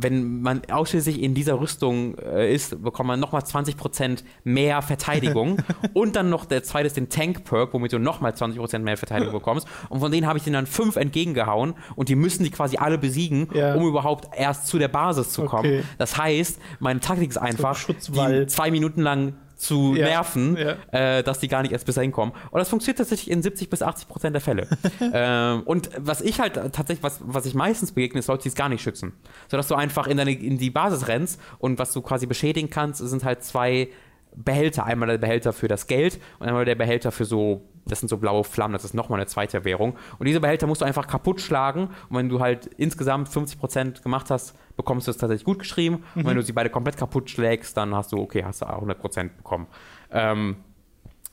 wenn 0.00 0.42
man 0.42 0.62
ausschließlich 0.70 1.20
in 1.20 1.34
dieser 1.34 1.60
Rüstung 1.60 2.16
äh, 2.18 2.54
ist, 2.54 2.82
bekommt 2.82 3.08
man 3.08 3.18
nochmal 3.18 3.42
20% 3.42 4.22
mehr 4.44 4.80
Verteidigung. 4.80 5.58
und 5.92 6.14
dann 6.14 6.30
noch 6.30 6.44
der 6.44 6.62
zweite 6.62 6.86
ist 6.86 6.96
den 6.96 7.08
Tank-Perk, 7.08 7.74
womit 7.74 7.92
du 7.92 7.98
nochmal 7.98 8.32
20% 8.32 8.78
mehr 8.78 8.96
Verteidigung 8.96 9.34
bekommst. 9.34 9.66
Und 9.88 9.98
von 9.98 10.12
denen 10.12 10.26
habe 10.26 10.38
ich 10.38 10.44
denen 10.44 10.54
dann 10.54 10.66
fünf 10.66 10.96
entgegengehauen 10.96 11.74
und 11.96 12.08
die 12.08 12.14
müssen 12.14 12.44
die 12.44 12.50
quasi 12.50 12.76
alle 12.76 12.96
besiegen, 12.96 13.48
ja. 13.52 13.74
um 13.74 13.86
überhaupt 13.86 14.28
erst 14.36 14.68
zu 14.68 14.78
der 14.78 14.88
Basis 14.88 15.30
zu 15.30 15.44
kommen. 15.46 15.66
Okay. 15.66 15.84
Das 15.98 16.16
heißt, 16.16 16.60
meine 16.78 17.00
Taktik 17.00 17.30
ist 17.30 17.38
einfach, 17.38 17.78
die 17.84 18.46
zwei 18.46 18.70
Minuten 18.70 19.02
lang 19.02 19.34
zu 19.58 19.94
ja, 19.96 20.06
nerven, 20.06 20.56
ja. 20.56 20.76
Äh, 21.18 21.22
dass 21.22 21.40
die 21.40 21.48
gar 21.48 21.62
nicht 21.62 21.72
erst 21.72 21.84
bis 21.84 21.96
dahin 21.96 22.12
kommen. 22.12 22.32
Und 22.50 22.58
das 22.58 22.68
funktioniert 22.68 22.98
tatsächlich 22.98 23.30
in 23.30 23.42
70 23.42 23.68
bis 23.68 23.82
80 23.82 24.08
Prozent 24.08 24.34
der 24.34 24.40
Fälle. 24.40 24.68
ähm, 25.12 25.62
und 25.64 25.90
was 25.98 26.20
ich 26.20 26.40
halt 26.40 26.54
tatsächlich, 26.54 27.02
was, 27.02 27.18
was 27.22 27.44
ich 27.44 27.54
meistens 27.54 27.92
begegne, 27.92 28.20
ist 28.20 28.28
Leute, 28.28 28.44
die 28.44 28.48
es 28.50 28.54
gar 28.54 28.68
nicht 28.68 28.82
schützen. 28.82 29.12
Sodass 29.48 29.66
du 29.68 29.74
einfach 29.74 30.06
in, 30.06 30.16
deine, 30.16 30.30
in 30.32 30.58
die 30.58 30.70
Basis 30.70 31.08
rennst 31.08 31.40
und 31.58 31.78
was 31.78 31.92
du 31.92 32.00
quasi 32.00 32.26
beschädigen 32.26 32.70
kannst, 32.70 33.00
sind 33.00 33.24
halt 33.24 33.42
zwei 33.42 33.88
Behälter. 34.36 34.84
Einmal 34.84 35.08
der 35.08 35.18
Behälter 35.18 35.52
für 35.52 35.66
das 35.66 35.88
Geld 35.88 36.20
und 36.38 36.46
einmal 36.46 36.64
der 36.64 36.76
Behälter 36.76 37.10
für 37.10 37.24
so 37.24 37.62
das 37.90 38.00
sind 38.00 38.08
so 38.08 38.16
blaue 38.16 38.44
Flammen, 38.44 38.72
das 38.72 38.84
ist 38.84 38.94
nochmal 38.94 39.18
eine 39.18 39.26
zweite 39.26 39.64
Währung. 39.64 39.96
Und 40.18 40.26
diese 40.26 40.40
Behälter 40.40 40.66
musst 40.66 40.80
du 40.80 40.84
einfach 40.84 41.06
kaputt 41.06 41.40
schlagen. 41.40 41.88
Und 42.08 42.16
wenn 42.16 42.28
du 42.28 42.40
halt 42.40 42.66
insgesamt 42.76 43.28
50% 43.28 44.02
gemacht 44.02 44.30
hast, 44.30 44.54
bekommst 44.76 45.06
du 45.06 45.10
es 45.10 45.16
tatsächlich 45.16 45.44
gut 45.44 45.58
geschrieben. 45.58 46.04
Mhm. 46.14 46.20
Und 46.20 46.26
wenn 46.26 46.36
du 46.36 46.42
sie 46.42 46.52
beide 46.52 46.70
komplett 46.70 46.96
kaputt 46.96 47.30
schlägst, 47.30 47.76
dann 47.76 47.94
hast 47.94 48.12
du, 48.12 48.18
okay, 48.18 48.44
hast 48.44 48.62
du 48.62 48.66
100% 48.66 49.30
bekommen. 49.36 49.66
Ähm, 50.10 50.56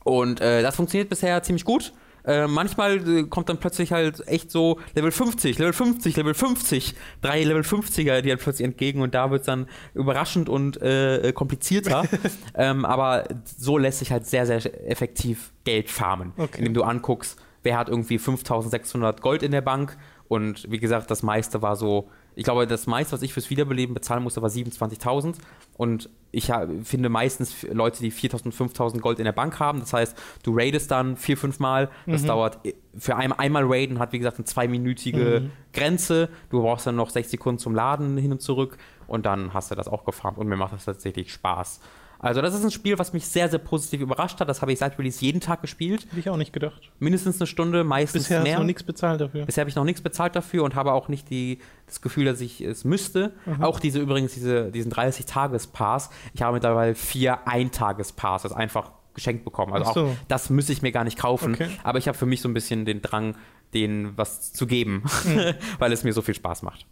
und 0.03 0.39
äh, 0.41 0.61
das 0.61 0.75
funktioniert 0.75 1.09
bisher 1.09 1.41
ziemlich 1.43 1.65
gut. 1.65 1.93
Äh, 2.25 2.47
manchmal 2.47 3.07
äh, 3.07 3.23
kommt 3.23 3.49
dann 3.49 3.59
plötzlich 3.59 3.91
halt 3.91 4.27
echt 4.27 4.51
so 4.51 4.79
Level 4.95 5.11
50, 5.11 5.57
Level 5.57 5.73
50, 5.73 6.15
Level 6.15 6.33
50, 6.33 6.95
drei 7.21 7.43
Level 7.43 7.61
50er, 7.61 8.21
die 8.21 8.29
halt 8.29 8.41
plötzlich 8.41 8.65
entgegen 8.65 9.01
und 9.01 9.13
da 9.13 9.31
wird 9.31 9.41
es 9.41 9.45
dann 9.45 9.67
überraschend 9.93 10.49
und 10.49 10.81
äh, 10.81 11.31
komplizierter. 11.33 12.03
ähm, 12.55 12.85
aber 12.85 13.25
so 13.45 13.77
lässt 13.77 13.99
sich 13.99 14.11
halt 14.11 14.25
sehr, 14.25 14.45
sehr 14.45 14.89
effektiv 14.89 15.51
Geld 15.63 15.89
farmen, 15.89 16.33
okay. 16.37 16.59
indem 16.59 16.73
du 16.73 16.83
anguckst, 16.83 17.39
wer 17.63 17.77
hat 17.77 17.89
irgendwie 17.89 18.17
5600 18.17 19.21
Gold 19.21 19.43
in 19.43 19.51
der 19.51 19.61
Bank 19.61 19.97
und 20.27 20.69
wie 20.71 20.79
gesagt, 20.79 21.11
das 21.11 21.23
meiste 21.23 21.61
war 21.61 21.75
so 21.75 22.09
ich 22.35 22.43
glaube, 22.43 22.67
das 22.67 22.85
meiste, 22.85 23.13
was 23.13 23.21
ich 23.21 23.33
fürs 23.33 23.49
Wiederbeleben 23.49 23.93
bezahlen 23.93 24.21
musste, 24.21 24.41
war 24.41 24.49
27.000. 24.49 25.35
Und 25.77 26.09
ich 26.31 26.51
finde 26.83 27.07
meistens 27.07 27.63
Leute, 27.63 28.01
die 28.01 28.11
4.000, 28.11 28.53
5.000 28.53 28.99
Gold 28.99 29.19
in 29.19 29.25
der 29.25 29.31
Bank 29.31 29.59
haben. 29.59 29.79
Das 29.79 29.93
heißt, 29.93 30.17
du 30.43 30.51
raidest 30.53 30.91
dann 30.91 31.15
vier, 31.15 31.37
fünf 31.37 31.59
Mal. 31.59 31.89
Das 32.05 32.23
mhm. 32.23 32.27
dauert, 32.27 32.59
für 32.97 33.15
ein, 33.15 33.31
einmal 33.31 33.63
raiden 33.65 33.99
hat, 33.99 34.11
wie 34.11 34.19
gesagt, 34.19 34.37
eine 34.37 34.45
zweiminütige 34.45 35.41
mhm. 35.41 35.51
Grenze. 35.73 36.29
Du 36.49 36.61
brauchst 36.61 36.85
dann 36.85 36.97
noch 36.97 37.09
sechs 37.09 37.31
Sekunden 37.31 37.59
zum 37.59 37.73
Laden 37.73 38.17
hin 38.17 38.33
und 38.33 38.41
zurück. 38.41 38.77
Und 39.07 39.25
dann 39.25 39.53
hast 39.53 39.71
du 39.71 39.75
das 39.75 39.87
auch 39.87 40.03
gefarmt. 40.03 40.37
Und 40.37 40.47
mir 40.47 40.57
macht 40.57 40.73
das 40.73 40.85
tatsächlich 40.85 41.31
Spaß. 41.31 41.79
Also 42.19 42.41
das 42.41 42.53
ist 42.53 42.63
ein 42.63 42.71
Spiel, 42.71 42.97
was 42.97 43.13
mich 43.13 43.25
sehr, 43.27 43.49
sehr 43.49 43.59
positiv 43.59 44.01
überrascht 44.01 44.39
hat. 44.39 44.49
Das 44.49 44.61
habe 44.61 44.71
ich 44.73 44.79
seit 44.79 44.97
Release 44.97 45.23
jeden 45.23 45.41
Tag 45.41 45.61
gespielt. 45.61 46.05
Hätte 46.09 46.19
ich 46.19 46.29
auch 46.29 46.37
nicht 46.37 46.53
gedacht. 46.53 46.91
Mindestens 46.99 47.39
eine 47.39 47.47
Stunde, 47.47 47.83
meistens 47.83 48.23
Bisher 48.23 48.37
mehr. 48.37 48.43
Bisher 48.43 48.53
hast 48.53 48.57
du 48.57 48.61
noch 48.61 48.65
nichts 48.67 48.83
bezahlt 48.83 49.21
dafür. 49.21 49.45
Bisher 49.45 49.61
habe 49.61 49.69
ich 49.69 49.75
noch 49.75 49.83
nichts 49.83 50.01
bezahlt 50.01 50.35
dafür 50.35 50.63
und 50.63 50.75
habe 50.75 50.93
auch 50.93 51.07
nicht 51.07 51.29
die, 51.29 51.59
das 51.87 52.01
Gefühl, 52.01 52.25
dass 52.25 52.41
ich 52.41 52.61
es 52.61 52.83
müsste. 52.83 53.33
Mhm. 53.45 53.63
Auch 53.63 53.79
diese 53.79 53.99
übrigens 53.99 54.33
diese, 54.33 54.71
diesen 54.71 54.91
30-Tages-Pass. 54.91 56.09
Ich 56.33 56.41
habe 56.41 56.53
mittlerweile 56.53 56.95
vier 56.95 57.47
Eintages-Pass. 57.47 58.43
Das 58.43 58.51
ist 58.51 58.57
einfach 58.57 58.91
geschenkt 59.13 59.45
bekommen. 59.45 59.73
Also 59.73 59.93
so. 59.93 60.05
auch 60.07 60.15
das 60.27 60.49
müsste 60.49 60.73
ich 60.73 60.81
mir 60.81 60.91
gar 60.91 61.03
nicht 61.03 61.17
kaufen. 61.17 61.53
Okay. 61.53 61.69
Aber 61.83 61.97
ich 61.97 62.07
habe 62.07 62.17
für 62.17 62.25
mich 62.25 62.41
so 62.41 62.49
ein 62.49 62.53
bisschen 62.53 62.85
den 62.85 63.01
Drang, 63.01 63.35
denen 63.73 64.17
was 64.17 64.53
zu 64.53 64.67
geben, 64.67 65.03
Hm. 65.23 65.53
weil 65.79 65.91
es 65.91 66.03
mir 66.03 66.13
so 66.13 66.21
viel 66.21 66.35
Spaß 66.35 66.61
macht. 66.63 66.85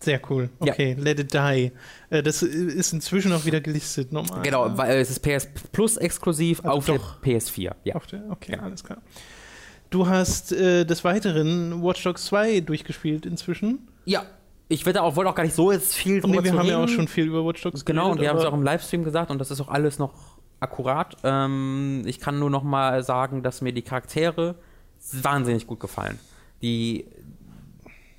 Sehr 0.00 0.20
cool. 0.30 0.50
Ja. 0.62 0.72
Okay, 0.72 0.94
Let 0.98 1.18
It 1.20 1.32
Die. 1.34 1.72
Äh, 2.10 2.22
das 2.22 2.42
ist 2.42 2.92
inzwischen 2.92 3.32
auch 3.32 3.44
wieder 3.44 3.60
gelistet, 3.60 4.12
normal. 4.12 4.42
Genau, 4.42 4.76
weil 4.76 4.98
es 4.98 5.10
ist 5.10 5.20
PS 5.20 5.48
Plus 5.72 5.96
exklusiv 5.96 6.60
Also 6.64 6.76
auf 6.76 6.86
doch. 6.86 7.20
der 7.20 7.32
PS4. 7.40 7.72
Ja. 7.84 7.94
Auf 7.96 8.06
der, 8.06 8.22
okay, 8.30 8.52
Ja. 8.56 8.62
alles 8.62 8.84
klar. 8.84 8.98
Du 9.90 10.06
hast 10.08 10.52
äh, 10.52 10.84
des 10.84 11.04
Weiteren 11.04 11.82
Watch 11.82 12.02
Dogs 12.02 12.24
2 12.26 12.60
durchgespielt 12.60 13.26
inzwischen. 13.26 13.88
ja. 14.04 14.24
Ich 14.68 14.84
werde 14.84 15.00
auch, 15.02 15.14
wollte 15.14 15.30
auch 15.30 15.34
gar 15.36 15.44
nicht 15.44 15.54
so 15.54 15.70
jetzt 15.70 15.94
viel 15.94 16.20
drüber 16.20 16.42
Nee, 16.42 16.50
wir 16.50 16.58
haben 16.58 16.66
ja 16.66 16.76
auch 16.78 16.82
reden. 16.82 16.88
schon 16.92 17.06
viel 17.06 17.26
über 17.26 17.46
Watch 17.46 17.62
Dogs 17.62 17.84
Genau, 17.84 18.10
und 18.10 18.20
wir 18.20 18.28
haben 18.28 18.36
es 18.38 18.44
auch 18.44 18.52
im 18.52 18.64
Livestream 18.64 19.04
gesagt 19.04 19.30
und 19.30 19.38
das 19.38 19.52
ist 19.52 19.60
auch 19.60 19.68
alles 19.68 20.00
noch 20.00 20.12
akkurat. 20.58 21.16
Ähm, 21.22 22.02
ich 22.04 22.18
kann 22.18 22.40
nur 22.40 22.50
noch 22.50 22.64
mal 22.64 23.04
sagen, 23.04 23.44
dass 23.44 23.60
mir 23.60 23.72
die 23.72 23.82
Charaktere 23.82 24.56
wahnsinnig 25.12 25.68
gut 25.68 25.78
gefallen. 25.78 26.18
Die, 26.62 27.06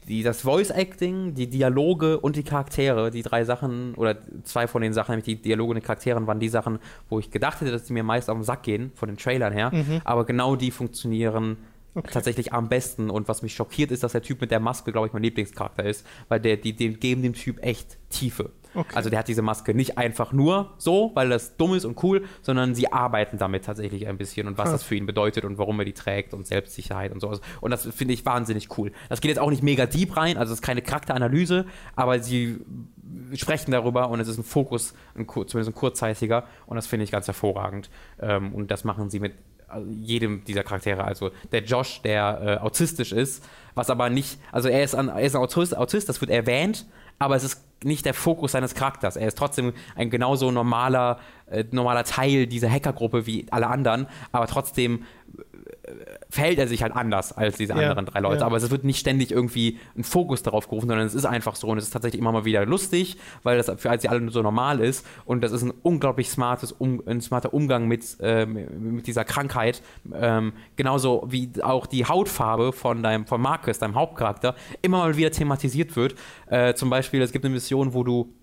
die, 0.08 0.24
das 0.24 0.42
Voice-Acting, 0.42 1.34
die 1.34 1.48
Dialoge 1.48 2.20
und 2.20 2.36
die 2.36 2.44
Charaktere, 2.44 3.12
die 3.12 3.24
drei 3.24 3.44
Sachen, 3.44 3.94
oder 3.96 4.18
zwei 4.44 4.68
von 4.68 4.82
den 4.82 4.94
Sachen, 4.94 5.12
nämlich 5.12 5.26
die 5.26 5.42
Dialoge 5.42 5.72
und 5.72 5.76
die 5.76 5.82
Charakteren, 5.82 6.28
waren 6.28 6.40
die 6.40 6.50
Sachen, 6.50 6.80
wo 7.10 7.20
ich 7.20 7.32
gedacht 7.32 7.62
hätte, 7.62 7.72
dass 7.72 7.84
die 7.84 7.94
mir 7.94 8.04
meist 8.04 8.30
auf 8.30 8.38
den 8.38 8.44
Sack 8.44 8.64
gehen, 8.64 8.92
von 8.96 9.10
den 9.10 9.18
Trailern 9.18 9.54
her. 9.54 9.72
Aber 10.04 10.26
genau 10.26 10.56
die 10.56 10.72
funktionieren 10.72 11.58
Okay. 11.98 12.12
tatsächlich 12.14 12.54
am 12.54 12.70
besten. 12.70 13.10
Und 13.10 13.28
was 13.28 13.42
mich 13.42 13.56
schockiert, 13.56 13.90
ist, 13.90 14.04
dass 14.04 14.12
der 14.12 14.22
Typ 14.22 14.40
mit 14.42 14.52
der 14.52 14.60
Maske, 14.60 14.92
glaube 14.92 15.08
ich, 15.08 15.14
mein 15.14 15.24
Lieblingscharakter 15.24 15.84
ist, 15.84 16.06
weil 16.28 16.40
der, 16.40 16.58
die, 16.58 16.74
die 16.74 16.94
geben 16.94 17.24
dem 17.24 17.34
Typ 17.34 17.64
echt 17.64 17.98
Tiefe. 18.10 18.52
Okay. 18.78 18.96
Also 18.96 19.10
der 19.10 19.20
hat 19.20 19.28
diese 19.28 19.42
Maske 19.42 19.74
nicht 19.74 19.98
einfach 19.98 20.32
nur 20.32 20.76
so, 20.78 21.12
weil 21.16 21.30
das 21.30 21.58
dumm 21.58 21.74
ist 21.74 21.84
und 21.84 22.02
cool, 22.04 22.26
sondern 22.44 22.76
sie 22.76 22.94
arbeiten 22.94 23.40
damit 23.40 23.66
tatsächlich 23.66 24.08
ein 24.08 24.18
bisschen 24.18 24.48
und 24.48 24.58
was 24.60 24.66
Krass. 24.66 24.82
das 24.82 24.84
für 24.84 24.96
ihn 24.96 25.08
bedeutet 25.08 25.46
und 25.46 25.58
warum 25.58 25.80
er 25.80 25.86
die 25.86 25.94
trägt 25.94 26.36
und 26.36 26.46
Selbstsicherheit 26.46 27.12
und 27.12 27.20
sowas. 27.20 27.42
Und 27.60 27.72
das 27.72 27.88
finde 27.88 28.14
ich 28.14 28.24
wahnsinnig 28.26 28.78
cool. 28.78 28.92
Das 29.10 29.20
geht 29.20 29.30
jetzt 29.30 29.40
auch 29.40 29.50
nicht 29.50 29.64
mega 29.64 29.88
deep 29.88 30.16
rein, 30.16 30.38
also 30.38 30.54
es 30.54 30.60
ist 30.60 30.64
keine 30.64 30.84
Charakteranalyse, 30.84 31.66
aber 31.96 32.20
sie 32.20 32.60
sprechen 33.34 33.72
darüber 33.72 34.10
und 34.10 34.20
es 34.20 34.28
ist 34.28 34.38
ein 34.38 34.44
Fokus, 34.44 34.94
ein, 35.16 35.28
zumindest 35.28 35.70
ein 35.70 35.74
kurzzeitiger 35.74 36.46
und 36.68 36.76
das 36.76 36.86
finde 36.86 37.04
ich 37.04 37.12
ganz 37.12 37.26
hervorragend. 37.26 37.90
Ähm, 38.22 38.54
und 38.54 38.70
das 38.70 38.84
machen 38.84 39.10
sie 39.10 39.20
mit 39.20 39.34
also 39.68 39.90
jedem 39.90 40.44
dieser 40.46 40.64
Charaktere. 40.64 41.04
Also 41.04 41.32
der 41.52 41.64
Josh, 41.64 42.02
der 42.02 42.60
äh, 42.62 42.64
autistisch 42.64 43.12
ist, 43.12 43.44
was 43.76 43.90
aber 43.90 44.10
nicht, 44.10 44.40
also 44.52 44.70
er 44.70 44.84
ist, 44.84 44.96
ein, 44.96 45.10
er 45.10 45.22
ist 45.22 45.36
ein 45.36 45.42
Autist, 45.42 45.76
Autist, 45.76 46.08
das 46.08 46.22
wird 46.22 46.32
erwähnt, 46.32 46.86
aber 47.20 47.36
es 47.36 47.44
ist 47.44 47.67
nicht 47.84 48.06
der 48.06 48.14
Fokus 48.14 48.54
seines 48.54 48.74
Charakters. 48.74 49.16
Er 49.16 49.28
ist 49.28 49.38
trotzdem 49.38 49.74
ein 49.96 50.10
genauso 50.10 50.52
normaler, 50.52 51.20
äh, 51.50 51.64
normaler 51.72 52.04
Teil 52.04 52.48
dieser 52.48 52.70
Hackergruppe 52.70 53.26
wie 53.26 53.46
alle 53.52 53.68
anderen, 53.68 54.08
aber 54.32 54.48
trotzdem 54.48 55.04
verhält 56.30 56.60
er 56.60 56.68
sich 56.68 56.84
halt 56.84 56.96
anders 56.96 57.32
als 57.32 57.58
diese 57.58 57.74
Ja, 57.74 57.90
anderen 57.90 58.06
drei 58.06 58.20
Leute. 58.20 58.42
ja. 58.42 58.46
Aber 58.46 58.58
es 58.58 58.70
wird 58.70 58.84
nicht 58.84 59.00
ständig 59.00 59.32
irgendwie 59.32 59.80
ein 59.98 60.04
Fokus 60.04 60.44
darauf 60.44 60.68
gerufen, 60.70 60.88
sondern 60.88 61.06
es 61.08 61.14
ist 61.16 61.26
einfach 61.26 61.56
so 61.56 61.68
und 61.68 61.78
es 61.78 61.86
ist 61.86 61.92
tatsächlich 61.92 62.20
immer 62.20 62.32
mal 62.32 62.46
wieder 62.46 62.66
lustig, 62.66 63.18
weil 63.44 63.58
das 63.58 63.72
für 63.78 63.98
sie 64.00 64.10
alle 64.10 64.30
so 64.30 64.42
normal 64.42 64.80
ist 64.80 65.06
und 65.26 65.42
das 65.44 65.52
ist 65.52 65.64
ein 65.64 65.74
unglaublich 65.84 66.30
smartes 66.30 66.72
um, 66.72 67.02
ein 67.06 67.22
smarter 67.22 67.54
Umgang 67.54 67.88
mit, 67.88 68.18
ähm, 68.22 68.94
mit 68.96 69.08
dieser 69.08 69.26
Krankheit. 69.26 69.82
Ähm, 70.14 70.54
genauso 70.76 71.26
wie 71.30 71.52
auch 71.62 71.86
die 71.86 72.06
Hautfarbe 72.06 72.74
von 72.74 73.04
deinem 73.04 73.26
von 73.26 73.42
Marcus, 73.42 73.80
deinem 73.80 73.96
Hauptcharakter, 73.96 74.56
immer 74.82 75.00
mal 75.00 75.18
wieder 75.18 75.32
thematisiert 75.32 75.96
wird. 75.96 76.16
Äh, 76.48 76.74
zum 76.74 76.90
Beispiel, 76.90 77.22
es 77.22 77.32
gibt 77.32 77.46
eine 77.46 77.54
Mission, 77.54 77.94
wo 77.94 78.04
du 78.04 78.34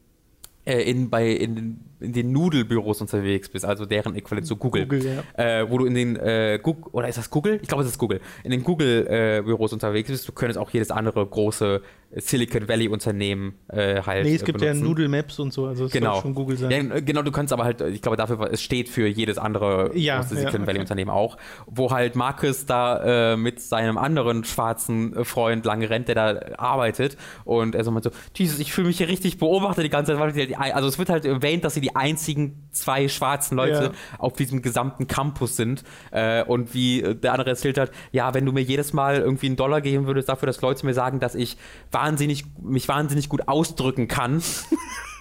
äh, 0.64 0.82
in, 0.90 1.10
bei, 1.10 1.28
in, 1.28 1.54
den- 1.56 1.80
in 2.00 2.12
den 2.12 2.32
Nudelbüros 2.32 3.00
unterwegs 3.00 3.48
bist, 3.48 3.64
also 3.64 3.86
deren 3.86 4.14
Äquivalent 4.14 4.46
zu 4.46 4.56
Google. 4.56 4.82
Google, 4.86 5.22
äh, 5.38 5.64
wo 5.70 5.78
du 5.78 5.86
in 5.86 5.94
den 5.94 6.16
äh, 6.16 6.58
Goog- 6.62 6.88
oder 6.92 7.08
ist 7.08 7.16
das 7.16 7.30
Google? 7.30 7.58
Ich 7.62 7.68
glaube, 7.68 7.82
es 7.82 7.88
ist 7.88 7.98
Google. 7.98 8.20
In 8.42 8.50
den 8.50 8.62
Google-Büros 8.62 9.72
unterwegs 9.72 10.10
bist. 10.10 10.28
Du 10.28 10.32
könntest 10.32 10.58
auch 10.58 10.68
jedes 10.70 10.90
andere 10.90 11.24
große 11.26 11.80
Silicon 12.16 12.68
Valley-Unternehmen 12.68 13.54
äh, 13.68 14.02
halt. 14.02 14.24
Nee, 14.24 14.34
es 14.34 14.42
äh, 14.42 14.44
gibt 14.44 14.60
ja 14.60 14.68
benutzen. 14.72 14.86
Noodle 14.86 15.08
Maps 15.08 15.38
und 15.38 15.52
so, 15.52 15.66
also 15.66 15.86
es 15.86 15.92
Genau. 15.92 16.20
schon 16.20 16.34
Google 16.34 16.56
sein. 16.56 16.70
Ja, 16.70 17.00
genau, 17.00 17.22
du 17.22 17.32
kannst 17.32 17.52
aber 17.52 17.64
halt, 17.64 17.80
ich 17.80 18.02
glaube 18.02 18.16
dafür, 18.16 18.50
es 18.52 18.62
steht 18.62 18.88
für 18.88 19.06
jedes 19.06 19.36
andere 19.38 19.90
Ja, 19.96 20.18
große 20.20 20.34
ja, 20.34 20.40
Silicon 20.40 20.60
okay. 20.62 20.66
Valley 20.68 20.80
Unternehmen 20.80 21.10
auch, 21.10 21.36
wo 21.66 21.90
halt 21.90 22.14
Marcus 22.16 22.66
da 22.66 23.32
äh, 23.32 23.36
mit 23.36 23.60
seinem 23.60 23.98
anderen 23.98 24.44
schwarzen 24.44 25.16
äh, 25.16 25.24
Freund 25.24 25.64
lange 25.64 25.90
rennt, 25.90 26.08
der 26.08 26.14
da 26.14 26.40
arbeitet 26.58 27.16
und 27.44 27.74
er 27.74 27.82
so 27.82 27.90
meint 27.90 28.04
so, 28.04 28.10
Jesus, 28.36 28.58
ich 28.60 28.72
fühle 28.72 28.88
mich 28.88 28.98
hier 28.98 29.08
richtig 29.08 29.38
beobachtet 29.38 29.84
die 29.84 29.90
ganze 29.90 30.12
Zeit, 30.12 30.20
weil 30.20 30.32
die, 30.32 30.53
die, 30.54 30.72
also 30.72 30.88
es 30.88 30.98
wird 30.98 31.08
halt 31.10 31.24
erwähnt, 31.24 31.64
dass 31.64 31.74
sie 31.74 31.80
die 31.80 31.94
einzigen 31.96 32.68
zwei 32.72 33.08
schwarzen 33.08 33.56
Leute 33.56 33.84
Ja. 33.84 34.18
auf 34.18 34.34
diesem 34.34 34.62
gesamten 34.62 35.06
Campus 35.06 35.56
sind 35.56 35.84
äh, 36.10 36.42
und 36.44 36.74
wie 36.74 37.02
äh, 37.02 37.14
der 37.14 37.32
andere 37.32 37.50
erzählt 37.50 37.78
hat, 37.78 37.90
ja, 38.12 38.34
wenn 38.34 38.44
du 38.46 38.52
mir 38.52 38.62
jedes 38.62 38.92
Mal 38.92 39.16
irgendwie 39.16 39.46
einen 39.46 39.56
Dollar 39.56 39.80
geben 39.80 40.06
würdest 40.06 40.28
dafür, 40.28 40.46
dass 40.46 40.60
Leute 40.60 40.84
mir 40.86 40.94
sagen, 40.94 41.20
dass 41.20 41.34
ich 41.34 41.56
wahnsinnig, 41.92 42.44
mich 42.62 42.88
wahnsinnig 42.88 43.28
gut 43.28 43.48
ausdrücken 43.48 44.08
kann, 44.08 44.42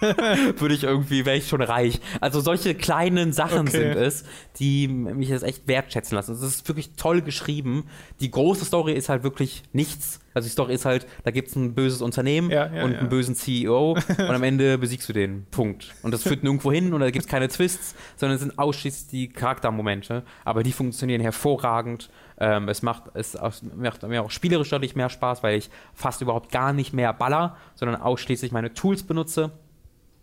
würde 0.00 0.74
ich 0.74 0.84
irgendwie, 0.84 1.24
wäre 1.24 1.36
ich 1.36 1.48
schon 1.48 1.62
reich. 1.62 2.00
Also 2.20 2.40
solche 2.40 2.74
kleinen 2.74 3.32
Sachen 3.32 3.60
Okay. 3.68 3.70
sind 3.70 3.96
es, 3.96 4.24
die 4.58 4.88
mich 4.88 5.30
das 5.30 5.42
echt 5.42 5.66
wertschätzen 5.68 6.16
lassen. 6.16 6.32
Es 6.34 6.42
ist 6.42 6.68
wirklich 6.68 6.92
toll 6.96 7.22
geschrieben. 7.22 7.86
Die 8.20 8.30
große 8.30 8.64
Story 8.64 8.92
ist 8.92 9.08
halt 9.08 9.22
wirklich 9.22 9.62
nichts. 9.72 10.20
Also 10.34 10.46
die 10.46 10.52
Story 10.52 10.74
ist 10.74 10.84
halt, 10.84 11.06
da 11.22 11.30
gibt 11.30 11.48
es 11.48 11.56
ein 11.56 11.74
böses 11.74 12.02
Unternehmen 12.02 12.50
Ja, 12.50 12.72
ja, 12.72 12.84
und 12.84 12.92
ja. 12.92 12.98
einen 12.98 13.08
bösen 13.08 13.34
CEO 13.34 13.92
und 14.08 14.20
am 14.20 14.42
Ende 14.42 14.76
besiegst 14.78 15.08
du 15.08 15.12
den. 15.12 15.46
Punkt. 15.50 15.94
Und 16.02 16.12
das 16.12 16.24
führt 16.24 16.42
nirgendwo 16.42 16.72
hin 16.72 16.92
und 16.92 17.00
da 17.00 17.10
gibt 17.10 17.24
es 17.24 17.30
keine 17.30 17.48
Twists, 17.48 17.94
sondern 18.16 18.34
es 18.34 18.42
sind 18.42 18.58
ausschließlich 18.58 19.08
die 19.08 19.28
Charaktermomente. 19.28 20.24
Aber 20.44 20.62
die 20.62 20.72
funktionieren 20.72 21.20
hervorragend. 21.20 22.10
Ähm, 22.38 22.68
es 22.68 22.82
macht 22.82 23.04
es 23.14 23.38
macht 23.76 24.02
mir 24.02 24.22
auch 24.22 24.30
spielerisch 24.30 24.70
deutlich 24.70 24.96
mehr 24.96 25.08
Spaß, 25.08 25.42
weil 25.42 25.56
ich 25.56 25.70
fast 25.94 26.20
überhaupt 26.20 26.50
gar 26.50 26.72
nicht 26.72 26.92
mehr 26.92 27.12
baller, 27.12 27.56
sondern 27.76 28.00
ausschließlich 28.00 28.50
meine 28.50 28.74
Tools 28.74 29.04
benutze. 29.04 29.52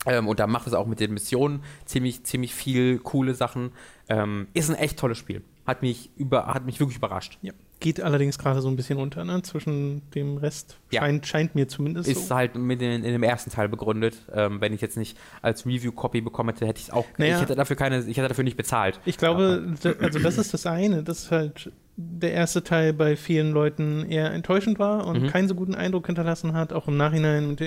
Ähm, 0.05 0.27
und 0.27 0.39
da 0.39 0.47
macht 0.47 0.67
es 0.67 0.73
auch 0.73 0.87
mit 0.87 0.99
den 0.99 1.13
Missionen 1.13 1.63
ziemlich, 1.85 2.23
ziemlich 2.23 2.53
viel 2.53 2.99
coole 2.99 3.33
Sachen. 3.33 3.71
Ähm, 4.09 4.47
ist 4.53 4.69
ein 4.69 4.75
echt 4.75 4.97
tolles 4.97 5.17
Spiel. 5.17 5.43
Hat 5.65 5.81
mich, 5.81 6.09
über, 6.17 6.47
hat 6.47 6.65
mich 6.65 6.79
wirklich 6.79 6.97
überrascht. 6.97 7.37
Ja. 7.41 7.53
Geht 7.81 7.99
allerdings 7.99 8.37
gerade 8.37 8.61
so 8.61 8.69
ein 8.69 8.75
bisschen 8.77 8.97
unter, 8.99 9.25
ne? 9.25 9.41
Zwischen 9.41 10.03
dem 10.11 10.37
Rest. 10.37 10.77
Ja. 10.91 11.01
Scheint, 11.01 11.25
scheint 11.27 11.55
mir 11.55 11.67
zumindest 11.67 12.07
Ist 12.07 12.27
so. 12.29 12.35
halt 12.35 12.55
mit 12.55 12.81
in, 12.81 13.03
in 13.03 13.11
dem 13.11 13.23
ersten 13.23 13.49
Teil 13.49 13.67
begründet. 13.67 14.15
Ähm, 14.33 14.61
wenn 14.61 14.71
ich 14.71 14.79
jetzt 14.81 14.95
nicht 14.97 15.17
als 15.41 15.65
Review-Copy 15.65 16.21
bekommen 16.21 16.49
hätte, 16.51 16.67
hätte 16.67 16.79
ich 16.79 16.85
es 16.89 16.93
auch. 16.93 17.05
Naja. 17.17 17.35
Ich 17.35 17.41
hätte 17.41 17.55
dafür 17.55 17.75
keine, 17.75 17.99
ich 18.05 18.15
hätte 18.17 18.27
dafür 18.29 18.43
nicht 18.43 18.55
bezahlt. 18.55 18.99
Ich 19.05 19.17
glaube, 19.17 19.73
da- 19.81 19.93
also 19.99 20.19
das 20.19 20.37
ist 20.37 20.53
das 20.53 20.65
eine, 20.65 21.01
dass 21.03 21.31
halt 21.31 21.71
der 21.97 22.31
erste 22.33 22.63
Teil 22.63 22.93
bei 22.93 23.15
vielen 23.15 23.51
Leuten 23.51 24.05
eher 24.09 24.31
enttäuschend 24.31 24.79
war 24.79 25.05
und 25.07 25.23
Mhm. 25.23 25.27
keinen 25.27 25.47
so 25.47 25.55
guten 25.55 25.75
Eindruck 25.75 26.05
hinterlassen 26.05 26.53
hat. 26.53 26.73
Auch 26.73 26.87
im 26.87 26.97
Nachhinein 26.97 27.57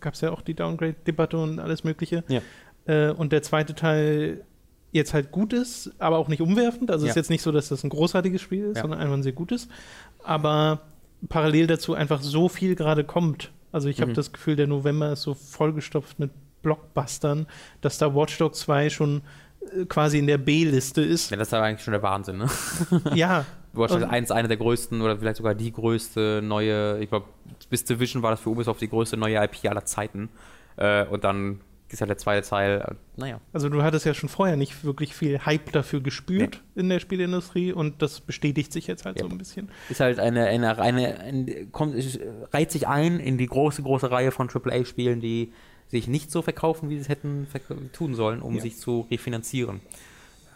gab 0.00 0.14
es 0.14 0.20
ja 0.20 0.30
auch 0.32 0.42
die 0.42 0.54
Downgrade-Debatte 0.54 1.38
und 1.38 1.60
alles 1.60 1.84
Mögliche. 1.84 2.24
Ja. 2.28 2.40
Äh, 2.86 3.10
und 3.12 3.32
der 3.32 3.42
zweite 3.42 3.74
Teil 3.74 4.42
jetzt 4.92 5.14
halt 5.14 5.30
gut 5.30 5.52
ist, 5.52 5.92
aber 5.98 6.18
auch 6.18 6.28
nicht 6.28 6.40
umwerfend. 6.42 6.90
Also 6.90 7.04
es 7.06 7.10
ist 7.10 7.16
Ja. 7.16 7.20
jetzt 7.20 7.30
nicht 7.30 7.42
so, 7.42 7.52
dass 7.52 7.68
das 7.68 7.84
ein 7.84 7.90
großartiges 7.90 8.40
Spiel 8.40 8.64
ist, 8.66 8.76
Ja. 8.76 8.82
sondern 8.82 9.00
einfach 9.00 9.14
ein 9.14 9.22
sehr 9.22 9.32
gutes. 9.32 9.68
Aber 10.24 10.80
parallel 11.28 11.66
dazu 11.66 11.94
einfach 11.94 12.20
so 12.22 12.48
viel 12.48 12.74
gerade 12.74 13.04
kommt. 13.04 13.52
Also 13.72 13.88
ich 13.88 14.00
habe 14.00 14.10
Mhm. 14.12 14.16
das 14.16 14.32
Gefühl, 14.32 14.56
der 14.56 14.66
November 14.66 15.12
ist 15.12 15.22
so 15.22 15.34
vollgestopft 15.34 16.18
mit 16.18 16.30
Blockbustern, 16.62 17.46
dass 17.80 17.98
da 17.98 18.14
Watch 18.14 18.36
Dogs 18.38 18.60
2 18.60 18.90
schon 18.90 19.22
äh, 19.78 19.84
quasi 19.84 20.18
in 20.18 20.26
der 20.26 20.38
B-Liste 20.38 21.02
ist. 21.02 21.30
Ja, 21.30 21.36
das 21.36 21.48
ist 21.48 21.54
aber 21.54 21.64
eigentlich 21.66 21.84
schon 21.84 21.92
der 21.92 22.02
Wahnsinn, 22.02 22.38
ne? 22.38 22.48
ja, 23.14 23.44
Watch 23.74 23.92
Dogs 23.92 24.04
Und- 24.04 24.10
1 24.10 24.30
eine 24.30 24.48
der 24.48 24.56
größten 24.56 25.00
oder 25.02 25.18
vielleicht 25.18 25.36
sogar 25.36 25.54
die 25.54 25.70
größte 25.70 26.40
neue, 26.42 26.98
ich 27.00 27.10
glaube, 27.10 27.26
bis 27.68 27.84
Division 27.84 28.22
war 28.22 28.30
das 28.30 28.40
für 28.40 28.48
Ubisoft 28.50 28.80
die 28.80 28.88
größte 28.88 29.16
neue 29.18 29.36
IP 29.44 29.68
aller 29.68 29.84
Zeiten. 29.84 30.30
Äh, 30.76 31.04
und 31.06 31.24
dann 31.24 31.60
ist 31.92 32.00
halt 32.00 32.10
der 32.10 32.16
zweite 32.18 32.48
Teil, 32.48 32.96
naja. 33.16 33.40
also 33.52 33.68
du 33.68 33.82
hattest 33.82 34.06
ja 34.06 34.14
schon 34.14 34.28
vorher 34.28 34.56
nicht 34.56 34.84
wirklich 34.84 35.14
viel 35.14 35.40
Hype 35.44 35.72
dafür 35.72 36.00
gespürt 36.00 36.62
in 36.74 36.88
der 36.88 37.00
Spieleindustrie 37.00 37.72
und 37.72 38.00
das 38.02 38.20
bestätigt 38.20 38.72
sich 38.72 38.86
jetzt 38.86 39.04
halt 39.04 39.18
Ja. 39.18 39.24
so 39.26 39.30
ein 39.30 39.38
bisschen. 39.38 39.70
Ist 39.88 40.00
halt 40.00 40.18
eine, 40.20 40.46
eine, 40.46 40.78
eine, 40.80 41.18
eine 41.20 41.66
kommt, 41.66 41.94
reiht 42.52 42.70
sich 42.70 42.86
ein 42.88 43.18
in 43.20 43.38
die 43.38 43.46
große, 43.46 43.82
große 43.82 44.10
Reihe 44.10 44.30
von 44.30 44.48
AAA-Spielen, 44.48 45.20
die 45.20 45.52
sich 45.88 46.06
nicht 46.06 46.30
so 46.30 46.40
verkaufen, 46.42 46.88
wie 46.90 46.94
sie 46.96 47.02
es 47.02 47.08
hätten 47.08 47.48
tun 47.92 48.14
sollen, 48.14 48.42
um 48.42 48.54
Ja. 48.54 48.60
sich 48.60 48.76
zu 48.78 49.06
refinanzieren. 49.10 49.80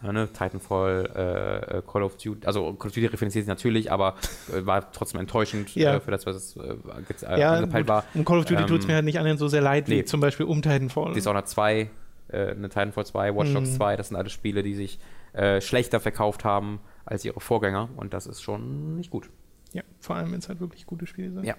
Ja, 0.04 0.12
ne? 0.12 0.28
Titanfall, 0.28 1.10
äh, 1.16 1.78
äh, 1.78 1.82
Call 1.90 2.02
of 2.02 2.16
Duty, 2.18 2.46
also 2.46 2.74
Call 2.74 2.88
of 2.88 2.94
Duty 2.94 3.06
refinanziert 3.06 3.44
sich 3.44 3.48
natürlich, 3.48 3.90
aber 3.90 4.14
äh, 4.52 4.64
war 4.66 4.92
trotzdem 4.92 5.20
enttäuschend 5.20 5.74
Ja. 5.74 5.94
äh, 5.96 6.00
für 6.00 6.10
das, 6.10 6.26
was 6.26 6.36
es 6.36 6.56
äh, 6.56 6.60
ge- 6.60 7.28
äh, 7.28 7.40
ja, 7.40 7.54
angepeilt 7.54 7.84
gut, 7.86 7.88
war. 7.88 8.04
um 8.14 8.24
Call 8.24 8.38
of 8.38 8.44
Duty 8.44 8.62
Ähm, 8.62 8.68
tut 8.68 8.80
es 8.80 8.86
mir 8.86 8.94
halt 8.96 9.04
nicht 9.06 9.18
annähernd 9.18 9.40
so 9.40 9.48
sehr 9.48 9.62
leid 9.62 9.88
wie 9.88 9.96
nee. 9.96 10.04
zum 10.04 10.20
Beispiel 10.20 10.44
um 10.46 10.60
Titanfall. 10.62 11.14
Dishonored 11.14 11.48
2, 11.48 11.90
äh, 12.28 12.36
eine 12.50 12.68
Titanfall 12.68 13.06
2, 13.06 13.34
Watch 13.34 13.52
Dogs 13.54 13.70
Mhm. 13.70 13.74
2, 13.76 13.96
das 13.96 14.08
sind 14.08 14.16
alles 14.16 14.32
Spiele, 14.32 14.62
die 14.62 14.74
sich 14.74 14.98
äh, 15.32 15.60
schlechter 15.60 15.98
verkauft 16.00 16.44
haben 16.44 16.80
als 17.06 17.24
ihre 17.24 17.40
Vorgänger 17.40 17.88
und 17.96 18.12
das 18.14 18.26
ist 18.26 18.42
schon 18.42 18.96
nicht 18.96 19.10
gut. 19.10 19.30
Ja, 19.72 19.82
vor 20.00 20.16
allem, 20.16 20.30
wenn 20.32 20.38
es 20.38 20.48
halt 20.48 20.60
wirklich 20.60 20.86
gute 20.86 21.06
Spiele 21.06 21.32
sind. 21.32 21.44
Ja. 21.44 21.54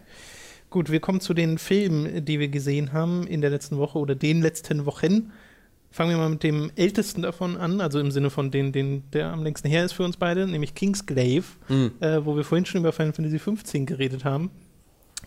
Gut, 0.69 0.91
wir 0.91 0.99
kommen 0.99 1.19
zu 1.19 1.33
den 1.33 1.57
Filmen, 1.57 2.23
die 2.25 2.39
wir 2.39 2.47
gesehen 2.47 2.93
haben 2.93 3.27
in 3.27 3.41
der 3.41 3.49
letzten 3.49 3.77
Woche 3.77 3.99
oder 3.99 4.15
den 4.15 4.41
letzten 4.41 4.85
Wochen. 4.85 5.31
Fangen 5.91 6.11
wir 6.11 6.17
mal 6.17 6.29
mit 6.29 6.43
dem 6.43 6.71
ältesten 6.75 7.21
davon 7.21 7.57
an, 7.57 7.79
also 7.81 7.99
im 7.99 8.11
Sinne 8.11 8.29
von 8.29 8.51
den, 8.51 8.71
den 8.71 9.03
der 9.13 9.31
am 9.31 9.43
längsten 9.43 9.67
her 9.69 9.85
ist 9.85 9.93
für 9.93 10.03
uns 10.03 10.17
beide, 10.17 10.47
nämlich 10.47 10.75
Kingsglaive, 10.75 11.45
Mhm. 11.69 11.91
äh, 12.01 12.25
wo 12.25 12.35
wir 12.35 12.43
vorhin 12.43 12.65
schon 12.65 12.81
über 12.81 12.91
Final 12.91 13.13
Fantasy 13.13 13.39
15 13.39 13.85
geredet 13.85 14.25
haben. 14.25 14.51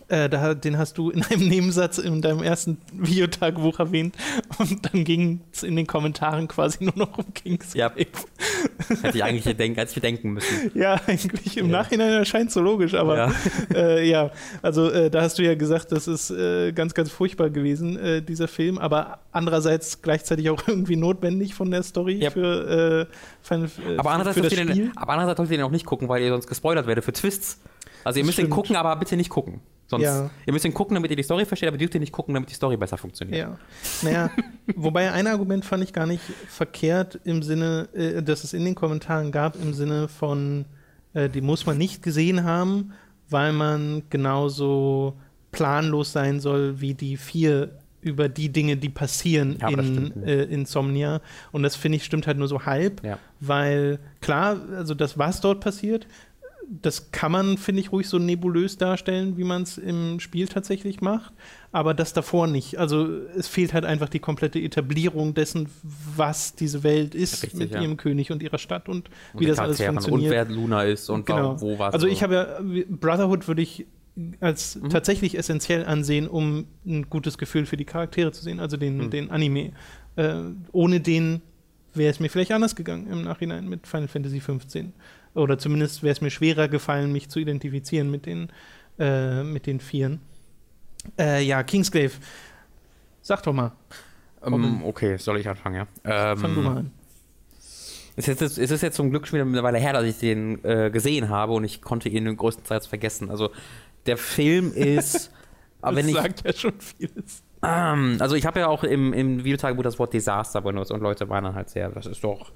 Äh, 0.09 0.27
da, 0.29 0.53
den 0.55 0.77
hast 0.77 0.97
du 0.97 1.09
in 1.11 1.23
einem 1.23 1.47
Nebensatz 1.47 1.99
in 1.99 2.21
deinem 2.21 2.41
ersten 2.41 2.77
Videotagebuch 2.93 3.79
erwähnt 3.79 4.15
und 4.57 4.85
dann 4.93 5.03
ging 5.03 5.41
es 5.53 5.61
in 5.63 5.75
den 5.75 5.85
Kommentaren 5.87 6.47
quasi 6.47 6.83
nur 6.83 6.97
noch 6.97 7.17
um 7.17 7.33
Kingsglaive. 7.33 7.91
Hätte 9.01 9.17
ich 9.17 9.23
eigentlich 9.23 9.45
gedenken, 9.45 9.79
als 9.79 9.95
wir 9.95 10.01
denken 10.01 10.31
müssen. 10.31 10.71
Ja, 10.75 10.99
eigentlich 11.07 11.57
im 11.57 11.67
Ja. 11.69 11.71
Nachhinein 11.83 12.11
erscheint 12.11 12.51
so 12.51 12.59
logisch, 12.61 12.93
aber 12.95 13.17
Ja. 13.17 13.31
äh, 13.75 14.09
ja, 14.09 14.31
also 14.61 14.89
äh, 14.89 15.09
da 15.11 15.21
hast 15.21 15.37
du 15.37 15.43
ja 15.43 15.53
gesagt, 15.55 15.91
das 15.91 16.07
ist 16.07 16.31
äh, 16.31 16.71
ganz, 16.71 16.93
ganz 16.93 17.11
furchtbar 17.11 17.49
gewesen, 17.49 17.97
äh, 17.97 18.21
dieser 18.21 18.47
Film, 18.47 18.77
aber 18.79 19.19
andererseits 19.31 20.01
gleichzeitig 20.01 20.49
auch 20.49 20.61
irgendwie 20.67 20.95
notwendig 20.95 21.53
von 21.53 21.69
der 21.71 21.83
Story 21.83 22.15
Ja. 22.15 22.31
für, 22.31 23.07
äh, 23.09 23.15
Final, 23.41 23.69
Aber 23.97 24.11
andererseits, 24.11 24.37
für 24.37 24.43
das 24.43 24.53
Spiel. 24.53 24.85
den, 24.87 24.97
aber 24.97 25.13
andererseits 25.13 25.37
solltet 25.37 25.51
ihr 25.53 25.57
den 25.59 25.65
auch 25.65 25.71
nicht 25.71 25.85
gucken, 25.85 26.09
weil 26.09 26.21
ihr 26.23 26.29
sonst 26.29 26.47
gespoilert 26.47 26.87
werdet 26.87 27.05
für 27.05 27.13
Twists. 27.13 27.59
Also 28.03 28.19
ihr 28.19 28.25
müsst 28.25 28.37
den 28.37 28.43
Stimmt. 28.45 28.55
gucken, 28.55 28.75
aber 28.75 28.95
bitte 28.95 29.15
nicht 29.17 29.29
gucken. 29.29 29.59
Sonst, 29.89 30.03
Ja. 30.03 30.29
Ihr 30.45 30.53
müsst 30.53 30.63
den 30.65 30.73
gucken, 30.73 30.95
damit 30.95 31.09
ihr 31.11 31.17
die 31.17 31.23
Story 31.23 31.45
versteht, 31.45 31.67
aber 31.67 31.75
ihr 31.75 31.79
dürft 31.79 31.95
den 31.95 32.01
nicht 32.01 32.11
gucken, 32.13 32.33
damit 32.33 32.49
die 32.49 32.53
Story 32.53 32.77
besser 32.77 32.97
funktioniert. 32.97 33.37
Ja, 33.39 33.57
naja, 34.03 34.29
wobei 34.75 35.11
ein 35.11 35.25
Argument 35.27 35.65
fand 35.65 35.83
ich 35.83 35.93
gar 35.93 36.05
nicht 36.05 36.21
verkehrt 36.47 37.19
im 37.23 37.41
Sinne, 37.41 37.89
äh, 37.93 38.21
dass 38.21 38.43
es 38.43 38.53
in 38.53 38.65
den 38.65 38.75
Kommentaren 38.75 39.31
gab, 39.31 39.55
im 39.61 39.73
Sinne 39.73 40.07
von, 40.07 40.65
äh, 41.13 41.27
die 41.27 41.41
muss 41.41 41.65
man 41.65 41.77
nicht 41.77 42.03
gesehen 42.03 42.43
haben, 42.43 42.91
weil 43.29 43.51
man 43.53 44.03
genauso 44.09 45.15
planlos 45.51 46.11
sein 46.11 46.39
soll 46.39 46.79
wie 46.81 46.93
die 46.93 47.17
vier 47.17 47.71
über 48.01 48.29
die 48.29 48.49
Dinge, 48.49 48.77
die 48.77 48.87
passieren 48.89 49.57
Ja, 49.59 49.67
in 49.69 50.23
äh, 50.23 50.43
Insomnia. 50.43 51.19
Und 51.51 51.63
das 51.63 51.75
finde 51.75 51.97
ich 51.97 52.05
stimmt 52.05 52.27
halt 52.27 52.37
nur 52.37 52.47
so 52.47 52.65
halb, 52.65 53.03
Ja. 53.03 53.17
weil 53.41 53.99
klar, 54.21 54.57
also 54.77 54.93
das, 54.93 55.17
was 55.17 55.41
dort 55.41 55.59
passiert, 55.59 56.07
das 56.71 57.11
kann 57.11 57.31
man, 57.31 57.57
finde 57.57 57.81
ich, 57.81 57.91
ruhig 57.91 58.07
so 58.07 58.19
nebulös 58.19 58.77
darstellen, 58.77 59.37
wie 59.37 59.43
man 59.43 59.63
es 59.63 59.79
im 59.79 60.19
Spiel 60.19 60.47
tatsächlich 60.47 61.01
macht, 61.01 61.33
aber 61.71 61.95
das 61.95 62.13
davor 62.13 62.45
nicht. 62.45 62.77
Also 62.77 63.07
es 63.35 63.47
fehlt 63.47 63.73
halt 63.73 63.85
einfach 63.85 64.07
die 64.07 64.19
komplette 64.19 64.59
Etablierung 64.59 65.33
dessen, 65.33 65.67
was 66.15 66.53
diese 66.53 66.83
Welt 66.83 67.15
ist 67.15 67.41
Richtig, 67.43 67.59
mit 67.59 67.71
ja. 67.71 67.81
ihrem 67.81 67.97
König 67.97 68.31
und 68.31 68.43
ihrer 68.43 68.59
Stadt 68.59 68.87
und, 68.87 69.09
Und 69.33 69.39
wie 69.39 69.47
das 69.47 69.57
alles 69.57 69.81
funktioniert. 69.81 70.31
Und 70.31 70.31
wer 70.31 70.45
Luna 70.55 70.83
ist 70.83 71.09
und 71.09 71.25
Genau. 71.25 71.59
wo 71.59 71.79
was. 71.79 71.93
Also 71.93 72.05
ich 72.05 72.21
habe 72.21 72.35
ja, 72.35 72.83
Brotherhood 72.87 73.47
würde 73.47 73.63
ich 73.63 73.87
als 74.39 74.75
Mhm. 74.75 74.89
tatsächlich 74.89 75.37
essentiell 75.37 75.85
ansehen, 75.85 76.27
um 76.27 76.65
ein 76.85 77.09
gutes 77.09 77.37
Gefühl 77.37 77.65
für 77.65 77.77
die 77.77 77.85
Charaktere 77.85 78.31
zu 78.31 78.43
sehen, 78.43 78.59
also 78.59 78.77
den, 78.77 78.97
Mhm. 78.97 79.09
den 79.09 79.31
Anime. 79.31 79.71
Äh, 80.17 80.35
ohne 80.71 80.99
den 80.99 81.41
wäre 81.95 82.11
es 82.11 82.19
mir 82.19 82.29
vielleicht 82.29 82.51
anders 82.51 82.75
gegangen 82.75 83.07
im 83.11 83.23
Nachhinein 83.23 83.67
mit 83.67 83.87
Final 83.87 84.07
Fantasy 84.07 84.39
15. 84.39 84.93
Oder 85.33 85.57
zumindest 85.57 86.03
wäre 86.03 86.11
es 86.11 86.21
mir 86.21 86.31
schwerer 86.31 86.67
gefallen, 86.67 87.11
mich 87.11 87.29
zu 87.29 87.39
identifizieren 87.39 88.09
mit 88.11 88.25
den, 88.25 88.51
äh, 88.97 89.43
mit 89.43 89.65
den 89.67 89.79
Vieren. 89.79 90.21
Äh, 91.17 91.43
ja, 91.43 91.63
Kingsglaive. 91.63 92.17
Sag 93.21 93.43
doch 93.43 93.53
mal, 93.53 93.73
ähm, 94.45 94.83
okay, 94.83 95.17
soll 95.17 95.39
ich 95.39 95.47
anfangen, 95.47 95.75
ja? 95.75 95.87
Ähm, 96.03 96.37
fang 96.37 96.55
du 96.55 96.61
mal 96.61 96.77
an. 96.77 96.91
Es 98.15 98.27
ist, 98.27 98.41
jetzt, 98.41 98.57
es 98.57 98.71
ist 98.71 98.81
jetzt 98.81 98.95
zum 98.95 99.11
Glück 99.11 99.27
schon 99.27 99.39
wieder 99.39 99.47
eine 99.47 99.63
Weile 99.63 99.77
her, 99.77 99.93
dass 99.93 100.03
ich 100.03 100.17
den 100.17 100.63
äh, 100.65 100.89
gesehen 100.91 101.29
habe 101.29 101.53
und 101.53 101.63
ich 101.63 101.81
konnte 101.81 102.09
ihn 102.09 102.35
größtenteils 102.35 102.85
vergessen. 102.85 103.29
Also 103.29 103.49
der 104.07 104.17
Film 104.17 104.73
ist, 104.73 105.31
aber 105.81 105.97
wenn 105.97 106.07
das 106.07 106.15
ich, 106.15 106.21
sagt 106.21 106.45
ja 106.45 106.53
schon 106.53 106.73
vieles. 106.79 107.43
ähm, 107.63 108.17
also 108.19 108.35
ich 108.35 108.45
habe 108.45 108.59
ja 108.59 108.67
auch 108.67 108.83
im, 108.83 109.13
im 109.13 109.43
Videotagebuch 109.43 109.83
das 109.83 109.99
Wort 109.99 110.13
Desaster 110.13 110.61
benutzt 110.61 110.91
und 110.91 111.01
Leute 111.01 111.29
waren 111.29 111.45
dann 111.45 111.55
halt 111.55 111.69
sehr, 111.69 111.89
das 111.89 112.07
ist 112.07 112.23
doch, 112.23 112.51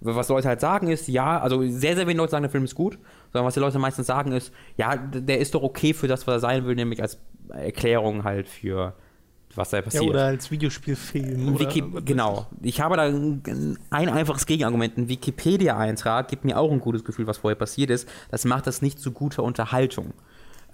was 0.00 0.28
Leute 0.28 0.48
halt 0.48 0.60
sagen 0.60 0.88
ist, 0.88 1.08
ja, 1.08 1.40
also 1.40 1.62
sehr, 1.62 1.96
sehr 1.96 2.06
wenige 2.06 2.18
Leute 2.18 2.30
sagen, 2.30 2.42
der 2.42 2.50
Film 2.50 2.64
ist 2.64 2.74
gut, 2.74 2.98
sondern 3.32 3.46
was 3.46 3.54
die 3.54 3.60
Leute 3.60 3.78
meistens 3.78 4.06
sagen 4.06 4.32
ist, 4.32 4.52
ja, 4.76 4.96
der 4.96 5.38
ist 5.38 5.54
doch 5.54 5.62
okay 5.62 5.92
für 5.92 6.06
das, 6.08 6.26
was 6.26 6.34
er 6.36 6.40
sein 6.40 6.66
will, 6.66 6.74
nämlich 6.74 7.02
als 7.02 7.18
Erklärung 7.48 8.24
halt 8.24 8.48
für 8.48 8.94
was 9.54 9.70
da 9.70 9.78
Ja, 9.78 9.82
passiert. 9.82 10.04
oder 10.04 10.26
als 10.26 10.50
Videospielfilm. 10.50 11.48
Oder 11.54 11.60
Wiki 11.60 11.82
weiß 11.82 12.02
genau. 12.04 12.46
Ich 12.62 12.80
habe 12.80 12.96
da 12.96 13.04
ein, 13.04 13.78
ein 13.90 14.08
einfaches 14.08 14.46
Gegenargument. 14.46 14.96
Ein 14.96 15.08
Wikipedia-Eintrag 15.08 16.28
gibt 16.28 16.44
mir 16.44 16.58
auch 16.58 16.70
ein 16.70 16.80
gutes 16.80 17.04
Gefühl, 17.04 17.26
was 17.26 17.38
vorher 17.38 17.56
passiert 17.56 17.90
ist. 17.90 18.08
Das 18.30 18.44
macht 18.44 18.66
das 18.66 18.82
nicht 18.82 19.00
zu 19.00 19.10
guter 19.10 19.42
Unterhaltung. 19.42 20.12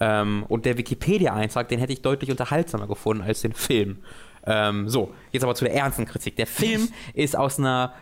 Ähm, 0.00 0.44
und 0.48 0.66
der 0.66 0.76
Wikipedia-Eintrag, 0.76 1.68
den 1.68 1.78
hätte 1.78 1.92
ich 1.92 2.02
deutlich 2.02 2.30
unterhaltsamer 2.30 2.86
gefunden 2.86 3.22
als 3.22 3.40
den 3.42 3.52
Film. 3.54 3.98
Ähm, 4.46 4.88
so, 4.88 5.14
jetzt 5.32 5.44
aber 5.44 5.54
zu 5.54 5.64
der 5.64 5.74
ernsten 5.74 6.04
Kritik. 6.04 6.36
Der 6.36 6.46
Film 6.46 6.88
ist 7.14 7.36
aus 7.36 7.58
einer 7.58 7.94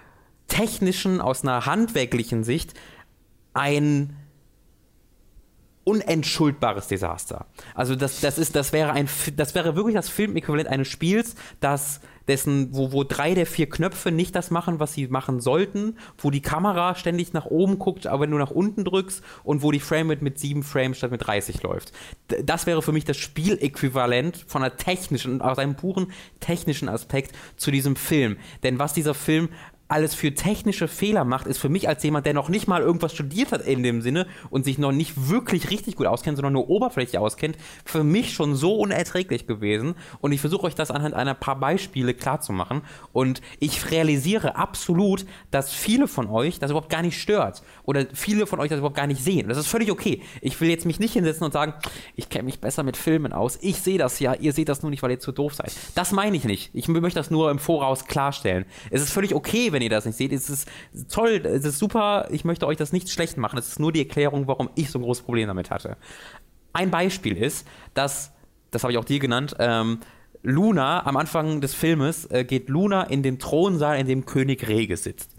technischen, 0.49 1.20
aus 1.20 1.43
einer 1.43 1.66
handwerklichen 1.66 2.45
Sicht 2.45 2.74
ein 3.55 4.16
unentschuldbares 5.84 6.86
Desaster. 6.86 7.47
Also 7.74 7.97
das, 7.97 8.20
das 8.20 8.38
ist, 8.38 8.55
das 8.55 8.72
wäre 8.72 8.93
ein, 8.93 9.09
das 9.36 9.55
wäre 9.55 9.74
wirklich 9.74 9.97
das 9.97 10.09
Filmäquivalent 10.09 10.68
eines 10.68 10.88
Spiels, 10.88 11.34
das 11.61 12.01
dessen, 12.28 12.68
wo, 12.72 12.93
wo 12.93 13.03
drei 13.03 13.34
der 13.34 13.47
vier 13.47 13.68
Knöpfe 13.68 14.12
nicht 14.12 14.34
das 14.36 14.53
machen, 14.53 14.78
was 14.78 14.95
sie 14.95 15.09
machen 15.09 15.40
sollten, 15.40 15.99
wo 16.18 16.30
die 16.30 16.40
Kamera 16.40 16.95
ständig 16.95 17.32
nach 17.32 17.47
oben 17.47 17.80
guckt, 17.80 18.07
aber 18.07 18.22
wenn 18.22 18.30
du 18.30 18.38
nach 18.38 18.53
unten 18.53 18.84
drückst 18.84 19.22
und 19.43 19.62
wo 19.62 19.72
die 19.72 19.80
Framerate 19.80 20.22
mit 20.22 20.38
sieben 20.38 20.62
Frames 20.62 20.99
statt 20.99 21.11
mit 21.11 21.26
30 21.26 21.62
läuft. 21.64 21.93
Das 22.45 22.66
wäre 22.66 22.80
für 22.80 22.93
mich 22.93 23.05
das 23.05 23.16
Spieläquivalent 23.16 24.45
von 24.47 24.62
einer 24.62 24.76
technischen, 24.76 25.43
aus 25.43 25.59
einem 25.59 25.74
puren 25.74 26.12
technischen 26.38 26.88
Aspekt 26.88 27.34
zu 27.57 27.72
diesem 27.72 27.97
Film. 27.97 28.36
Denn 28.62 28.78
was 28.78 28.93
dieser 28.93 29.14
Film 29.14 29.49
alles 29.93 30.14
für 30.14 30.32
technische 30.32 30.88
Fehler 30.88 31.24
macht, 31.24 31.47
ist 31.47 31.59
für 31.59 31.68
mich 31.68 31.86
als 31.86 32.03
jemand, 32.03 32.24
der 32.24 32.32
noch 32.32 32.49
nicht 32.49 32.66
mal 32.66 32.80
irgendwas 32.80 33.12
studiert 33.12 33.53
hat 33.53 33.61
in 33.61 33.82
dem 33.82 34.01
Sinne 34.01 34.26
und 34.49 34.64
sich 34.64 34.78
noch 34.78 34.90
nicht 34.90 35.28
wirklich 35.28 35.68
richtig 35.68 35.97
gut 35.97 36.07
auskennt, 36.07 36.38
sondern 36.38 36.55
nur 36.55 36.70
oberflächlich 36.70 37.18
auskennt, 37.18 37.59
für 37.84 38.03
mich 38.03 38.32
schon 38.32 38.57
so 38.57 38.76
unerträglich 38.76 39.47
gewesen. 39.47 39.95
Und 40.22 40.32
ich 40.32 40.40
versuche 40.40 40.66
euch 40.66 40.74
das 40.74 40.90
anhand 40.90 41.14
einer 41.14 41.34
paar 41.34 41.61
Beispiele 41.61 42.14
klarzumachen. 42.14 42.80
Und 43.12 43.43
ich 43.59 43.90
realisiere 43.90 44.57
absolut, 44.57 45.26
dass 45.51 45.70
viele 45.72 46.09
von 46.09 46.26
euch 46.26 46.59
das 46.59 46.70
überhaupt 46.70 46.88
gar 46.88 47.03
nicht 47.03 47.20
stört. 47.20 47.62
Oder 47.84 48.07
viele 48.14 48.47
von 48.47 48.61
euch 48.61 48.70
das 48.70 48.78
überhaupt 48.78 48.97
gar 48.97 49.07
nicht 49.07 49.22
sehen. 49.22 49.49
Das 49.49 49.59
ist 49.59 49.66
völlig 49.66 49.90
okay. 49.90 50.22
Ich 50.40 50.59
will 50.62 50.70
jetzt 50.70 50.86
mich 50.86 51.01
nicht 51.01 51.12
hinsetzen 51.12 51.45
und 51.45 51.53
sagen, 51.53 51.74
ich 52.16 52.30
kenne 52.30 52.45
mich 52.45 52.61
besser 52.61 52.82
mit 52.82 52.97
Filmen 52.97 53.34
aus. 53.34 53.59
Ich 53.61 53.76
sehe 53.76 53.99
das 53.99 54.20
ja, 54.20 54.32
ihr 54.32 54.55
seht 54.55 54.70
das 54.70 54.80
nur 54.80 54.88
nicht, 54.88 55.03
weil 55.03 55.11
ihr 55.11 55.20
zu 55.20 55.32
doof 55.32 55.55
seid. 55.55 55.74
Das 55.95 56.12
meine 56.12 56.34
ich 56.34 56.45
nicht. 56.45 56.70
Ich 56.72 56.88
möchte 56.88 57.20
das 57.20 57.30
nur 57.30 57.51
im 57.51 57.59
Voraus 57.59 58.07
klarstellen. 58.07 58.64
Es 58.90 59.03
ist 59.03 59.12
völlig 59.12 59.34
okay, 59.34 59.70
wenn 59.70 59.82
ihr 59.83 59.91
das 59.91 60.07
nicht 60.07 60.16
seht. 60.16 60.33
Es 60.33 60.49
ist 60.49 60.68
toll, 61.11 61.43
es 61.45 61.64
ist 61.64 61.78
super. 61.78 62.28
Ich 62.30 62.45
möchte 62.45 62.66
euch 62.66 62.76
das 62.76 62.93
nicht 62.93 63.11
schlecht 63.11 63.37
machen. 63.37 63.59
Es 63.59 63.68
ist 63.68 63.80
nur 63.80 63.93
die 63.93 64.01
Erklärung, 64.01 64.47
warum 64.47 64.70
ich 64.74 64.91
so 64.91 64.99
ein 64.99 65.03
großes 65.03 65.24
Problem 65.24 65.49
damit 65.49 65.70
hatte. 65.70 65.97
Ein 66.72 66.91
Beispiel 66.91 67.37
ist, 67.37 67.66
dass, 67.95 68.33
das 68.70 68.83
habe 68.83 68.93
ich 68.93 68.99
auch 68.99 69.05
dir 69.05 69.18
genannt, 69.18 69.57
ähm, 69.59 69.99
Luna, 70.43 71.07
am 71.07 71.16
Anfang 71.16 71.61
des 71.61 71.74
Filmes, 71.74 72.26
äh, 72.30 72.45
geht 72.45 72.68
Luna 72.68 73.05
in 73.05 73.22
den 73.22 73.39
Thronsaal, 73.39 73.99
in 73.99 74.07
dem 74.07 74.26
König 74.26 74.66
Regis 74.66 75.05
sitzt. 75.05 75.30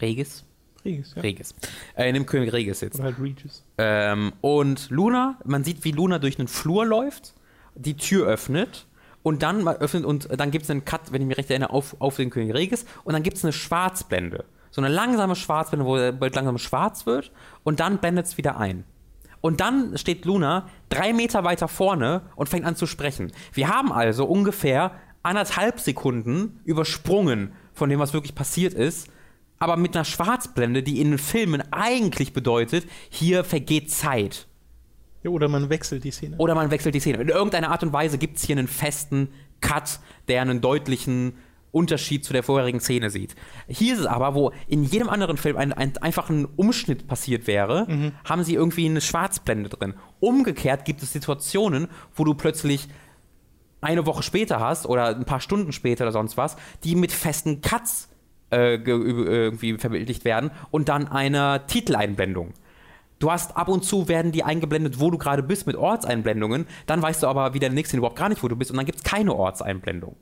Regis? 0.00 0.44
Regis, 0.84 1.14
ja. 1.14 1.22
Regis. 1.22 1.54
Äh, 1.96 2.08
in 2.08 2.14
dem 2.14 2.26
König 2.26 2.52
Regis 2.52 2.80
sitzt. 2.80 2.96
Oder 2.96 3.04
halt 3.04 3.20
Regis. 3.20 3.64
Ähm, 3.78 4.32
und 4.40 4.90
Luna, 4.90 5.38
man 5.44 5.62
sieht, 5.64 5.84
wie 5.84 5.92
Luna 5.92 6.18
durch 6.18 6.38
einen 6.38 6.48
Flur 6.48 6.84
läuft, 6.84 7.34
die 7.74 7.96
Tür 7.96 8.26
öffnet 8.26 8.86
und 9.24 9.42
dann 9.42 9.66
öffnet 9.66 10.04
und 10.04 10.28
dann 10.38 10.50
gibt 10.52 10.64
es 10.64 10.70
einen 10.70 10.84
Cut, 10.84 11.10
wenn 11.10 11.22
ich 11.22 11.26
mich 11.26 11.38
recht 11.38 11.50
erinnere, 11.50 11.70
auf, 11.70 11.96
auf 11.98 12.16
den 12.16 12.30
König 12.30 12.54
Regis 12.54 12.84
und 13.04 13.14
dann 13.14 13.24
gibt 13.24 13.38
es 13.38 13.44
eine 13.44 13.54
Schwarzblende. 13.54 14.44
So 14.70 14.82
eine 14.82 14.94
langsame 14.94 15.34
Schwarzblende, 15.34 15.86
wo 15.86 15.96
der 15.96 16.12
Bild 16.12 16.34
langsam 16.36 16.58
schwarz 16.58 17.06
wird 17.06 17.32
und 17.64 17.80
dann 17.80 17.98
blendet 17.98 18.26
es 18.26 18.36
wieder 18.36 18.58
ein. 18.58 18.84
Und 19.40 19.60
dann 19.60 19.96
steht 19.96 20.26
Luna 20.26 20.68
drei 20.90 21.14
Meter 21.14 21.42
weiter 21.42 21.68
vorne 21.68 22.22
und 22.36 22.50
fängt 22.50 22.66
an 22.66 22.76
zu 22.76 22.86
sprechen. 22.86 23.32
Wir 23.52 23.68
haben 23.68 23.92
also 23.92 24.26
ungefähr 24.26 24.92
anderthalb 25.22 25.80
Sekunden 25.80 26.60
übersprungen 26.64 27.52
von 27.72 27.88
dem, 27.88 28.00
was 28.00 28.12
wirklich 28.12 28.34
passiert 28.34 28.74
ist, 28.74 29.08
aber 29.58 29.78
mit 29.78 29.96
einer 29.96 30.04
Schwarzblende, 30.04 30.82
die 30.82 31.00
in 31.00 31.12
den 31.12 31.18
Filmen 31.18 31.62
eigentlich 31.72 32.34
bedeutet, 32.34 32.86
hier 33.08 33.42
vergeht 33.42 33.90
Zeit. 33.90 34.46
Ja, 35.24 35.30
oder 35.30 35.48
man 35.48 35.70
wechselt 35.70 36.04
die 36.04 36.10
Szene. 36.10 36.36
Oder 36.36 36.54
man 36.54 36.70
wechselt 36.70 36.94
die 36.94 37.00
Szene. 37.00 37.22
In 37.22 37.28
irgendeiner 37.28 37.70
Art 37.70 37.82
und 37.82 37.92
Weise 37.92 38.18
gibt 38.18 38.36
es 38.36 38.44
hier 38.44 38.56
einen 38.56 38.68
festen 38.68 39.28
Cut, 39.60 39.98
der 40.28 40.42
einen 40.42 40.60
deutlichen 40.60 41.32
Unterschied 41.72 42.24
zu 42.24 42.32
der 42.32 42.44
vorherigen 42.44 42.78
Szene 42.78 43.10
sieht. 43.10 43.34
Hier 43.66 43.94
ist 43.94 44.00
es 44.00 44.06
aber, 44.06 44.34
wo 44.34 44.52
in 44.68 44.84
jedem 44.84 45.08
anderen 45.08 45.36
Film 45.36 45.56
ein, 45.56 45.72
ein, 45.72 45.96
einfach 45.98 46.30
ein 46.30 46.44
Umschnitt 46.44 47.08
passiert 47.08 47.48
wäre, 47.48 48.12
haben 48.24 48.44
sie 48.44 48.54
irgendwie 48.54 48.86
eine 48.86 49.00
Schwarzblende 49.00 49.70
drin. 49.70 49.94
Umgekehrt 50.20 50.84
gibt 50.84 51.02
es 51.02 51.12
Situationen, 51.12 51.88
wo 52.14 52.22
du 52.24 52.34
plötzlich 52.34 52.86
eine 53.80 54.06
Woche 54.06 54.22
später 54.22 54.60
hast 54.60 54.86
oder 54.86 55.16
ein 55.16 55.24
paar 55.24 55.40
Stunden 55.40 55.72
später 55.72 56.04
oder 56.04 56.12
sonst 56.12 56.36
was, 56.36 56.56
die 56.84 56.94
mit 56.94 57.10
festen 57.10 57.60
Cuts 57.60 58.08
äh, 58.50 58.74
irgendwie 58.74 59.76
verbildlicht 59.76 60.24
werden 60.24 60.50
und 60.70 60.88
dann 60.88 61.08
einer 61.08 61.66
Titeleinblendung. 61.66 62.52
Du 63.24 63.32
hast 63.32 63.56
ab 63.56 63.68
und 63.68 63.82
zu 63.82 64.06
werden 64.06 64.32
die 64.32 64.44
eingeblendet, 64.44 65.00
wo 65.00 65.10
du 65.10 65.16
gerade 65.16 65.42
bist 65.42 65.66
mit 65.66 65.76
Ortseinblendungen, 65.76 66.66
dann 66.84 67.00
weißt 67.00 67.22
du 67.22 67.26
aber 67.26 67.54
wieder 67.54 67.68
der 67.70 67.74
nächste 67.74 67.96
überhaupt 67.96 68.18
gar 68.18 68.28
nicht, 68.28 68.42
wo 68.42 68.48
du 68.48 68.54
bist 68.54 68.70
und 68.70 68.76
dann 68.76 68.84
gibt 68.84 68.98
es 68.98 69.02
keine 69.02 69.34
Ortseinblendung. 69.34 70.14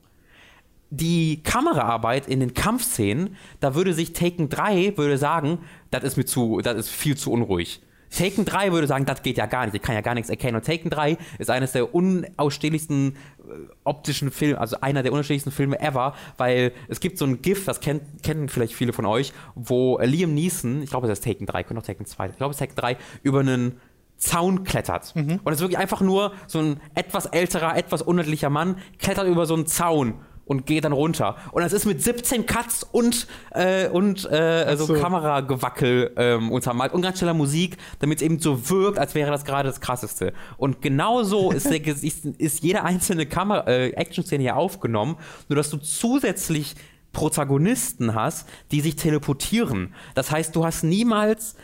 die 0.91 1.43
Kameraarbeit 1.43 2.29
in 2.29 2.41
den 2.41 2.53
Kampfszenen, 2.53 3.37
da 3.61 3.75
würde 3.75 3.95
sich 3.95 4.13
Taken 4.13 4.51
3 4.51 4.99
würde 4.99 5.17
sagen, 5.17 5.61
das 5.91 6.05
ist 6.05 6.17
mir 6.19 6.27
zu, 6.27 6.61
das 6.61 6.77
ist 6.77 6.91
viel 6.91 7.17
zu 7.17 7.33
unruhig. 7.33 7.81
Taken 8.17 8.45
3 8.45 8.73
würde 8.73 8.87
sagen, 8.87 9.07
das 9.07 9.23
geht 9.23 9.39
ja 9.39 9.47
gar 9.47 9.65
nicht, 9.65 9.75
ich 9.75 9.83
kann 9.83 9.95
ja 9.95 10.03
gar 10.03 10.15
nichts 10.15 10.31
erkennen. 10.31 10.57
Und 10.57 10.67
Taken 10.67 10.91
3 10.91 11.17
ist 11.39 11.51
eines 11.51 11.73
der 11.73 11.95
unausstehlichsten 11.95 13.17
äh, 13.17 13.53
optischen 13.85 14.31
Filme, 14.31 14.61
also 14.61 14.77
einer 14.81 15.03
der 15.03 15.13
unausstehlichsten 15.13 15.53
Filme 15.53 15.81
ever, 15.81 16.15
weil 16.37 16.73
es 16.89 17.01
gibt 17.01 17.19
so 17.19 17.25
ein 17.25 17.41
GIF, 17.43 17.65
das 17.65 17.81
kennt, 17.81 18.23
kennen 18.23 18.49
vielleicht 18.49 18.75
viele 18.75 18.93
von 18.93 19.07
euch, 19.07 19.33
wo 19.55 19.99
Liam 20.03 20.35
Neeson, 20.35 20.83
ich 20.83 20.91
glaube, 20.91 21.07
es 21.07 21.19
ist 21.19 21.25
Taken 21.25 21.47
3, 21.47 21.65
könnte 21.65 21.83
auch 21.83 21.87
Taken 21.87 22.07
2, 22.07 22.29
ich 22.29 22.37
glaube, 22.37 22.51
es 22.51 22.57
ist 22.57 22.61
Taken 22.61 22.77
3, 22.77 22.97
über 23.23 23.41
einen 23.41 23.81
Zaun 24.19 24.63
klettert. 24.63 25.17
Mhm. 25.17 25.41
Und 25.43 25.53
es 25.53 25.59
ist 25.59 25.63
wirklich 25.63 25.79
einfach 25.79 26.01
nur 26.01 26.33
so 26.47 26.61
ein 26.61 26.81
etwas 26.95 27.27
älterer, 27.27 27.77
etwas 27.77 28.03
unendlicher 28.03 28.51
Mann, 28.51 28.77
klettert 28.99 29.27
über 29.27 29.47
so 29.47 29.55
einen 29.55 29.67
Zaun 29.67 30.15
und 30.45 30.67
geht 30.67 30.85
dann 30.85 30.93
runter. 30.93 31.37
Und 31.53 31.63
das 31.63 31.73
ist 31.73 31.87
mit 31.87 32.03
17 32.03 32.47
Cuts 32.47 32.85
und, 32.91 33.27
äh, 33.53 33.89
und 33.89 34.31
äh, 34.31 34.75
so, 34.77 34.87
so 34.87 34.95
Kameragewackel 34.95 36.13
ähm, 36.17 36.51
untermalt 36.51 36.93
und 36.93 37.03
ganz 37.03 37.19
schneller 37.19 37.35
Musik, 37.35 37.77
damit 38.01 38.19
es 38.19 38.23
eben 38.23 38.39
so 38.41 38.69
wirkt, 38.69 38.99
als 38.99 39.15
wäre 39.15 39.31
das 39.31 39.45
gerade 39.45 39.69
das 39.69 39.81
Krasseste. 39.81 40.33
Und 40.57 40.83
genau 40.83 41.23
so 41.23 41.51
ist, 41.53 41.71
der, 41.71 41.87
ist, 41.87 42.25
ist 42.25 42.63
jede 42.63 42.83
einzelne 42.85 43.27
Kamera, 43.27 43.67
äh, 43.67 43.91
Action-Szene 43.91 44.43
hier 44.43 44.57
aufgenommen, 44.57 45.17
nur 45.49 45.57
dass 45.57 45.71
du 45.71 45.79
zusätzlich 45.79 46.75
Protagonisten 47.13 48.15
hast, 48.15 48.49
die 48.71 48.81
sich 48.81 48.97
teleportieren. 48.97 49.95
Das 50.15 50.31
heißt, 50.31 50.57
du 50.57 50.65
hast 50.65 50.83
niemals 50.83 51.57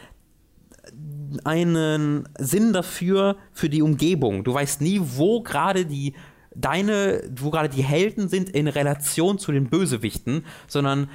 einen 1.45 2.29
Sinn 2.39 2.73
dafür, 2.73 3.37
für 3.53 3.69
die 3.69 3.83
Umgebung. 3.83 4.45
Du 4.45 4.55
weißt 4.55 4.81
nie, 4.81 5.01
wo 5.03 5.43
gerade 5.43 5.85
die 5.87 6.15
deine, 6.55 7.23
wo 7.37 7.51
gerade 7.51 7.69
die 7.69 7.83
Helden 7.83 8.29
sind 8.29 8.51
in 8.51 8.69
Relation 8.69 9.39
zu 9.39 9.53
den 9.53 9.69
Bösewichten, 9.69 10.45
sondern 10.67 11.09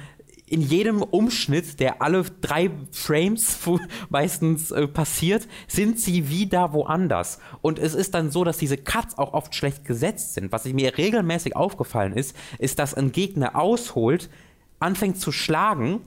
in 0.46 0.60
jedem 0.60 1.02
Umschnitt, 1.02 1.80
der 1.80 2.02
alle 2.02 2.24
drei 2.40 2.70
Frames 2.92 3.58
meistens 4.10 4.70
äh, 4.70 4.86
passiert, 4.86 5.48
sind 5.68 5.98
sie 5.98 6.28
wieder 6.28 6.72
woanders. 6.72 7.38
Und 7.62 7.78
es 7.78 7.94
ist 7.94 8.14
dann 8.14 8.30
so, 8.30 8.44
dass 8.44 8.58
diese 8.58 8.76
Cuts 8.76 9.16
auch 9.16 9.32
oft 9.32 9.54
schlecht 9.54 9.84
gesetzt 9.84 10.34
sind. 10.34 10.52
Was 10.52 10.64
mir 10.66 10.98
regelmäßig 10.98 11.56
aufgefallen 11.56 12.12
ist, 12.12 12.36
ist, 12.58 12.78
dass 12.78 12.94
ein 12.94 13.12
Gegner 13.12 13.56
ausholt, 13.56 14.28
anfängt 14.80 15.18
zu 15.18 15.32
schlagen 15.32 16.02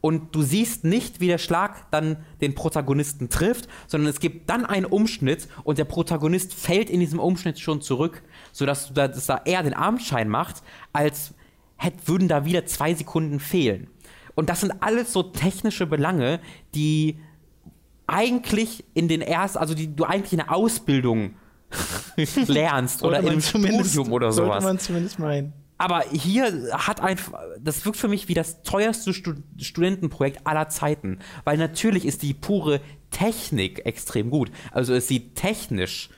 und 0.00 0.36
du 0.36 0.42
siehst 0.42 0.84
nicht, 0.84 1.18
wie 1.18 1.26
der 1.26 1.38
Schlag 1.38 1.90
dann 1.90 2.18
den 2.40 2.54
Protagonisten 2.54 3.28
trifft, 3.28 3.68
sondern 3.88 4.08
es 4.08 4.20
gibt 4.20 4.48
dann 4.48 4.64
einen 4.64 4.86
Umschnitt 4.86 5.48
und 5.64 5.78
der 5.78 5.84
Protagonist 5.84 6.54
fällt 6.54 6.90
in 6.90 7.00
diesem 7.00 7.18
Umschnitt 7.18 7.58
schon 7.58 7.80
zurück, 7.80 8.22
sodass 8.56 8.88
du 8.88 8.94
da, 8.94 9.06
dass 9.06 9.26
da 9.26 9.42
eher 9.44 9.62
den 9.62 9.74
Armschein 9.74 10.30
macht, 10.30 10.62
als 10.94 11.34
hätt, 11.76 12.08
würden 12.08 12.26
da 12.26 12.46
wieder 12.46 12.64
zwei 12.64 12.94
Sekunden 12.94 13.38
fehlen. 13.38 13.88
Und 14.34 14.48
das 14.48 14.60
sind 14.60 14.72
alles 14.80 15.12
so 15.12 15.22
technische 15.22 15.86
Belange, 15.86 16.40
die 16.74 17.18
eigentlich 18.06 18.84
in 18.94 19.08
den 19.08 19.20
ersten, 19.20 19.58
also 19.58 19.74
die 19.74 19.94
du 19.94 20.04
eigentlich 20.04 20.32
in 20.32 20.38
der 20.38 20.52
Ausbildung 20.54 21.34
lernst 22.46 23.02
oder 23.02 23.20
im 23.20 23.42
Studium 23.42 24.12
oder 24.12 24.32
sowas. 24.32 24.62
Sollte 24.62 24.66
man 24.66 24.78
zumindest 24.78 25.18
meinen. 25.18 25.52
Aber 25.76 26.04
hier 26.10 26.70
hat 26.72 27.00
einfach, 27.00 27.38
das 27.60 27.84
wirkt 27.84 27.98
für 27.98 28.08
mich 28.08 28.28
wie 28.28 28.34
das 28.34 28.62
teuerste 28.62 29.12
Stud 29.12 29.42
Studentenprojekt 29.58 30.46
aller 30.46 30.70
Zeiten. 30.70 31.18
Weil 31.44 31.58
natürlich 31.58 32.06
ist 32.06 32.22
die 32.22 32.32
pure 32.32 32.80
Technik 33.10 33.84
extrem 33.84 34.30
gut. 34.30 34.50
Also 34.72 34.94
es 34.94 35.08
sieht 35.08 35.34
technisch, 35.34 36.08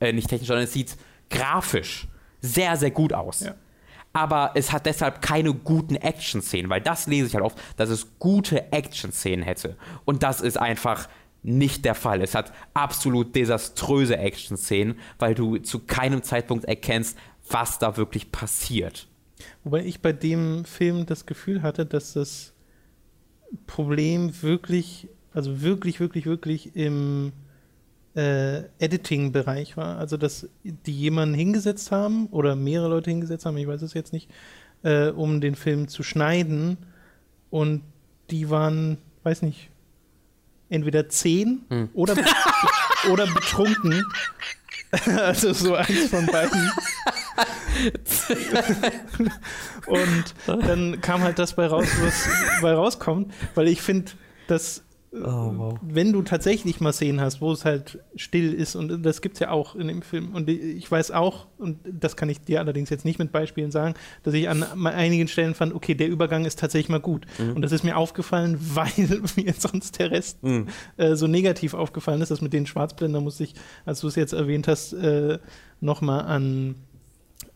äh, 0.00 0.12
nicht 0.12 0.28
technisch, 0.28 0.48
sondern 0.48 0.64
es 0.64 0.72
sieht 0.72 0.96
grafisch 1.30 2.08
sehr, 2.40 2.76
sehr 2.76 2.90
gut 2.90 3.12
aus. 3.12 3.40
Ja. 3.40 3.54
Aber 4.12 4.52
es 4.54 4.70
hat 4.70 4.86
deshalb 4.86 5.22
keine 5.22 5.52
guten 5.52 5.96
Action-Szenen, 5.96 6.70
weil 6.70 6.80
das 6.80 7.06
lese 7.06 7.26
ich 7.26 7.34
halt 7.34 7.44
oft, 7.44 7.58
dass 7.76 7.90
es 7.90 8.18
gute 8.18 8.72
Action-Szenen 8.72 9.44
hätte. 9.44 9.76
Und 10.04 10.22
das 10.22 10.40
ist 10.40 10.56
einfach 10.56 11.08
nicht 11.42 11.84
der 11.84 11.94
Fall. 11.94 12.22
Es 12.22 12.34
hat 12.34 12.52
absolut 12.74 13.34
desaströse 13.34 14.16
Action-Szenen, 14.16 14.98
weil 15.18 15.34
du 15.34 15.58
zu 15.58 15.80
keinem 15.80 16.22
Zeitpunkt 16.22 16.64
erkennst, 16.64 17.18
was 17.48 17.78
da 17.78 17.96
wirklich 17.96 18.30
passiert. 18.30 19.08
Wobei 19.64 19.84
ich 19.84 20.00
bei 20.00 20.12
dem 20.12 20.64
Film 20.64 21.06
das 21.06 21.26
Gefühl 21.26 21.62
hatte, 21.62 21.84
dass 21.84 22.12
das 22.14 22.54
Problem 23.66 24.42
wirklich, 24.42 25.08
also 25.32 25.60
wirklich, 25.60 26.00
wirklich, 26.00 26.24
wirklich 26.26 26.76
im 26.76 27.32
äh, 28.14 28.64
Editing-Bereich 28.78 29.76
war. 29.76 29.98
Also, 29.98 30.16
dass 30.16 30.48
die 30.62 30.92
jemanden 30.92 31.34
hingesetzt 31.34 31.90
haben 31.90 32.26
oder 32.26 32.56
mehrere 32.56 32.88
Leute 32.88 33.10
hingesetzt 33.10 33.46
haben, 33.46 33.56
ich 33.56 33.66
weiß 33.66 33.82
es 33.82 33.94
jetzt 33.94 34.12
nicht, 34.12 34.30
äh, 34.82 35.08
um 35.08 35.40
den 35.40 35.54
Film 35.54 35.88
zu 35.88 36.02
schneiden. 36.02 36.76
Und 37.50 37.82
die 38.30 38.50
waren, 38.50 38.98
weiß 39.22 39.42
nicht, 39.42 39.70
entweder 40.68 41.08
zehn 41.08 41.64
hm. 41.68 41.88
oder, 41.94 42.16
oder 43.10 43.26
betrunken. 43.26 44.04
also 45.16 45.52
so 45.52 45.74
eins 45.74 46.08
von 46.08 46.26
beiden. 46.26 46.70
und 49.86 50.34
dann 50.46 51.00
kam 51.00 51.22
halt 51.22 51.38
das 51.38 51.54
bei 51.54 51.66
raus, 51.66 51.88
was 52.00 52.28
bei 52.62 52.72
rauskommt, 52.72 53.32
weil 53.54 53.68
ich 53.68 53.82
finde, 53.82 54.12
dass 54.46 54.83
Oh, 55.22 55.52
wow. 55.56 55.78
wenn 55.82 56.12
du 56.12 56.22
tatsächlich 56.22 56.80
mal 56.80 56.92
Szenen 56.92 57.20
hast, 57.20 57.40
wo 57.40 57.52
es 57.52 57.64
halt 57.64 58.00
still 58.16 58.52
ist, 58.52 58.74
und 58.74 59.04
das 59.04 59.20
gibt 59.20 59.36
es 59.36 59.40
ja 59.40 59.50
auch 59.50 59.76
in 59.76 59.86
dem 59.86 60.02
Film. 60.02 60.34
Und 60.34 60.50
ich 60.50 60.90
weiß 60.90 61.12
auch, 61.12 61.46
und 61.58 61.78
das 61.84 62.16
kann 62.16 62.28
ich 62.28 62.40
dir 62.40 62.58
allerdings 62.58 62.90
jetzt 62.90 63.04
nicht 63.04 63.18
mit 63.18 63.30
Beispielen 63.30 63.70
sagen, 63.70 63.94
dass 64.24 64.34
ich 64.34 64.48
an 64.48 64.64
einigen 64.86 65.28
Stellen 65.28 65.54
fand, 65.54 65.72
okay, 65.72 65.94
der 65.94 66.08
Übergang 66.08 66.44
ist 66.44 66.58
tatsächlich 66.58 66.88
mal 66.88 67.00
gut. 67.00 67.26
Mhm. 67.38 67.54
Und 67.54 67.62
das 67.62 67.70
ist 67.70 67.84
mir 67.84 67.96
aufgefallen, 67.96 68.58
weil 68.74 69.22
mir 69.36 69.54
sonst 69.56 69.98
der 69.98 70.10
Rest 70.10 70.42
mhm. 70.42 70.66
äh, 70.96 71.14
so 71.14 71.26
negativ 71.26 71.74
aufgefallen 71.74 72.20
ist. 72.20 72.30
Das 72.30 72.40
mit 72.40 72.52
den 72.52 72.66
Schwarzblender 72.66 73.20
musste 73.20 73.44
ich, 73.44 73.54
als 73.84 74.00
du 74.00 74.08
es 74.08 74.16
jetzt 74.16 74.32
erwähnt 74.32 74.66
hast, 74.66 74.94
äh, 74.94 75.38
nochmal 75.80 76.22
an 76.22 76.74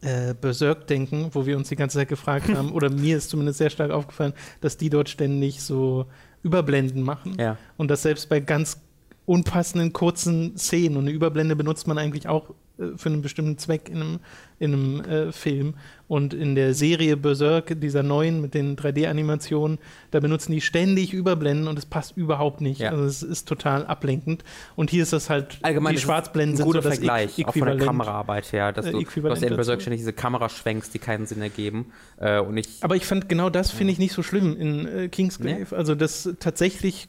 äh, 0.00 0.34
Berserk 0.34 0.86
denken, 0.86 1.30
wo 1.32 1.46
wir 1.46 1.56
uns 1.56 1.68
die 1.68 1.76
ganze 1.76 1.98
Zeit 1.98 2.08
gefragt 2.08 2.48
haben, 2.54 2.72
oder 2.72 2.90
mir 2.90 3.16
ist 3.16 3.30
zumindest 3.30 3.58
sehr 3.58 3.70
stark 3.70 3.90
aufgefallen, 3.90 4.32
dass 4.60 4.76
die 4.76 4.90
dort 4.90 5.08
ständig 5.08 5.60
so 5.62 6.06
Überblenden 6.42 7.02
machen. 7.02 7.36
Ja. 7.38 7.56
Und 7.76 7.90
das 7.90 8.02
selbst 8.02 8.28
bei 8.28 8.40
ganz 8.40 8.80
unpassenden 9.26 9.92
kurzen 9.92 10.56
Szenen. 10.56 10.96
Und 10.96 11.04
eine 11.04 11.12
Überblende 11.12 11.56
benutzt 11.56 11.86
man 11.86 11.98
eigentlich 11.98 12.28
auch 12.28 12.54
für 12.96 13.08
einen 13.08 13.22
bestimmten 13.22 13.58
Zweck 13.58 13.88
in 13.88 13.96
einem, 13.96 14.20
in 14.58 14.72
einem 14.72 15.00
äh, 15.00 15.32
Film. 15.32 15.74
Und 16.06 16.32
in 16.32 16.54
der 16.54 16.72
Serie 16.72 17.16
Berserk, 17.16 17.80
dieser 17.80 18.02
neuen 18.02 18.40
mit 18.40 18.54
den 18.54 18.76
3D-Animationen, 18.76 19.78
da 20.10 20.20
benutzen 20.20 20.52
die 20.52 20.60
ständig 20.60 21.12
Überblenden 21.12 21.68
und 21.68 21.78
es 21.78 21.84
passt 21.84 22.16
überhaupt 22.16 22.60
nicht. 22.60 22.80
Ja. 22.80 22.90
Also 22.90 23.04
es 23.04 23.22
ist 23.22 23.46
total 23.46 23.84
ablenkend. 23.86 24.44
Und 24.74 24.90
hier 24.90 25.02
ist 25.02 25.12
das 25.12 25.28
halt, 25.28 25.58
Allgemein 25.62 25.94
die 25.94 26.00
Schwarzblenden 26.00 26.56
sind 26.56 26.66
guter 26.66 26.82
so 26.82 26.88
Vergleich, 26.88 27.44
auch 27.46 27.54
von 27.54 27.66
der 27.66 27.76
Kameraarbeit 27.76 28.52
her, 28.52 28.72
dass 28.72 28.86
du, 28.86 29.00
äh, 29.00 29.04
du 29.04 29.30
hast 29.30 29.42
in 29.42 29.56
Berserk 29.56 29.82
ständig 29.82 30.00
diese 30.00 30.12
Kameraschwenks, 30.12 30.90
die 30.90 30.98
keinen 30.98 31.26
Sinn 31.26 31.42
ergeben. 31.42 31.92
Äh, 32.18 32.40
und 32.40 32.56
ich, 32.56 32.78
Aber 32.80 32.96
ich 32.96 33.04
fand 33.04 33.28
genau 33.28 33.50
das 33.50 33.70
finde 33.70 33.92
ich 33.92 33.98
nicht 33.98 34.12
so 34.12 34.22
schlimm 34.22 34.56
in 34.56 34.86
äh, 34.86 35.08
Kingsgrave. 35.08 35.66
Nee? 35.70 35.76
Also 35.76 35.94
dass 35.94 36.28
tatsächlich 36.40 37.08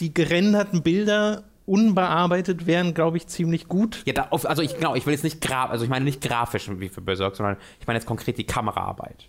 die 0.00 0.12
gerenderten 0.12 0.82
Bilder 0.82 1.44
unbearbeitet 1.72 2.66
wären, 2.66 2.92
glaube 2.92 3.16
ich, 3.16 3.26
ziemlich 3.28 3.66
gut. 3.66 4.02
Ja, 4.04 4.12
da, 4.12 4.28
also 4.30 4.60
ich 4.60 4.76
genau, 4.76 4.94
ich 4.94 5.06
will 5.06 5.14
jetzt 5.14 5.24
nicht 5.24 5.40
graf, 5.40 5.70
also 5.70 5.84
ich 5.84 5.90
meine 5.90 6.04
nicht 6.04 6.20
grafisch 6.20 6.70
wie 6.70 6.90
für 6.90 7.00
Berserk, 7.00 7.34
sondern 7.34 7.56
ich 7.80 7.86
meine 7.86 7.98
jetzt 7.98 8.04
konkret 8.06 8.36
die 8.36 8.44
Kameraarbeit. 8.44 9.28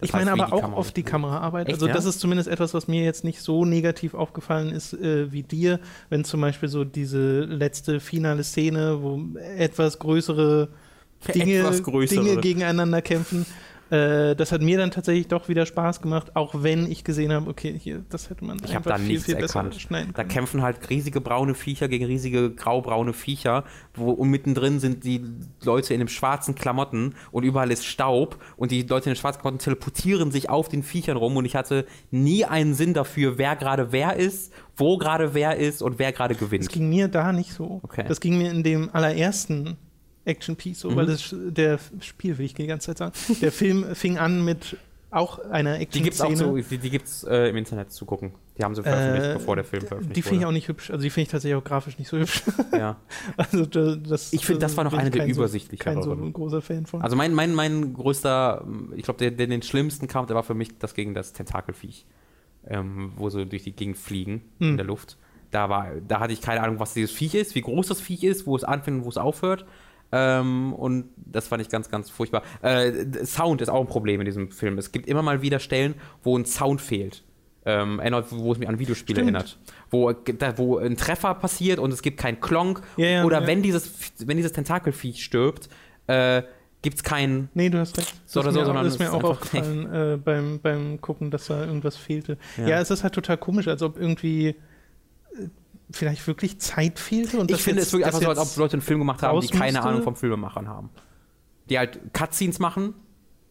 Das 0.00 0.08
ich 0.08 0.12
meine 0.12 0.32
aber 0.32 0.52
auch 0.52 0.60
Kamera 0.60 0.80
oft 0.80 0.96
die 0.96 1.04
Kameraarbeit. 1.04 1.68
Echt, 1.68 1.74
also 1.74 1.86
das 1.86 2.02
ja? 2.02 2.10
ist 2.10 2.18
zumindest 2.18 2.48
etwas, 2.48 2.74
was 2.74 2.88
mir 2.88 3.04
jetzt 3.04 3.22
nicht 3.22 3.40
so 3.40 3.64
negativ 3.64 4.14
aufgefallen 4.14 4.72
ist 4.72 4.92
äh, 4.92 5.30
wie 5.30 5.44
dir, 5.44 5.78
wenn 6.10 6.24
zum 6.24 6.40
Beispiel 6.40 6.68
so 6.68 6.82
diese 6.82 7.44
letzte 7.44 8.00
finale 8.00 8.42
Szene, 8.42 9.00
wo 9.00 9.20
etwas 9.56 10.00
größere 10.00 10.70
Dinge, 11.32 11.58
etwas 11.58 11.84
größere. 11.84 12.24
Dinge 12.24 12.40
gegeneinander 12.40 13.02
kämpfen, 13.02 13.46
äh, 13.90 14.34
das 14.34 14.52
hat 14.52 14.62
mir 14.62 14.78
dann 14.78 14.90
tatsächlich 14.90 15.28
doch 15.28 15.48
wieder 15.48 15.66
Spaß 15.66 16.00
gemacht, 16.00 16.36
auch 16.36 16.62
wenn 16.62 16.90
ich 16.90 17.04
gesehen 17.04 17.32
habe, 17.32 17.50
okay, 17.50 17.78
hier, 17.78 18.04
das 18.08 18.30
hätte 18.30 18.44
man 18.44 18.58
ich 18.64 18.74
einfach 18.74 18.92
da 18.92 18.98
viel, 18.98 19.20
viel 19.20 19.36
besser 19.36 19.60
erkannt. 19.60 19.80
schneiden 19.80 20.14
können. 20.14 20.28
Da 20.28 20.32
kämpfen 20.32 20.62
halt 20.62 20.88
riesige 20.88 21.20
braune 21.20 21.54
Viecher 21.54 21.88
gegen 21.88 22.06
riesige 22.06 22.50
graubraune 22.50 23.12
Viecher, 23.12 23.64
wo 23.94 24.10
und 24.10 24.30
mittendrin 24.30 24.80
sind 24.80 25.04
die 25.04 25.22
Leute 25.62 25.92
in 25.92 26.00
den 26.00 26.08
schwarzen 26.08 26.54
Klamotten 26.54 27.14
und 27.30 27.44
überall 27.44 27.70
ist 27.70 27.84
Staub 27.84 28.38
und 28.56 28.70
die 28.70 28.82
Leute 28.82 29.10
in 29.10 29.14
den 29.14 29.20
schwarzen 29.20 29.40
Klamotten 29.40 29.58
teleportieren 29.58 30.30
sich 30.30 30.48
auf 30.48 30.68
den 30.68 30.82
Viechern 30.82 31.16
rum 31.16 31.36
und 31.36 31.44
ich 31.44 31.54
hatte 31.54 31.86
nie 32.10 32.44
einen 32.44 32.74
Sinn 32.74 32.94
dafür, 32.94 33.38
wer 33.38 33.54
gerade 33.56 33.92
wer 33.92 34.16
ist, 34.16 34.52
wo 34.76 34.96
gerade 34.96 35.34
wer 35.34 35.56
ist 35.56 35.82
und 35.82 35.98
wer 35.98 36.12
gerade 36.12 36.34
gewinnt. 36.34 36.64
Das 36.64 36.72
ging 36.72 36.88
mir 36.88 37.08
da 37.08 37.32
nicht 37.32 37.52
so. 37.52 37.80
Okay. 37.82 38.04
Das 38.08 38.20
ging 38.20 38.38
mir 38.38 38.50
in 38.50 38.62
dem 38.62 38.90
allerersten 38.92 39.76
Action-Piece, 40.24 40.80
so, 40.80 40.90
mhm. 40.90 40.96
weil 40.96 41.06
das, 41.06 41.34
der 41.34 41.78
Spiel, 42.00 42.38
will 42.38 42.46
ich 42.46 42.54
die 42.54 42.66
ganze 42.66 42.94
Zeit 42.94 42.98
sagen, 42.98 43.38
der 43.40 43.52
Film 43.52 43.94
fing 43.94 44.18
an 44.18 44.44
mit 44.44 44.76
auch 45.10 45.38
einer 45.38 45.78
Action-Szene. 45.78 45.92
Die 45.92 46.02
gibt's 46.02 46.20
auch 46.20 46.34
so, 46.34 46.56
die, 46.56 46.78
die 46.78 46.90
gibt's 46.90 47.22
äh, 47.24 47.48
im 47.50 47.56
Internet 47.56 47.92
zu 47.92 48.04
gucken. 48.04 48.32
Die 48.58 48.64
haben 48.64 48.74
sie 48.74 48.82
veröffentlicht, 48.82 49.30
Äh, 49.30 49.34
bevor 49.34 49.54
der 49.54 49.64
Film 49.64 49.82
veröffentlicht 49.86 50.16
Die 50.16 50.22
finde 50.22 50.36
ich 50.36 50.40
wurde. 50.40 50.48
auch 50.48 50.52
nicht 50.52 50.68
hübsch. 50.68 50.90
Also 50.90 51.02
die 51.04 51.10
finde 51.10 51.22
ich 51.24 51.28
tatsächlich 51.28 51.56
auch 51.56 51.62
grafisch 51.64 51.98
nicht 51.98 52.08
so 52.08 52.18
hübsch. 52.18 52.42
ja. 52.72 52.96
Also 53.36 53.64
da- 53.66 53.94
das, 53.96 54.32
Ich 54.32 54.44
finde, 54.44 54.60
das 54.60 54.76
war 54.76 54.82
noch 54.84 54.90
bin 54.90 55.00
eine 55.00 55.10
ich 55.10 55.14
der 55.14 55.26
so, 55.26 55.40
übersichtlicheren. 55.42 55.94
kein 55.94 56.02
so 56.02 56.12
ein 56.12 56.32
großer 56.32 56.62
Fan 56.62 56.86
von. 56.86 57.00
Also 57.02 57.14
mein, 57.16 57.32
mein, 57.32 57.54
mein 57.54 57.94
größter, 57.94 58.66
ich 58.96 59.04
glaube, 59.04 59.18
der, 59.18 59.30
der 59.30 59.46
den 59.46 59.62
schlimmsten 59.62 60.08
Kampf, 60.08 60.26
der 60.28 60.36
war 60.36 60.42
für 60.42 60.54
mich 60.54 60.78
das 60.78 60.94
gegen 60.94 61.14
das 61.14 61.32
Tentakelviech, 61.32 62.06
ähm, 62.66 63.12
wo 63.16 63.30
sie 63.30 63.46
durch 63.46 63.62
die 63.62 63.72
Gegend 63.72 63.96
fliegen 63.98 64.42
in 64.58 64.70
Hm. 64.70 64.76
der 64.78 64.86
Luft. 64.86 65.16
Da 65.52 65.68
war, 65.68 65.88
da 66.08 66.18
hatte 66.18 66.32
ich 66.32 66.40
keine 66.40 66.60
Ahnung, 66.62 66.80
was 66.80 66.94
dieses 66.94 67.12
Viech 67.12 67.36
ist, 67.36 67.54
wie 67.54 67.60
groß 67.60 67.86
das 67.86 68.00
Viech 68.00 68.24
ist, 68.24 68.46
wo 68.46 68.56
es 68.56 68.64
anfängt 68.64 68.98
und 68.98 69.04
wo 69.04 69.08
es 69.10 69.16
aufhört. 69.16 69.64
Ähm, 70.16 70.72
und 70.74 71.06
das 71.16 71.48
fand 71.48 71.60
ich 71.60 71.68
ganz, 71.68 71.90
ganz 71.90 72.08
furchtbar. 72.08 72.42
Äh, 72.62 73.24
Sound 73.24 73.60
ist 73.60 73.68
auch 73.68 73.80
ein 73.80 73.88
Problem 73.88 74.20
in 74.20 74.26
diesem 74.26 74.52
Film. 74.52 74.78
Es 74.78 74.92
gibt 74.92 75.08
immer 75.08 75.22
mal 75.22 75.42
wieder 75.42 75.58
Stellen, 75.58 75.94
wo 76.22 76.38
ein 76.38 76.44
Sound 76.44 76.80
fehlt. 76.80 77.24
Ähm, 77.66 77.98
erinnert, 77.98 78.26
wo 78.30 78.52
es 78.52 78.58
mich 78.58 78.68
an 78.68 78.78
Videospiele 78.78 79.16
Stimmt. 79.22 79.34
erinnert. 79.34 79.58
Wo, 79.90 80.12
da, 80.12 80.56
wo 80.56 80.78
ein 80.78 80.96
Treffer 80.96 81.34
passiert 81.34 81.80
und 81.80 81.92
es 81.92 82.02
gibt 82.02 82.18
keinen 82.18 82.40
Klonk. 82.40 82.82
Ja, 82.96 83.06
ja, 83.06 83.24
oder 83.24 83.40
ja. 83.40 83.46
wenn 83.48 83.62
dieses, 83.62 83.90
wenn 84.24 84.36
dieses 84.36 84.52
Tentakelviech 84.52 85.24
stirbt, 85.24 85.68
äh, 86.06 86.42
gibt 86.82 86.98
es 86.98 87.02
keinen 87.02 87.48
Nee, 87.54 87.70
du 87.70 87.78
hast 87.78 87.96
recht. 87.98 88.14
So 88.26 88.40
das 88.42 88.48
oder 88.48 88.52
so, 88.52 88.58
mir, 88.58 88.62
auch- 88.62 88.66
sondern 88.66 88.84
das 88.84 88.94
ist 88.94 89.00
mir 89.00 89.12
auch 89.12 89.24
aufgefallen 89.24 89.92
äh, 89.92 90.16
beim, 90.18 90.60
beim 90.60 91.00
Gucken, 91.00 91.30
dass 91.32 91.46
da 91.46 91.64
irgendwas 91.64 91.96
fehlte. 91.96 92.36
Ja. 92.58 92.68
Ja. 92.68 92.80
es 92.80 92.90
ist 92.90 93.02
halt 93.02 93.14
total 93.14 93.38
komisch, 93.38 93.66
als 93.66 93.82
ob 93.82 93.98
irgendwie 93.98 94.54
vielleicht 95.94 96.26
wirklich 96.26 96.58
Zeit 96.60 96.98
fehlte. 96.98 97.38
Und 97.38 97.50
Ich 97.50 97.56
das 97.58 97.64
finde 97.64 97.80
jetzt- 97.80 97.88
es 97.88 97.92
wirklich 97.92 98.06
das 98.06 98.14
einfach 98.16 98.34
so, 98.34 98.40
als 98.40 98.52
ob 98.52 98.56
Leute 98.58 98.72
einen 98.74 98.82
Film 98.82 98.98
gemacht 99.00 99.22
haben, 99.22 99.40
die 99.40 99.48
keine 99.48 99.72
musste. 99.78 99.88
Ahnung 99.88 100.02
vom 100.02 100.16
Filmemachern 100.16 100.68
haben. 100.68 100.90
Die 101.70 101.78
halt 101.78 101.98
Cutscenes 102.12 102.58
machen 102.58 102.94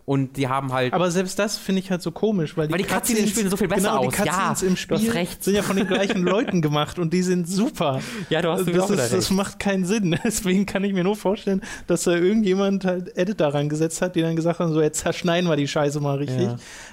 und 0.05 0.35
die 0.37 0.49
haben 0.49 0.71
halt. 0.73 0.93
Aber 0.93 1.09
selbst 1.09 1.39
das 1.39 1.57
finde 1.57 1.79
ich 1.79 1.89
halt 1.89 2.01
so 2.01 2.11
komisch, 2.11 2.57
weil 2.57 2.67
die, 2.67 2.73
Weil 2.73 2.79
die 2.79 2.83
Cutscenes 2.85 3.21
im 3.23 3.27
Spiel 3.29 3.49
so 3.49 3.55
viel 3.57 3.69
besser 3.69 3.89
genau, 3.91 4.05
aus. 4.05 4.13
Die 4.13 4.17
Cutscenes 4.21 4.61
Ja, 4.61 4.67
im 4.67 4.75
Spiel 4.75 5.27
sind 5.39 5.55
ja 5.55 5.63
von 5.63 5.77
den 5.77 5.87
gleichen 5.87 6.23
Leuten 6.25 6.61
gemacht 6.61 6.99
und 6.99 7.13
die 7.13 7.21
sind 7.23 7.47
super. 7.47 8.01
ja, 8.29 8.41
du 8.41 8.49
hast 8.51 8.67
das, 8.67 8.79
auch 8.79 8.91
wieder 8.91 9.03
ist, 9.05 9.13
das 9.13 9.31
macht 9.31 9.59
keinen 9.59 9.85
Sinn. 9.85 10.19
Deswegen 10.23 10.65
kann 10.65 10.83
ich 10.83 10.91
mir 10.93 11.03
nur 11.05 11.15
vorstellen, 11.15 11.61
dass 11.87 12.03
da 12.03 12.11
irgendjemand 12.11 12.83
halt 12.85 13.17
Editor 13.17 13.53
rangesetzt 13.53 14.01
hat, 14.01 14.15
die 14.17 14.21
dann 14.21 14.35
gesagt 14.35 14.59
haben, 14.59 14.73
so 14.73 14.81
jetzt 14.81 14.99
zerschneiden 14.99 15.49
wir 15.49 15.55
die 15.55 15.67
Scheiße 15.69 15.99
mal 16.01 16.17
richtig. 16.17 16.49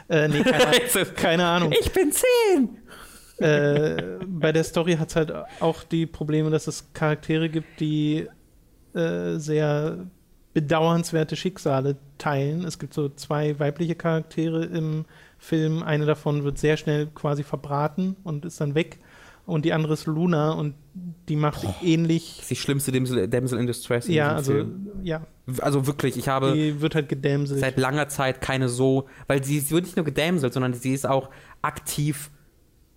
Äh, 0.08 0.28
nee, 0.28 0.42
keine, 0.42 1.04
keine 1.16 1.46
Ahnung. 1.46 1.72
Ich 1.78 1.92
bin 1.92 2.12
zehn! 2.12 2.78
Äh, 3.40 4.18
bei 4.26 4.52
der 4.52 4.64
Story 4.64 4.94
hat 4.96 5.08
es 5.10 5.16
halt 5.16 5.32
auch 5.60 5.82
die 5.82 6.06
Probleme, 6.06 6.50
dass 6.50 6.66
es 6.66 6.92
Charaktere 6.92 7.48
gibt, 7.48 7.80
die 7.80 8.26
äh, 8.94 9.36
sehr 9.36 10.06
bedauernswerte 10.52 11.36
Schicksale 11.36 11.96
teilen. 12.18 12.64
Es 12.64 12.78
gibt 12.78 12.92
so 12.94 13.08
zwei 13.08 13.58
weibliche 13.58 13.94
Charaktere 13.94 14.64
im 14.64 15.04
Film. 15.38 15.82
Eine 15.82 16.06
davon 16.06 16.44
wird 16.44 16.58
sehr 16.58 16.76
schnell 16.76 17.06
quasi 17.14 17.42
verbraten 17.44 18.16
und 18.24 18.44
ist 18.44 18.60
dann 18.60 18.74
weg. 18.74 18.98
Und 19.46 19.64
die 19.64 19.72
andere 19.72 19.94
ist 19.94 20.06
Luna 20.06 20.52
und 20.52 20.74
die 21.28 21.34
macht 21.36 21.64
ähnlich. 21.82 22.34
Das 22.36 22.42
ist 22.42 22.50
die 22.50 22.56
schlimmste 22.56 22.92
Damsel, 22.92 23.26
Damsel 23.26 23.58
in 23.58 23.66
Distress 23.66 24.06
in 24.06 24.14
Ja, 24.14 24.34
also, 24.36 24.52
Film. 24.52 24.88
ja, 25.02 25.26
Also 25.60 25.86
wirklich, 25.86 26.16
ich 26.16 26.28
habe 26.28 26.52
die 26.52 26.80
wird 26.80 26.94
halt 26.94 27.08
gedämselt. 27.08 27.58
seit 27.60 27.78
langer 27.78 28.08
Zeit 28.08 28.40
keine 28.40 28.68
so, 28.68 29.06
weil 29.28 29.42
sie, 29.42 29.58
sie 29.60 29.72
wird 29.74 29.84
nicht 29.84 29.96
nur 29.96 30.04
gedämselt, 30.04 30.52
sondern 30.52 30.74
sie 30.74 30.92
ist 30.92 31.06
auch 31.06 31.30
aktiv 31.62 32.30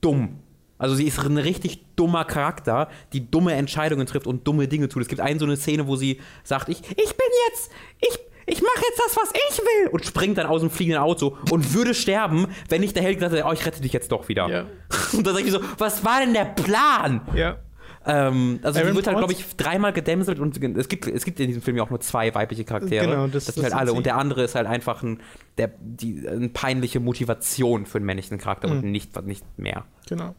dumm. 0.04 0.40
Also 0.78 0.96
sie 0.96 1.08
ist 1.08 1.20
ein 1.20 1.38
richtig 1.38 1.96
dummer 1.96 2.26
Charakter, 2.26 2.90
die 3.14 3.30
dumme 3.30 3.54
Entscheidungen 3.54 4.06
trifft 4.06 4.28
und 4.28 4.46
dumme 4.48 4.68
Dinge 4.68 4.90
tut. 4.90 5.04
Es 5.04 5.08
gibt 5.08 5.22
eine 5.22 5.40
so 5.40 5.46
eine 5.46 5.56
Szene, 5.56 5.88
wo 5.88 5.96
sie 5.96 6.20
sagt, 6.44 6.68
ich, 6.68 6.80
ich 6.82 7.16
bin 7.16 7.28
jetzt, 7.48 7.72
ich, 8.02 8.20
ich 8.46 8.62
mache 8.62 8.84
jetzt 8.90 9.02
das, 9.06 9.16
was 9.16 9.32
ich 9.32 9.60
will 9.60 9.88
und 9.92 10.06
springt 10.06 10.38
dann 10.38 10.48
aus 10.48 10.62
dem 10.62 10.70
fliegenden 10.70 11.02
Auto 11.02 11.38
und 11.52 11.74
würde 11.74 11.94
sterben, 11.94 12.48
wenn 12.68 12.82
nicht 12.82 12.96
der 12.96 13.04
Held 13.04 13.16
gesagt 13.16 13.34
hätte, 13.34 13.46
oh, 13.48 13.54
ich 13.54 13.66
rette 13.66 13.82
dich 13.82 13.94
jetzt 13.94 14.12
doch 14.12 14.28
wieder. 14.28 14.50
Ja. 14.50 14.66
Und 15.14 15.26
dann 15.26 15.36
sag 15.36 15.46
ich 15.46 15.52
so, 15.52 15.60
was 15.78 16.04
war 16.04 16.20
denn 16.20 16.34
der 16.34 16.46
Plan? 16.46 17.22
ja. 17.36 17.58
Ähm, 18.06 18.60
also 18.64 18.80
Aaron 18.80 18.92
sie 18.92 18.96
wird 18.98 19.08
halt, 19.08 19.18
glaube 19.18 19.34
ich, 19.34 19.56
dreimal 19.56 19.94
gedämselt 19.94 20.40
und 20.40 20.58
es 20.78 20.90
gibt, 20.90 21.08
es 21.08 21.24
gibt 21.24 21.40
in 21.40 21.48
diesem 21.48 21.62
Film 21.62 21.78
ja 21.78 21.84
auch 21.84 21.90
nur 21.90 22.02
zwei 22.02 22.34
weibliche 22.36 22.66
Charaktere. 22.66 23.06
Genau, 23.08 23.28
das- 23.28 23.46
das, 23.46 23.56
sind 23.56 23.64
halt 23.64 23.74
alle. 23.74 23.92
sie. 23.92 23.98
Und 23.98 24.06
der 24.06 24.18
andere 24.18 24.44
ist 24.44 24.56
halt 24.56 24.68
einfach 24.68 25.04
ein, 25.04 25.20
der, 25.58 25.72
die, 25.80 26.28
eine 26.28 26.50
peinliche 26.50 27.00
Motivation 27.00 27.86
für 27.86 28.00
einen 28.00 28.06
männlichen 28.06 28.38
Charakter 28.38 28.68
Mhm. 28.68 28.74
und 28.80 28.84
nicht, 28.92 29.22
nicht 29.26 29.46
mehr. 29.58 29.86
Genau. 30.10 30.36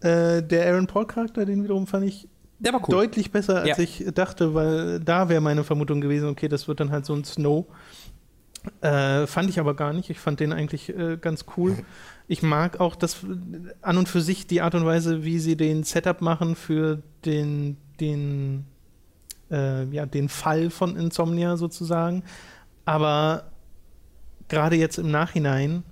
Äh, 0.00 0.42
der 0.42 0.66
Aaron 0.70 0.86
Paul-Charakter, 0.86 1.44
den 1.46 1.62
wiederum 1.64 1.86
fand 1.86 2.04
ich 2.04 2.28
Der 2.58 2.72
war 2.72 2.80
cool. 2.82 2.94
deutlich 2.96 3.30
besser, 3.30 3.60
als 3.62 3.68
Ja. 3.68 3.78
ich 3.78 4.04
dachte, 4.14 4.52
weil 4.54 5.00
da 5.00 5.28
wäre 5.28 5.40
meine 5.40 5.64
Vermutung 5.64 6.00
gewesen, 6.00 6.28
okay, 6.28 6.48
das 6.48 6.68
wird 6.68 6.80
dann 6.80 6.90
halt 6.90 7.06
so 7.06 7.14
ein 7.14 7.24
Snow. 7.24 7.66
Äh, 8.80 9.26
fand 9.26 9.50
ich 9.50 9.58
aber 9.58 9.74
gar 9.74 9.92
nicht. 9.92 10.08
Ich 10.10 10.20
fand 10.20 10.38
den 10.40 10.52
eigentlich 10.52 10.88
äh, 10.96 11.16
ganz 11.20 11.46
cool. 11.56 11.78
Ich 12.32 12.42
mag 12.42 12.80
auch 12.80 12.96
das 12.96 13.18
an 13.82 13.98
und 13.98 14.08
für 14.08 14.22
sich 14.22 14.46
die 14.46 14.62
Art 14.62 14.74
und 14.74 14.86
Weise, 14.86 15.22
wie 15.22 15.38
sie 15.38 15.54
den 15.54 15.82
Setup 15.84 16.22
machen 16.22 16.56
für 16.56 17.02
den, 17.26 17.76
den, 18.00 18.64
äh, 19.50 19.84
ja, 19.90 20.06
den 20.06 20.30
Fall 20.30 20.70
von 20.70 20.96
Insomnia 20.96 21.58
sozusagen. 21.58 22.22
Aber 22.86 23.50
gerade 24.48 24.76
jetzt 24.76 24.96
im 24.96 25.10
Nachhinein 25.10 25.82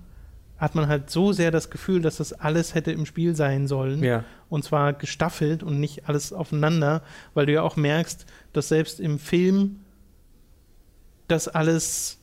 hat 0.57 0.73
man 0.73 0.87
halt 0.87 1.11
so 1.11 1.31
sehr 1.31 1.51
das 1.51 1.69
Gefühl, 1.69 2.01
dass 2.01 2.17
das 2.17 2.33
alles 2.33 2.73
hätte 2.73 2.91
im 2.91 3.05
Spiel 3.05 3.35
sein 3.35 3.67
sollen. 3.67 4.03
Ja. 4.03 4.23
Und 4.49 4.63
zwar 4.63 4.93
gestaffelt 4.93 5.61
und 5.61 5.79
nicht 5.79 6.09
alles 6.09 6.33
aufeinander, 6.33 7.03
weil 7.35 7.45
du 7.45 7.53
ja 7.53 7.61
auch 7.61 7.75
merkst, 7.75 8.25
dass 8.51 8.67
selbst 8.67 8.99
im 8.99 9.19
Film 9.19 9.81
das 11.27 11.47
alles 11.47 12.17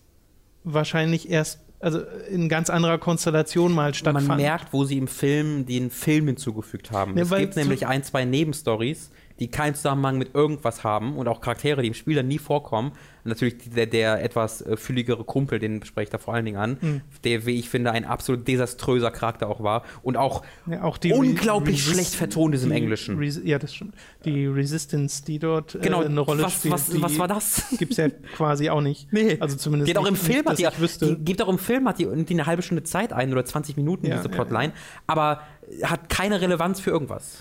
wahrscheinlich 0.64 1.30
erst, 1.30 1.60
also 1.80 2.00
in 2.30 2.48
ganz 2.48 2.70
anderer 2.70 2.98
Konstellation 2.98 3.72
mal 3.72 3.94
stattfand. 3.94 4.28
Man 4.28 4.36
merkt, 4.38 4.72
wo 4.72 4.84
sie 4.84 4.98
im 4.98 5.09
Film 5.09 5.66
den 5.66 5.90
Film 5.90 6.26
hinzugefügt 6.26 6.90
haben. 6.90 7.16
Ja, 7.16 7.22
es 7.22 7.30
gibt 7.30 7.56
nämlich 7.56 7.86
ein, 7.86 8.02
zwei 8.02 8.24
Nebenstories, 8.24 9.10
die 9.40 9.48
keinen 9.48 9.74
Zusammenhang 9.74 10.19
mit 10.19 10.35
irgendwas 10.35 10.82
haben 10.85 11.16
und 11.16 11.28
auch 11.28 11.40
Charaktere, 11.40 11.82
die 11.82 11.89
im 11.89 11.94
Spiel 11.94 12.16
dann 12.16 12.27
nie 12.28 12.39
vorkommen. 12.39 12.90
Und 13.24 13.31
natürlich 13.31 13.56
der, 13.74 13.86
der 13.86 14.23
etwas 14.24 14.62
äh, 14.62 14.77
fülligere 14.77 15.23
Kumpel, 15.24 15.59
den 15.59 15.85
spreche 15.85 16.05
ich 16.05 16.10
da 16.10 16.19
vor 16.19 16.35
allen 16.35 16.44
Dingen 16.44 16.56
an, 16.56 16.78
Mhm. 16.81 17.01
der, 17.24 17.47
wie 17.47 17.59
ich 17.59 17.69
finde, 17.69 17.93
ein 17.93 18.05
absolut 18.05 18.48
desaströser 18.48 19.10
Charakter 19.10 19.48
auch 19.48 19.62
war 19.62 19.85
und 20.02 20.16
auch 20.16 20.43
Ja, 20.70 20.82
auch 20.82 20.97
die 20.98 21.12
unglaublich 21.12 21.77
Resist- 21.77 21.93
schlecht 21.94 22.15
vertont 22.15 22.55
ist 22.55 22.65
im 22.65 22.70
die 22.70 22.77
Englischen. 22.77 23.19
Res 23.19 23.40
ja, 23.44 23.59
das 23.59 23.74
stimmt. 23.74 23.94
Die 24.24 24.47
Resistance, 24.47 25.24
die 25.24 25.39
dort 25.39 25.74
äh, 25.74 25.78
Genau, 25.81 26.02
eine 26.02 26.20
Rolle 26.20 26.43
was, 26.44 26.55
spielt, 26.55 26.74
was, 26.74 26.86
die 26.90 27.02
was 27.02 27.19
war 27.19 27.28
das? 27.28 27.62
Gibt 27.78 27.93
es 27.93 27.97
ja 27.98 28.09
quasi 28.36 28.70
auch 28.70 28.81
nicht. 28.81 29.12
Nee. 29.12 29.36
Also 29.40 29.56
zumindest 29.56 29.86
Geht 29.89 29.98
auch 29.98 30.06
im 30.06 30.16
Film, 30.16 30.44
nicht, 30.48 30.65
hat 30.66 30.74
die, 30.78 31.06
die, 31.06 31.24
gibt 31.24 31.43
auch 31.43 31.48
im 31.48 31.59
Film, 31.59 31.86
hat 31.89 31.98
die 31.98 32.05
irgendwie 32.05 32.35
eine 32.35 32.47
halbe 32.47 32.62
Stunde 32.62 32.82
Zeit 32.82 33.12
ein 33.12 33.31
oder 33.32 33.44
20 33.44 33.77
Minuten, 33.77 34.06
Ja, 34.06 34.16
diese 34.16 34.28
ja, 34.28 34.35
Plotline, 34.35 34.73
aber 35.06 35.43
hat 35.82 36.09
keine 36.09 36.40
Relevanz 36.40 36.81
für 36.81 36.90
irgendwas. 36.90 37.39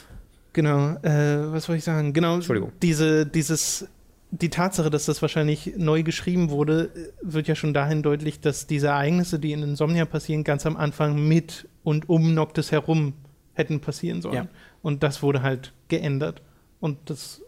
Genau, 0.58 0.98
äh, 1.04 1.54
was 1.54 1.70
wollte 1.70 1.78
ich 1.78 1.84
sagen? 1.84 2.14
Genau, 2.14 2.34
Entschuldigung. 2.34 2.72
Diese, 2.82 3.28
dieses, 3.28 3.88
die 4.32 4.50
Tatsache, 4.50 4.90
dass 4.90 5.06
das 5.06 5.22
wahrscheinlich 5.22 5.76
neu 5.78 6.02
geschrieben 6.02 6.50
wurde, 6.50 6.90
äh, 6.96 7.12
wird 7.22 7.48
ja 7.48 7.54
schon 7.54 7.76
dahin 7.76 8.02
deutlich, 8.02 8.40
dass 8.40 8.66
diese 8.66 8.88
Ereignisse, 8.88 9.38
die 9.38 9.52
in 9.52 9.62
Insomnia 9.62 10.06
passieren, 10.06 10.44
ganz 10.44 10.66
am 10.66 10.76
Anfang 10.76 11.28
mit 11.28 11.70
und 11.84 12.10
um 12.10 12.34
Noctis 12.34 12.72
herum 12.72 13.14
hätten 13.54 13.82
passieren 13.82 14.24
sollen. 14.24 14.34
Ja. 14.34 14.48
Und 14.82 15.04
das 15.04 15.22
wurde 15.22 15.44
halt 15.44 15.74
geändert. 15.90 16.42
Und 16.80 16.98
das 17.12 17.44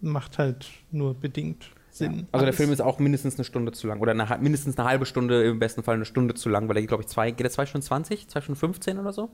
macht 0.00 0.38
halt 0.38 0.70
nur 0.90 1.12
bedingt 1.12 1.68
Sinn. 1.90 2.28
Also 2.32 2.46
der. 2.46 2.54
Film 2.54 2.72
ist 2.72 2.80
auch 2.80 2.98
mindestens 2.98 3.34
eine 3.34 3.44
Stunde 3.44 3.72
zu 3.72 3.88
lang 3.88 4.00
oder 4.00 4.12
eine, 4.12 4.26
mindestens 4.40 4.78
eine 4.78 4.88
halbe 4.88 5.04
Stunde, 5.04 5.44
im 5.44 5.58
besten 5.58 5.82
Fall 5.82 5.96
eine 5.96 6.06
Stunde 6.06 6.32
zu 6.32 6.48
lang, 6.48 6.66
weil 6.70 6.78
er 6.78 6.80
geht, 6.80 6.88
glaube 6.88 7.02
ich, 7.02 7.08
zwei, 7.08 7.30
geht 7.30 7.46
er 7.46 7.50
zwei 7.50 7.66
Stunden 7.66 7.84
20, 7.84 8.28
zwei 8.28 8.40
Stunden 8.40 8.58
15 8.58 8.98
oder 8.98 9.12
so? 9.12 9.28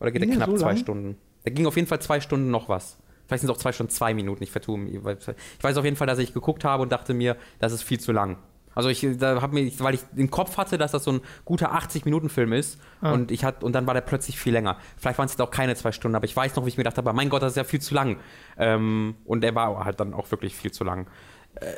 Oder 0.00 0.12
geht 0.12 0.22
er 0.22 0.28
knapp 0.28 0.48
so 0.48 0.56
zwei? 0.56 0.76
Stunden? 0.76 1.18
Der 1.44 1.52
ging 1.52 1.66
auf 1.66 1.76
jeden 1.76 1.88
Fall 1.88 2.00
zwei 2.00 2.20
Stunden 2.20 2.50
noch 2.50 2.68
was. 2.68 2.98
Vielleicht 3.26 3.42
sind 3.42 3.50
es 3.50 3.56
auch 3.56 3.60
zwei 3.60 3.72
Stunden 3.72 3.92
zwei 3.92 4.12
Minuten, 4.12 4.42
ich 4.42 4.50
vertue 4.50 4.76
mich. 4.78 4.94
Ich 4.94 5.62
weiß 5.64 5.76
auf 5.76 5.84
jeden 5.84 5.96
Fall, 5.96 6.06
dass 6.06 6.18
ich 6.18 6.34
geguckt 6.34 6.64
habe 6.64 6.82
und 6.82 6.90
dachte 6.90 7.14
mir, 7.14 7.36
das 7.60 7.72
ist 7.72 7.82
viel 7.82 8.00
zu 8.00 8.12
lang. 8.12 8.38
Also 8.74 8.88
ich, 8.88 9.06
da 9.18 9.42
hab 9.42 9.52
mir, 9.52 9.70
weil 9.80 9.94
ich 9.94 10.00
im 10.16 10.30
Kopf 10.30 10.56
hatte, 10.56 10.78
dass 10.78 10.92
das 10.92 11.02
so 11.04 11.12
ein 11.12 11.20
guter 11.44 11.74
80-Minuten-Film 11.74 12.52
ist 12.52 12.78
Ah. 13.00 13.12
und 13.12 13.30
ich 13.30 13.44
hat, 13.44 13.64
und 13.64 13.72
dann 13.72 13.86
war 13.86 13.94
der 13.94 14.00
plötzlich 14.00 14.38
viel 14.38 14.52
länger. 14.52 14.76
Vielleicht 14.96 15.18
waren 15.18 15.26
es 15.26 15.32
jetzt 15.32 15.40
auch 15.42 15.50
keine 15.50 15.74
zwei 15.74 15.90
Stunden, 15.92 16.14
aber 16.14 16.24
ich 16.24 16.36
weiß 16.36 16.54
noch, 16.54 16.64
wie 16.64 16.68
ich 16.68 16.76
mir 16.76 16.84
gedacht 16.84 16.98
habe, 16.98 17.12
mein 17.12 17.28
Gott, 17.30 17.42
das 17.42 17.52
ist 17.52 17.56
ja 17.56 17.64
viel 17.64 17.80
zu 17.80 17.94
lang. 17.94 18.18
Ähm, 18.58 19.16
und 19.24 19.42
er 19.42 19.54
war 19.54 19.84
halt 19.84 19.98
dann 20.00 20.14
auch 20.14 20.30
wirklich 20.30 20.54
viel 20.54 20.70
zu 20.70 20.84
lang. 20.84 21.08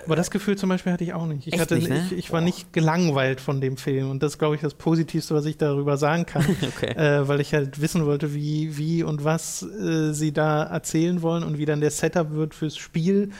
Aber 0.05 0.17
das 0.17 0.31
Gefühl 0.31 0.57
zum 0.57 0.69
Beispiel 0.69 0.93
hatte 0.93 1.03
ich 1.03 1.13
auch 1.13 1.27
nicht. 1.27 1.47
Ich, 1.47 1.59
hatte, 1.59 1.75
nicht, 1.75 1.89
ne? 1.89 2.05
ich, 2.07 2.17
ich 2.17 2.33
war 2.33 2.41
nicht 2.41 2.73
gelangweilt 2.73 3.41
von 3.41 3.61
dem 3.61 3.77
Film. 3.77 4.11
Und 4.11 4.23
das 4.23 4.33
ist, 4.33 4.39
glaube 4.39 4.55
ich, 4.55 4.61
das 4.61 4.75
Positivste, 4.75 5.35
was 5.35 5.45
ich 5.45 5.57
darüber 5.57 5.97
sagen 5.97 6.27
kann. 6.27 6.45
Okay. 6.63 6.93
äh, 6.93 7.27
weil 7.29 7.41
ich 7.41 7.55
halt 7.55 7.81
wissen 7.81 8.07
wollte, 8.07 8.35
wie, 8.35 8.77
wie 8.77 9.03
und 9.03 9.25
was 9.25 9.63
äh, 9.63 10.13
sie 10.13 10.33
da 10.33 10.63
erzählen 10.63 11.23
wollen 11.23 11.43
und 11.43 11.59
wie 11.59 11.65
dann 11.65 11.81
der 11.81 11.91
Setup 11.91 12.33
wird 12.33 12.55
fürs 12.55 12.77
Spiel. 12.77 13.31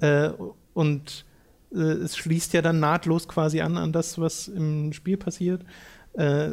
Äh, 0.00 0.30
und 0.74 1.24
äh, 1.72 1.78
es 1.78 2.16
schließt 2.16 2.52
ja 2.52 2.62
dann 2.62 2.80
nahtlos 2.80 3.28
quasi 3.28 3.60
an 3.60 3.76
an 3.76 3.92
das, 3.92 4.18
was 4.18 4.48
im 4.48 4.92
Spiel 4.92 5.16
passiert. 5.16 5.62
Äh, 6.14 6.50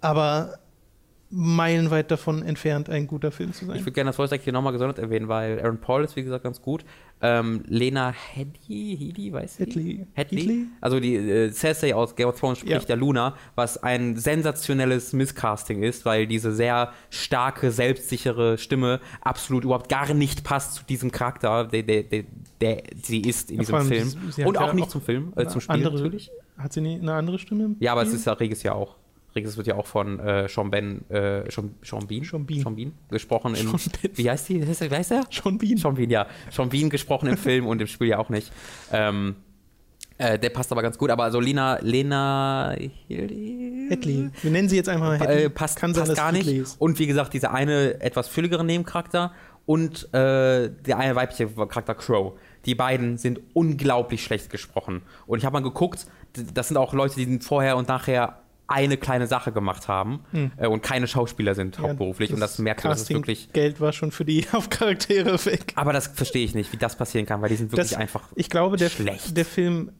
aber 0.00 0.58
meilenweit 1.32 2.10
davon 2.10 2.42
entfernt, 2.42 2.90
ein 2.90 3.06
guter 3.06 3.30
Film 3.30 3.52
zu 3.52 3.64
sein. 3.64 3.76
Ich 3.76 3.82
würde 3.82 3.92
gerne 3.92 4.08
das 4.08 4.16
Voice 4.16 4.32
Acting 4.32 4.44
hier 4.44 4.52
nochmal 4.52 4.72
gesondert 4.72 4.98
erwähnen, 4.98 5.28
weil 5.28 5.60
Aaron 5.60 5.78
Paul 5.80 6.02
ist, 6.04 6.16
wie 6.16 6.24
gesagt, 6.24 6.42
ganz 6.42 6.60
gut. 6.60 6.84
Ähm, 7.22 7.62
Lena 7.66 8.12
Headey, 8.12 8.96
Headey, 8.98 9.32
weiß 9.32 9.60
ich? 9.60 10.00
Hedley. 10.14 10.66
Also 10.80 10.98
die 10.98 11.14
äh, 11.16 11.50
Cersei 11.52 11.94
aus 11.94 12.16
Game 12.16 12.28
of 12.28 12.40
Thrones 12.40 12.58
spricht 12.58 12.72
Ja. 12.72 12.80
der 12.80 12.96
Luna, 12.96 13.36
was 13.54 13.80
ein 13.82 14.16
sensationelles 14.16 15.12
Misscasting 15.12 15.82
ist, 15.82 16.04
weil 16.04 16.26
diese 16.26 16.50
sehr 16.52 16.92
starke, 17.10 17.70
selbstsichere 17.70 18.58
Stimme 18.58 19.00
absolut 19.20 19.64
überhaupt 19.64 19.88
gar 19.88 20.12
nicht 20.14 20.42
passt 20.44 20.74
zu 20.74 20.84
diesem 20.84 21.12
Charakter, 21.12 21.64
der, 21.66 21.82
der, 21.84 22.02
der, 22.04 22.24
der 22.60 22.82
sie 23.02 23.20
ist 23.20 23.50
in 23.50 23.58
Ja, 23.58 23.60
diesem 23.62 23.80
Film. 23.82 24.08
sie- 24.08 24.32
sie 24.32 24.44
Und 24.44 24.58
auch 24.58 24.68
ja 24.68 24.74
nicht 24.74 24.84
auch 24.84 24.88
zum 24.88 25.02
Film, 25.02 25.32
äh, 25.36 25.46
zum 25.46 25.60
Spiel 25.60 25.74
andere, 25.76 25.94
natürlich. 25.96 26.30
Hat 26.58 26.72
sie 26.72 26.80
eine 26.80 27.12
andere 27.14 27.38
Stimme? 27.38 27.64
im 27.64 27.76
Ja, 27.80 27.92
aber 27.92 28.02
es 28.02 28.12
ist 28.12 28.26
ja 28.26 28.32
Regis 28.32 28.62
ja 28.62 28.72
auch. 28.72 28.96
Regis 29.34 29.56
wird 29.56 29.66
ja 29.66 29.76
auch 29.76 29.86
von 29.86 30.18
äh, 30.20 30.48
Sean 30.48 30.70
Ben, 30.70 31.08
äh, 31.10 31.50
Sean, 31.50 31.74
Sean 31.82 32.06
Bean? 32.06 32.24
Sean 32.24 32.46
Bean. 32.46 32.62
Sean 32.62 32.76
Bean 32.76 32.92
gesprochen. 33.08 33.54
In, 33.54 33.68
Sean 33.68 33.80
Bean. 34.02 34.12
Wie 34.14 34.30
heißt 34.30 34.48
die? 34.48 34.66
Wie 34.66 34.94
heißt 34.94 35.10
der? 35.10 35.24
Schon 35.30 35.58
Bean. 35.58 35.76
Sean 35.76 35.94
Bean, 35.94 36.10
ja. 36.10 36.26
Sean 36.50 36.68
Bean 36.68 36.90
gesprochen 36.90 37.28
im 37.28 37.36
Film 37.36 37.66
und 37.66 37.80
im 37.80 37.86
Spiel 37.86 38.08
ja 38.08 38.18
auch 38.18 38.28
nicht. 38.28 38.52
Ähm, 38.92 39.36
äh, 40.20 40.38
der 40.38 40.50
passt 40.50 40.70
aber 40.70 40.82
ganz 40.82 40.98
gut. 40.98 41.10
Aber 41.10 41.30
so 41.30 41.40
Lena, 41.40 41.78
Lena? 41.80 42.74
Hedley. 43.08 44.30
Wir 44.42 44.50
nennen 44.50 44.68
sie 44.68 44.76
jetzt 44.76 44.88
einfach 44.88 45.18
Hedley. 45.18 45.44
äh, 45.44 45.50
passt, 45.50 45.80
passt 45.80 46.14
gar 46.14 46.30
nicht. 46.30 46.46
ist. 46.46 46.80
Und 46.80 46.98
wie 46.98 47.06
gesagt, 47.06 47.32
dieser 47.32 47.54
eine 47.54 48.00
etwas 48.02 48.28
fülligere 48.28 48.62
Nebencharakter 48.62 49.32
und 49.64 50.12
äh, 50.12 50.68
der 50.68 50.98
eine 50.98 51.16
weibliche 51.16 51.46
Charakter 51.48 51.94
Crow. 51.94 52.38
Die 52.66 52.74
beiden 52.74 53.16
sind 53.16 53.40
unglaublich 53.54 54.22
schlecht 54.22 54.50
gesprochen. 54.50 55.02
Und 55.26 55.38
ich 55.38 55.44
habe 55.46 55.54
mal 55.54 55.62
geguckt, 55.62 56.06
das 56.52 56.68
sind 56.68 56.76
auch 56.76 56.92
Leute, 56.92 57.14
die 57.14 57.38
vorher 57.38 57.76
und 57.78 57.88
nachher 57.88 58.42
eine 58.70 58.96
kleine 58.96 59.26
Sache 59.26 59.52
gemacht 59.52 59.88
haben 59.88 60.20
äh, 60.56 60.66
und 60.66 60.82
keine 60.82 61.06
Schauspieler 61.08 61.54
sind 61.54 61.76
Hm. 61.76 61.82
Ja, 61.84 61.90
hauptberuflich. 61.90 62.32
und 62.32 62.40
das 62.40 62.58
merkt 62.58 62.84
man, 62.84 62.90
das 62.92 63.00
ist 63.00 63.04
Casting 63.08 63.16
wirklich. 63.18 63.52
Geld 63.52 63.80
war 63.80 63.92
schon 63.92 64.12
für 64.12 64.24
die 64.24 64.46
Hauptcharaktere 64.52 65.44
weg. 65.44 65.72
Aber 65.76 65.92
das 65.92 66.06
verstehe 66.06 66.44
ich 66.44 66.54
nicht, 66.54 66.72
wie 66.72 66.76
das 66.76 66.96
passieren 66.96 67.26
kann, 67.26 67.42
weil 67.42 67.48
die 67.50 67.56
sind 67.56 67.72
wirklich 67.72 67.90
Das- 67.90 67.98
einfach. 67.98 68.28
Ich 68.36 68.48
glaube, 68.48 68.76
der, 68.76 68.88
schlecht. 68.88 69.36
der 69.36 69.44
Film 69.44 69.90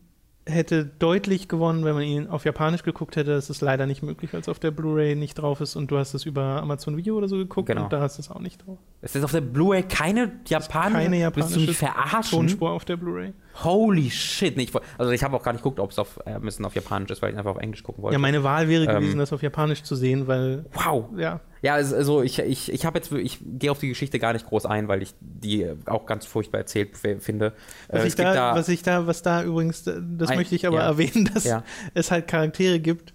hätte 0.50 0.84
deutlich 0.98 1.48
gewonnen, 1.48 1.84
wenn 1.84 1.94
man 1.94 2.02
ihn 2.02 2.26
auf 2.28 2.44
Japanisch 2.44 2.82
geguckt 2.82 3.16
hätte. 3.16 3.30
Das 3.30 3.48
ist 3.50 3.60
leider 3.60 3.86
nicht 3.86 4.02
möglich, 4.02 4.32
weil 4.32 4.40
es 4.40 4.48
auf 4.48 4.58
der 4.58 4.70
Blu-ray 4.70 5.14
nicht 5.16 5.34
drauf 5.34 5.60
ist 5.60 5.76
und 5.76 5.90
du 5.90 5.98
hast 5.98 6.14
es 6.14 6.24
über 6.26 6.60
Amazon 6.62 6.96
Video 6.96 7.16
oder 7.16 7.28
so 7.28 7.36
geguckt 7.36 7.68
Genau. 7.68 7.84
und 7.84 7.92
da 7.92 8.00
hast 8.00 8.18
du 8.18 8.22
es 8.22 8.30
auch 8.30 8.40
nicht 8.40 8.66
drauf. 8.66 8.78
Es 9.00 9.14
ist 9.16 9.24
auf 9.24 9.32
der 9.32 9.40
Blu-ray 9.40 9.82
keine 9.84 10.32
japanische. 10.46 10.92
Keine 11.10 11.34
Willst 11.36 11.56
du 11.56 11.60
mich 11.60 11.68
japanische 11.68 11.74
verarschen? 11.74 12.38
Tonspur 12.38 12.70
auf 12.70 12.84
der 12.84 12.96
Blu-ray. 12.96 13.32
Holy 13.64 14.10
shit. 14.10 14.56
Nee, 14.56 14.64
ich, 14.64 14.72
also 14.98 15.10
ich 15.12 15.22
habe 15.24 15.36
auch 15.36 15.42
gar 15.42 15.52
nicht 15.52 15.62
geguckt, 15.62 15.80
ob 15.80 15.90
es 15.90 15.98
auf, 15.98 16.18
äh, 16.26 16.38
müssen 16.38 16.64
auf 16.64 16.74
Japanisch 16.74 17.10
ist, 17.10 17.22
weil 17.22 17.32
ich 17.32 17.38
einfach 17.38 17.50
auf 17.52 17.58
Englisch 17.58 17.82
gucken 17.82 18.02
wollte. 18.02 18.14
Ja, 18.14 18.18
meine 18.18 18.44
Wahl 18.44 18.68
wäre 18.68 18.84
Ähm, 18.84 18.96
gewesen, 19.00 19.18
das 19.18 19.32
auf 19.32 19.42
Japanisch 19.42 19.82
zu 19.82 19.94
sehen, 19.96 20.26
weil, 20.26 20.66
wow. 20.72 21.06
ja, 21.16 21.40
Ja, 21.62 21.74
also 21.74 22.22
ich, 22.22 22.38
ich, 22.38 22.72
ich 22.72 22.84
habe 22.86 22.98
jetzt, 22.98 23.12
ich 23.12 23.38
gehe 23.44 23.70
auf 23.70 23.78
die 23.78 23.88
Geschichte 23.88 24.18
gar 24.18 24.32
nicht 24.32 24.46
groß 24.46 24.64
ein, 24.66 24.88
weil 24.88 25.02
ich 25.02 25.14
die 25.20 25.66
auch 25.86 26.06
ganz 26.06 26.24
furchtbar 26.24 26.58
erzählt 26.58 26.96
finde. 26.96 27.52
Was 27.88 28.04
Äh, 28.04 28.06
ich, 28.08 28.14
da, 28.14 28.54
was 28.54 28.68
ich 28.68 28.82
da, 28.82 29.06
was 29.06 29.22
da 29.22 29.42
übrigens, 29.44 29.86
äh, 29.86 30.00
das 30.16 30.30
Ein- 30.30 30.38
möchte 30.38 30.54
ich 30.54 30.66
aber 30.66 30.78
ja. 30.78 30.84
erwähnen, 30.86 31.28
dass 31.34 31.44
Ja. 31.44 31.62
es 31.92 32.10
halt 32.10 32.28
Charaktere 32.28 32.80
gibt, 32.80 33.12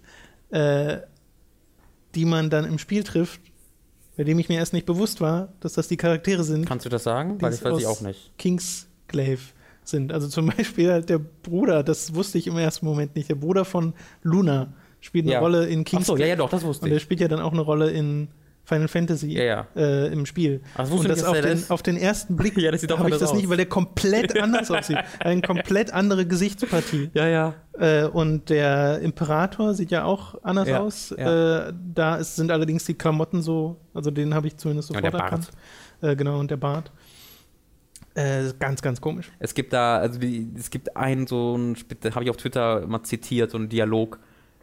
äh, 0.50 0.98
die 2.14 2.24
man 2.24 2.48
dann 2.50 2.64
im 2.64 2.78
Spiel 2.78 3.02
trifft, 3.02 3.40
bei 4.16 4.24
dem 4.24 4.38
ich 4.38 4.48
mir 4.48 4.58
erst 4.58 4.72
nicht 4.72 4.86
bewusst 4.86 5.20
war, 5.20 5.52
dass 5.60 5.74
das 5.74 5.88
die 5.88 5.96
Charaktere 5.96 6.44
sind, 6.44 6.66
Kannst 6.66 6.86
du 6.86 6.88
das 6.88 7.02
sagen? 7.02 7.40
Weil 7.42 7.52
ich 7.52 7.62
weiß 7.64 7.78
ich 7.78 7.86
auch 7.86 8.00
nicht. 8.00 8.32
Kingsglaive 8.38 9.42
sind. 9.84 10.12
Also 10.12 10.28
zum 10.28 10.46
Beispiel 10.56 10.90
halt 10.92 11.08
der 11.10 11.18
Bruder, 11.18 11.82
das 11.82 12.14
wusste 12.14 12.38
ich 12.38 12.46
im 12.46 12.56
ersten 12.56 12.86
Moment 12.86 13.16
nicht, 13.16 13.28
der 13.28 13.34
Bruder 13.34 13.64
von 13.64 13.92
Luna 14.22 14.72
spielt 15.00 15.24
eine 15.26 15.32
Ja. 15.34 15.40
Rolle 15.40 15.66
in 15.66 15.84
Ach 15.94 16.02
so, 16.02 16.16
ja, 16.16 16.26
ja, 16.26 16.36
doch, 16.36 16.50
das 16.50 16.62
wusste 16.64 16.84
Und 16.84 16.90
der 16.90 16.96
ich. 16.96 17.02
spielt 17.02 17.20
ja 17.20 17.28
dann 17.28 17.40
auch 17.40 17.52
eine 17.52 17.60
Rolle 17.62 17.90
in 17.90 18.28
Final 18.64 18.88
Fantasy 18.88 19.28
Ja, 19.32 19.44
ja. 19.44 19.66
Äh, 19.76 20.12
im 20.12 20.26
Spiel. 20.26 20.60
Ach, 20.74 20.90
und 20.90 21.02
ich 21.02 21.06
das 21.06 21.18
nicht, 21.18 21.26
auf 21.28 21.40
den, 21.40 21.64
auf 21.68 21.82
den 21.82 21.96
ersten 21.96 22.34
Blick 22.34 22.56
Ja, 22.58 22.72
habe 22.72 23.10
ich 23.10 23.16
das 23.18 23.32
nicht, 23.32 23.44
aus. 23.44 23.50
weil 23.50 23.56
der 23.58 23.66
komplett 23.66 24.36
anders 24.42 24.70
aussieht. 24.72 24.98
Eine 25.20 25.40
komplett 25.40 25.92
andere 25.92 26.26
Gesichtspartie. 26.26 27.10
Ja, 27.14 27.28
ja. 27.28 27.54
Äh, 27.78 28.06
und 28.06 28.50
der 28.50 28.98
Imperator 29.00 29.72
sieht 29.74 29.92
ja 29.92 30.04
auch 30.04 30.42
anders 30.42 30.68
Ja, 30.68 30.80
aus. 30.80 31.12
Äh, 31.12 31.72
da 31.94 32.16
ist, 32.16 32.34
sind 32.34 32.50
allerdings 32.50 32.84
die 32.84 32.94
Klamotten 32.94 33.40
so, 33.40 33.76
also 33.94 34.10
den 34.10 34.34
habe 34.34 34.48
ich 34.48 34.56
zumindest 34.56 34.88
sofort 34.88 35.04
der 35.04 35.12
Bart. 35.12 35.22
erkannt. 35.22 35.50
Äh, 36.00 36.16
genau, 36.16 36.40
und 36.40 36.50
der 36.50 36.56
Bart. 36.56 36.90
Äh, 38.14 38.52
ganz, 38.58 38.80
ganz 38.82 39.00
komisch. 39.00 39.30
Es 39.38 39.54
gibt 39.54 39.72
da, 39.74 39.98
also 39.98 40.18
die, 40.18 40.48
es 40.58 40.70
gibt 40.70 40.96
einen 40.96 41.26
so 41.26 41.54
ein, 41.56 41.76
habe 42.14 42.24
ich 42.24 42.30
auf 42.30 42.36
Twitter 42.38 42.86
mal 42.86 43.02
zitiert, 43.02 43.50
so 43.50 43.58
einen 43.58 43.68
Dialog 43.68 44.18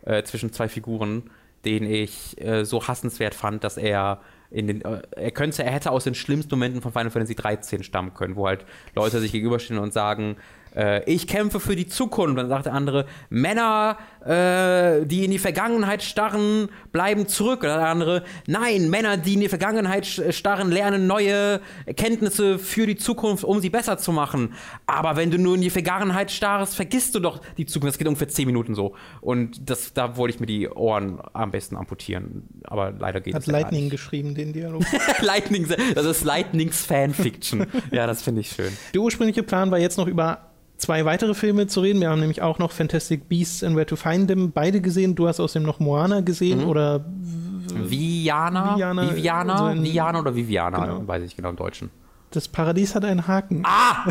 äh, 0.05 0.23
zwischen 0.23 0.51
zwei 0.51 0.67
Figuren, 0.67 1.29
den 1.65 1.85
ich 1.85 2.39
äh, 2.41 2.65
so 2.65 2.87
hassenswert 2.87 3.35
fand, 3.35 3.63
dass 3.63 3.77
er 3.77 4.21
in 4.51 4.67
den, 4.67 4.81
äh, 4.81 5.01
er 5.11 5.31
könnte, 5.31 5.63
er 5.63 5.71
hätte 5.71 5.91
aus 5.91 6.03
den 6.03 6.15
schlimmsten 6.15 6.55
Momenten 6.55 6.81
von 6.81 6.91
Final 6.91 7.09
Fantasy 7.09 7.35
13 7.35 7.83
stammen 7.83 8.13
können, 8.13 8.35
wo 8.35 8.47
halt 8.47 8.65
Leute 8.95 9.19
sich 9.19 9.31
gegenüberstehen 9.31 9.79
und 9.79 9.93
sagen, 9.93 10.37
äh, 10.75 11.03
ich 11.11 11.27
kämpfe 11.27 11.59
für 11.59 11.75
die 11.75 11.87
Zukunft. 11.87 12.37
Dann 12.37 12.49
sagt 12.49 12.65
der 12.65 12.73
andere, 12.73 13.05
Männer, 13.29 13.97
äh, 14.25 15.05
die 15.05 15.25
in 15.25 15.31
die 15.31 15.39
Vergangenheit 15.39 16.03
starren, 16.03 16.69
bleiben 16.91 17.27
zurück. 17.27 17.63
Und 17.63 17.69
der 17.69 17.87
andere, 17.87 18.23
nein, 18.47 18.89
Männer, 18.89 19.17
die 19.17 19.33
in 19.35 19.41
die 19.41 19.49
Vergangenheit 19.49 20.05
starren, 20.05 20.71
lernen 20.71 21.07
neue 21.07 21.61
Erkenntnisse 21.85 22.59
für 22.59 22.85
die 22.85 22.95
Zukunft, 22.95 23.43
um 23.43 23.59
sie 23.59 23.69
besser 23.69 23.97
zu 23.97 24.11
machen. 24.11 24.53
Aber 24.85 25.15
wenn 25.15 25.31
du 25.31 25.37
nur 25.37 25.55
in 25.55 25.61
die 25.61 25.69
Vergangenheit 25.69 26.31
starrst, 26.31 26.75
vergisst 26.75 27.15
du 27.15 27.19
doch 27.19 27.41
die 27.57 27.65
Zukunft. 27.65 27.93
Das 27.95 27.97
geht 27.97 28.07
ungefähr 28.07 28.27
10 28.27 28.45
Minuten 28.45 28.75
so. 28.75 28.95
Und 29.21 29.69
das, 29.69 29.93
da 29.93 30.17
wollte 30.17 30.35
ich 30.35 30.39
mir 30.39 30.47
die 30.47 30.69
Ohren 30.69 31.19
am 31.33 31.51
besten 31.51 31.75
amputieren. 31.77 32.47
Aber 32.63 32.91
leider 32.91 33.21
geht 33.21 33.33
Hat 33.35 33.41
es 33.41 33.47
ja 33.47 33.53
gar 33.53 33.61
Lightning 33.61 33.83
nicht. 33.83 33.91
geschrieben, 33.91 34.35
den 34.35 34.53
Dialog. 34.53 34.83
Lightning, 35.21 35.67
das 35.95 36.05
ist 36.05 36.23
Lightnings 36.23 36.85
Fanfiction. 36.85 37.67
ja, 37.91 38.07
das 38.07 38.21
finde 38.21 38.41
ich 38.41 38.49
schön. 38.49 38.71
Der 38.93 39.01
ursprüngliche 39.01 39.43
Plan 39.43 39.71
war 39.71 39.79
jetzt 39.79 39.97
noch 39.97 40.07
über 40.07 40.49
zwei 40.77 41.05
weitere 41.05 41.33
Filme 41.33 41.67
zu 41.67 41.79
reden. 41.81 42.01
Wir 42.01 42.09
haben 42.09 42.19
nämlich 42.19 42.41
auch 42.41 42.59
noch 42.59 42.71
Fantastic 42.71 43.29
Beasts 43.29 43.63
and 43.63 43.75
Where 43.75 43.85
to 43.85 43.95
Find 43.95 44.27
Them 44.27 44.51
beide 44.51 44.81
gesehen. 44.81 45.15
Du 45.15 45.27
hast 45.27 45.39
außerdem 45.39 45.65
noch 45.65 45.79
Moana 45.79 46.21
gesehen 46.21 46.61
Mhm. 46.61 46.67
oder 46.67 47.05
Viana? 47.75 48.75
Viana, 48.77 49.09
Viviana? 49.15 49.53
also 49.53 49.67
in- 49.67 49.83
Viana 49.83 50.19
oder 50.19 50.35
Viviana? 50.35 50.85
Genau. 50.85 51.07
Weiß 51.07 51.23
ich 51.23 51.35
genau 51.35 51.49
im 51.49 51.55
Deutschen. 51.55 51.89
das 52.31 52.47
Paradies 52.47 52.95
hat 52.95 53.05
einen 53.05 53.27
Haken. 53.27 53.61
Ah! 53.63 54.05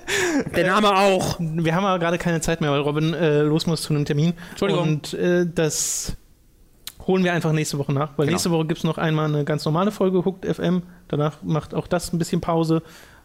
Der 0.54 0.66
Name 0.66 0.94
auch. 0.94 1.36
Wir 1.40 1.74
haben 1.74 1.86
aber 1.86 1.98
gerade 1.98 2.18
keine 2.18 2.40
Zeit 2.42 2.60
mehr, 2.60 2.70
weil 2.70 2.80
Robin 2.80 3.14
äh, 3.14 3.40
los 3.40 3.66
muss 3.66 3.80
zu 3.82 3.94
einem 3.94 4.04
Termin. 4.04 4.34
Entschuldigung. 4.50 4.82
Und 4.88 5.14
äh, 5.14 5.46
das 5.52 6.14
holen 7.06 7.24
wir 7.24 7.32
einfach 7.32 7.52
nächste 7.52 7.78
Woche 7.78 7.92
nach, 7.92 8.10
weil 8.16 8.26
Genau. 8.26 8.34
nächste 8.34 8.50
Woche 8.50 8.66
gibt 8.66 8.78
es 8.78 8.84
noch 8.84 8.98
einmal 8.98 9.24
eine 9.26 9.44
ganz 9.44 9.64
normale 9.64 9.90
Folge 9.90 10.22
Hooked 10.24 10.44
FM. 10.44 10.82
Danach 11.08 11.42
macht 11.42 11.74
auch 11.74 11.86
das 11.86 12.12
ein 12.12 12.18
bisschen 12.18 12.42
Pause. 12.42 12.82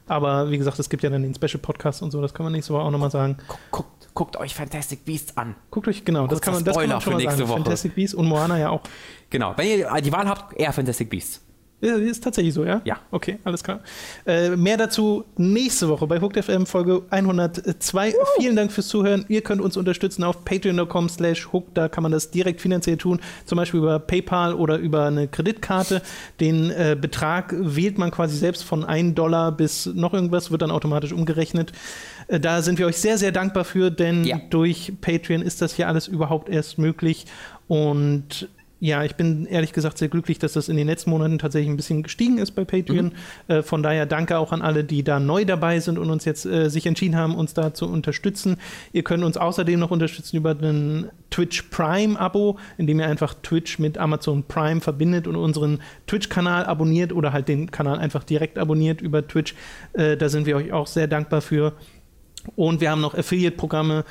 Aber 0.08 0.50
wie 0.50 0.58
gesagt, 0.58 0.80
es 0.80 0.90
gibt 0.90 1.04
ja 1.04 1.10
dann 1.10 1.24
den 1.24 1.36
Special 1.36 1.60
Podcast 1.62 2.02
und 2.02 2.12
so, 2.12 2.22
das 2.22 2.34
kann 2.34 2.44
man 2.46 2.54
nächste 2.54 2.74
Woche 2.74 2.84
auch 2.84 2.92
nochmal 2.92 3.12
sagen. 3.12 3.38
Guckt, 3.72 4.10
guckt, 4.14 4.38
euch 4.38 4.56
Fantastic 4.56 5.06
Beasts 5.06 5.36
an. 5.38 5.56
Guckt 5.70 5.88
euch, 5.88 6.06
genau, 6.06 6.28
das 6.28 6.42
kann 6.42 6.54
man, 6.54 6.64
das 6.64 6.76
kann 6.76 6.84
Spoiler 6.84 6.96
man 6.96 7.02
schon 7.02 7.14
für 7.14 7.18
mal 7.18 7.24
nächste 7.24 7.38
sagen. 7.40 7.50
Woche. 7.50 7.64
Fantastic 7.64 7.96
Beasts 7.96 8.16
und 8.16 8.26
Moana 8.26 8.58
ja 8.58 8.70
auch. 8.70 8.82
Genau. 9.30 9.54
Wenn 9.58 9.80
ihr 9.80 10.02
die 10.02 10.12
Wahl 10.12 10.28
habt, 10.28 10.58
eher 10.58 10.72
Fantastic 10.72 11.10
Beasts. 11.10 11.42
Ist 11.80 12.24
tatsächlich 12.24 12.56
so, 12.56 12.66
ja? 12.66 12.82
Ja. 12.86 12.98
Okay, 13.12 13.38
alles 13.44 13.64
klar. 13.64 13.82
Äh, 14.26 14.56
mehr 14.56 14.78
dazu 14.78 15.26
nächste 15.38 15.88
Woche 15.90 16.08
bei 16.08 16.20
Hooked 16.20 16.44
FM 16.44 16.66
Folge 16.66 17.04
102. 17.12 18.16
Vielen 18.40 18.56
Dank 18.56 18.72
fürs 18.72 18.88
Zuhören. 18.88 19.26
Ihr 19.28 19.41
könnt 19.41 19.62
uns 19.62 19.78
unterstützen 19.78 20.24
auf 20.24 20.44
patreon.com 20.44 21.08
slash 21.08 21.54
hooked. 21.54 21.78
Da 21.78 21.88
kann 21.88 22.02
man 22.02 22.12
das 22.12 22.32
direkt 22.32 22.62
finanziell 22.62 22.98
tun, 22.98 23.20
zum 23.45 23.58
Beispiel 23.58 23.80
über 23.80 23.99
PayPal 23.99 24.56
oder 24.56 24.78
über 24.80 25.06
eine 25.06 25.28
Kreditkarte. 25.28 26.02
Den 26.40 26.72
äh, 26.72 26.98
Betrag 26.99 27.54
wählt 27.56 27.99
man 27.99 28.10
quasi 28.10 28.36
selbst 28.38 28.64
von 28.64 28.84
1 28.84 29.14
Dollar 29.14 29.52
bis 29.52 29.86
noch 29.86 30.16
irgendwas, 30.16 30.49
wird 30.49 30.64
dann 30.64 30.72
automatisch 30.72 31.14
umgerechnet. 31.14 31.74
Äh, 32.28 32.40
da 32.40 32.64
sind 32.64 32.80
wir 32.80 32.88
euch 32.88 32.98
sehr, 32.98 33.20
sehr 33.20 33.32
dankbar 33.32 33.66
für, 33.66 33.91
denn 33.91 34.24
Ja. 34.24 34.41
durch 34.49 34.94
Patreon 34.99 35.44
ist 35.44 35.62
das 35.62 35.76
hier 35.76 35.88
alles 35.88 36.08
überhaupt 36.08 36.49
erst 36.49 36.80
möglich. 36.80 37.28
Und 37.68 38.49
ja, 38.80 39.04
ich 39.04 39.16
bin 39.16 39.48
ehrlich 39.48 39.74
gesagt 39.74 39.98
sehr 39.98 40.08
glücklich, 40.08 40.38
dass 40.38 40.54
das 40.54 40.70
in 40.70 40.78
den 40.78 40.86
letzten 40.86 41.10
Monaten 41.10 41.40
tatsächlich 41.40 41.70
ein 41.70 41.78
bisschen 41.78 42.04
gestiegen 42.04 42.38
ist 42.38 42.52
bei 42.52 42.64
Patreon. 42.64 43.14
Äh, 43.48 43.64
von 43.64 43.82
daher 43.82 44.06
danke 44.06 44.38
auch 44.38 44.52
an 44.52 44.62
alle, 44.62 44.84
die 44.84 45.04
da 45.04 45.20
neu 45.20 45.45
dabei 45.45 45.80
sind 45.80 45.98
und 45.98 46.12
uns 46.12 46.26
jetzt 46.26 46.45
äh, 46.45 46.70
sich 46.70 46.86
entschieden 46.86 47.16
haben, 47.16 47.36
uns 47.36 47.56
da 47.56 47.74
zu 47.74 47.88
unterstützen. 47.88 48.58
Ihr 48.94 49.04
könnt 49.04 49.24
uns 49.24 49.36
außerdem 49.36 49.80
noch 49.80 49.90
unterstützen 49.90 50.38
über 50.38 50.52
ein 50.52 51.10
Twitch 51.32 51.64
Prime 51.64 52.20
Abo, 52.20 52.60
indem 52.78 52.99
ihr 52.99 53.08
einfach 53.08 53.34
Twitch 53.41 53.80
mit 53.80 53.98
Amazon 53.98 54.44
Prime 54.44 54.80
verbindet 54.80 55.28
und 55.28 55.36
unseren 55.36 55.80
Twitch-Kanal 56.06 56.66
abonniert 56.66 57.14
oder 57.14 57.34
halt 57.34 57.48
den 57.48 57.72
Kanal 57.72 57.98
einfach 57.98 58.24
direkt 58.24 58.60
abonniert 58.60 59.02
über 59.02 59.28
Twitch. 59.28 59.56
Äh, 59.94 60.18
da 60.18 60.30
sind 60.30 60.45
wir 60.45 60.56
euch 60.56 60.72
auch 60.72 60.88
sehr 60.88 61.08
dankbar 61.08 61.41
für. 61.41 61.74
Und 62.56 62.82
wir 62.82 62.91
haben 62.91 63.02
noch 63.02 63.16
Affiliate-Programme, 63.16 64.06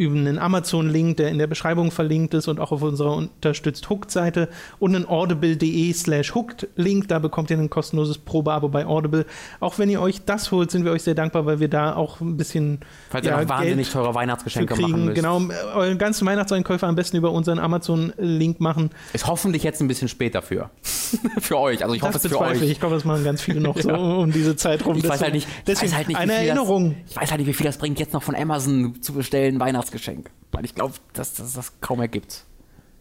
über 0.00 0.16
einen 0.16 0.38
Amazon-Link, 0.38 1.18
der 1.18 1.28
in 1.28 1.36
der 1.36 1.46
Beschreibung 1.46 1.90
verlinkt 1.90 2.32
ist 2.32 2.48
und 2.48 2.58
auch 2.58 2.72
auf 2.72 2.80
unserer 2.80 3.14
unterstützt 3.14 3.90
Hooked-Seite 3.90 4.48
und 4.78 4.96
einen 4.96 5.06
audible.de 5.06 5.92
slash 5.92 6.34
Hooked-Link. 6.34 7.08
Da 7.08 7.18
bekommt 7.18 7.50
ihr 7.50 7.58
ein 7.58 7.68
kostenloses 7.68 8.16
Probeabo 8.16 8.68
bei 8.70 8.86
Audible. 8.86 9.26
Auch 9.60 9.78
wenn 9.78 9.90
ihr 9.90 10.00
euch 10.00 10.24
das 10.24 10.50
holt, 10.52 10.70
sind 10.70 10.86
wir 10.86 10.92
euch 10.92 11.02
sehr 11.02 11.14
dankbar, 11.14 11.44
weil 11.44 11.60
wir 11.60 11.68
da 11.68 11.94
auch 11.94 12.22
ein 12.22 12.38
bisschen 12.38 12.80
Falls 13.10 13.26
ihr 13.26 13.32
ja, 13.32 13.42
noch 13.42 13.48
wahnsinnig 13.50 13.88
Geld 13.88 13.92
teure 13.92 14.14
Weihnachtsgeschenke 14.14 14.74
machen 14.74 14.84
kriegen. 14.92 15.04
müsst. 15.04 15.16
Genau, 15.16 15.42
eure 15.74 15.94
ganzen 15.96 16.26
Weihnachtseinkäufe 16.26 16.86
am 16.86 16.94
besten 16.94 17.18
über 17.18 17.30
unseren 17.32 17.58
Amazon-Link 17.58 18.58
machen. 18.58 18.90
Ist 19.12 19.26
hoffentlich 19.26 19.62
jetzt 19.64 19.82
ein 19.82 19.88
bisschen 19.88 20.08
spät 20.08 20.34
dafür. 20.34 20.70
für 21.40 21.58
euch. 21.58 21.82
Also 21.82 21.94
ich 21.94 22.00
hoffe 22.02 22.14
Das 22.14 22.24
es 22.24 22.30
für 22.30 22.40
euch. 22.40 22.62
Ich 22.62 22.80
glaube, 22.80 22.94
das 22.94 23.04
machen 23.04 23.22
ganz 23.22 23.42
viele 23.42 23.60
noch 23.60 23.78
so 23.80 23.90
Ja. 23.90 23.96
um 23.96 24.32
diese 24.32 24.56
Zeit 24.56 24.86
rum. 24.86 24.96
Ich 24.96 25.06
weiß 25.06 25.20
halt 25.20 25.34
nicht, 25.34 25.46
deswegen 25.66 25.94
halt 25.94 26.08
nicht 26.08 26.16
eine 26.16 26.32
wie 26.32 26.36
viel 26.36 26.46
Erinnerung. 26.48 26.96
Das, 27.02 27.10
ich 27.10 27.16
weiß 27.20 27.30
halt 27.32 27.40
nicht, 27.40 27.48
wie 27.48 27.52
viel 27.54 27.66
das 27.66 27.76
bringt, 27.76 27.98
jetzt 27.98 28.12
noch 28.14 28.22
von 28.22 28.34
Amazon 28.34 29.02
zu 29.02 29.12
bestellen, 29.12 29.56
ein 29.56 29.58
Weihnachtsgeschenk. 29.90 30.30
Weil 30.52 30.64
ich 30.64 30.74
glaube, 30.74 30.94
dass 31.12 31.34
dass 31.34 31.52
das 31.52 31.80
kaum 31.80 32.00
ergibt. 32.00 32.44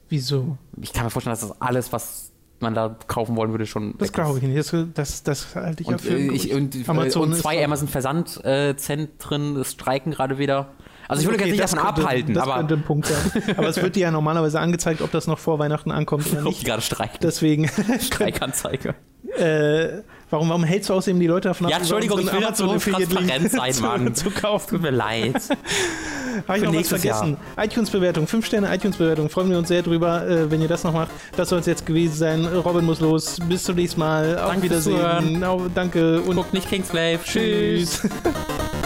Wieso? 0.09 0.57
Ich 0.81 0.93
kann 0.93 1.03
mir 1.03 1.09
vorstellen, 1.09 1.33
dass 1.33 1.41
das 1.47 1.61
alles, 1.61 1.91
was 1.93 2.31
man 2.59 2.73
da 2.73 2.95
kaufen 3.07 3.35
wollen 3.35 3.51
würde, 3.51 3.65
schon. 3.65 3.95
Das 3.97 4.11
glaube 4.11 4.37
ich 4.39 4.43
nicht. 4.43 4.57
Das, 4.57 4.73
das, 4.93 5.23
das 5.23 5.55
halte 5.55 5.81
ich 5.81 5.87
ja 5.87 5.93
Und, 5.93 6.01
für. 6.01 6.17
äh, 6.17 6.31
ich, 6.33 6.51
und, 6.53 6.75
äh, 6.75 6.83
Amazon 6.87 7.23
und 7.23 7.31
ist 7.33 7.41
zwei 7.41 7.55
doch- 7.57 7.63
Amazon 7.63 7.87
Versandzentren 7.87 9.63
streiken 9.63 10.11
gerade 10.11 10.37
wieder. 10.37 10.67
Also 11.07 11.21
ich 11.21 11.27
würde 11.27 11.39
Okay, 11.39 11.45
jetzt 11.49 11.51
nicht 11.53 11.63
das 11.63 11.71
davon 11.71 11.85
könnte- 11.87 12.01
abhalten, 12.03 12.33
das 12.35 12.43
aber 12.43 12.55
könnte 12.57 12.73
ein 12.75 12.83
Punkt 12.83 13.07
sein. 13.07 13.43
Aber 13.57 13.67
es 13.67 13.81
wird 13.81 13.95
dir 13.95 14.01
ja 14.01 14.11
normalerweise 14.11 14.59
angezeigt, 14.59 15.01
ob 15.01 15.09
das 15.11 15.25
noch 15.25 15.39
vor 15.39 15.57
Weihnachten 15.57 15.89
ankommt 15.89 16.31
oder 16.31 16.43
nicht. 16.43 16.63
gerade 16.65 16.83
streiken. 16.83 17.17
Deswegen, 17.23 17.67
Streikanzeige. 17.99 18.93
äh, 19.37 20.01
warum, 20.29 20.49
warum 20.49 20.63
hältst 20.63 20.89
du 20.89 20.93
außerdem 20.93 21.19
die 21.19 21.27
Leute 21.27 21.49
davon 21.49 21.65
ab, 21.67 21.71
Ja, 21.71 21.77
Entschuldigung, 21.77 22.19
ich 22.19 22.31
will 22.31 22.41
da 22.41 22.53
so 22.55 22.67
transparent 22.77 23.51
sein, 23.51 23.73
zu- 23.73 23.81
Mann. 23.81 24.15
zu 24.15 24.29
kaufen? 24.31 24.69
Tut 24.69 24.81
mir 24.81 24.91
leid. 24.91 25.35
Habe 26.47 26.57
ich 26.59 26.63
noch 26.63 26.73
was 26.73 26.87
vergessen? 26.87 27.37
iTunes-Bewertung, 27.57 28.27
5 28.27 28.45
Sterne 28.45 28.73
iTunes-Bewertung. 28.73 29.29
Freuen 29.29 29.49
wir 29.49 29.57
uns 29.57 29.67
sehr 29.67 29.81
drüber, 29.81 30.25
äh, 30.27 30.49
wenn 30.49 30.61
ihr 30.61 30.67
das 30.67 30.83
noch 30.83 30.93
macht. 30.93 31.09
Das 31.35 31.49
soll 31.49 31.59
es 31.59 31.65
jetzt 31.65 31.85
gewesen 31.85 32.15
sein. 32.15 32.45
Robin 32.45 32.85
muss 32.85 32.99
los. 33.01 33.37
Bis 33.49 33.63
zum 33.63 33.75
nächsten 33.75 33.99
Mal. 33.99 34.37
Auf 34.37 34.49
Danke 34.51 34.63
Wiedersehen. 34.63 35.43
Au, 35.43 35.67
danke 35.73 36.21
und 36.21 36.35
Guckt 36.35 36.53
nicht 36.53 36.69
Kingsglaive. 36.69 37.23
tschüss. 37.23 38.01